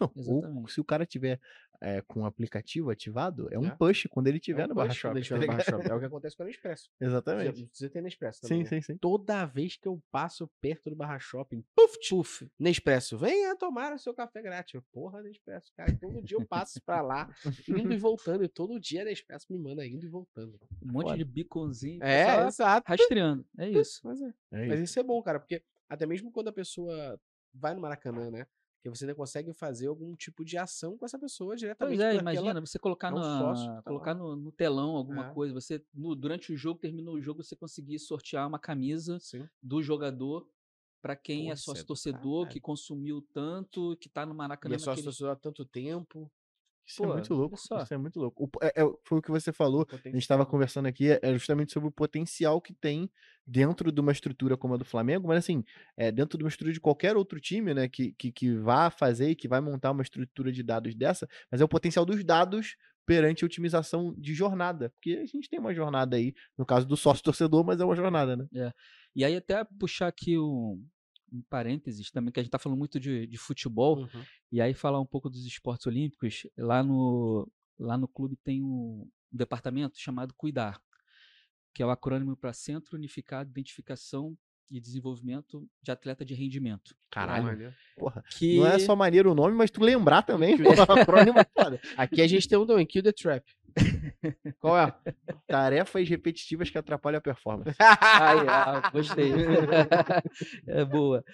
Ou 0.00 0.12
Exatamente. 0.16 0.72
se 0.72 0.80
o 0.80 0.84
cara 0.84 1.04
tiver 1.06 1.40
é, 1.82 2.02
com 2.02 2.20
o 2.20 2.24
aplicativo 2.26 2.90
ativado, 2.90 3.48
é 3.50 3.58
um 3.58 3.64
É. 3.66 3.70
push 3.74 4.06
quando 4.10 4.26
ele 4.26 4.38
tiver 4.38 4.62
É 4.62 4.64
um 4.66 4.68
no 4.68 4.74
Barra 4.74 4.88
estiver 4.90 5.08
tá 5.08 5.14
no 5.14 5.46
Barra 5.46 5.58
ligado? 5.58 5.64
Shopping. 5.64 5.88
É 5.90 5.94
o 5.94 5.98
que 6.00 6.04
acontece 6.12 6.36
com 6.36 6.42
a 6.42 6.50
Expresso. 6.50 6.90
Exatamente. 7.00 7.70
Você 7.72 7.88
tem 7.88 8.02
Nespresso 8.02 8.40
Sim, 8.40 8.48
também. 8.48 8.62
né? 8.64 8.68
sim, 8.68 8.80
sim. 8.82 8.96
Toda 8.98 9.46
vez 9.46 9.76
que 9.76 9.88
eu 9.88 9.98
passo 10.10 10.46
perto 10.60 10.90
do 10.90 10.96
Barra 10.96 11.18
Shopping, 11.18 11.64
puf, 11.74 11.96
Puff. 12.10 12.50
Nespresso, 12.58 13.16
venha 13.16 13.56
tomar 13.56 13.94
o 13.94 13.98
seu 13.98 14.12
café 14.12 14.42
grátis. 14.42 14.78
Porra, 14.92 15.22
Nespresso, 15.22 15.72
cara, 15.74 15.96
todo 15.98 16.20
dia 16.22 16.36
eu 16.36 16.46
passo 16.46 16.82
pra 16.84 17.00
lá, 17.00 17.34
indo 17.66 17.92
e 17.94 17.96
voltando, 17.98 18.44
e 18.44 18.48
todo 18.48 18.78
dia 18.78 19.00
a 19.00 19.04
Nespresso 19.06 19.46
me 19.50 19.58
manda 19.58 19.86
indo 19.86 20.04
e 20.04 20.08
voltando. 20.08 20.60
Um 20.82 20.92
monte 20.92 21.16
de 21.16 21.24
biconzinho. 21.24 22.02
É, 22.02 22.46
exato. 22.46 22.84
rastreando. 22.86 23.46
É 23.56 23.68
isso. 23.70 24.00
Mas, 24.04 24.20
é. 24.20 24.34
É 24.52 24.66
Mas 24.68 24.80
isso. 24.80 24.84
isso 24.84 25.00
é 25.00 25.02
bom, 25.02 25.22
cara, 25.22 25.40
porque 25.40 25.62
até 25.88 26.04
mesmo 26.04 26.30
quando 26.30 26.48
a 26.48 26.52
pessoa 26.52 27.18
vai 27.54 27.74
no 27.74 27.80
Maracanã, 27.80 28.30
né? 28.30 28.46
Que 28.82 28.88
você 28.88 29.04
ainda 29.04 29.14
consegue 29.14 29.52
fazer 29.52 29.88
algum 29.88 30.14
tipo 30.16 30.42
de 30.44 30.56
ação 30.56 30.96
com 30.96 31.04
essa 31.04 31.18
pessoa 31.18 31.54
diretamente. 31.54 31.98
Pois 31.98 32.14
é, 32.14 32.18
imagina 32.18 32.60
você 32.60 32.78
colocar, 32.78 33.08
é 33.08 33.10
na- 33.14 33.38
sócio 33.38 33.66
tá 33.74 33.82
colocar 33.82 34.14
no, 34.14 34.34
no 34.34 34.50
telão 34.50 34.96
alguma 34.96 35.28
É. 35.28 35.34
coisa. 35.34 35.52
Você 35.52 35.84
no- 35.92 36.14
durante 36.14 36.50
o 36.52 36.56
jogo, 36.56 36.80
terminou 36.80 37.14
o 37.16 37.20
jogo, 37.20 37.42
você 37.42 37.54
conseguir 37.54 37.98
sortear 37.98 38.48
uma 38.48 38.58
camisa 38.58 39.18
Sim. 39.20 39.46
do 39.62 39.82
jogador 39.82 40.48
para 41.02 41.14
quem 41.14 41.44
Pô, 41.46 41.50
é 41.50 41.54
isso 41.54 41.62
é 41.62 41.64
sócio 41.64 41.84
do 41.84 41.88
torcedor, 41.88 42.48
que 42.48 42.60
consumiu 42.60 43.20
tanto, 43.34 43.96
que 43.98 44.08
tá 44.08 44.24
no 44.24 44.32
E 44.32 44.36
Maracanã 44.36 44.74
é 44.74 44.78
sócio 44.78 44.90
naquele... 44.92 45.04
torcedor 45.04 45.32
há 45.32 45.36
tanto 45.36 45.64
tempo. 45.66 46.30
Isso 46.86 47.02
é 47.02 47.06
Pô, 47.06 47.12
muito 47.12 47.32
olha 47.32 47.40
louco. 47.40 47.56
só. 47.56 47.82
Isso 47.82 47.94
é 47.94 47.98
muito 47.98 48.18
louco. 48.18 48.44
O 48.44 48.64
é- 48.64 48.82
é- 48.82 48.92
foi 49.04 49.18
o 49.18 49.22
que 49.22 49.30
você 49.30 49.52
falou. 49.52 49.86
A 49.92 50.08
gente 50.08 50.18
estava 50.18 50.44
conversando 50.44 50.86
aqui, 50.86 51.10
é 51.10 51.20
é 51.22 51.32
justamente 51.32 51.72
sobre 51.72 51.88
o 51.88 51.92
potencial 51.92 52.60
que 52.60 52.72
tem 52.74 53.08
dentro 53.46 53.90
de 53.92 54.00
uma 54.00 54.12
estrutura 54.12 54.56
como 54.56 54.74
a 54.74 54.76
do 54.76 54.84
Flamengo, 54.84 55.28
mas 55.28 55.38
assim, 55.38 55.64
é, 55.96 56.10
dentro 56.12 56.36
de 56.38 56.44
uma 56.44 56.48
estrutura 56.48 56.72
de 56.72 56.80
qualquer 56.80 57.16
outro 57.16 57.40
time, 57.40 57.74
né, 57.74 57.88
que, 57.88 58.12
que, 58.12 58.30
que 58.32 58.54
vá 58.56 58.90
fazer 58.90 59.30
e 59.30 59.34
que 59.36 59.48
vai 59.48 59.60
montar 59.60 59.90
uma 59.90 60.02
estrutura 60.02 60.52
de 60.52 60.62
dados 60.62 60.94
dessa, 60.94 61.28
mas 61.50 61.60
é 61.60 61.64
o 61.64 61.68
potencial 61.68 62.04
dos 62.04 62.24
dados 62.24 62.76
perante 63.06 63.44
a 63.44 63.46
otimização 63.46 64.14
de 64.16 64.34
jornada, 64.34 64.90
porque 64.90 65.18
a 65.20 65.26
gente 65.26 65.48
tem 65.48 65.58
uma 65.58 65.74
jornada 65.74 66.16
aí, 66.16 66.32
no 66.56 66.64
caso 66.64 66.86
do 66.86 66.96
sócio 66.96 67.24
torcedor, 67.24 67.64
mas 67.64 67.80
é 67.80 67.84
uma 67.84 67.96
jornada, 67.96 68.36
né? 68.36 68.46
E 69.16 69.24
aí 69.24 69.34
até 69.34 69.64
puxar 69.78 70.06
aqui 70.06 70.38
um, 70.38 70.80
um 71.32 71.42
parênteses 71.42 72.10
também, 72.10 72.32
que 72.32 72.40
a 72.40 72.42
gente 72.42 72.52
tá 72.52 72.58
falando 72.58 72.78
muito 72.78 72.98
de, 72.98 73.26
de 73.26 73.38
futebol, 73.38 74.00
Uhum. 74.00 74.24
E 74.52 74.60
aí 74.60 74.74
falar 74.74 75.00
um 75.00 75.06
pouco 75.06 75.30
dos 75.30 75.44
esportes 75.46 75.86
olímpicos, 75.86 76.46
lá 76.56 76.82
no, 76.82 77.50
lá 77.78 77.96
no 77.96 78.08
clube 78.08 78.36
tem 78.36 78.62
um, 78.62 79.08
departamento 79.32 79.98
chamado 79.98 80.34
Cuidar, 80.34 80.80
que 81.72 81.82
é 81.82 81.86
o 81.86 81.90
acrônimo 81.90 82.36
para 82.36 82.52
Centro 82.52 82.96
Unificado 82.96 83.46
de 83.46 83.52
Identificação 83.52 84.36
e 84.70 84.80
Desenvolvimento 84.80 85.68
de 85.82 85.90
Atleta 85.90 86.24
de 86.24 86.34
Rendimento. 86.34 86.94
Caralho. 87.10 87.44
Maneiro. 87.44 87.74
Porra, 87.96 88.22
Que 88.30 88.58
não 88.58 88.66
é 88.66 88.78
só 88.78 88.94
maneiro 88.94 89.32
o 89.32 89.34
nome, 89.34 89.54
mas 89.56 89.70
tu 89.70 89.82
lembrar 89.82 90.22
também, 90.22 90.54
acrônimo 90.88 91.38
é 91.38 91.44
foda. 91.44 91.80
Aqui 91.96 92.20
a 92.22 92.26
gente 92.26 92.48
tem 92.48 92.58
um 92.58 92.66
também, 92.66 92.86
Kill 92.86 93.02
the 93.02 93.12
Trap. 93.12 93.44
Qual 94.58 94.78
é? 94.78 94.94
Tarefas 95.46 96.08
repetitivas 96.08 96.70
que 96.70 96.78
atrapalham 96.78 97.18
a 97.18 97.22
performance. 97.22 97.76
Ai, 97.78 98.46
ah, 98.48 98.90
gostei. 98.92 99.32
é 100.66 100.84
boa. 100.84 101.24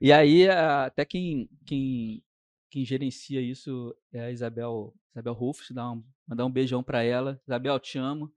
E 0.00 0.12
aí, 0.12 0.48
até 0.48 1.04
quem, 1.04 1.48
quem, 1.66 2.22
quem 2.70 2.84
gerencia 2.84 3.40
isso 3.40 3.94
é 4.12 4.20
a 4.20 4.30
Isabel, 4.30 4.94
Isabel 5.12 5.32
Rufus, 5.34 5.70
dá 5.70 5.90
um, 5.92 6.02
mandar 6.26 6.46
um 6.46 6.50
beijão 6.50 6.82
para 6.82 7.02
ela. 7.02 7.40
Isabel, 7.46 7.78
te 7.78 7.98
amo. 7.98 8.32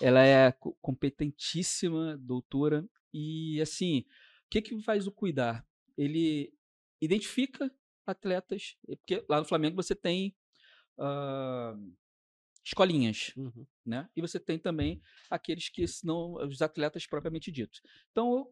Ela 0.00 0.24
é 0.24 0.52
co- 0.52 0.76
competentíssima, 0.82 2.16
doutora. 2.18 2.84
E, 3.12 3.60
assim, 3.60 4.00
o 4.00 4.50
que, 4.50 4.60
que 4.60 4.82
faz 4.82 5.06
o 5.06 5.12
cuidar? 5.12 5.64
Ele 5.96 6.52
identifica 7.00 7.70
atletas, 8.06 8.76
porque 8.86 9.24
lá 9.28 9.38
no 9.38 9.46
Flamengo 9.46 9.76
você 9.76 9.94
tem 9.94 10.34
ah, 10.98 11.74
escolinhas 12.64 13.32
Uhum. 13.36 13.66
né? 13.84 14.08
E 14.16 14.20
você 14.20 14.40
tem 14.40 14.58
também 14.58 15.02
aqueles 15.30 15.68
que 15.68 15.86
são 15.86 16.34
os 16.34 16.62
atletas 16.62 17.06
propriamente 17.06 17.52
ditos. 17.52 17.82
Então, 18.10 18.50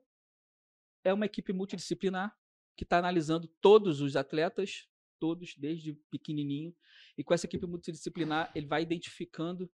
é 1.02 1.12
uma 1.12 1.26
equipe 1.26 1.52
multidisciplinar 1.52 2.36
que 2.76 2.84
está 2.84 2.98
analisando 2.98 3.48
todos 3.60 4.00
os 4.00 4.16
atletas, 4.16 4.88
todos, 5.18 5.56
desde 5.56 5.94
pequenininho, 6.10 6.74
e 7.16 7.24
com 7.24 7.34
essa 7.34 7.46
equipe 7.46 7.66
multidisciplinar, 7.66 8.50
ele 8.54 8.66
vai 8.66 8.82
identificando 8.82 9.70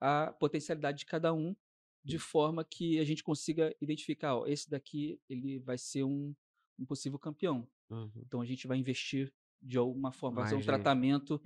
a 0.00 0.32
potencialidade 0.32 0.98
de 0.98 1.06
cada 1.06 1.32
um, 1.32 1.54
de 2.02 2.18
forma 2.18 2.64
que 2.64 2.98
a 2.98 3.04
gente 3.04 3.22
consiga 3.22 3.74
identificar, 3.80 4.36
ó, 4.36 4.46
esse 4.46 4.68
daqui 4.70 5.20
ele 5.28 5.58
vai 5.58 5.76
ser 5.76 6.04
um, 6.04 6.34
um 6.78 6.86
possível 6.86 7.18
campeão. 7.18 7.68
Uhum. 7.90 8.10
Então, 8.16 8.40
a 8.40 8.46
gente 8.46 8.66
vai 8.66 8.78
investir 8.78 9.32
de 9.62 9.76
alguma 9.76 10.10
forma, 10.10 10.42
fazer 10.42 10.56
um 10.56 10.62
tratamento, 10.62 11.40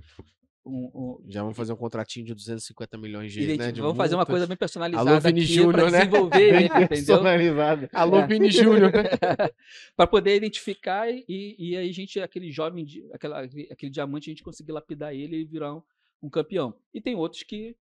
um- 0.66 0.90
um- 0.94 1.24
Já 1.30 1.42
vamos 1.42 1.56
fazer 1.56 1.72
um 1.72 1.76
contratinho 1.76 2.24
de 2.26 2.34
250 2.34 2.96
milhões 2.96 3.32
de, 3.32 3.42
Identi- 3.42 3.58
né, 3.58 3.72
de 3.72 3.80
vamos 3.80 3.96
fazer 3.96 4.14
uma 4.14 4.24
coisa 4.26 4.46
bem 4.46 4.56
personalizada 4.56 5.20
Vini 5.20 5.42
aqui 5.42 5.52
Júnior, 5.52 5.72
para 5.74 5.90
né? 5.90 5.98
desenvolver 5.98 6.42
ele, 6.42 6.64
entendeu? 6.64 6.88
Personalizado. 6.88 7.88
Alô, 7.92 8.18
É. 8.18 8.26
Vini 8.26 8.50
Júnior. 8.50 8.90
para 9.96 10.06
poder 10.06 10.36
identificar 10.36 11.10
e, 11.10 11.24
e 11.28 11.76
aí 11.76 11.88
a 11.88 11.92
gente, 11.92 12.18
aquele 12.20 12.50
jovem, 12.50 12.86
aquela, 13.12 13.40
aquele, 13.42 13.90
diamante, 13.90 14.30
a 14.30 14.32
gente 14.32 14.42
conseguir 14.42 14.72
lapidar 14.72 15.14
ele 15.14 15.36
e 15.40 15.44
virar 15.44 15.74
um, 15.74 15.82
um 16.22 16.30
campeão. 16.30 16.74
E 16.92 17.00
tem 17.00 17.14
outros 17.14 17.42
que 17.42 17.76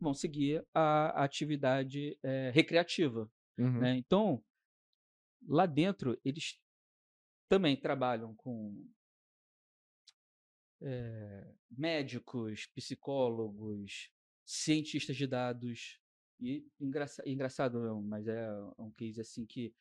vão 0.00 0.14
seguir 0.14 0.64
a, 0.74 1.20
a 1.20 1.24
atividade 1.24 2.18
eh, 2.22 2.50
recreativa. 2.54 3.30
Uhum. 3.58 3.78
né? 3.80 3.96
Então, 3.96 4.42
lá 5.46 5.66
dentro, 5.66 6.18
eles 6.24 6.58
também 7.48 7.76
trabalham 7.76 8.34
com 8.34 8.84
é, 10.84 11.46
médicos, 11.70 12.66
psicólogos, 12.74 14.10
cientistas 14.44 15.16
de 15.16 15.26
dados. 15.26 15.98
E 16.40 16.66
engraça, 16.80 17.22
engraçado, 17.26 17.80
não, 17.80 18.02
mas 18.02 18.26
é 18.28 18.48
um 18.78 18.90
case 18.90 19.20
assim 19.20 19.46
que 19.46 19.74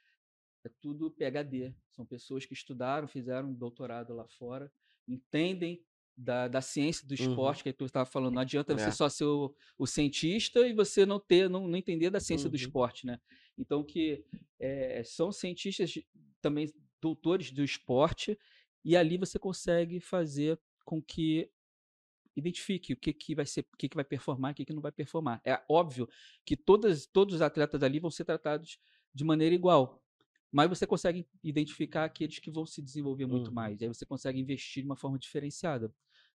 é 0.63 0.69
tudo 0.81 1.11
PhD. 1.11 1.73
São 1.91 2.05
pessoas 2.05 2.45
que 2.45 2.53
estudaram, 2.53 3.07
fizeram 3.07 3.49
um 3.49 3.53
doutorado 3.53 4.13
lá 4.13 4.25
fora, 4.27 4.71
entendem 5.07 5.83
da, 6.15 6.47
da 6.47 6.61
ciência 6.61 7.07
do 7.07 7.13
Uhum. 7.19 7.29
esporte 7.29 7.63
que 7.63 7.73
tu 7.73 7.85
estava 7.85 8.05
falando. 8.09 8.35
Não 8.35 8.41
adianta 8.41 8.77
você 8.77 8.89
É. 8.89 8.91
só 8.91 9.09
ser 9.09 9.25
o, 9.25 9.53
o 9.77 9.85
cientista 9.87 10.65
e 10.67 10.73
você 10.73 11.05
não 11.05 11.19
ter, 11.19 11.49
não, 11.49 11.67
não 11.67 11.77
entender 11.77 12.09
da 12.09 12.19
ciência 12.19 12.49
do 12.49 12.53
Uhum. 12.53 12.61
esporte, 12.61 13.05
né? 13.05 13.19
Então 13.57 13.83
que 13.83 14.23
é, 14.59 15.03
são 15.03 15.31
cientistas 15.31 15.93
também 16.41 16.71
doutores 17.01 17.51
do 17.51 17.63
esporte 17.63 18.37
e 18.85 18.95
ali 18.95 19.17
você 19.17 19.37
consegue 19.39 19.99
fazer 19.99 20.59
com 20.84 21.01
que 21.01 21.49
identifique 22.36 22.93
o 22.93 22.97
que, 22.97 23.13
que 23.13 23.36
vai 23.36 23.45
ser, 23.45 23.61
o 23.73 23.77
que, 23.77 23.88
que 23.89 23.95
vai 23.95 24.03
performar, 24.03 24.51
o 24.51 24.55
que, 24.55 24.65
que 24.65 24.73
não 24.73 24.81
vai 24.81 24.91
performar. 24.91 25.41
É 25.45 25.61
óbvio 25.69 26.07
que 26.45 26.55
todas, 26.57 27.05
todos 27.05 27.36
os 27.36 27.41
atletas 27.41 27.84
ali 27.84 27.99
vão 27.99 28.09
ser 28.09 28.25
tratados 28.25 28.79
de 29.13 29.23
maneira 29.23 29.53
igual. 29.53 30.01
Mas 30.51 30.69
você 30.69 30.86
consegue 30.86 31.27
identificar 31.43 32.05
aqueles 32.05 32.39
que 32.39 32.51
vão 32.51 32.65
se 32.65 32.81
desenvolver 32.81 33.25
muito 33.25 33.47
Uhum. 33.47 33.53
mais. 33.53 33.81
Aí 33.81 33.88
você 33.88 34.05
consegue 34.05 34.39
investir 34.39 34.84
de 34.84 34.89
uma 34.89 34.95
forma 34.95 35.17
diferenciada. 35.17 35.91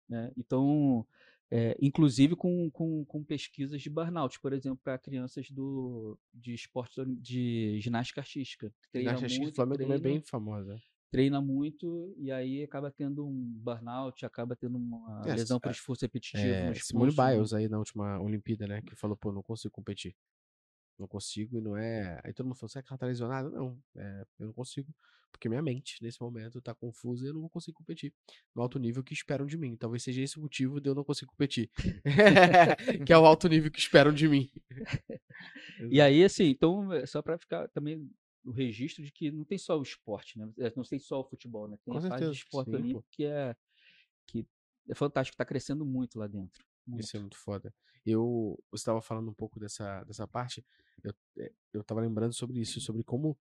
né? 0.08 0.32
Então, 0.36 1.06
é, 1.50 1.76
inclusive 1.80 2.36
com, 2.36 2.70
com, 2.70 3.04
com 3.04 3.24
pesquisas 3.24 3.80
de 3.80 3.88
burnout, 3.88 4.40
por 4.40 4.52
exemplo, 4.52 4.80
para 4.82 4.98
crianças 4.98 5.50
do, 5.50 6.18
de 6.32 6.52
esporte 6.54 7.04
de 7.16 7.78
ginástica 7.80 8.20
artística. 8.20 8.70
que 8.70 8.90
Treina 8.90 9.12
Acho 9.12 9.26
que 9.26 9.36
o 9.36 9.42
muito, 9.42 9.54
Flamengo 9.54 9.92
é 9.92 9.98
bem 9.98 10.20
famosa. 10.20 10.80
Treina 11.10 11.40
muito 11.40 12.14
e 12.16 12.30
aí 12.30 12.62
acaba 12.62 12.90
tendo 12.90 13.26
um 13.26 13.52
burnout, 13.62 14.24
acaba 14.24 14.54
tendo 14.54 14.76
uma 14.78 15.22
É, 15.26 15.34
lesão 15.34 15.58
por 15.58 15.70
esforço 15.70 16.04
repetitivo. 16.04 16.42
É, 16.42 16.68
no 16.68 16.74
Simone 16.74 17.12
Biles 17.12 17.52
aí 17.52 17.68
na 17.68 17.78
última 17.78 18.20
Olimpíada, 18.20 18.66
né? 18.66 18.82
Que 18.82 18.94
falou, 18.94 19.16
pô, 19.16 19.32
não 19.32 19.42
consigo 19.42 19.72
competir. 19.72 20.14
Não 20.98 21.06
consigo 21.06 21.56
e 21.56 21.60
não 21.60 21.76
é. 21.76 22.20
Aí 22.24 22.32
todo 22.32 22.46
mundo 22.46 22.56
falou, 22.56 22.68
será 22.68 22.82
que 22.82 22.92
ela 22.92 22.98
tá 22.98 23.06
lesionada? 23.06 23.48
Não, 23.48 23.78
é, 23.96 24.26
eu 24.40 24.46
não 24.46 24.52
consigo, 24.52 24.92
porque 25.30 25.48
minha 25.48 25.62
mente, 25.62 26.02
nesse 26.02 26.20
momento, 26.20 26.60
tá 26.60 26.74
confusa 26.74 27.24
e 27.24 27.28
eu 27.28 27.34
não 27.34 27.40
vou 27.40 27.50
conseguir 27.50 27.74
competir 27.74 28.12
no 28.54 28.62
alto 28.62 28.78
nível 28.78 29.04
que 29.04 29.14
esperam 29.14 29.46
de 29.46 29.56
mim. 29.56 29.76
Talvez 29.76 30.02
seja 30.02 30.20
esse 30.20 30.38
o 30.38 30.42
motivo 30.42 30.80
de 30.80 30.88
eu 30.90 30.94
não 30.94 31.04
conseguir 31.04 31.30
competir. 31.30 31.70
que 33.06 33.12
é 33.12 33.18
o 33.18 33.24
alto 33.24 33.48
nível 33.48 33.70
que 33.70 33.78
esperam 33.78 34.12
de 34.12 34.28
mim. 34.28 34.50
E 35.92 36.00
aí, 36.00 36.24
assim, 36.24 36.46
então, 36.46 36.92
é 36.92 37.06
só 37.06 37.22
para 37.22 37.38
ficar 37.38 37.68
também 37.68 38.10
o 38.44 38.50
registro 38.50 39.02
de 39.02 39.12
que 39.12 39.30
não 39.30 39.44
tem 39.44 39.58
só 39.58 39.78
o 39.78 39.82
esporte, 39.82 40.38
né? 40.38 40.50
É, 40.58 40.72
Não 40.74 40.84
tem 40.84 40.98
só 40.98 41.20
o 41.20 41.24
futebol, 41.24 41.68
né? 41.68 41.76
Tem 41.84 41.92
Com 41.92 41.98
a 41.98 42.00
certeza, 42.00 42.32
de 42.32 42.38
esporte 42.38 42.70
sim, 42.70 42.76
olímpico 42.76 43.02
pô. 43.02 43.08
que 43.10 43.24
é, 43.24 43.56
que 44.26 44.46
é 44.88 44.94
fantástico, 44.94 45.36
tá 45.36 45.44
crescendo 45.44 45.84
muito 45.84 46.18
lá 46.18 46.26
dentro. 46.26 46.64
Muito. 46.86 47.04
Isso 47.04 47.16
é 47.16 47.20
muito 47.20 47.36
foda. 47.36 47.74
Eu, 48.06 48.58
você 48.70 48.80
estava 48.80 49.02
falando 49.02 49.30
um 49.30 49.34
pouco 49.34 49.60
dessa, 49.60 50.02
dessa 50.04 50.26
parte, 50.26 50.64
eu, 51.02 51.12
é, 51.38 51.52
eu 51.72 51.84
tava 51.84 52.00
lembrando 52.00 52.32
sobre 52.32 52.58
isso, 52.58 52.80
sobre 52.80 53.02
como 53.04 53.38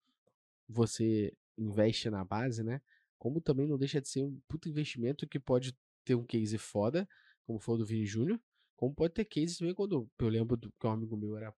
você 0.68 1.34
investe 1.58 2.10
na 2.10 2.26
base, 2.26 2.64
né? 2.64 2.82
Como 3.18 3.39
também 3.39 3.68
não 3.68 3.78
deixa 3.78 4.02
de 4.02 4.10
ser 4.10 4.24
um 4.24 4.39
puto 4.48 4.68
investimento 4.68 5.28
que 5.28 5.39
pode 5.39 5.76
ter 6.04 6.16
um 6.16 6.26
case 6.26 6.58
foda, 6.58 7.08
como 7.43 7.60
foi 7.60 7.76
o 7.76 7.78
do 7.80 7.86
Vini 7.86 8.06
Júnior, 8.06 8.39
como 8.76 8.93
pode 8.93 9.14
ter 9.14 9.26
case 9.26 9.58
também 9.58 9.74
quando 9.74 10.10
eu 10.20 10.28
lembro 10.28 10.58
do, 10.58 10.72
que 10.72 10.86
um 10.86 10.91
amigo 10.91 11.18
meu 11.18 11.36
era 11.38 11.54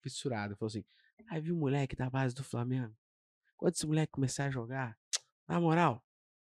fissurado, 0.00 0.56
falou 0.56 0.68
assim: 0.68 0.84
aí 1.28 1.40
viu 1.40 1.54
o 1.54 1.58
moleque 1.58 1.96
da 1.96 2.08
base 2.10 2.34
do 2.34 2.44
Flamengo? 2.44 2.94
Quando 3.56 3.74
esse 3.74 3.86
moleque 3.86 4.12
começar 4.12 4.46
a 4.46 4.50
jogar, 4.50 4.98
na 5.48 5.60
moral, 5.60 6.04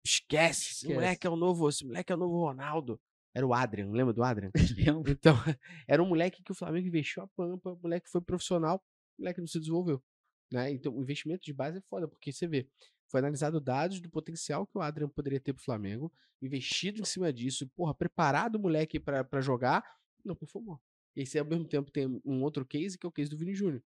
esquece, 0.05 0.63
esse 0.63 0.73
Esquece. 0.73 0.95
moleque 0.95 1.27
é 1.27 1.31
o 1.31 1.37
novo, 1.37 1.69
esse 1.69 1.85
moleque 1.85 2.13
é 2.13 2.15
o 2.15 2.19
novo 2.19 2.39
Ronaldo. 2.41 3.01
Era 3.35 3.47
o 3.47 3.53
Adrian, 3.53 3.91
lembra 3.91 4.13
do 4.13 4.23
Adrian? 4.23 4.51
Lembro. 4.79 5.11
Então, 5.11 5.35
era 5.89 6.03
um 6.03 6.07
moleque 6.07 6.43
que 6.43 6.53
o 6.53 6.55
Flamengo 6.55 6.87
investiu 6.87 7.23
a 7.23 7.29
pampa, 7.29 7.73
o 7.73 7.79
moleque 7.83 8.09
foi 8.09 8.21
profissional, 8.21 8.83
o 9.19 9.23
moleque 9.23 9.41
não 9.41 9.47
se 9.47 9.59
desenvolveu. 9.59 10.03
Né? 10.53 10.71
Então, 10.71 10.97
o 10.97 11.03
investimento 11.03 11.45
de 11.45 11.53
base 11.53 11.79
é 11.79 11.81
foda, 11.81 12.07
porque 12.07 12.33
você 12.33 12.47
vê, 12.47 12.69
foi 13.09 13.19
analisado 13.21 13.61
dados 13.61 14.01
do 14.01 14.09
potencial 14.09 14.67
que 14.67 14.79
o 14.79 14.81
Adrian 14.81 15.09
poderia 15.09 15.41
ter 15.41 15.53
pro 15.53 15.65
Flamengo, 15.65 16.13
investido 16.41 17.01
em 17.01 17.05
cima 17.05 17.33
disso, 17.33 17.69
porra, 17.75 17.95
preparado 17.95 18.57
o 18.57 18.61
moleque 18.61 19.01
pra 19.01 19.25
pra 19.25 19.41
jogar, 19.41 19.83
não 20.25 20.37
performou. 20.37 20.81
E 21.17 21.21
aí 21.23 21.39
ao 21.39 21.45
mesmo 21.47 21.65
tempo, 21.67 21.91
tem 21.91 22.21
um 22.25 22.43
outro 22.43 22.65
case, 22.65 22.99
que 22.99 23.07
é 23.07 23.09
o 23.09 23.13
case 23.13 23.31
do 23.31 23.37
Vini 23.37 23.55
Júnior, 23.55 23.83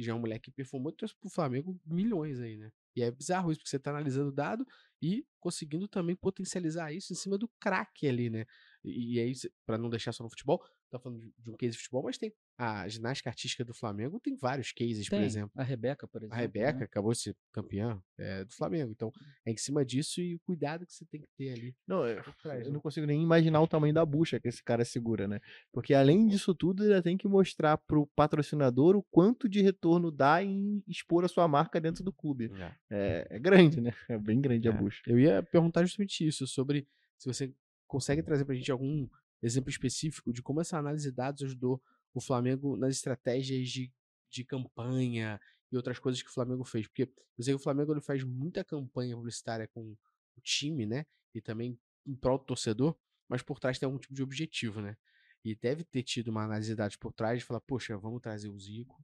que 0.00 0.06
já 0.06 0.12
é 0.12 0.14
um 0.14 0.18
moleque 0.20 0.50
que 0.50 0.56
performou 0.56 0.92
trouxe 0.92 1.14
pro 1.16 1.28
Flamengo 1.30 1.78
milhões 1.86 2.40
aí, 2.40 2.56
né? 2.56 2.70
E 2.96 3.02
é 3.02 3.10
bizarro 3.10 3.50
isso, 3.52 3.60
porque 3.60 3.70
você 3.70 3.78
tá 3.78 3.90
analisando 3.90 4.30
o 4.30 4.32
dado 4.32 4.66
e 5.00 5.24
conseguindo 5.38 5.86
também 5.88 6.16
potencializar 6.16 6.92
isso 6.92 7.12
em 7.12 7.16
cima 7.16 7.38
do 7.38 7.48
craque 7.60 8.08
ali, 8.08 8.28
né? 8.30 8.44
E, 8.84 9.14
e 9.16 9.20
aí, 9.20 9.34
cê- 9.34 9.52
pra 9.66 9.78
não 9.78 9.88
deixar 9.90 10.12
só 10.12 10.24
no 10.24 10.30
futebol, 10.30 10.62
tá 10.90 10.98
falando 10.98 11.32
de 11.38 11.50
um 11.50 11.56
case 11.56 11.72
de 11.72 11.78
futebol, 11.78 12.02
mas 12.04 12.18
tem 12.18 12.32
a 12.62 12.86
ginástica 12.88 13.30
artística 13.30 13.64
do 13.64 13.72
Flamengo, 13.72 14.20
tem 14.20 14.36
vários 14.36 14.70
cases, 14.70 15.08
por 15.08 15.16
Tem. 15.16 15.24
exemplo. 15.24 15.50
A 15.56 15.62
Rebeca, 15.62 16.06
por 16.06 16.20
exemplo. 16.20 16.36
A 16.36 16.40
Rebeca 16.40 16.80
né? 16.80 16.84
acabou 16.84 17.10
de 17.12 17.18
ser 17.18 17.34
campeã 17.50 17.98
é, 18.18 18.44
do 18.44 18.52
Flamengo. 18.52 18.92
Então, 18.92 19.10
é 19.46 19.50
em 19.50 19.56
cima 19.56 19.82
disso 19.82 20.20
e 20.20 20.34
o 20.34 20.40
cuidado 20.40 20.84
que 20.84 20.92
você 20.92 21.06
tem 21.06 21.22
que 21.22 21.28
ter 21.38 21.52
ali. 21.54 21.74
Não, 21.86 22.06
eu, 22.06 22.22
por 22.22 22.34
trás, 22.34 22.60
eu 22.60 22.66
né? 22.66 22.72
não 22.74 22.80
consigo 22.80 23.06
nem 23.06 23.22
imaginar 23.22 23.62
o 23.62 23.66
tamanho 23.66 23.94
da 23.94 24.04
bucha 24.04 24.38
que 24.38 24.46
esse 24.46 24.62
cara 24.62 24.84
segura, 24.84 25.26
né? 25.26 25.40
Porque 25.72 25.94
além 25.94 26.28
disso 26.28 26.54
tudo, 26.54 26.84
ele 26.84 27.00
tem 27.00 27.16
que 27.16 27.26
mostrar 27.26 27.78
pro 27.78 28.06
patrocinador 28.08 28.94
o 28.94 29.02
quanto 29.04 29.48
de 29.48 29.62
retorno 29.62 30.10
dá 30.10 30.44
em 30.44 30.84
expor 30.86 31.24
a 31.24 31.28
sua 31.28 31.48
marca 31.48 31.80
dentro 31.80 32.04
do 32.04 32.12
clube. 32.12 32.52
É, 32.90 33.26
é 33.30 33.38
grande, 33.38 33.80
né? 33.80 33.94
É 34.06 34.18
bem 34.18 34.38
grande 34.38 34.68
a 34.68 34.72
É. 34.72 34.76
bucha. 34.76 35.00
Eu 35.06 35.18
ia 35.18 35.42
perguntar 35.42 35.82
justamente 35.84 36.26
isso, 36.26 36.46
sobre 36.46 36.86
se 37.16 37.26
você 37.26 37.54
consegue 37.86 38.22
trazer 38.22 38.44
pra 38.44 38.54
gente 38.54 38.70
algum 38.70 39.08
exemplo 39.42 39.70
específico 39.70 40.30
de 40.30 40.42
como 40.42 40.60
essa 40.60 40.76
análise 40.76 41.08
de 41.08 41.16
dados 41.16 41.42
ajudou 41.42 41.82
o 42.14 42.20
Flamengo 42.20 42.76
nas 42.76 42.96
estratégias 42.96 43.68
de, 43.68 43.92
de 44.30 44.44
campanha 44.44 45.40
e 45.70 45.76
outras 45.76 45.98
coisas 45.98 46.22
que 46.22 46.28
o 46.28 46.32
Flamengo 46.32 46.64
fez. 46.64 46.86
Porque 46.86 47.10
eu 47.38 47.44
sei 47.44 47.54
que 47.54 47.60
o 47.60 47.62
Flamengo 47.62 47.92
ele 47.92 48.00
faz 48.00 48.24
muita 48.24 48.64
campanha 48.64 49.14
publicitária 49.16 49.68
com 49.68 49.96
o 50.36 50.40
time, 50.42 50.86
né? 50.86 51.06
E 51.34 51.40
também 51.40 51.78
em 52.06 52.14
prol 52.14 52.38
do 52.38 52.44
torcedor, 52.44 52.96
mas 53.28 53.42
por 53.42 53.60
trás 53.60 53.78
tem 53.78 53.86
algum 53.86 53.98
tipo 53.98 54.14
de 54.14 54.22
objetivo, 54.22 54.80
né? 54.80 54.96
E 55.44 55.54
deve 55.54 55.84
ter 55.84 56.02
tido 56.02 56.28
uma 56.28 56.44
análise 56.44 56.70
de 56.70 56.76
dados 56.76 56.96
por 56.96 57.12
trás 57.12 57.38
de 57.38 57.44
falar, 57.44 57.60
poxa, 57.60 57.96
vamos 57.96 58.20
trazer 58.20 58.48
o 58.48 58.58
Zico, 58.58 59.02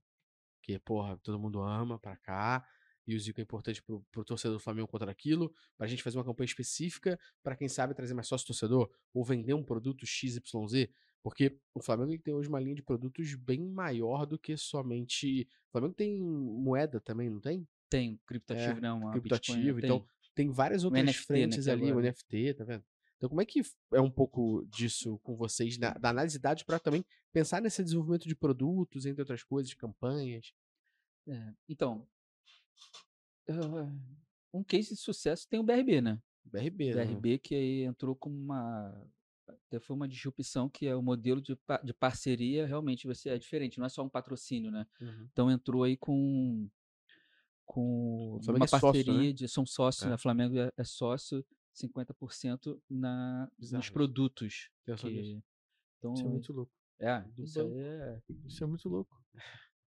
que, 0.62 0.78
porra, 0.78 1.16
todo 1.18 1.38
mundo 1.38 1.62
ama 1.62 1.98
pra 1.98 2.16
cá, 2.16 2.66
e 3.06 3.14
o 3.14 3.20
Zico 3.20 3.40
é 3.40 3.42
importante 3.42 3.82
pro, 3.82 4.04
pro 4.10 4.24
torcedor 4.24 4.56
do 4.56 4.62
Flamengo 4.62 4.88
contra 4.88 5.10
aquilo, 5.10 5.54
pra 5.78 5.86
gente 5.86 6.02
fazer 6.02 6.18
uma 6.18 6.24
campanha 6.24 6.46
específica 6.46 7.18
pra 7.42 7.54
quem 7.54 7.68
sabe 7.68 7.94
trazer 7.94 8.14
mais 8.14 8.26
sócio 8.26 8.46
torcedor, 8.46 8.90
ou 9.14 9.24
vender 9.24 9.54
um 9.54 9.62
produto 9.62 10.04
XYZ, 10.04 10.42
porque 11.26 11.58
o 11.74 11.82
Flamengo 11.82 12.16
tem 12.22 12.32
hoje 12.32 12.48
uma 12.48 12.60
linha 12.60 12.76
de 12.76 12.84
produtos 12.84 13.34
bem 13.34 13.60
maior 13.68 14.24
do 14.24 14.38
que 14.38 14.56
somente. 14.56 15.42
O 15.68 15.72
Flamengo 15.72 15.92
tem 15.92 16.20
moeda 16.22 17.00
também, 17.00 17.28
não 17.28 17.40
tem? 17.40 17.66
Tem 17.90 18.16
criptativo, 18.24 18.78
É, 18.78 18.80
né? 18.80 18.92
Uma 18.92 19.10
criptativo, 19.10 19.80
então 19.80 19.98
tem. 19.98 20.08
tem 20.46 20.50
várias 20.52 20.84
outras 20.84 21.02
NFT, 21.02 21.18
né, 21.18 21.26
frentes 21.26 21.64
que 21.64 21.70
ali, 21.72 21.86
o 21.86 21.88
agora- 21.98 22.06
NFT, 22.10 22.54
tá 22.54 22.62
vendo? 22.64 22.84
Então, 23.16 23.28
como 23.28 23.40
é 23.40 23.44
que 23.44 23.60
é 23.92 24.00
um 24.00 24.08
pouco 24.10 24.64
disso 24.70 25.18
com 25.24 25.34
vocês, 25.34 25.76
na- 25.78 25.94
da 25.94 26.10
análise 26.10 26.36
de 26.36 26.42
dados, 26.42 26.62
para 26.62 26.78
também 26.78 27.04
pensar 27.32 27.60
nesse 27.60 27.82
desenvolvimento 27.82 28.28
de 28.28 28.36
produtos, 28.36 29.04
entre 29.04 29.20
outras 29.22 29.42
coisas, 29.42 29.68
de 29.68 29.76
campanhas? 29.76 30.52
É, 31.26 31.52
Então, 31.68 32.06
ah, 33.48 33.92
um 34.54 34.62
case 34.62 34.90
de 34.90 34.96
sucesso 34.96 35.48
tem 35.48 35.58
o 35.58 35.64
BRB, 35.64 36.00
né? 36.00 36.22
BRB, 36.44 36.94
né? 36.94 37.04
BRB 37.04 37.38
que 37.38 37.54
aí 37.56 37.82
entrou 37.82 38.14
como 38.14 38.36
uma 38.36 38.94
foi 39.80 39.94
uma 39.96 40.08
disrupção 40.08 40.68
que 40.68 40.86
é 40.86 40.94
o 40.96 41.02
modelo 41.02 41.40
de, 41.40 41.56
de 41.84 41.92
parceria 41.94 42.66
realmente 42.66 43.06
você 43.06 43.30
é 43.30 43.38
diferente, 43.38 43.78
não 43.78 43.86
é 43.86 43.88
só 43.88 44.02
um 44.04 44.08
patrocínio, 44.08 44.70
né? 44.70 44.86
Uhum. 45.00 45.28
Então 45.32 45.50
entrou 45.50 45.82
aí 45.84 45.96
com 45.96 46.68
com 47.64 48.38
Flamengo 48.44 48.62
uma 48.62 48.64
é 48.64 48.68
sócio, 48.68 48.86
né? 48.86 48.92
parceria 49.04 49.34
de 49.34 49.48
são 49.48 49.66
sócios, 49.66 50.06
É. 50.06 50.10
né? 50.10 50.16
Flamengo 50.16 50.56
é, 50.56 50.72
é 50.76 50.84
sócio 50.84 51.44
50% 51.74 52.80
na 52.88 53.50
Bizarro 53.58 53.80
nos 53.80 53.90
produtos. 53.90 54.70
Que- 54.84 55.42
então 55.98 56.14
Isso 56.14 56.24
é 56.24 56.28
muito 56.28 56.52
louco. 56.52 56.72
é, 57.00 57.24
isso 57.38 57.60
é 57.60 58.22
Isso 58.46 58.62
é 58.64 58.66
muito 58.66 58.88
louco. 58.88 59.20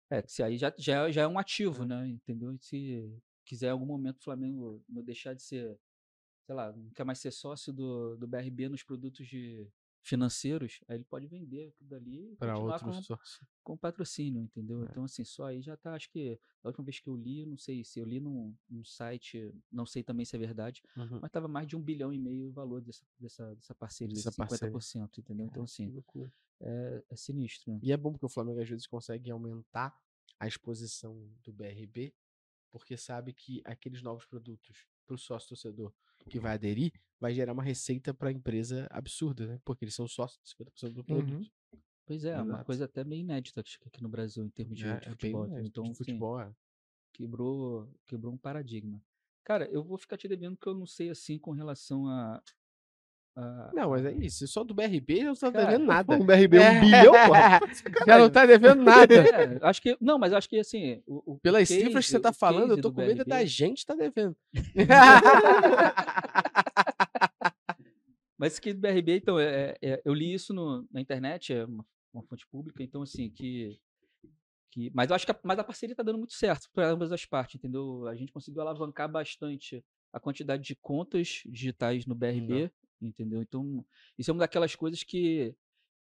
é, 0.09 0.21
que 0.21 0.31
se 0.31 0.41
aí 0.41 0.57
já, 0.57 0.73
já, 0.77 1.11
já 1.11 1.23
é 1.23 1.27
um 1.27 1.37
ativo, 1.37 1.83
É. 1.83 1.87
né? 1.87 2.07
Entendeu? 2.07 2.57
Se 2.61 3.13
quiser 3.45 3.67
em 3.67 3.71
algum 3.71 3.85
momento 3.85 4.17
o 4.19 4.23
Flamengo 4.23 4.81
não 4.87 5.03
deixar 5.03 5.33
de 5.33 5.43
ser, 5.43 5.77
sei 6.47 6.55
lá, 6.55 6.71
não 6.71 6.89
quer 6.91 7.03
mais 7.03 7.19
ser 7.19 7.31
sócio 7.31 7.73
do, 7.73 8.15
do 8.15 8.25
BRB 8.25 8.69
nos 8.69 8.81
produtos 8.81 9.27
de 9.27 9.69
financeiros, 10.01 10.79
aí 10.87 10.95
ele 10.95 11.03
pode 11.03 11.27
vender 11.27 11.67
aquilo 11.67 11.89
dali 11.89 12.33
Para 12.39 12.57
outros 12.57 12.81
com, 12.81 13.03
sócios. 13.03 13.41
com 13.61 13.75
patrocínio, 13.77 14.41
entendeu? 14.41 14.81
É. 14.81 14.85
Então, 14.85 15.03
assim, 15.03 15.25
só 15.25 15.47
aí 15.47 15.61
já 15.61 15.75
tá, 15.75 15.93
acho 15.95 16.09
que 16.09 16.39
a 16.63 16.69
última 16.69 16.85
vez 16.85 17.01
que 17.01 17.09
eu 17.09 17.15
li, 17.17 17.45
não 17.45 17.57
sei 17.57 17.83
se 17.83 17.99
eu 17.99 18.05
li 18.05 18.21
num, 18.21 18.55
num 18.69 18.85
site, 18.85 19.53
não 19.69 19.85
sei 19.85 20.03
também 20.03 20.25
se 20.25 20.33
é 20.37 20.39
verdade, 20.39 20.81
Uhum. 20.95 21.19
mas 21.21 21.29
tava 21.29 21.49
mais 21.49 21.67
de 21.67 21.75
um 21.75 21.81
bilhão 21.81 22.13
e 22.13 22.17
meio 22.17 22.47
o 22.47 22.51
valor 22.53 22.79
dessa, 22.81 23.05
dessa, 23.19 23.53
dessa 23.55 23.75
parceria, 23.75 24.15
Dessa 24.15 24.29
desses 24.29 24.37
parceria. 24.37 24.71
50%, 24.73 25.17
entendeu? 25.17 25.45
Então, 25.45 25.65
Que 25.65 25.69
assim, 25.71 26.03
é, 26.61 27.03
é 27.09 27.15
sinistro, 27.17 27.73
né? 27.73 27.79
E 27.83 27.91
é 27.91 27.97
bom 27.97 28.13
porque 28.13 28.25
o 28.25 28.29
Flamengo 28.29 28.61
às 28.61 28.69
vezes 28.69 28.87
consegue 28.87 29.29
aumentar 29.29 29.93
a 30.39 30.47
exposição 30.47 31.29
do 31.43 31.51
BRB, 31.51 32.15
porque 32.71 32.95
sabe 32.95 33.33
que 33.33 33.61
aqueles 33.65 34.01
novos 34.01 34.25
produtos 34.25 34.87
pro 35.07 35.17
sócio 35.17 35.49
torcedor 35.49 35.93
que 36.29 36.39
vai 36.39 36.53
aderir, 36.53 36.91
vai 37.19 37.33
gerar 37.33 37.53
uma 37.53 37.63
receita 37.63 38.13
para 38.13 38.29
a 38.29 38.31
empresa 38.31 38.85
absurda, 38.91 39.47
né? 39.47 39.61
Porque 39.63 39.85
eles 39.85 39.95
são 39.95 40.07
sócios 40.07 40.39
de 40.43 40.49
50% 40.49 40.93
do 40.93 41.03
produto. 41.03 41.49
Uhum. 41.73 41.79
Pois 42.05 42.23
é, 42.23 42.35
uma 42.35 42.45
Exato. 42.53 42.65
coisa 42.65 42.85
até 42.85 43.03
meio 43.03 43.21
inédita 43.21 43.61
aqui 43.85 44.01
no 44.01 44.09
Brasil 44.09 44.43
em 44.43 44.49
termos 44.49 44.77
de, 44.77 44.85
É, 44.85 44.99
de 44.99 45.07
é 45.07 45.09
futebol. 45.11 45.41
honesto, 45.43 45.67
então, 45.67 45.83
de 45.83 45.89
assim, 45.91 45.97
futebol, 45.97 46.39
é. 46.39 46.53
quebrou, 47.13 47.89
quebrou 48.05 48.33
um 48.33 48.37
paradigma. 48.37 49.01
Cara, 49.43 49.65
eu 49.71 49.83
vou 49.83 49.97
ficar 49.97 50.17
te 50.17 50.27
devendo 50.27 50.57
que 50.57 50.67
eu 50.67 50.73
não 50.73 50.85
sei 50.85 51.09
assim 51.09 51.39
com 51.39 51.51
relação 51.51 52.07
a. 52.07 52.41
a- 53.37 53.71
Não, 53.73 53.91
mas 53.91 54.03
é 54.05 54.11
isso. 54.13 54.47
Só 54.47 54.63
do 54.63 54.73
BRB 54.73 55.23
não 55.23 55.33
tá 55.35 55.49
devendo 55.49 55.85
nada. 55.85 56.15
Um 56.15 56.25
BRB, 56.25 56.57
um 56.57 56.61
É. 56.63 56.79
bilhão, 56.81 57.13
porra. 57.13 57.59
Já 58.07 58.17
não 58.17 58.29
tá 58.29 58.45
devendo 58.45 58.83
nada. 58.83 59.13
É, 59.17 59.59
acho 59.61 59.81
que. 59.81 59.95
Não, 60.01 60.17
mas 60.17 60.33
acho 60.33 60.49
que 60.49 60.59
assim. 60.59 61.01
O, 61.05 61.33
o 61.33 61.39
Pelas 61.39 61.67
case- 61.67 61.81
cifras 61.85 62.05
que 62.05 62.11
você 62.11 62.19
tá 62.19 62.33
falando, 62.33 62.71
eu 62.71 62.81
tô 62.81 62.91
com 62.91 63.01
medo 63.01 63.17
BRB 63.17 63.29
da 63.29 63.45
gente 63.45 63.85
tá 63.85 63.95
devendo. 63.95 64.35
Mas 68.37 68.53
esse 68.53 68.59
aqui 68.59 68.73
do 68.73 68.79
BRB, 68.79 69.17
então, 69.17 69.39
é, 69.39 69.75
é- 69.81 70.01
eu 70.05 70.13
li 70.13 70.33
isso 70.33 70.53
no- 70.53 70.87
na 70.91 71.01
internet, 71.01 71.53
é 71.53 71.65
uma, 71.65 71.83
uma 72.13 72.23
fonte 72.23 72.45
pública, 72.47 72.83
então, 72.83 73.01
assim, 73.01 73.29
que. 73.29 73.79
que 74.71 74.91
mas 74.93 75.09
eu 75.09 75.15
acho 75.15 75.25
que 75.25 75.31
a, 75.31 75.39
mas 75.43 75.57
a 75.57 75.63
parceria 75.63 75.95
tá 75.95 76.03
dando 76.03 76.19
muito 76.19 76.33
certo 76.33 76.69
para 76.71 76.87
ambas 76.87 77.11
as 77.11 77.25
partes, 77.25 77.55
entendeu? 77.55 78.05
A 78.07 78.15
gente 78.15 78.31
conseguiu 78.31 78.61
alavancar 78.61 79.09
bastante 79.09 79.83
a 80.13 80.19
quantidade 80.19 80.63
de 80.63 80.75
contas 80.75 81.41
digitais 81.47 82.05
no 82.05 82.13
BRB, 82.15 82.71
entendeu? 83.01 83.41
Então, 83.41 83.85
isso 84.17 84.29
é 84.31 84.33
uma 84.33 84.39
daquelas 84.39 84.75
coisas 84.75 85.03
que. 85.03 85.55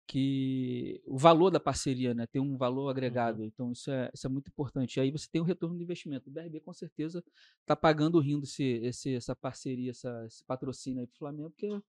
que 0.06 1.00
o 1.06 1.16
valor 1.18 1.50
da 1.50 1.58
parceria, 1.60 2.12
né? 2.14 2.26
Tem 2.26 2.40
um 2.40 2.56
valor 2.56 2.88
agregado. 2.90 3.42
Então, 3.44 3.72
isso 3.72 3.90
é, 3.90 4.10
isso 4.14 4.26
é 4.26 4.30
muito 4.30 4.48
importante. 4.48 4.96
E 4.96 5.00
aí 5.00 5.10
você 5.10 5.28
tem 5.30 5.40
o 5.40 5.44
retorno 5.44 5.76
do 5.76 5.82
investimento. 5.82 6.28
O 6.28 6.32
BRB, 6.32 6.60
com 6.60 6.72
certeza, 6.72 7.24
está 7.60 7.74
pagando 7.76 8.18
rindo 8.20 8.44
esse, 8.44 8.64
esse, 8.82 9.14
essa 9.14 9.34
parceria, 9.34 9.90
essa, 9.90 10.24
esse 10.26 10.44
patrocínio 10.44 11.00
aí 11.00 11.06
pro 11.06 11.18
Flamengo, 11.18 11.50
porque 11.50 11.80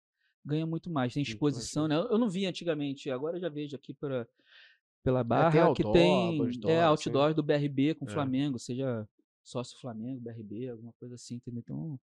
ganha 0.44 0.66
muito 0.66 0.90
mais. 0.90 1.14
Tem 1.14 1.24
exposição, 1.24 1.88
né? 1.88 1.96
Eu 1.96 2.18
não 2.18 2.30
vi 2.30 2.46
antigamente, 2.46 3.10
agora 3.10 3.38
eu 3.38 3.42
já 3.42 3.50
vejo 3.50 3.76
aqui 3.76 3.94
pela, 3.94 4.28
pela 5.04 5.20
É, 5.22 5.24
barra 5.24 5.52
que 5.52 5.58
outdoor, 5.60 5.94
tem 5.94 6.40
outdoor, 6.40 6.72
é, 6.72 6.80
assim. 6.80 6.88
outdoor 7.10 7.34
do 7.34 7.44
BRB 7.44 7.96
com 7.96 8.06
o 8.06 8.10
É. 8.10 8.14
Flamengo, 8.14 8.60
seja 8.60 9.08
sócio 9.44 9.80
Flamengo, 9.80 10.22
BRB, 10.22 10.70
alguma 10.70 10.94
coisa 10.94 11.16
assim, 11.16 11.36
entendeu? 11.36 11.60
Então, 11.60 12.00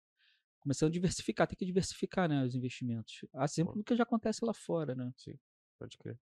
começando 0.68 0.90
a 0.90 0.92
diversificar, 0.92 1.48
tem 1.48 1.56
que 1.58 1.66
diversificar, 1.66 2.28
né, 2.28 2.44
os 2.44 2.54
investimentos. 2.54 3.22
Assim 3.34 3.64
Pô. 3.64 3.72
como 3.72 3.84
que 3.86 3.96
já 3.96 4.04
acontece 4.04 4.44
lá 4.44 4.54
fora, 4.54 4.94
né? 4.94 5.10
Pode 5.80 5.98
crer. 5.98 6.18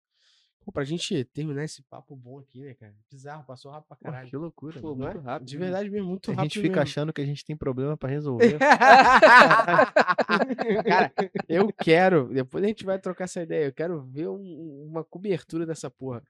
Pô, 0.64 0.70
pra 0.72 0.82
gente 0.84 1.24
terminar 1.26 1.62
esse 1.64 1.82
papo 1.82 2.14
bom 2.16 2.38
aqui, 2.40 2.60
né, 2.60 2.74
cara? 2.74 2.94
Bizarro, 3.10 3.44
passou 3.44 3.70
rápido 3.70 3.88
pra 3.88 3.96
Pô, 3.96 4.04
caralho. 4.04 4.28
que 4.28 4.36
loucura. 4.36 4.80
Pô. 4.80 4.94
Não 4.96 5.06
é? 5.08 5.12
muito 5.14 5.24
rápido. 5.24 5.48
De 5.48 5.54
né? 5.58 5.60
verdade 5.64 5.90
mesmo, 5.90 6.08
muito 6.08 6.30
A 6.30 6.34
rápido 6.34 6.44
gente 6.54 6.60
fica 6.62 6.68
mesmo. 6.76 6.82
achando 6.82 7.12
que 7.12 7.20
a 7.20 7.26
gente 7.26 7.44
tem 7.44 7.56
problema 7.56 7.96
pra 7.96 8.08
resolver. 8.10 8.58
Cara, 10.86 11.12
eu 11.48 11.72
quero, 11.72 12.28
depois 12.32 12.64
a 12.64 12.66
gente 12.66 12.84
vai 12.84 12.98
trocar 12.98 13.24
essa 13.24 13.42
ideia, 13.42 13.66
eu 13.66 13.72
quero 13.72 14.02
ver 14.02 14.28
um- 14.28 14.86
uma 14.88 15.04
cobertura 15.04 15.66
dessa 15.66 15.90
porra. 15.90 16.22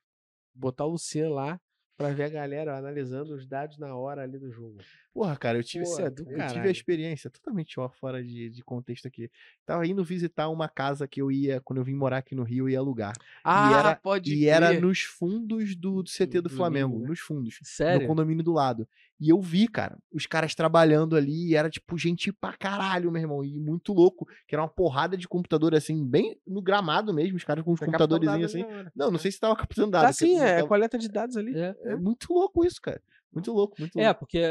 Botar 0.55 0.85
o 0.85 0.91
Luciano 0.91 1.35
lá 1.35 1.61
pra 1.97 2.11
ver 2.11 2.25
a 2.25 2.29
galera 2.29 2.77
analisando 2.77 3.35
os 3.35 3.47
dados 3.47 3.79
na 3.79 3.95
hora 3.95 4.23
ali 4.23 4.39
do 4.39 4.51
jogo. 4.51 4.79
Porra, 5.13 5.37
cara, 5.37 5.59
eu 5.59 5.63
tive, 5.63 5.85
Pô, 5.85 5.99
é 6.01 6.09
do 6.11 6.23
eu 6.31 6.47
tive 6.49 6.69
a 6.69 6.71
experiência 6.71 7.29
totalmente 7.29 7.79
ó, 7.79 7.87
fora 7.89 8.25
de, 8.25 8.49
de 8.49 8.63
contexto 8.65 9.07
aqui. 9.07 9.31
Tava 9.67 9.87
indo 9.87 10.03
visitar 10.03 10.49
uma 10.49 10.69
casa 10.69 11.07
que 11.07 11.21
eu 11.21 11.31
ia, 11.31 11.61
quando 11.61 11.79
eu 11.81 11.85
vim 11.85 11.95
morar 11.95 12.17
aqui 12.19 12.35
no 12.35 12.43
Rio, 12.43 12.65
eu 12.65 12.71
ia 12.71 12.79
alugar. 12.79 13.13
Ah, 13.45 13.79
era- 13.79 13.95
pode 13.97 14.35
e 14.35 14.47
era 14.47 14.73
nos 14.81 15.01
fundos 15.03 15.77
do, 15.77 16.03
do 16.03 16.09
CT 16.09 16.41
do, 16.41 16.49
Do 16.49 16.51
Flamengo, 16.57 16.99
né? 16.99 17.09
nos 17.09 17.21
fundos. 17.21 17.59
No 17.61 17.67
Sério? 17.67 18.07
condomínio 18.07 18.43
do 18.43 18.53
lado. 18.53 18.89
E 19.21 19.29
eu 19.29 19.41
vi, 19.41 19.69
cara, 19.69 19.99
os 20.11 20.27
caras 20.27 20.55
trabalhando 20.55 21.15
ali, 21.15 21.51
e 21.51 21.55
era 21.55 21.69
tipo 21.71 21.97
gente 21.99 22.33
pra 22.33 22.55
caralho, 22.55 23.13
meu 23.13 23.21
irmão, 23.21 23.45
e 23.45 23.61
muito 23.61 23.93
louco, 23.93 24.27
que 24.49 24.55
era 24.55 24.63
uma 24.63 24.69
porrada 24.69 25.17
de 25.17 25.29
computador 25.29 25.75
assim, 25.75 26.05
bem 26.05 26.37
no 26.47 26.61
gramado 26.63 27.13
mesmo, 27.15 27.37
os 27.37 27.45
caras 27.45 27.63
com 27.65 27.73
os 27.73 27.79
Tá 27.81 27.87
computadorzinhos 27.87 28.47
assim. 28.55 28.65
Não, 28.97 29.11
não 29.11 29.19
sei 29.19 29.31
se 29.31 29.39
tava 29.39 29.55
captando 29.55 29.91
dados. 29.93 30.07
Tá 30.09 30.13
sim, 30.25 30.39
é 30.41 30.57
tava- 30.57 30.69
coleta 30.69 30.99
de 30.99 31.09
dados 31.09 31.37
ali. 31.37 31.55
É. 31.57 31.77
é 31.85 31.97
muito 31.97 32.33
louco 32.33 32.65
isso, 32.65 32.81
cara. 32.81 33.01
Muito 33.33 33.53
louco, 33.53 33.77
muito 33.79 33.99
É, 33.99 34.05
louco. 34.07 34.21
porque 34.21 34.43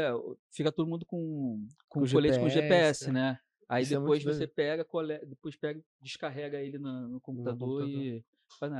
fica 0.50 0.72
todo 0.72 0.88
mundo 0.88 1.06
com, 1.06 1.66
com, 1.88 2.00
Com 2.00 2.06
colete 2.08 2.38
com 2.38 2.48
GPS, 2.48 3.08
é. 3.08 3.12
né? 3.12 3.38
Aí 3.68 3.82
Isso 3.84 3.94
é 3.94 3.98
depois 3.98 4.22
doido. 4.22 4.36
você 4.36 4.46
pega, 4.46 4.84
cole... 4.84 5.18
depois 5.24 5.56
pega, 5.56 5.82
descarrega 6.00 6.60
ele 6.60 6.78
na- 6.78 7.08
no 7.08 7.20
computador, 7.20 7.82
computador. 7.82 8.02
e. 8.04 8.24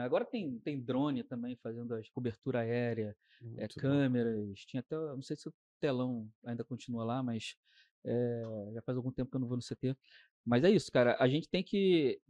Agora 0.04 0.24
tem, 0.26 0.58
tem 0.58 0.78
drone 0.78 1.22
também 1.22 1.56
fazendo 1.56 1.94
as 1.94 2.06
cobertura 2.10 2.58
aérea, 2.60 3.16
é, 3.56 3.66
câmeras, 3.68 4.60
tinha 4.66 4.80
até, 4.80 4.94
não 4.96 5.22
sei 5.22 5.34
se 5.34 5.48
o 5.48 5.54
telão 5.80 6.30
ainda 6.44 6.62
continua 6.62 7.04
lá, 7.04 7.22
mas 7.22 7.56
é, 8.04 8.42
já 8.74 8.82
faz 8.82 8.96
algum 8.98 9.10
tempo 9.10 9.30
que 9.30 9.36
eu 9.36 9.40
não 9.40 9.48
vou 9.48 9.56
no 9.56 9.62
CT. 9.62 9.96
Mas 10.44 10.62
é 10.62 10.70
isso, 10.70 10.92
cara. 10.92 11.16
A 11.18 11.26
gente 11.26 11.48
tem 11.48 11.62
que 11.62 12.20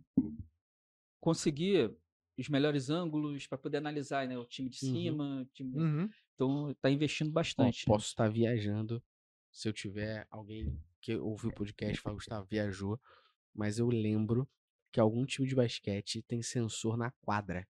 conseguir 1.21 1.91
os 2.39 2.49
melhores 2.49 2.91
ângulos 2.91 3.47
para 3.47 3.59
poder 3.59 3.79
analisar, 3.79 4.27
né? 4.27 4.39
O 4.39 4.45
time 4.45 4.69
de 4.69 4.85
Uhum. 4.87 4.93
cima, 4.93 5.43
o 5.43 5.45
time 5.47 5.77
Uhum. 5.79 6.11
Então 6.43 6.75
tá 6.81 6.91
investindo 6.91 7.31
bastante. 7.31 7.87
né? 7.89 7.95
posso 7.95 8.07
estar 8.07 8.29
viajando. 8.29 9.03
Se 9.51 9.69
eu 9.69 9.73
tiver 9.73 10.27
alguém 10.31 10.79
que 11.01 11.17
ouviu 11.17 11.51
o 11.51 11.55
podcast 11.55 11.99
e 11.99 12.01
fala, 12.01 12.15
Gustavo, 12.15 12.47
viajou. 12.49 12.99
Mas 13.55 13.79
eu 13.79 13.89
lembro 13.89 14.49
que 14.91 14.99
algum 14.99 15.25
time 15.27 15.47
de 15.47 15.55
basquete 15.55 16.23
tem 16.23 16.43
sensor 16.43 16.97
na 16.97 17.11
quadra. 17.21 17.67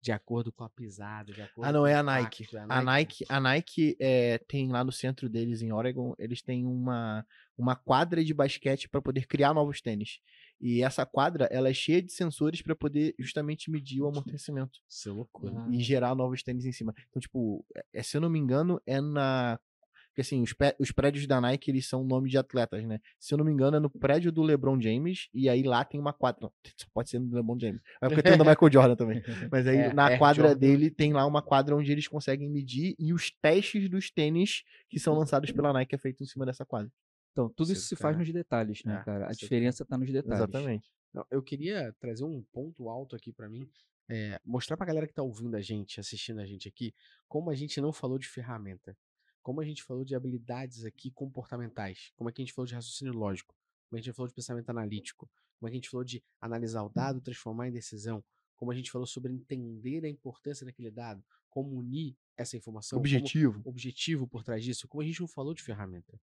De 0.00 0.12
acordo 0.12 0.52
com 0.52 0.64
a 0.64 0.68
pisada, 0.68 1.32
de 1.32 1.40
acordo 1.40 1.66
Ah, 1.66 1.72
não, 1.72 1.86
é 1.86 1.94
a 1.94 2.02
Nike. 2.02 2.42
impacto, 2.42 2.58
é 2.58 2.66
A 2.68 2.82
Nike, 2.82 3.24
a 3.26 3.40
Nike 3.40 3.96
é, 3.98 4.36
tem 4.36 4.70
lá 4.70 4.84
no 4.84 4.92
centro 4.92 5.30
deles, 5.30 5.62
em 5.62 5.72
Oregon, 5.72 6.14
eles 6.18 6.42
têm 6.42 6.66
uma, 6.66 7.26
uma 7.56 7.74
quadra 7.74 8.22
de 8.22 8.34
basquete 8.34 8.86
para 8.86 9.00
poder 9.00 9.26
criar 9.26 9.54
novos 9.54 9.80
tênis. 9.80 10.20
E 10.66 10.82
essa 10.82 11.04
quadra, 11.04 11.44
ela 11.50 11.68
é 11.68 11.74
cheia 11.74 12.00
de 12.00 12.10
sensores 12.10 12.62
para 12.62 12.74
poder 12.74 13.14
justamente 13.18 13.70
medir 13.70 14.00
o 14.00 14.08
amortecimento 14.08 14.80
Isso 14.88 15.10
é 15.10 15.12
loucura. 15.12 15.52
Ah. 15.54 15.68
e 15.70 15.78
gerar 15.82 16.14
novos 16.14 16.42
tênis 16.42 16.64
em 16.64 16.72
cima. 16.72 16.94
Então, 17.10 17.20
tipo, 17.20 17.62
é, 17.92 18.02
se 18.02 18.16
eu 18.16 18.20
não 18.22 18.30
me 18.30 18.38
engano, 18.38 18.80
é 18.86 18.98
na. 18.98 19.60
Porque 20.08 20.22
assim, 20.22 20.40
os, 20.42 20.54
os 20.78 20.90
prédios 20.92 21.26
da 21.26 21.38
Nike, 21.40 21.70
eles 21.70 21.86
são 21.86 22.02
nome 22.04 22.30
de 22.30 22.38
atletas, 22.38 22.82
né? 22.86 23.00
Se 23.18 23.34
eu 23.34 23.38
não 23.38 23.44
me 23.44 23.52
engano, 23.52 23.76
é 23.76 23.80
no 23.80 23.90
prédio 23.90 24.30
do 24.32 24.42
LeBron 24.42 24.80
James, 24.80 25.28
e 25.34 25.48
aí 25.50 25.62
lá 25.64 25.84
tem 25.84 26.00
uma 26.00 26.12
quadra. 26.14 26.48
Só 26.78 26.86
pode 26.94 27.10
ser 27.10 27.18
no 27.18 27.34
LeBron 27.34 27.58
James. 27.60 27.82
É 28.00 28.08
porque 28.08 28.22
tem 28.22 28.32
o 28.32 28.38
da 28.38 28.44
Michael 28.44 28.72
Jordan 28.72 28.96
também. 28.96 29.22
Mas 29.52 29.66
aí 29.66 29.76
É, 29.76 29.92
na 29.92 30.06
Air 30.06 30.18
quadra 30.18 30.48
Jordan. 30.48 30.60
dele 30.60 30.90
tem 30.90 31.12
lá 31.12 31.26
uma 31.26 31.42
quadra 31.42 31.76
onde 31.76 31.92
eles 31.92 32.08
conseguem 32.08 32.48
medir 32.48 32.94
e 32.98 33.12
os 33.12 33.30
testes 33.42 33.90
dos 33.90 34.10
tênis 34.10 34.62
que 34.88 34.98
são 34.98 35.14
lançados 35.18 35.50
pela 35.50 35.72
Nike 35.74 35.94
é 35.94 35.98
feito 35.98 36.22
em 36.22 36.26
cima 36.26 36.46
dessa 36.46 36.64
quadra. 36.64 36.90
Então, 37.34 37.48
tudo 37.48 37.72
Isso, 37.72 37.88
se 37.88 37.96
faz 37.96 38.16
nos 38.16 38.32
detalhes, 38.32 38.84
né, 38.84 39.00
É, 39.00 39.04
cara? 39.04 39.28
A 39.28 39.32
diferença 39.32 39.84
tá 39.84 39.98
nos 39.98 40.10
detalhes. 40.10 40.38
Exatamente. 40.38 40.94
Eu 41.28 41.42
queria 41.42 41.92
trazer 41.98 42.22
um 42.22 42.40
ponto 42.52 42.88
alto 42.88 43.16
aqui 43.16 43.32
pra 43.32 43.48
mim, 43.48 43.68
é, 44.08 44.40
mostrar 44.44 44.76
pra 44.76 44.86
galera 44.86 45.06
que 45.06 45.12
tá 45.12 45.22
ouvindo 45.22 45.56
a 45.56 45.60
gente, 45.60 45.98
assistindo 45.98 46.40
a 46.40 46.46
gente 46.46 46.68
aqui, 46.68 46.94
como 47.28 47.50
a 47.50 47.54
gente 47.54 47.80
não 47.80 47.92
falou 47.92 48.18
de 48.20 48.28
ferramenta, 48.28 48.96
como 49.42 49.60
a 49.60 49.64
gente 49.64 49.82
falou 49.82 50.04
de 50.04 50.14
habilidades 50.14 50.84
aqui 50.84 51.10
comportamentais, 51.10 52.12
como 52.14 52.30
é 52.30 52.32
que 52.32 52.40
a 52.40 52.44
gente 52.44 52.54
falou 52.54 52.66
de 52.66 52.74
raciocínio 52.74 53.12
lógico, 53.14 53.56
como 53.88 53.98
a 53.98 54.00
gente 54.00 54.12
falou 54.12 54.28
de 54.28 54.34
pensamento 54.34 54.70
analítico, 54.70 55.28
como 55.58 55.68
é 55.68 55.70
que 55.70 55.76
a 55.76 55.80
gente 55.80 55.90
falou 55.90 56.04
de 56.04 56.22
analisar 56.40 56.84
o 56.84 56.88
dado, 56.88 57.20
transformar 57.20 57.68
em 57.68 57.72
decisão, 57.72 58.22
como 58.56 58.70
a 58.70 58.74
gente 58.74 58.92
falou 58.92 59.06
sobre 59.06 59.32
entender 59.32 60.04
a 60.04 60.08
importância 60.08 60.64
daquele 60.64 60.90
dado, 60.90 61.24
como 61.50 61.76
unir 61.76 62.16
essa 62.36 62.56
informação, 62.56 62.98
Objetivo. 62.98 63.60
objetivo 63.64 64.26
por 64.26 64.44
trás 64.44 64.62
disso, 64.62 64.86
como 64.88 65.02
a 65.02 65.04
gente 65.04 65.20
não 65.20 65.28
falou 65.28 65.54
de 65.54 65.62
ferramenta. 65.62 66.20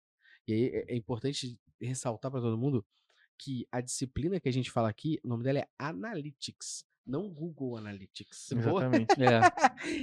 E 0.47 0.53
aí 0.53 0.65
é, 0.67 0.93
é 0.93 0.95
importante 0.95 1.59
ressaltar 1.81 2.29
para 2.31 2.41
todo 2.41 2.57
mundo 2.57 2.85
que 3.37 3.65
a 3.71 3.79
disciplina 3.81 4.39
que 4.39 4.49
a 4.49 4.53
gente 4.53 4.69
fala 4.69 4.89
aqui, 4.89 5.19
o 5.23 5.27
nome 5.27 5.43
dela 5.43 5.59
é 5.59 5.67
Analytics, 5.77 6.83
não 7.05 7.29
Google 7.29 7.77
Analytics. 7.77 8.51
Exatamente. 8.51 9.13
É, 9.23 9.39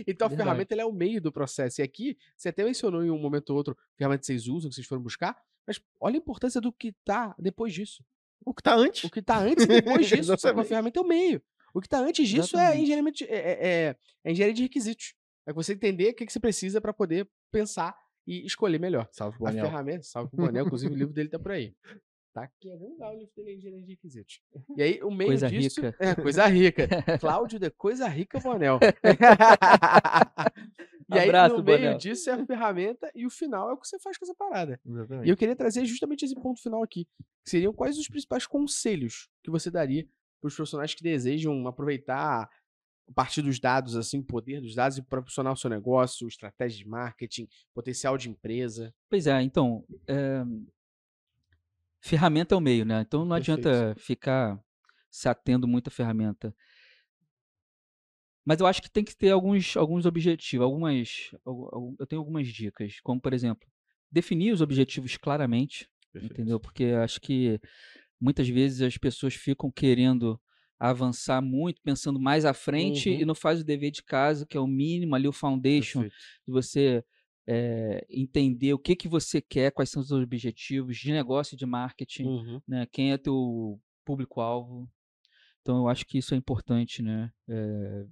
Então 0.06 0.26
a 0.26 0.28
Verdade. 0.28 0.36
ferramenta 0.36 0.74
é 0.74 0.84
o 0.84 0.92
meio 0.92 1.20
do 1.20 1.30
processo. 1.32 1.80
E 1.80 1.84
aqui, 1.84 2.16
você 2.36 2.48
até 2.48 2.64
mencionou 2.64 3.04
em 3.04 3.10
um 3.10 3.18
momento 3.18 3.50
ou 3.50 3.56
outro 3.56 3.76
ferramenta 3.96 4.20
que 4.20 4.26
vocês 4.26 4.46
usam, 4.48 4.68
que 4.70 4.74
vocês 4.76 4.86
foram 4.86 5.02
buscar, 5.02 5.36
mas 5.66 5.80
olha 6.00 6.16
a 6.16 6.18
importância 6.18 6.60
do 6.60 6.72
que 6.72 6.92
tá 7.04 7.34
depois 7.38 7.74
disso. 7.74 8.04
O 8.44 8.54
que 8.54 8.62
tá 8.62 8.74
antes. 8.74 9.04
O 9.04 9.10
que 9.10 9.20
tá 9.20 9.38
antes 9.38 9.64
e 9.64 9.66
depois 9.68 10.06
disso. 10.08 10.32
a 10.32 10.64
ferramenta 10.64 10.98
é 10.98 11.02
o 11.02 11.06
meio. 11.06 11.42
O 11.74 11.80
que 11.80 11.88
tá 11.88 11.98
antes 11.98 12.26
disso 12.28 12.56
é 12.56 12.78
engenharia, 12.78 13.12
de- 13.12 13.24
é, 13.24 13.36
é- 13.36 13.68
é- 13.68 13.96
é 14.24 14.32
engenharia 14.32 14.54
de 14.54 14.62
requisitos. 14.62 15.14
É 15.44 15.52
você 15.52 15.74
entender 15.74 16.10
o 16.10 16.14
que, 16.14 16.24
que 16.24 16.32
você 16.32 16.40
precisa 16.40 16.80
para 16.80 16.92
poder 16.92 17.28
pensar 17.52 17.94
e 18.26 18.44
escolher 18.44 18.80
melhor. 18.80 19.08
Salve, 19.12 19.36
A 19.36 19.38
Bonel. 19.38 19.64
ferramenta, 19.64 20.02
salve 20.02 20.30
pro 20.30 20.46
Bonel, 20.46 20.66
inclusive 20.66 20.92
o 20.92 20.96
livro 20.96 21.14
dele 21.14 21.28
tá 21.28 21.38
por 21.38 21.52
aí. 21.52 21.74
Tá 22.36 22.50
querendo 22.60 22.98
dar 22.98 23.14
o 23.14 23.18
livro 23.18 23.32
dele 23.34 23.52
em 23.52 23.56
engenharia 23.56 23.82
de 23.82 23.92
requisitos. 23.92 24.42
E 24.76 24.82
aí, 24.82 25.00
o 25.02 25.10
meio 25.10 25.30
Coisa 25.30 25.48
disso... 25.48 25.80
rica. 25.80 25.96
É, 25.98 26.14
coisa 26.14 26.46
rica. 26.46 26.86
Cláudio 27.18 27.58
de 27.58 27.70
Coisa 27.70 28.06
Rica 28.08 28.38
Bonel. 28.38 28.78
e 31.08 31.18
aí, 31.18 31.28
Abraço, 31.30 31.56
no 31.56 31.64
meio 31.64 31.78
Bonel. 31.78 31.96
disso 31.96 32.28
é 32.28 32.34
a 32.34 32.44
ferramenta 32.44 33.10
e 33.14 33.24
o 33.24 33.30
final 33.30 33.70
é 33.70 33.72
o 33.72 33.78
que 33.78 33.88
você 33.88 33.98
faz 33.98 34.18
com 34.18 34.26
essa 34.26 34.34
parada. 34.34 34.78
E 34.84 34.90
Exatamente. 34.90 35.30
eu 35.30 35.34
queria 35.34 35.56
trazer 35.56 35.86
justamente 35.86 36.26
esse 36.26 36.34
ponto 36.34 36.60
final 36.60 36.82
aqui. 36.82 37.06
Que 37.42 37.48
seriam 37.50 37.72
quais 37.72 37.96
os 37.98 38.06
principais 38.06 38.46
conselhos 38.46 39.30
que 39.42 39.50
você 39.50 39.70
daria 39.70 40.06
para 40.40 40.48
os 40.48 40.54
profissionais 40.54 40.94
que 40.94 41.02
desejam 41.02 41.66
aproveitar 41.66 42.48
a 43.08 43.12
partir 43.12 43.42
dos 43.42 43.58
dados, 43.60 43.96
assim, 43.96 44.18
o 44.18 44.24
poder 44.24 44.60
dos 44.60 44.74
dados 44.74 44.98
e 44.98 45.02
proporcionar 45.02 45.52
o 45.52 45.56
seu 45.56 45.70
negócio, 45.70 46.26
estratégia 46.28 46.78
de 46.78 46.88
marketing, 46.88 47.46
potencial 47.74 48.18
de 48.18 48.28
empresa. 48.28 48.92
Pois 49.08 49.26
é, 49.26 49.40
então, 49.42 49.84
é, 50.08 50.42
ferramenta 52.00 52.54
é 52.54 52.58
o 52.58 52.60
meio, 52.60 52.84
né? 52.84 53.00
Então 53.02 53.24
não 53.24 53.36
Perfeito. 53.36 53.68
adianta 53.68 53.94
ficar 53.98 54.60
se 55.10 55.28
atendo 55.28 55.66
muito 55.66 55.88
à 55.88 55.90
ferramenta. 55.90 56.54
Mas 58.44 58.60
eu 58.60 58.66
acho 58.66 58.80
que 58.80 58.90
tem 58.90 59.04
que 59.04 59.16
ter 59.16 59.30
alguns, 59.30 59.76
alguns 59.76 60.06
objetivos, 60.06 60.64
algumas. 60.64 61.30
algu- 61.44 61.68
algu- 61.72 61.96
Eu 61.98 62.06
tenho 62.06 62.20
algumas 62.20 62.46
dicas, 62.46 63.00
como 63.00 63.20
por 63.20 63.32
exemplo, 63.32 63.66
definir 64.10 64.52
os 64.52 64.60
objetivos 64.60 65.16
claramente, 65.16 65.88
entendeu? 66.14 66.60
Porque 66.60 66.84
acho 67.02 67.20
que 67.20 67.60
muitas 68.20 68.48
vezes 68.48 68.82
as 68.82 68.96
pessoas 68.96 69.34
ficam 69.34 69.70
querendo 69.70 70.40
avançar 70.78 71.40
muito, 71.42 71.80
pensando 71.82 72.20
mais 72.20 72.44
à 72.44 72.52
frente 72.54 73.08
Uhum. 73.10 73.20
e 73.20 73.24
não 73.24 73.34
faz 73.34 73.60
o 73.60 73.64
dever 73.64 73.90
de 73.90 74.02
casa, 74.02 74.44
que 74.46 74.56
é 74.56 74.60
o 74.60 74.66
mínimo 74.66 75.14
ali, 75.14 75.26
o 75.28 75.32
foundation, 75.32 76.02
Perfeito. 76.02 76.22
de 76.46 76.52
você 76.52 77.04
eh, 77.48 78.04
entender 78.10 78.72
o 78.74 78.78
que, 78.78 78.96
que 78.96 79.08
você 79.08 79.40
quer, 79.40 79.70
quais 79.72 79.88
são 79.90 80.02
os 80.02 80.08
seus 80.08 80.22
objetivos 80.22 80.96
de 80.96 81.12
negócio 81.12 81.56
de 81.56 81.64
marketing, 81.64 82.24
Uhum. 82.24 82.60
né? 82.66 82.86
Quem 82.90 83.12
é 83.12 83.16
teu 83.18 83.80
público-alvo. 84.04 84.90
Então, 85.62 85.78
eu 85.78 85.88
acho 85.88 86.04
que 86.06 86.18
isso 86.18 86.34
é 86.34 86.36
importante, 86.36 87.02
né? 87.02 87.32
Eh, 87.48 88.06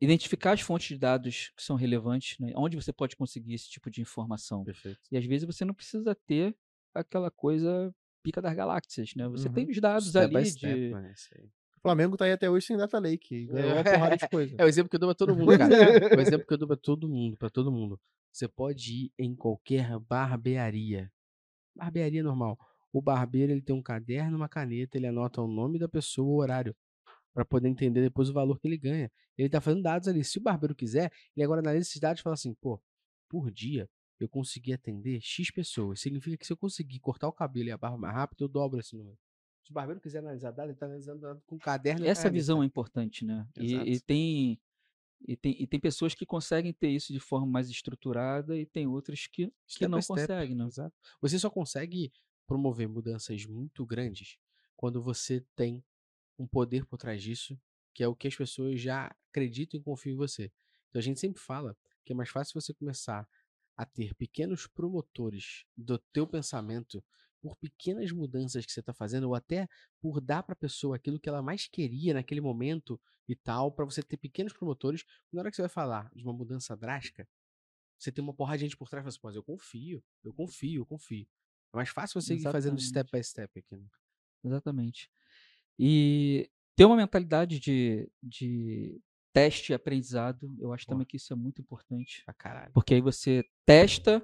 Identificar 0.00 0.52
as 0.52 0.60
fontes 0.60 0.86
de 0.88 0.96
dados 0.98 1.50
que 1.56 1.62
são 1.62 1.74
relevantes, 1.74 2.38
né? 2.38 2.52
Onde 2.54 2.76
você 2.76 2.92
pode 2.92 3.16
conseguir 3.16 3.54
esse 3.54 3.68
tipo 3.68 3.90
de 3.90 4.00
informação. 4.00 4.62
Perfeito. 4.62 5.00
E 5.10 5.16
às 5.16 5.24
vezes 5.26 5.44
você 5.44 5.64
não 5.64 5.74
precisa 5.74 6.14
ter 6.14 6.56
aquela 6.94 7.32
coisa 7.32 7.92
pica 8.22 8.40
das 8.40 8.54
galáxias, 8.54 9.14
né? 9.14 9.28
Você 9.28 9.48
Uhum. 9.48 9.54
tem 9.54 9.70
os 9.70 9.80
dados 9.80 10.08
Step 10.08 10.36
ali 10.36 10.46
step, 10.46 10.74
de... 10.74 10.94
aí. 10.94 11.44
O 11.76 11.80
Flamengo 11.80 12.16
tá 12.16 12.24
aí 12.24 12.32
até 12.32 12.50
hoje 12.50 12.66
sem 12.66 12.76
data 12.76 12.98
lake. 12.98 13.46
Ganhou 13.46 13.72
uma 13.74 13.84
porrada 13.84 14.16
de 14.16 14.28
coisa. 14.28 14.56
É 14.58 14.64
o 14.64 14.68
exemplo 14.68 14.90
que 14.90 14.96
eu 14.96 15.00
dou 15.00 15.08
pra 15.08 15.14
todo 15.14 15.36
mundo, 15.36 15.56
cara. 15.56 15.74
É 15.74 16.16
o 16.16 16.20
exemplo 16.20 16.46
que 16.46 16.52
eu 16.54 16.58
dou 16.58 16.68
pra 16.68 16.76
todo 16.76 17.08
mundo, 17.08 17.36
pra 17.36 17.48
todo 17.48 17.70
mundo. 17.70 18.00
Você 18.32 18.48
pode 18.48 18.92
ir 19.04 19.12
em 19.18 19.34
qualquer 19.34 19.98
barbearia. 20.00 21.10
Barbearia 21.74 22.22
normal. 22.22 22.58
O 22.92 23.00
barbeiro, 23.00 23.52
ele 23.52 23.62
tem 23.62 23.74
um 23.74 23.82
caderno, 23.82 24.36
uma 24.36 24.48
caneta, 24.48 24.96
ele 24.96 25.06
anota 25.06 25.40
o 25.40 25.46
nome 25.46 25.78
da 25.78 25.88
pessoa, 25.88 26.28
o 26.28 26.36
horário, 26.36 26.74
Pra 27.32 27.44
poder 27.44 27.68
entender 27.68 28.00
depois 28.00 28.28
o 28.28 28.32
valor 28.32 28.58
que 28.58 28.66
ele 28.66 28.76
ganha. 28.76 29.10
Ele 29.36 29.48
tá 29.48 29.60
fazendo 29.60 29.82
dados 29.82 30.08
ali. 30.08 30.24
Se 30.24 30.38
o 30.38 30.40
barbeiro 30.40 30.74
quiser, 30.74 31.12
ele 31.36 31.44
agora 31.44 31.60
analisa 31.60 31.86
esses 31.86 32.00
dados 32.00 32.18
e 32.20 32.22
fala 32.24 32.34
assim, 32.34 32.52
pô, 32.54 32.82
por 33.28 33.50
dia 33.52 33.88
eu 34.24 34.28
consegui 34.28 34.72
atender 34.72 35.20
X 35.20 35.50
pessoas. 35.50 36.00
Significa 36.00 36.36
que 36.36 36.46
se 36.46 36.52
eu 36.52 36.56
conseguir 36.56 36.98
cortar 37.00 37.28
o 37.28 37.32
cabelo 37.32 37.68
e 37.68 37.72
a 37.72 37.78
barba 37.78 37.98
mais 37.98 38.14
rápido, 38.14 38.44
eu 38.44 38.48
dobro 38.48 38.80
esse 38.80 38.96
número. 38.96 39.18
Se 39.64 39.70
o 39.70 39.74
barbeiro 39.74 40.00
quiser 40.00 40.18
analisar 40.20 40.50
dados, 40.50 40.70
ele 40.70 40.78
tá 40.78 40.86
analisando 40.86 41.20
dados 41.20 41.42
com 41.44 41.58
caderno 41.58 42.04
e 42.04 42.08
Essa 42.08 42.22
caneta. 42.22 42.34
visão 42.34 42.62
é 42.62 42.66
importante, 42.66 43.24
né? 43.24 43.46
E, 43.56 43.74
e 43.74 44.00
tem... 44.00 44.60
E 45.20 45.36
tem, 45.36 45.56
e 45.60 45.66
tem 45.66 45.80
pessoas 45.80 46.14
que 46.14 46.24
conseguem 46.24 46.72
ter 46.72 46.90
isso 46.90 47.12
de 47.12 47.18
forma 47.18 47.44
mais 47.44 47.68
estruturada 47.68 48.56
e 48.56 48.64
tem 48.64 48.86
outras 48.86 49.26
que, 49.26 49.48
que 49.66 49.74
Step 49.74 49.90
não 49.90 50.00
conseguem, 50.00 50.54
né? 50.54 50.64
Exato. 50.64 50.94
Você 51.20 51.36
só 51.40 51.50
consegue 51.50 52.12
promover 52.46 52.88
mudanças 52.88 53.44
muito 53.44 53.84
grandes 53.84 54.38
quando 54.76 55.02
você 55.02 55.44
tem 55.56 55.84
um 56.38 56.46
poder 56.46 56.86
por 56.86 56.98
trás 56.98 57.20
disso, 57.20 57.60
que 57.92 58.04
é 58.04 58.06
o 58.06 58.14
que 58.14 58.28
as 58.28 58.36
pessoas 58.36 58.80
já 58.80 59.12
acreditam 59.28 59.80
e 59.80 59.82
confiam 59.82 60.14
em 60.14 60.16
você. 60.16 60.52
Então 60.88 61.00
a 61.00 61.02
gente 61.02 61.18
sempre 61.18 61.42
fala 61.42 61.76
que 62.04 62.12
é 62.12 62.14
mais 62.14 62.28
fácil 62.30 62.58
você 62.58 62.72
começar 62.72 63.28
a 63.78 63.86
ter 63.86 64.12
pequenos 64.16 64.66
promotores 64.66 65.64
do 65.76 65.96
teu 66.12 66.26
pensamento 66.26 67.02
por 67.40 67.56
pequenas 67.56 68.10
mudanças 68.10 68.66
que 68.66 68.72
você 68.72 68.80
está 68.80 68.92
fazendo 68.92 69.28
ou 69.28 69.36
até 69.36 69.68
por 70.00 70.20
dar 70.20 70.42
para 70.42 70.54
a 70.54 70.56
pessoa 70.56 70.96
aquilo 70.96 71.20
que 71.20 71.28
ela 71.28 71.40
mais 71.40 71.68
queria 71.68 72.12
naquele 72.12 72.40
momento 72.40 73.00
e 73.28 73.36
tal, 73.36 73.70
para 73.70 73.84
você 73.84 74.02
ter 74.02 74.16
pequenos 74.16 74.52
promotores. 74.52 75.04
Na 75.32 75.40
hora 75.40 75.50
que 75.50 75.54
você 75.54 75.62
vai 75.62 75.68
falar 75.68 76.10
de 76.12 76.24
uma 76.24 76.32
mudança 76.32 76.76
drástica, 76.76 77.28
você 77.96 78.10
tem 78.10 78.22
uma 78.22 78.34
porrada 78.34 78.58
de 78.58 78.64
gente 78.64 78.76
por 78.76 78.88
trás 78.88 79.02
e 79.02 79.04
fala 79.04 79.10
assim, 79.10 79.20
"Pô, 79.20 79.30
eu 79.30 79.44
confio, 79.44 80.04
eu 80.24 80.34
confio, 80.34 80.82
eu 80.82 80.86
confio. 80.86 81.28
É 81.72 81.76
mais 81.76 81.88
fácil 81.90 82.20
você 82.20 82.34
ir 82.34 82.42
fazendo 82.42 82.80
step 82.80 83.08
by 83.12 83.22
step 83.22 83.58
aqui. 83.60 83.76
Né? 83.76 83.86
Exatamente. 84.42 85.08
E 85.78 86.50
ter 86.74 86.84
uma 86.84 86.96
mentalidade 86.96 87.60
de, 87.60 88.10
de 88.20 89.00
teste 89.38 89.72
e 89.72 89.74
aprendizado, 89.74 90.54
eu 90.58 90.72
acho 90.72 90.86
Pô. 90.86 90.92
também 90.92 91.06
que 91.06 91.16
isso 91.16 91.32
é 91.32 91.36
muito 91.36 91.60
importante. 91.60 92.22
Pra 92.24 92.34
caralho. 92.34 92.70
Porque 92.72 92.94
aí 92.94 93.00
você 93.00 93.44
testa, 93.64 94.22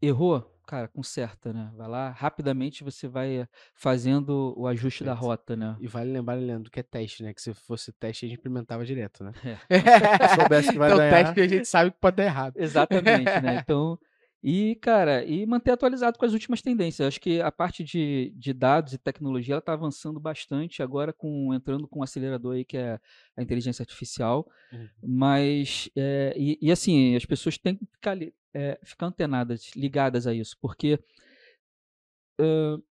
errou, 0.00 0.52
cara, 0.66 0.88
conserta, 0.88 1.52
né? 1.52 1.70
Vai 1.76 1.88
lá, 1.88 2.10
rapidamente 2.10 2.84
você 2.84 3.08
vai 3.08 3.40
eh, 3.40 3.48
fazendo 3.74 4.54
o 4.56 4.66
ajuste 4.66 5.04
da 5.04 5.12
Perfeito. 5.12 5.28
rota, 5.28 5.56
né? 5.56 5.76
E 5.80 5.86
vale 5.86 6.10
lembrar, 6.10 6.34
Leandro, 6.34 6.70
que 6.70 6.80
é 6.80 6.82
teste, 6.82 7.22
né? 7.22 7.34
Que 7.34 7.42
se 7.42 7.52
fosse 7.54 7.92
teste, 7.92 8.26
a 8.26 8.28
gente 8.28 8.38
implementava 8.38 8.84
direto, 8.84 9.24
né? 9.24 9.32
Se 10.28 10.34
soubesse 10.36 10.72
que 10.72 10.78
vai 10.78 10.88
então, 10.88 10.98
ganhar. 10.98 11.24
teste 11.24 11.40
a 11.40 11.48
gente 11.48 11.68
sabe 11.68 11.90
que 11.90 11.98
pode 11.98 12.16
dar 12.16 12.24
errado. 12.24 12.54
Exatamente, 12.58 13.40
né? 13.40 13.60
Então, 13.62 13.98
e, 14.42 14.74
cara, 14.76 15.24
e 15.24 15.46
manter 15.46 15.70
atualizado 15.70 16.18
com 16.18 16.24
as 16.24 16.32
últimas 16.32 16.60
tendências. 16.60 17.06
Acho 17.06 17.20
que 17.20 17.40
a 17.40 17.52
parte 17.52 17.84
de, 17.84 18.32
de 18.36 18.52
dados 18.52 18.92
e 18.92 18.98
tecnologia, 18.98 19.54
ela 19.54 19.60
está 19.60 19.72
avançando 19.72 20.18
bastante 20.18 20.82
agora, 20.82 21.12
com 21.12 21.54
entrando 21.54 21.86
com 21.86 22.00
um 22.00 22.02
acelerador 22.02 22.54
aí, 22.56 22.64
que 22.64 22.76
é 22.76 22.98
a 23.36 23.42
inteligência 23.42 23.82
artificial. 23.82 24.50
Uhum. 24.72 24.88
Mas, 25.02 25.88
é, 25.94 26.34
e, 26.36 26.58
e, 26.60 26.72
assim, 26.72 27.14
as 27.14 27.24
pessoas 27.24 27.56
têm 27.56 27.76
que 27.76 27.86
ficar, 27.86 28.18
é, 28.52 28.80
ficar 28.82 29.06
antenadas, 29.06 29.70
ligadas 29.76 30.26
a 30.26 30.34
isso, 30.34 30.56
porque 30.60 30.98
ãh, 32.40 32.82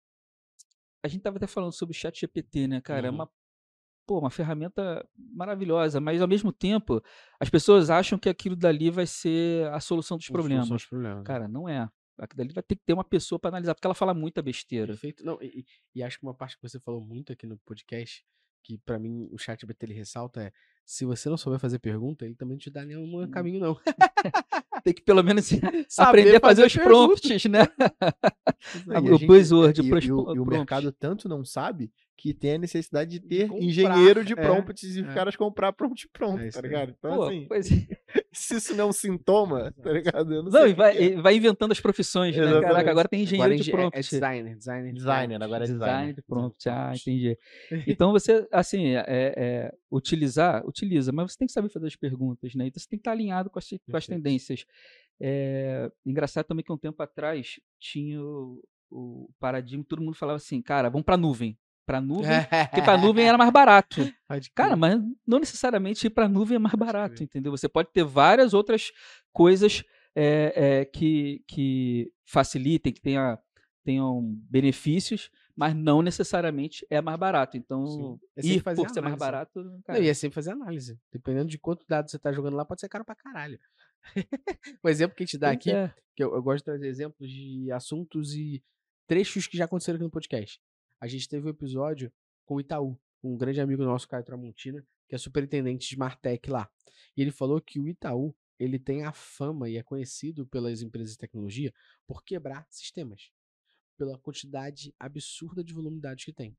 a 1.04 1.08
gente 1.08 1.18
estava 1.20 1.38
até 1.38 1.48
falando 1.48 1.74
sobre 1.74 1.96
o 1.96 2.00
chat 2.00 2.20
GPT, 2.20 2.68
né, 2.68 2.80
cara? 2.82 3.08
É 3.08 3.10
Uhum. 3.10 3.16
uma, 3.16 3.30
pô, 4.06 4.20
uma 4.20 4.30
ferramenta 4.30 5.08
maravilhosa, 5.34 6.00
mas 6.00 6.22
ao 6.22 6.28
mesmo 6.28 6.52
tempo 6.52 7.02
as 7.40 7.50
pessoas 7.50 7.90
acham 7.90 8.18
que 8.20 8.30
aquilo 8.30 8.56
dali 8.56 8.90
vai 8.90 9.06
ser 9.08 9.68
a 9.72 9.80
solução 9.80 10.18
dos 10.18 10.26
Os- 10.26 10.32
problemas. 10.32 10.68
São 10.68 10.76
os 10.78 10.86
problemas. 10.86 11.24
Cara, 11.24 11.48
não 11.48 11.68
é. 11.70 11.88
Aquilo 12.20 12.38
dali 12.38 12.54
vai 12.54 12.64
ter 12.64 12.76
que 12.76 12.84
ter 12.86 12.94
uma 12.94 13.04
pessoa 13.04 13.40
para 13.40 13.50
analisar, 13.50 13.74
porque 13.74 13.88
ela 13.88 13.96
fala 13.96 14.14
muita 14.14 14.42
besteira. 14.42 14.88
Perfeito. 14.88 15.26
Não, 15.26 15.38
e, 15.42 15.66
e- 15.96 16.04
acho 16.04 16.20
que 16.20 16.26
uma 16.26 16.34
parte 16.36 16.56
que 16.58 16.62
você 16.68 16.80
falou 16.80 17.02
muito 17.02 17.32
aqui 17.34 17.48
no 17.48 17.58
podcast, 17.66 18.24
que 18.64 18.78
pra 18.80 19.00
mim 19.00 19.28
o 19.32 19.38
chat 19.40 19.66
BT 19.66 19.86
ele 19.88 19.94
ressalta 19.94 20.42
é 20.44 20.52
se 20.86 21.06
você 21.06 21.30
não 21.30 21.38
souber 21.38 21.60
fazer 21.60 21.80
pergunta, 21.80 22.26
ele 22.26 22.36
também 22.36 22.56
não 22.56 22.60
te 22.60 22.70
dá 22.70 22.84
nenhum 22.86 23.22
Hum. 23.24 23.30
caminho, 23.32 23.60
não. 23.60 23.76
Tem 24.84 24.94
que 24.94 25.02
pelo 25.02 25.24
menos 25.24 25.50
aprender 25.98 26.36
a 26.36 26.40
fazer, 26.40 26.64
fazer 26.64 26.66
os 26.66 26.74
prompts, 26.76 27.46
né? 27.46 27.60
Não, 28.86 28.96
e 29.06 29.10
a 29.12 29.16
o 29.16 29.20
buzzword, 29.20 29.82
e, 29.82 29.86
e 29.88 30.12
o, 30.12 30.36
e 30.36 30.40
o 30.40 30.46
mercado 30.46 30.92
tanto 30.92 31.28
não 31.30 31.44
sabe 31.46 31.92
que 32.22 32.36
tem 32.36 32.54
a 32.54 32.58
necessidade 32.60 33.10
de 33.12 33.20
De 33.20 33.28
ter 33.28 33.48
comprar, 33.48 33.66
engenheiro 33.66 34.24
de 34.24 34.34
é, 34.34 34.36
prompts 34.36 34.84
e 34.96 35.02
os 35.02 35.10
é. 35.10 35.14
caras 35.14 35.36
comprar 35.36 35.74
prompt 35.74 36.08
pronto, 36.14 36.40
É 36.40 36.48
isso 36.50 36.62
tá 36.62 36.68
ligado? 36.68 36.94
Então, 36.98 37.16
Pô, 37.16 37.24
assim, 37.24 37.46
pois 37.48 37.66
é. 37.72 37.88
se 38.32 38.56
isso 38.58 38.76
não 38.76 38.84
é 38.84 38.88
um 38.88 38.92
sintoma, 38.92 39.72
tá 39.82 39.92
ligado? 39.92 40.32
Eu 40.32 40.44
não, 40.44 40.52
Não, 40.52 40.62
sei 40.62 40.70
e 40.70 40.74
vai, 40.76 40.96
que 40.96 41.04
é. 41.04 41.22
vai 41.22 41.36
inventando 41.36 41.72
as 41.72 41.80
profissões, 41.80 42.36
né? 42.36 42.44
Exatamente. 42.44 42.68
Caraca, 42.68 42.92
agora 42.92 43.08
tem 43.08 43.24
engenheiro 43.24 43.52
Agora 43.54 43.64
de 43.64 43.70
é- 43.70 43.74
prompt. 43.74 43.98
É 43.98 44.02
designer, 44.02 44.56
designer. 44.56 44.88
de 44.92 44.98
Designer, 45.00 45.28
prompt. 45.40 45.44
agora 45.46 45.64
é 45.64 45.68
design 45.68 45.92
designer. 45.94 46.16
de 46.16 46.22
prompt. 46.22 46.70
Ah, 46.70 46.94
entendi. 46.96 47.38
Então 47.88 48.12
você, 48.12 48.48
assim, 48.52 48.90
é, 48.96 49.04
é, 49.08 49.74
utilizar, 49.92 50.64
utiliza, 50.68 51.12
mas 51.12 51.32
você 51.32 51.38
tem 51.40 51.48
que 51.48 51.54
saber 51.54 51.70
fazer 51.70 51.88
as 51.88 51.96
perguntas, 51.96 52.54
né? 52.54 52.68
Então 52.68 52.80
você 52.80 52.88
tem 52.88 53.00
que 53.00 53.02
estar 53.02 53.12
alinhado 53.14 53.50
com 53.50 53.58
as, 53.58 53.68
com 53.68 53.98
as 53.98 54.06
tendências. 54.06 54.64
É, 55.20 55.92
engraçado 56.06 56.46
também 56.46 56.64
que 56.64 56.72
um 56.72 56.78
tempo 56.78 57.02
atrás 57.02 57.60
tinha 57.80 58.22
o, 58.22 58.62
o 58.90 59.30
paradigma, 59.40 59.84
todo 59.88 60.02
mundo 60.02 60.16
falava 60.16 60.38
assim, 60.38 60.62
cara, 60.62 60.90
vamos 60.90 61.06
pra 61.06 61.18
nuvem. 61.18 61.58
Pra 61.86 62.00
nuvem, 62.00 62.30
porque 62.70 62.82
pra 62.82 62.98
nuvem 62.98 63.26
era 63.26 63.38
mais 63.38 63.52
barato. 63.52 64.02
Cara, 64.56 64.76
mas 64.76 65.02
não 65.26 65.40
necessariamente 65.40 66.08
ir 66.08 66.10
para 66.10 66.30
nuvem 66.30 66.56
é 66.56 66.60
mais 66.60 66.76
barato, 66.76 67.24
entendeu? 67.24 67.52
Você 67.52 67.68
pode 67.68 67.90
ter 67.92 68.04
várias 68.04 68.54
outras 68.54 68.92
coisas 69.34 69.84
é, 70.16 70.54
é, 70.56 70.86
que, 70.86 71.44
que 71.48 72.12
facilitem, 72.26 72.94
que 72.94 73.02
tenha, 73.02 73.38
tenham 73.84 74.22
benefícios, 74.50 75.30
mas 75.56 75.76
não 75.76 76.02
necessariamente 76.02 76.86
é 76.90 77.02
mais 77.02 77.18
barato. 77.20 77.58
Então. 77.58 78.20
É 78.36 78.46
ir 78.46 78.62
fazer 78.62 78.82
por 78.82 78.90
ser 78.90 79.02
mais 79.02 79.14
análise. 79.14 79.20
barato, 79.20 79.64
Não, 79.64 79.82
cara, 79.82 80.00
e 80.00 80.08
é 80.08 80.14
sempre 80.14 80.36
fazer 80.36 80.52
análise. 80.52 81.00
Dependendo 81.12 81.50
de 81.50 81.58
quanto 81.58 81.86
dado 81.88 82.10
você 82.10 82.20
tá 82.20 82.32
jogando 82.32 82.56
lá, 82.56 82.66
pode 82.66 82.82
ser 82.82 82.90
caro 82.90 83.06
pra 83.06 83.16
caralho. 83.16 83.60
o 84.84 84.90
exemplo 84.90 85.16
que 85.16 85.24
a 85.24 85.26
gente 85.26 85.38
dá 85.38 85.52
aqui, 85.52 85.72
é. 85.72 85.94
que 86.16 86.24
eu, 86.24 86.34
eu 86.34 86.42
gosto 86.42 86.60
de 86.60 86.66
trazer 86.66 86.88
exemplos 86.88 87.30
de 87.30 87.72
assuntos 87.72 88.34
e 88.34 88.64
trechos 89.08 89.48
que 89.48 89.58
já 89.58 89.66
aconteceram 89.66 89.98
aqui 89.98 90.04
no 90.04 90.12
podcast. 90.12 90.60
A 91.02 91.08
gente 91.08 91.28
teve 91.28 91.48
um 91.48 91.50
episódio 91.50 92.14
com 92.46 92.56
o 92.56 92.62
Itaú, 92.62 92.98
um 93.24 93.36
grande 93.36 93.60
amigo 93.60 93.84
nosso, 93.84 94.08
Caio 94.08 94.24
Tramontina, 94.24 94.86
que 95.10 95.16
é 95.16 95.18
superintendente 95.18 95.90
de 95.90 95.98
Martech 95.98 96.48
lá. 96.50 96.70
E 97.18 97.22
ele 97.22 97.32
falou 97.32 97.60
que 97.60 97.80
o 97.80 97.88
Itaú, 97.88 98.36
ele 98.60 98.78
tem 98.78 99.04
a 99.04 99.12
fama 99.12 99.68
e 99.68 99.78
é 99.78 99.84
conhecido 99.84 100.46
pelas 100.46 100.84
empresas 100.84 101.14
de 101.14 101.18
tecnologia 101.18 101.74
por 102.06 102.24
quebrar 102.24 102.68
sistemas, 102.70 103.32
pela 103.98 104.18
quantidade 104.20 104.94
absurda 105.00 105.64
de 105.64 105.74
volume 105.74 105.96
de 105.96 106.04
dados 106.04 106.24
que 106.24 106.32
tem. 106.32 106.56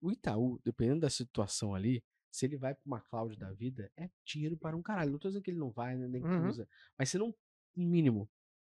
O 0.00 0.12
Itaú, 0.12 0.60
dependendo 0.64 1.00
da 1.00 1.10
situação 1.10 1.74
ali, 1.74 2.02
se 2.30 2.46
ele 2.46 2.56
vai 2.56 2.72
para 2.72 2.86
uma 2.86 3.00
cloud 3.00 3.36
da 3.36 3.52
vida, 3.52 3.90
é 3.96 4.08
dinheiro 4.24 4.56
para 4.56 4.76
um 4.76 4.82
caralho. 4.82 5.10
Não 5.10 5.18
tô 5.18 5.28
dizendo 5.28 5.42
que 5.42 5.50
ele 5.50 5.58
não 5.58 5.70
vai, 5.72 5.96
né, 5.96 6.06
nem 6.06 6.22
que 6.22 6.28
Uhum. 6.28 6.48
usa. 6.48 6.68
Mas 6.96 7.10
se 7.10 7.18
não, 7.18 7.34
no 7.74 7.84
mínimo, 7.84 8.30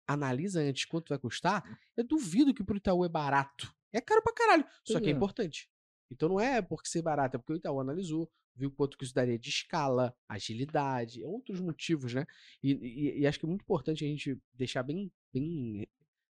analisa 0.07 0.61
antes 0.61 0.85
quanto 0.85 1.09
vai 1.09 1.19
custar, 1.19 1.65
eu 1.97 2.05
duvido 2.05 2.55
que 2.55 2.63
pro 2.63 2.77
Itaú 2.77 3.05
é 3.05 3.09
barato. 3.09 3.75
É 3.93 4.01
caro 4.01 4.23
pra 4.23 4.33
caralho. 4.33 4.65
Só 4.85 5.01
que 5.01 5.07
é 5.09 5.13
é. 5.13 5.15
importante. 5.17 5.71
Então 6.11 6.29
não 6.29 6.41
é 6.41 6.63
porque 6.63 6.89
ser 6.89 7.03
barato, 7.03 7.37
é 7.37 7.39
porque 7.39 7.53
o 7.53 7.57
Itaú 7.57 7.81
analisou, 7.81 8.31
viu 8.55 8.71
quanto 8.71 8.97
que 8.97 9.05
isso 9.05 9.15
daria 9.15 9.39
de 9.39 9.49
escala, 9.49 10.17
agilidade, 10.29 11.23
outros 11.25 11.61
motivos, 11.61 12.15
né? 12.15 12.25
E, 12.63 12.73
e- 12.73 13.21
e 13.21 13.27
acho 13.27 13.39
que 13.39 13.45
é 13.45 13.49
muito 13.49 13.63
importante 13.63 14.05
a 14.05 14.09
gente 14.09 14.41
deixar 14.55 14.83
bem, 14.83 15.13
bem 15.33 15.87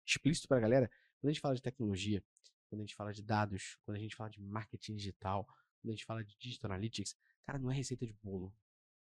explícito 0.05 0.47
pra 0.47 0.59
galera, 0.59 0.89
quando 1.19 1.29
a 1.29 1.33
gente 1.33 1.41
fala 1.41 1.55
de 1.55 1.61
tecnologia, 1.61 2.23
quando 2.69 2.81
a 2.81 2.83
gente 2.83 2.95
fala 2.95 3.13
de 3.13 3.21
dados, 3.23 3.77
quando 3.85 3.97
a 3.97 3.99
gente 3.99 4.15
fala 4.15 4.29
de 4.29 4.41
marketing 4.41 4.95
digital, 4.95 5.45
quando 5.81 5.89
a 5.89 5.95
gente 5.95 6.05
fala 6.05 6.23
de 6.23 6.35
digital 6.37 6.71
analytics, 6.71 7.15
cara, 7.45 7.59
não 7.59 7.71
é 7.71 7.75
receita 7.75 8.05
de 8.05 8.13
bolo. 8.13 8.53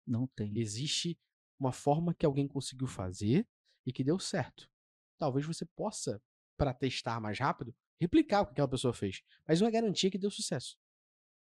Não 0.06 0.28
tem. 0.28 0.58
Existe 0.58 1.18
uma 1.60 1.72
forma 1.72 2.14
que 2.14 2.26
alguém 2.26 2.48
conseguiu 2.48 2.88
fazer 2.88 3.48
e 3.86 3.94
que 3.94 4.04
deu 4.04 4.20
certo. 4.20 4.70
Talvez 5.18 5.46
você 5.46 5.66
possa, 5.66 6.22
para 6.58 6.74
testar 6.74 7.20
mais 7.22 7.40
rápido, 7.40 7.74
replicar 8.00 8.42
o 8.42 8.46
que 8.46 8.52
aquela 8.54 8.68
pessoa 8.68 8.94
fez. 8.94 9.22
Mas 9.48 9.62
não 9.62 9.68
é 9.68 9.72
garantia 9.72 10.10
que 10.12 10.18
deu 10.18 10.30
sucesso. 10.32 10.78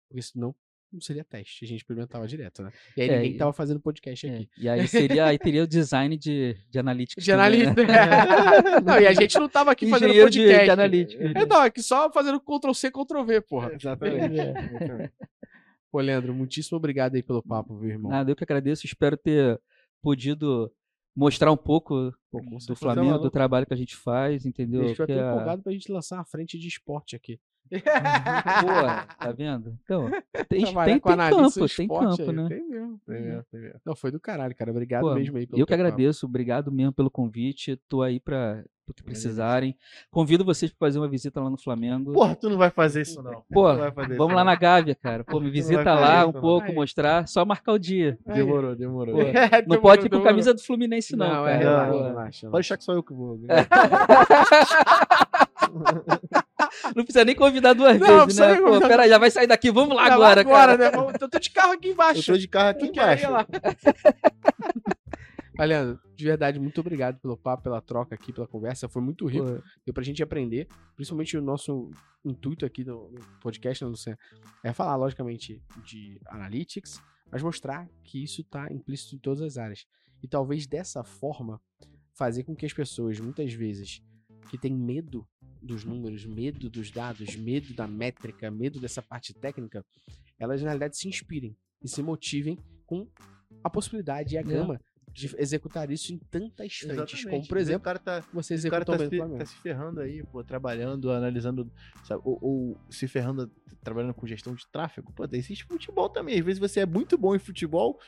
Porque 0.08 0.22
senão 0.22 0.54
não 0.92 1.00
seria 1.00 1.24
teste. 1.24 1.64
A 1.64 1.68
gente 1.68 1.78
experimentava 1.78 2.26
direto, 2.28 2.62
né? 2.62 2.72
E 2.96 3.02
aí 3.02 3.08
É, 3.08 3.16
ninguém 3.16 3.32
e- 3.34 3.36
tava 3.36 3.52
fazendo 3.52 3.80
podcast 3.80 4.26
É, 4.26 4.34
aqui. 4.36 4.48
E 4.56 4.68
aí 4.68 4.86
seria, 4.86 5.24
aí 5.26 5.38
teria 5.38 5.64
o 5.64 5.66
design 5.66 6.16
de, 6.16 6.56
de 6.70 6.78
analítica. 6.78 7.20
De 7.20 7.32
analista. 7.32 7.74
não, 8.84 9.00
e 9.00 9.06
a 9.06 9.12
gente 9.12 9.36
não 9.38 9.48
tava 9.48 9.72
aqui 9.72 9.88
fazendo 9.90 10.10
Engenheiro 10.10 10.30
de, 10.30 10.38
podcast. 10.40 10.64
de 10.64 10.70
analítica. 10.70 11.24
É, 11.24 11.46
não, 11.46 11.56
aqui 11.62 11.82
só 11.82 12.12
fazendo 12.12 12.40
Ctrl-C, 12.40 12.90
Ctrl-V, 12.92 13.40
porra. 13.40 13.72
Exatamente. 13.74 14.34
exatamente. 14.38 15.12
Pô, 15.90 16.00
Leandro, 16.00 16.34
muitíssimo 16.34 16.76
obrigado 16.78 17.14
aí 17.16 17.22
pelo 17.22 17.42
papo, 17.42 17.76
viu, 17.78 17.90
irmão? 17.90 18.10
Nada, 18.10 18.30
eu 18.30 18.36
que 18.36 18.44
agradeço. 18.44 18.86
Espero 18.86 19.16
ter 19.16 19.60
podido 20.02 20.72
mostrar 21.16 21.52
um 21.52 21.56
pouco 21.56 22.12
Pô, 22.30 22.38
com 22.40 22.56
do 22.56 22.60
certeza, 22.60 22.78
Flamengo, 22.80 23.18
do 23.18 23.30
trabalho 23.30 23.66
que 23.66 23.74
a 23.74 23.76
gente 23.76 23.94
faz, 23.96 24.44
entendeu? 24.46 24.82
A 24.82 24.86
gente 24.88 24.98
vai 24.98 25.06
Que 25.06 25.12
ter 25.14 25.20
é- 25.20 25.30
empolgado 25.30 25.62
pra 25.62 25.72
gente 25.72 25.90
lançar 25.92 26.16
uma 26.16 26.24
frente 26.24 26.58
de 26.58 26.68
esporte 26.68 27.14
aqui. 27.16 27.38
Pô, 27.70 27.74
tá 29.18 29.32
vendo? 29.36 29.76
Então, 29.84 30.10
tem, 30.48 30.64
tem, 30.64 30.74
com 30.74 30.84
tem 30.84 31.00
campo, 31.00 31.68
tem 31.76 31.88
campo, 31.88 32.22
aí, 32.30 32.36
né? 32.36 32.48
Tem 32.48 32.68
mesmo. 32.68 33.00
Tem 33.06 33.22
mesmo, 33.22 33.44
tem 33.50 33.60
mesmo. 33.60 33.80
Não, 33.84 33.96
foi 33.96 34.10
do 34.10 34.20
caralho, 34.20 34.54
cara. 34.54 34.70
Obrigado 34.70 35.02
Pô, 35.02 35.14
mesmo 35.14 35.36
aí 35.38 35.46
pelo 35.46 35.60
Eu 35.60 35.66
que 35.66 35.72
teu 35.72 35.78
papo. 35.78 35.86
agradeço, 35.88 36.26
obrigado 36.26 36.70
mesmo 36.70 36.92
pelo 36.92 37.10
convite. 37.10 37.76
Tô 37.88 38.02
aí 38.02 38.20
para 38.20 38.62
o 38.86 38.92
que 38.92 39.02
precisarem. 39.02 39.74
Convido 40.10 40.44
vocês 40.44 40.70
para 40.70 40.86
fazer 40.86 40.98
uma 40.98 41.08
visita 41.08 41.40
lá 41.40 41.48
no 41.48 41.56
Flamengo. 41.56 42.12
Porra, 42.12 42.36
tu 42.36 42.50
não 42.50 42.58
vai 42.58 42.68
fazer 42.70 43.00
isso, 43.00 43.22
não. 43.22 43.42
Pô, 43.50 43.72
não 43.72 43.90
vamos 43.92 44.10
isso, 44.12 44.22
lá 44.26 44.28
não. 44.28 44.44
na 44.44 44.54
Gávea, 44.54 44.94
cara. 44.94 45.24
Pô, 45.24 45.40
me 45.40 45.50
visita 45.50 45.94
lá 45.94 46.18
isso, 46.20 46.28
um 46.28 46.32
não. 46.32 46.40
pouco, 46.42 46.66
Aí. 46.68 46.74
mostrar, 46.74 47.26
só 47.26 47.46
marcar 47.46 47.72
o 47.72 47.78
dia. 47.78 48.18
Aí. 48.26 48.34
Demorou, 48.34 48.76
demorou. 48.76 49.14
Pô, 49.16 49.22
É, 49.22 49.32
Não 49.66 49.72
demorou, 49.78 49.80
pode 49.82 50.02
ir 50.02 50.04
com 50.04 50.08
demorou. 50.10 50.30
camisa 50.30 50.52
do 50.52 50.60
Fluminense, 50.62 51.16
não, 51.16 51.26
Não, 51.28 51.48
é, 51.48 51.62
cara. 51.62 51.90
Pô. 51.90 52.02
relaxa. 52.04 52.50
Pode 52.50 52.60
deixar 52.60 52.76
que 52.76 52.84
só 52.84 52.92
eu 52.92 53.02
que 53.02 53.14
vou. 53.14 53.40
Não 56.94 57.04
precisa 57.04 57.24
nem 57.24 57.34
convidar 57.34 57.72
duas 57.72 57.98
Não, 57.98 58.24
vezes, 58.26 58.38
né? 58.40 58.56
Pô, 58.56 58.64
convidar. 58.64 58.88
pera, 58.88 59.08
já 59.08 59.18
vai 59.18 59.30
sair 59.30 59.46
daqui, 59.46 59.70
vamos 59.70 59.94
lá 59.96 60.04
Vai 60.04 60.12
agora, 60.12 60.40
agora, 60.40 60.78
cara. 60.78 61.02
né? 61.12 61.16
Eu 61.20 61.28
tô 61.28 61.38
de 61.38 61.50
carro 61.50 61.72
aqui 61.72 61.88
embaixo. 61.90 62.20
Eu 62.20 62.34
tô 62.34 62.38
de 62.38 62.48
carro 62.48 62.68
aqui 62.70 62.86
embaixo. 62.86 63.30
lá. 63.30 63.46
De 66.16 66.24
verdade, 66.24 66.58
muito 66.58 66.80
obrigado 66.80 67.18
pelo 67.20 67.36
papo, 67.36 67.62
pela 67.62 67.80
troca 67.80 68.14
aqui, 68.14 68.32
pela 68.32 68.46
conversa. 68.46 68.88
Foi 68.88 69.00
muito 69.02 69.26
rico. 69.26 69.44
Pô, 69.46 69.62
Deu 69.84 69.94
pra 69.94 70.02
gente 70.02 70.22
aprender. 70.22 70.66
Principalmente 70.96 71.36
o 71.36 71.42
nosso 71.42 71.90
intuito 72.24 72.64
aqui 72.66 72.82
do 72.82 73.10
no 73.12 73.20
podcast, 73.40 73.84
né, 73.84 73.90
Luciano? 73.90 74.18
É 74.62 74.72
falar, 74.72 74.96
logicamente, 74.96 75.62
de 75.84 76.20
analytics, 76.26 77.00
mas 77.30 77.42
mostrar 77.42 77.88
que 78.02 78.22
isso 78.22 78.42
tá 78.44 78.66
implícito 78.72 79.14
em 79.14 79.18
todas 79.18 79.42
as 79.42 79.56
áreas. 79.56 79.86
E 80.22 80.28
talvez 80.28 80.66
dessa 80.66 81.04
forma 81.04 81.60
fazer 82.14 82.44
com 82.44 82.54
que 82.54 82.66
as 82.66 82.72
pessoas, 82.72 83.18
muitas 83.20 83.52
vezes, 83.52 84.02
que 84.50 84.58
têm 84.58 84.74
medo 84.74 85.26
dos 85.62 85.84
números, 85.84 86.24
medo 86.24 86.68
dos 86.68 86.90
dados, 86.90 87.34
medo 87.36 87.72
da 87.74 87.86
métrica, 87.86 88.50
medo 88.50 88.78
dessa 88.80 89.02
parte 89.02 89.32
técnica, 89.34 89.84
elas 90.38 90.60
na 90.62 90.68
realidade 90.68 90.96
se 90.96 91.08
inspirem 91.08 91.56
e 91.82 91.88
se 91.88 92.02
motivem 92.02 92.58
com 92.86 93.08
a 93.62 93.70
possibilidade 93.70 94.34
e 94.34 94.38
a 94.38 94.40
É. 94.40 94.44
gama 94.44 94.80
de 95.14 95.32
executar 95.38 95.88
isso 95.92 96.12
em 96.12 96.18
tantas 96.18 96.74
frentes, 96.74 96.82
Exatamente. 96.90 97.28
como 97.30 97.46
por 97.48 97.56
O 97.56 97.60
exemplo, 97.60 97.82
cara 97.82 97.98
tá, 98.00 98.20
você 98.32 98.54
o 98.54 98.70
cara 98.70 98.82
executou 98.82 98.96
tá 98.98 99.08
se, 99.08 99.38
tá 99.38 99.46
se 99.46 99.56
ferrando 99.58 100.00
aí, 100.00 100.24
pô, 100.24 100.42
trabalhando, 100.42 101.10
analisando, 101.12 101.70
sabe, 102.04 102.20
ou, 102.24 102.38
ou 102.42 102.76
se 102.90 103.06
ferrando, 103.06 103.48
trabalhando 103.82 104.12
com 104.12 104.26
gestão 104.26 104.54
de 104.54 104.66
tráfego. 104.66 105.12
Pô, 105.12 105.24
existe 105.32 105.64
futebol 105.64 106.08
também. 106.08 106.36
Às 106.38 106.44
vezes 106.44 106.58
você 106.58 106.80
é 106.80 106.86
muito 106.86 107.16
bom 107.16 107.34
em 107.34 107.38
futebol, 107.38 107.98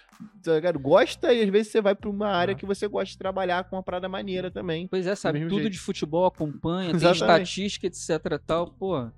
tá 0.43 0.55
ligado? 0.57 0.79
Gosta, 0.81 1.33
e 1.33 1.43
às 1.43 1.49
vezes 1.49 1.71
você 1.71 1.81
vai 1.81 1.95
pra 1.95 2.11
uma 2.11 2.29
área 2.29 2.53
Ah. 2.53 2.57
que 2.57 2.67
você 2.67 2.89
gosta 2.89 3.13
de 3.13 3.19
trabalhar 3.19 3.63
com 3.65 3.77
uma 3.77 3.83
parada 3.85 4.09
maneira 4.09 4.51
também. 4.51 4.89
Pois 4.89 5.07
é, 5.07 5.15
sabe? 5.15 5.41
Tudo 5.45 5.57
jeito. 5.61 5.71
de 5.71 5.79
futebol 5.79 6.27
acompanha, 6.27 6.89
tem 6.89 6.97
Exatamente. 6.97 7.23
estatística, 7.45 7.87
etc 7.87 8.43
tal, 8.45 8.73
pô. 8.73 9.09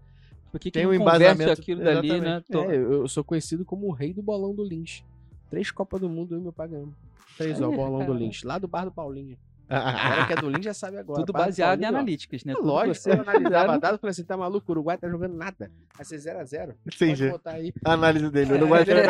Por 0.50 0.60
que, 0.60 0.70
que 0.70 0.78
Tem 0.78 0.86
um 0.86 0.92
embasamento, 0.92 1.52
aquilo 1.52 1.82
dali, 1.82 2.08
né? 2.08 2.16
exatamente. 2.16 2.46
Tô- 2.52 2.70
É, 2.70 2.76
eu 2.76 2.92
eu 2.92 3.08
sou 3.08 3.24
conhecido 3.24 3.64
como 3.64 3.86
o 3.86 3.92
rei 3.92 4.12
do 4.12 4.22
bolão 4.22 4.54
do 4.54 4.62
Lynch. 4.62 5.04
Três 5.50 5.70
Copas 5.70 6.00
do 6.00 6.08
Mundo 6.08 6.34
eu 6.34 6.38
e 6.38 6.42
meu 6.42 6.52
pai 6.52 6.68
ganhamos. 6.68 6.94
Três, 7.38 7.60
ó, 7.62 7.70
Aí, 7.70 7.76
bolão 7.76 8.04
do. 8.04 8.12
Lynch. 8.12 8.44
Lá 8.46 8.58
do 8.58 8.68
bar 8.68 8.84
do 8.84 8.92
Paulinho. 8.92 9.38
A 9.70 9.92
galera 9.92 10.26
que 10.26 10.32
é 10.32 10.36
do 10.36 10.48
Lynch 10.48 10.64
já 10.64 10.72
sabe 10.74 10.96
agora. 10.96 11.20
Tudo 11.20 11.32
baseado 11.32 11.80
em 11.82 11.84
analíticas, 11.84 12.42
né? 12.42 12.54
Tudo 12.54 12.66
Lógico, 12.68 12.94
você 12.96 13.10
analisava 13.12 13.38
fizeram- 13.44 13.78
dado, 13.78 13.98
falei 13.98 14.10
assim, 14.12 14.24
tá 14.24 14.34
maluco, 14.36 14.64
o 14.68 14.72
Uruguai 14.72 14.96
tá 14.96 15.08
jogando 15.08 15.34
nada. 15.36 15.70
Vai 15.94 16.04
ser 16.06 16.16
0x0. 16.16 16.74
Entendi. 16.86 17.22
Pode 17.24 17.32
botar 17.32 17.50
aí. 17.52 17.72
A 17.84 17.92
análise 17.92 18.30
dele, 18.30 18.56
não 18.58 18.66
É, 18.66 18.68
gosto 18.70 18.84
de 18.86 18.90
ele- 18.92 19.06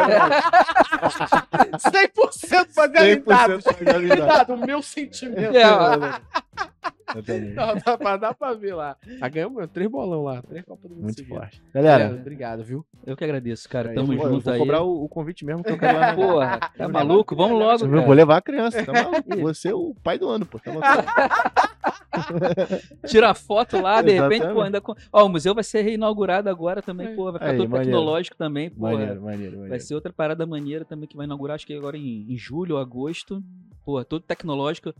100% 1.78 2.74
baseado 2.74 3.06
em 3.06 3.20
dados. 3.22 3.64
100% 3.64 3.84
baseado 3.84 4.04
em 4.04 4.08
dados. 4.08 4.26
Dado, 4.26 4.54
o 4.54 4.56
meu 4.66 4.82
sentimento. 4.82 5.56
É. 5.56 5.62
Não, 7.56 7.74
dá, 7.84 7.96
pra, 7.98 8.16
dá 8.18 8.34
pra 8.34 8.52
ver 8.54 8.74
lá. 8.74 8.96
Ah, 9.20 9.28
ganhamos 9.28 9.66
três 9.72 9.90
bolão 9.90 10.22
lá. 10.24 10.42
Três 10.42 10.64
Copas 10.64 10.82
do 10.90 10.94
Mundo 10.94 11.04
Muito 11.04 11.16
seguidas. 11.16 11.38
forte. 11.38 11.62
Galera, 11.72 12.04
Leandro, 12.04 12.20
obrigado, 12.20 12.62
viu? 12.62 12.84
Eu 13.06 13.16
que 13.16 13.24
agradeço, 13.24 13.66
cara. 13.68 13.90
eu 13.90 13.94
Tamo 13.94 14.06
vou, 14.08 14.26
eu 14.26 14.32
junto 14.34 14.44
vou 14.44 14.52
aí. 14.52 14.58
cobrar 14.58 14.82
o, 14.82 15.04
o 15.04 15.08
convite 15.08 15.44
mesmo 15.44 15.64
que 15.64 15.70
eu 15.70 15.78
quero 15.78 15.98
lá 15.98 16.06
na... 16.08 16.14
Porra, 16.14 16.58
tá 16.76 16.88
maluco? 16.88 17.34
Vamos 17.34 17.58
logo, 17.58 17.84
Eu 17.96 18.04
vou 18.04 18.14
levar 18.14 18.36
a 18.36 18.42
criança, 18.42 18.84
tá 18.84 18.92
maluco? 18.92 19.36
Você 19.40 19.68
é 19.68 19.74
o 19.74 19.94
pai 20.02 20.18
do 20.18 20.28
ano, 20.28 20.44
pô. 20.44 20.58
Tá 20.58 20.70
maluco? 20.72 21.08
Tira 23.06 23.32
foto 23.34 23.80
lá, 23.80 24.02
de 24.02 24.12
repente, 24.12 24.28
pô, 24.40 24.44
Exatamente. 24.46 24.64
ainda. 24.66 24.80
com- 24.80 24.94
Ó, 25.12 25.24
o 25.24 25.28
museu 25.28 25.54
vai 25.54 25.64
ser 25.64 25.82
reinaugurado 25.82 26.48
agora 26.50 26.82
também, 26.82 27.14
pô. 27.14 27.24
Vai 27.24 27.34
ficar 27.34 27.50
Aí, 27.52 27.56
todo 27.58 27.68
maneiro. 27.70 27.90
tecnológico 27.90 28.36
também, 28.36 28.70
pô. 28.70 28.82
Maneiro, 28.82 29.22
maneiro, 29.22 29.52
Vai 29.52 29.60
maneiro. 29.62 29.84
ser 29.84 29.94
outra 29.94 30.12
parada 30.12 30.46
maneira 30.46 30.84
também 30.84 31.08
que 31.08 31.16
vai 31.16 31.26
inaugurar, 31.26 31.54
acho 31.54 31.66
que 31.66 31.74
agora 31.74 31.96
em, 31.96 32.26
em 32.32 32.36
julho 32.36 32.74
ou 32.74 32.80
agosto. 32.80 33.42
Pô, 33.84 34.04
todo 34.04 34.22
tecnológico. 34.22 34.92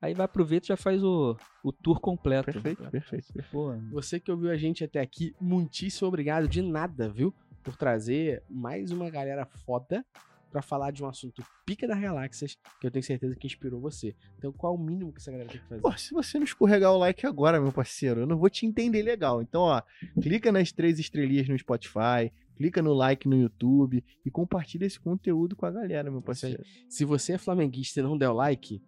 Aí 0.00 0.14
vai 0.14 0.26
aproveita 0.26 0.66
e 0.66 0.68
já 0.68 0.76
faz 0.76 1.02
o, 1.02 1.36
o 1.64 1.72
tour 1.72 2.00
completo. 2.00 2.52
Perfeito, 2.52 2.90
perfeito. 2.90 3.32
perfeito. 3.32 3.50
Pô, 3.50 3.74
Você 3.92 4.20
que 4.20 4.30
ouviu 4.30 4.50
a 4.50 4.56
gente 4.56 4.84
até 4.84 5.00
aqui, 5.00 5.34
muitíssimo 5.40 6.08
obrigado 6.08 6.46
de 6.48 6.60
nada, 6.62 7.08
viu? 7.08 7.34
Por 7.62 7.76
trazer 7.76 8.42
mais 8.48 8.90
uma 8.90 9.10
galera 9.10 9.46
foda 9.64 10.04
pra 10.50 10.62
falar 10.62 10.90
de 10.90 11.02
um 11.02 11.08
assunto 11.08 11.42
pica 11.64 11.86
das 11.86 12.00
galáxias 12.00 12.56
que 12.80 12.86
eu 12.86 12.90
tenho 12.90 13.02
certeza 13.02 13.34
que 13.36 13.46
inspirou 13.46 13.80
você. 13.80 14.14
Então, 14.38 14.52
qual 14.52 14.74
é 14.74 14.78
o 14.78 14.80
mínimo 14.80 15.12
que 15.12 15.18
essa 15.18 15.30
galera 15.30 15.50
tem 15.50 15.60
que 15.60 15.66
fazer? 15.66 15.82
Pô, 15.82 15.92
se 15.96 16.14
você 16.14 16.38
não 16.38 16.44
escorregar 16.44 16.92
o 16.92 16.98
like 16.98 17.26
agora, 17.26 17.60
meu 17.60 17.72
parceiro, 17.72 18.20
eu 18.20 18.26
não 18.26 18.38
vou 18.38 18.48
te 18.48 18.64
entender 18.64 19.02
legal. 19.02 19.42
Então, 19.42 19.62
ó, 19.62 19.82
clica 20.20 20.52
nas 20.52 20.72
três 20.72 20.98
estrelinhas 20.98 21.48
no 21.48 21.58
Spotify, 21.58 22.32
clica 22.56 22.80
no 22.80 22.94
like 22.94 23.28
no 23.28 23.36
YouTube 23.36 24.04
e 24.24 24.30
compartilha 24.30 24.86
esse 24.86 24.98
conteúdo 25.00 25.56
com 25.56 25.66
a 25.66 25.70
galera, 25.70 26.10
meu 26.10 26.22
parceiro. 26.22 26.62
Se 26.88 27.04
você 27.04 27.34
é 27.34 27.38
flamenguista 27.38 28.00
e 28.00 28.02
não 28.02 28.16
der 28.16 28.30
o 28.30 28.34
like, 28.34 28.80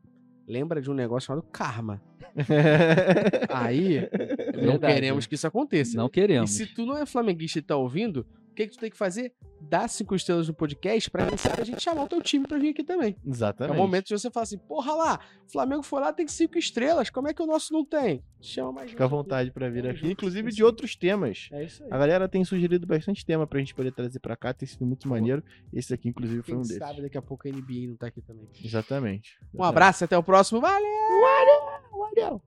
lembra 0.49 0.81
de 0.81 0.91
um 0.91 0.95
negócio 0.95 1.27
chamado 1.29 1.45
karma. 1.53 2.01
Aí, 3.51 4.09
não 4.57 4.73
verdade. 4.73 4.95
queremos 4.95 5.27
que 5.27 5.35
isso 5.35 5.47
aconteça. 5.47 5.97
não 5.97 6.07
E 6.07 6.11
queremos. 6.11 6.51
se 6.51 6.67
tu 6.67 6.85
não 6.87 6.97
é 6.97 7.05
flamenguista 7.07 7.59
e 7.59 7.63
tá 7.63 7.77
ouvindo, 7.77 8.27
que, 8.59 8.67
que 8.67 8.77
tu 8.77 8.81
tem 8.81 8.91
que 8.91 8.97
fazer? 8.97 9.33
Dá 9.61 9.87
cinco 9.87 10.15
estrelas 10.15 10.49
no 10.49 10.55
podcast 10.55 11.11
pra 11.11 11.27
a 11.27 11.65
gente 11.65 11.83
chamar 11.83 12.05
o 12.05 12.09
teu 12.09 12.21
time 12.21 12.47
pra 12.47 12.59
vir 12.59 12.71
aqui 12.71 12.83
também. 12.83 13.17
É 13.25 13.29
Exatamente. 13.29 13.75
o 13.75 13.79
momento 13.81 14.07
de 14.07 14.19
você 14.19 14.31
falar 14.31 14.45
assim, 14.45 14.59
porra 14.59 14.93
lá, 14.95 15.21
o 15.47 15.51
Flamengo 15.51 15.83
foi 15.83 16.01
lá, 16.01 16.13
tem 16.13 16.27
cinco 16.27 16.59
estrelas, 16.59 17.11
como 17.11 17.29
é 17.29 17.35
que 17.35 17.43
o 17.43 17.47
nosso 17.47 17.73
não 17.73 17.85
tem? 17.85 18.23
Chama 18.41 18.73
mais 18.73 18.91
Fica 18.91 19.05
à 19.05 19.09
vontade 19.09 19.51
pra 19.51 19.69
vir 19.69 19.87
aqui, 19.87 19.99
junto, 20.01 20.13
inclusive 20.13 20.51
de 20.53 20.65
outros 20.65 20.97
temas. 20.97 21.49
É 21.53 21.65
isso 21.65 21.83
aí. 21.85 21.89
A 21.93 21.99
galera 21.99 22.29
tem 22.29 22.45
sugerido 22.45 22.87
bastante 22.87 23.25
tema 23.25 23.47
pra 23.47 23.59
gente 23.59 23.75
poder 23.75 23.93
trazer 23.93 24.19
pra 24.21 24.37
cá, 24.37 24.53
tem 24.53 24.67
sido 24.69 24.85
muito 24.87 25.09
maneiro. 25.09 25.43
Esse 25.73 25.95
aqui, 25.95 26.09
inclusive, 26.09 26.43
foi 26.43 26.53
Quem 26.53 26.57
um 26.57 26.63
desses. 26.63 26.79
sabe 26.79 27.03
daqui 27.03 27.19
a 27.19 27.23
pouco 27.23 27.49
a 27.49 27.51
NBA 27.51 27.89
não 27.89 27.97
tá 27.97 28.07
aqui 28.09 28.21
também. 28.23 28.49
Exatamente. 28.65 29.39
Um 29.55 29.63
abraço, 29.63 30.05
até 30.05 30.17
o 30.17 30.23
próximo. 30.23 30.61
Valeu! 30.61 30.89
Valeu! 31.93 32.43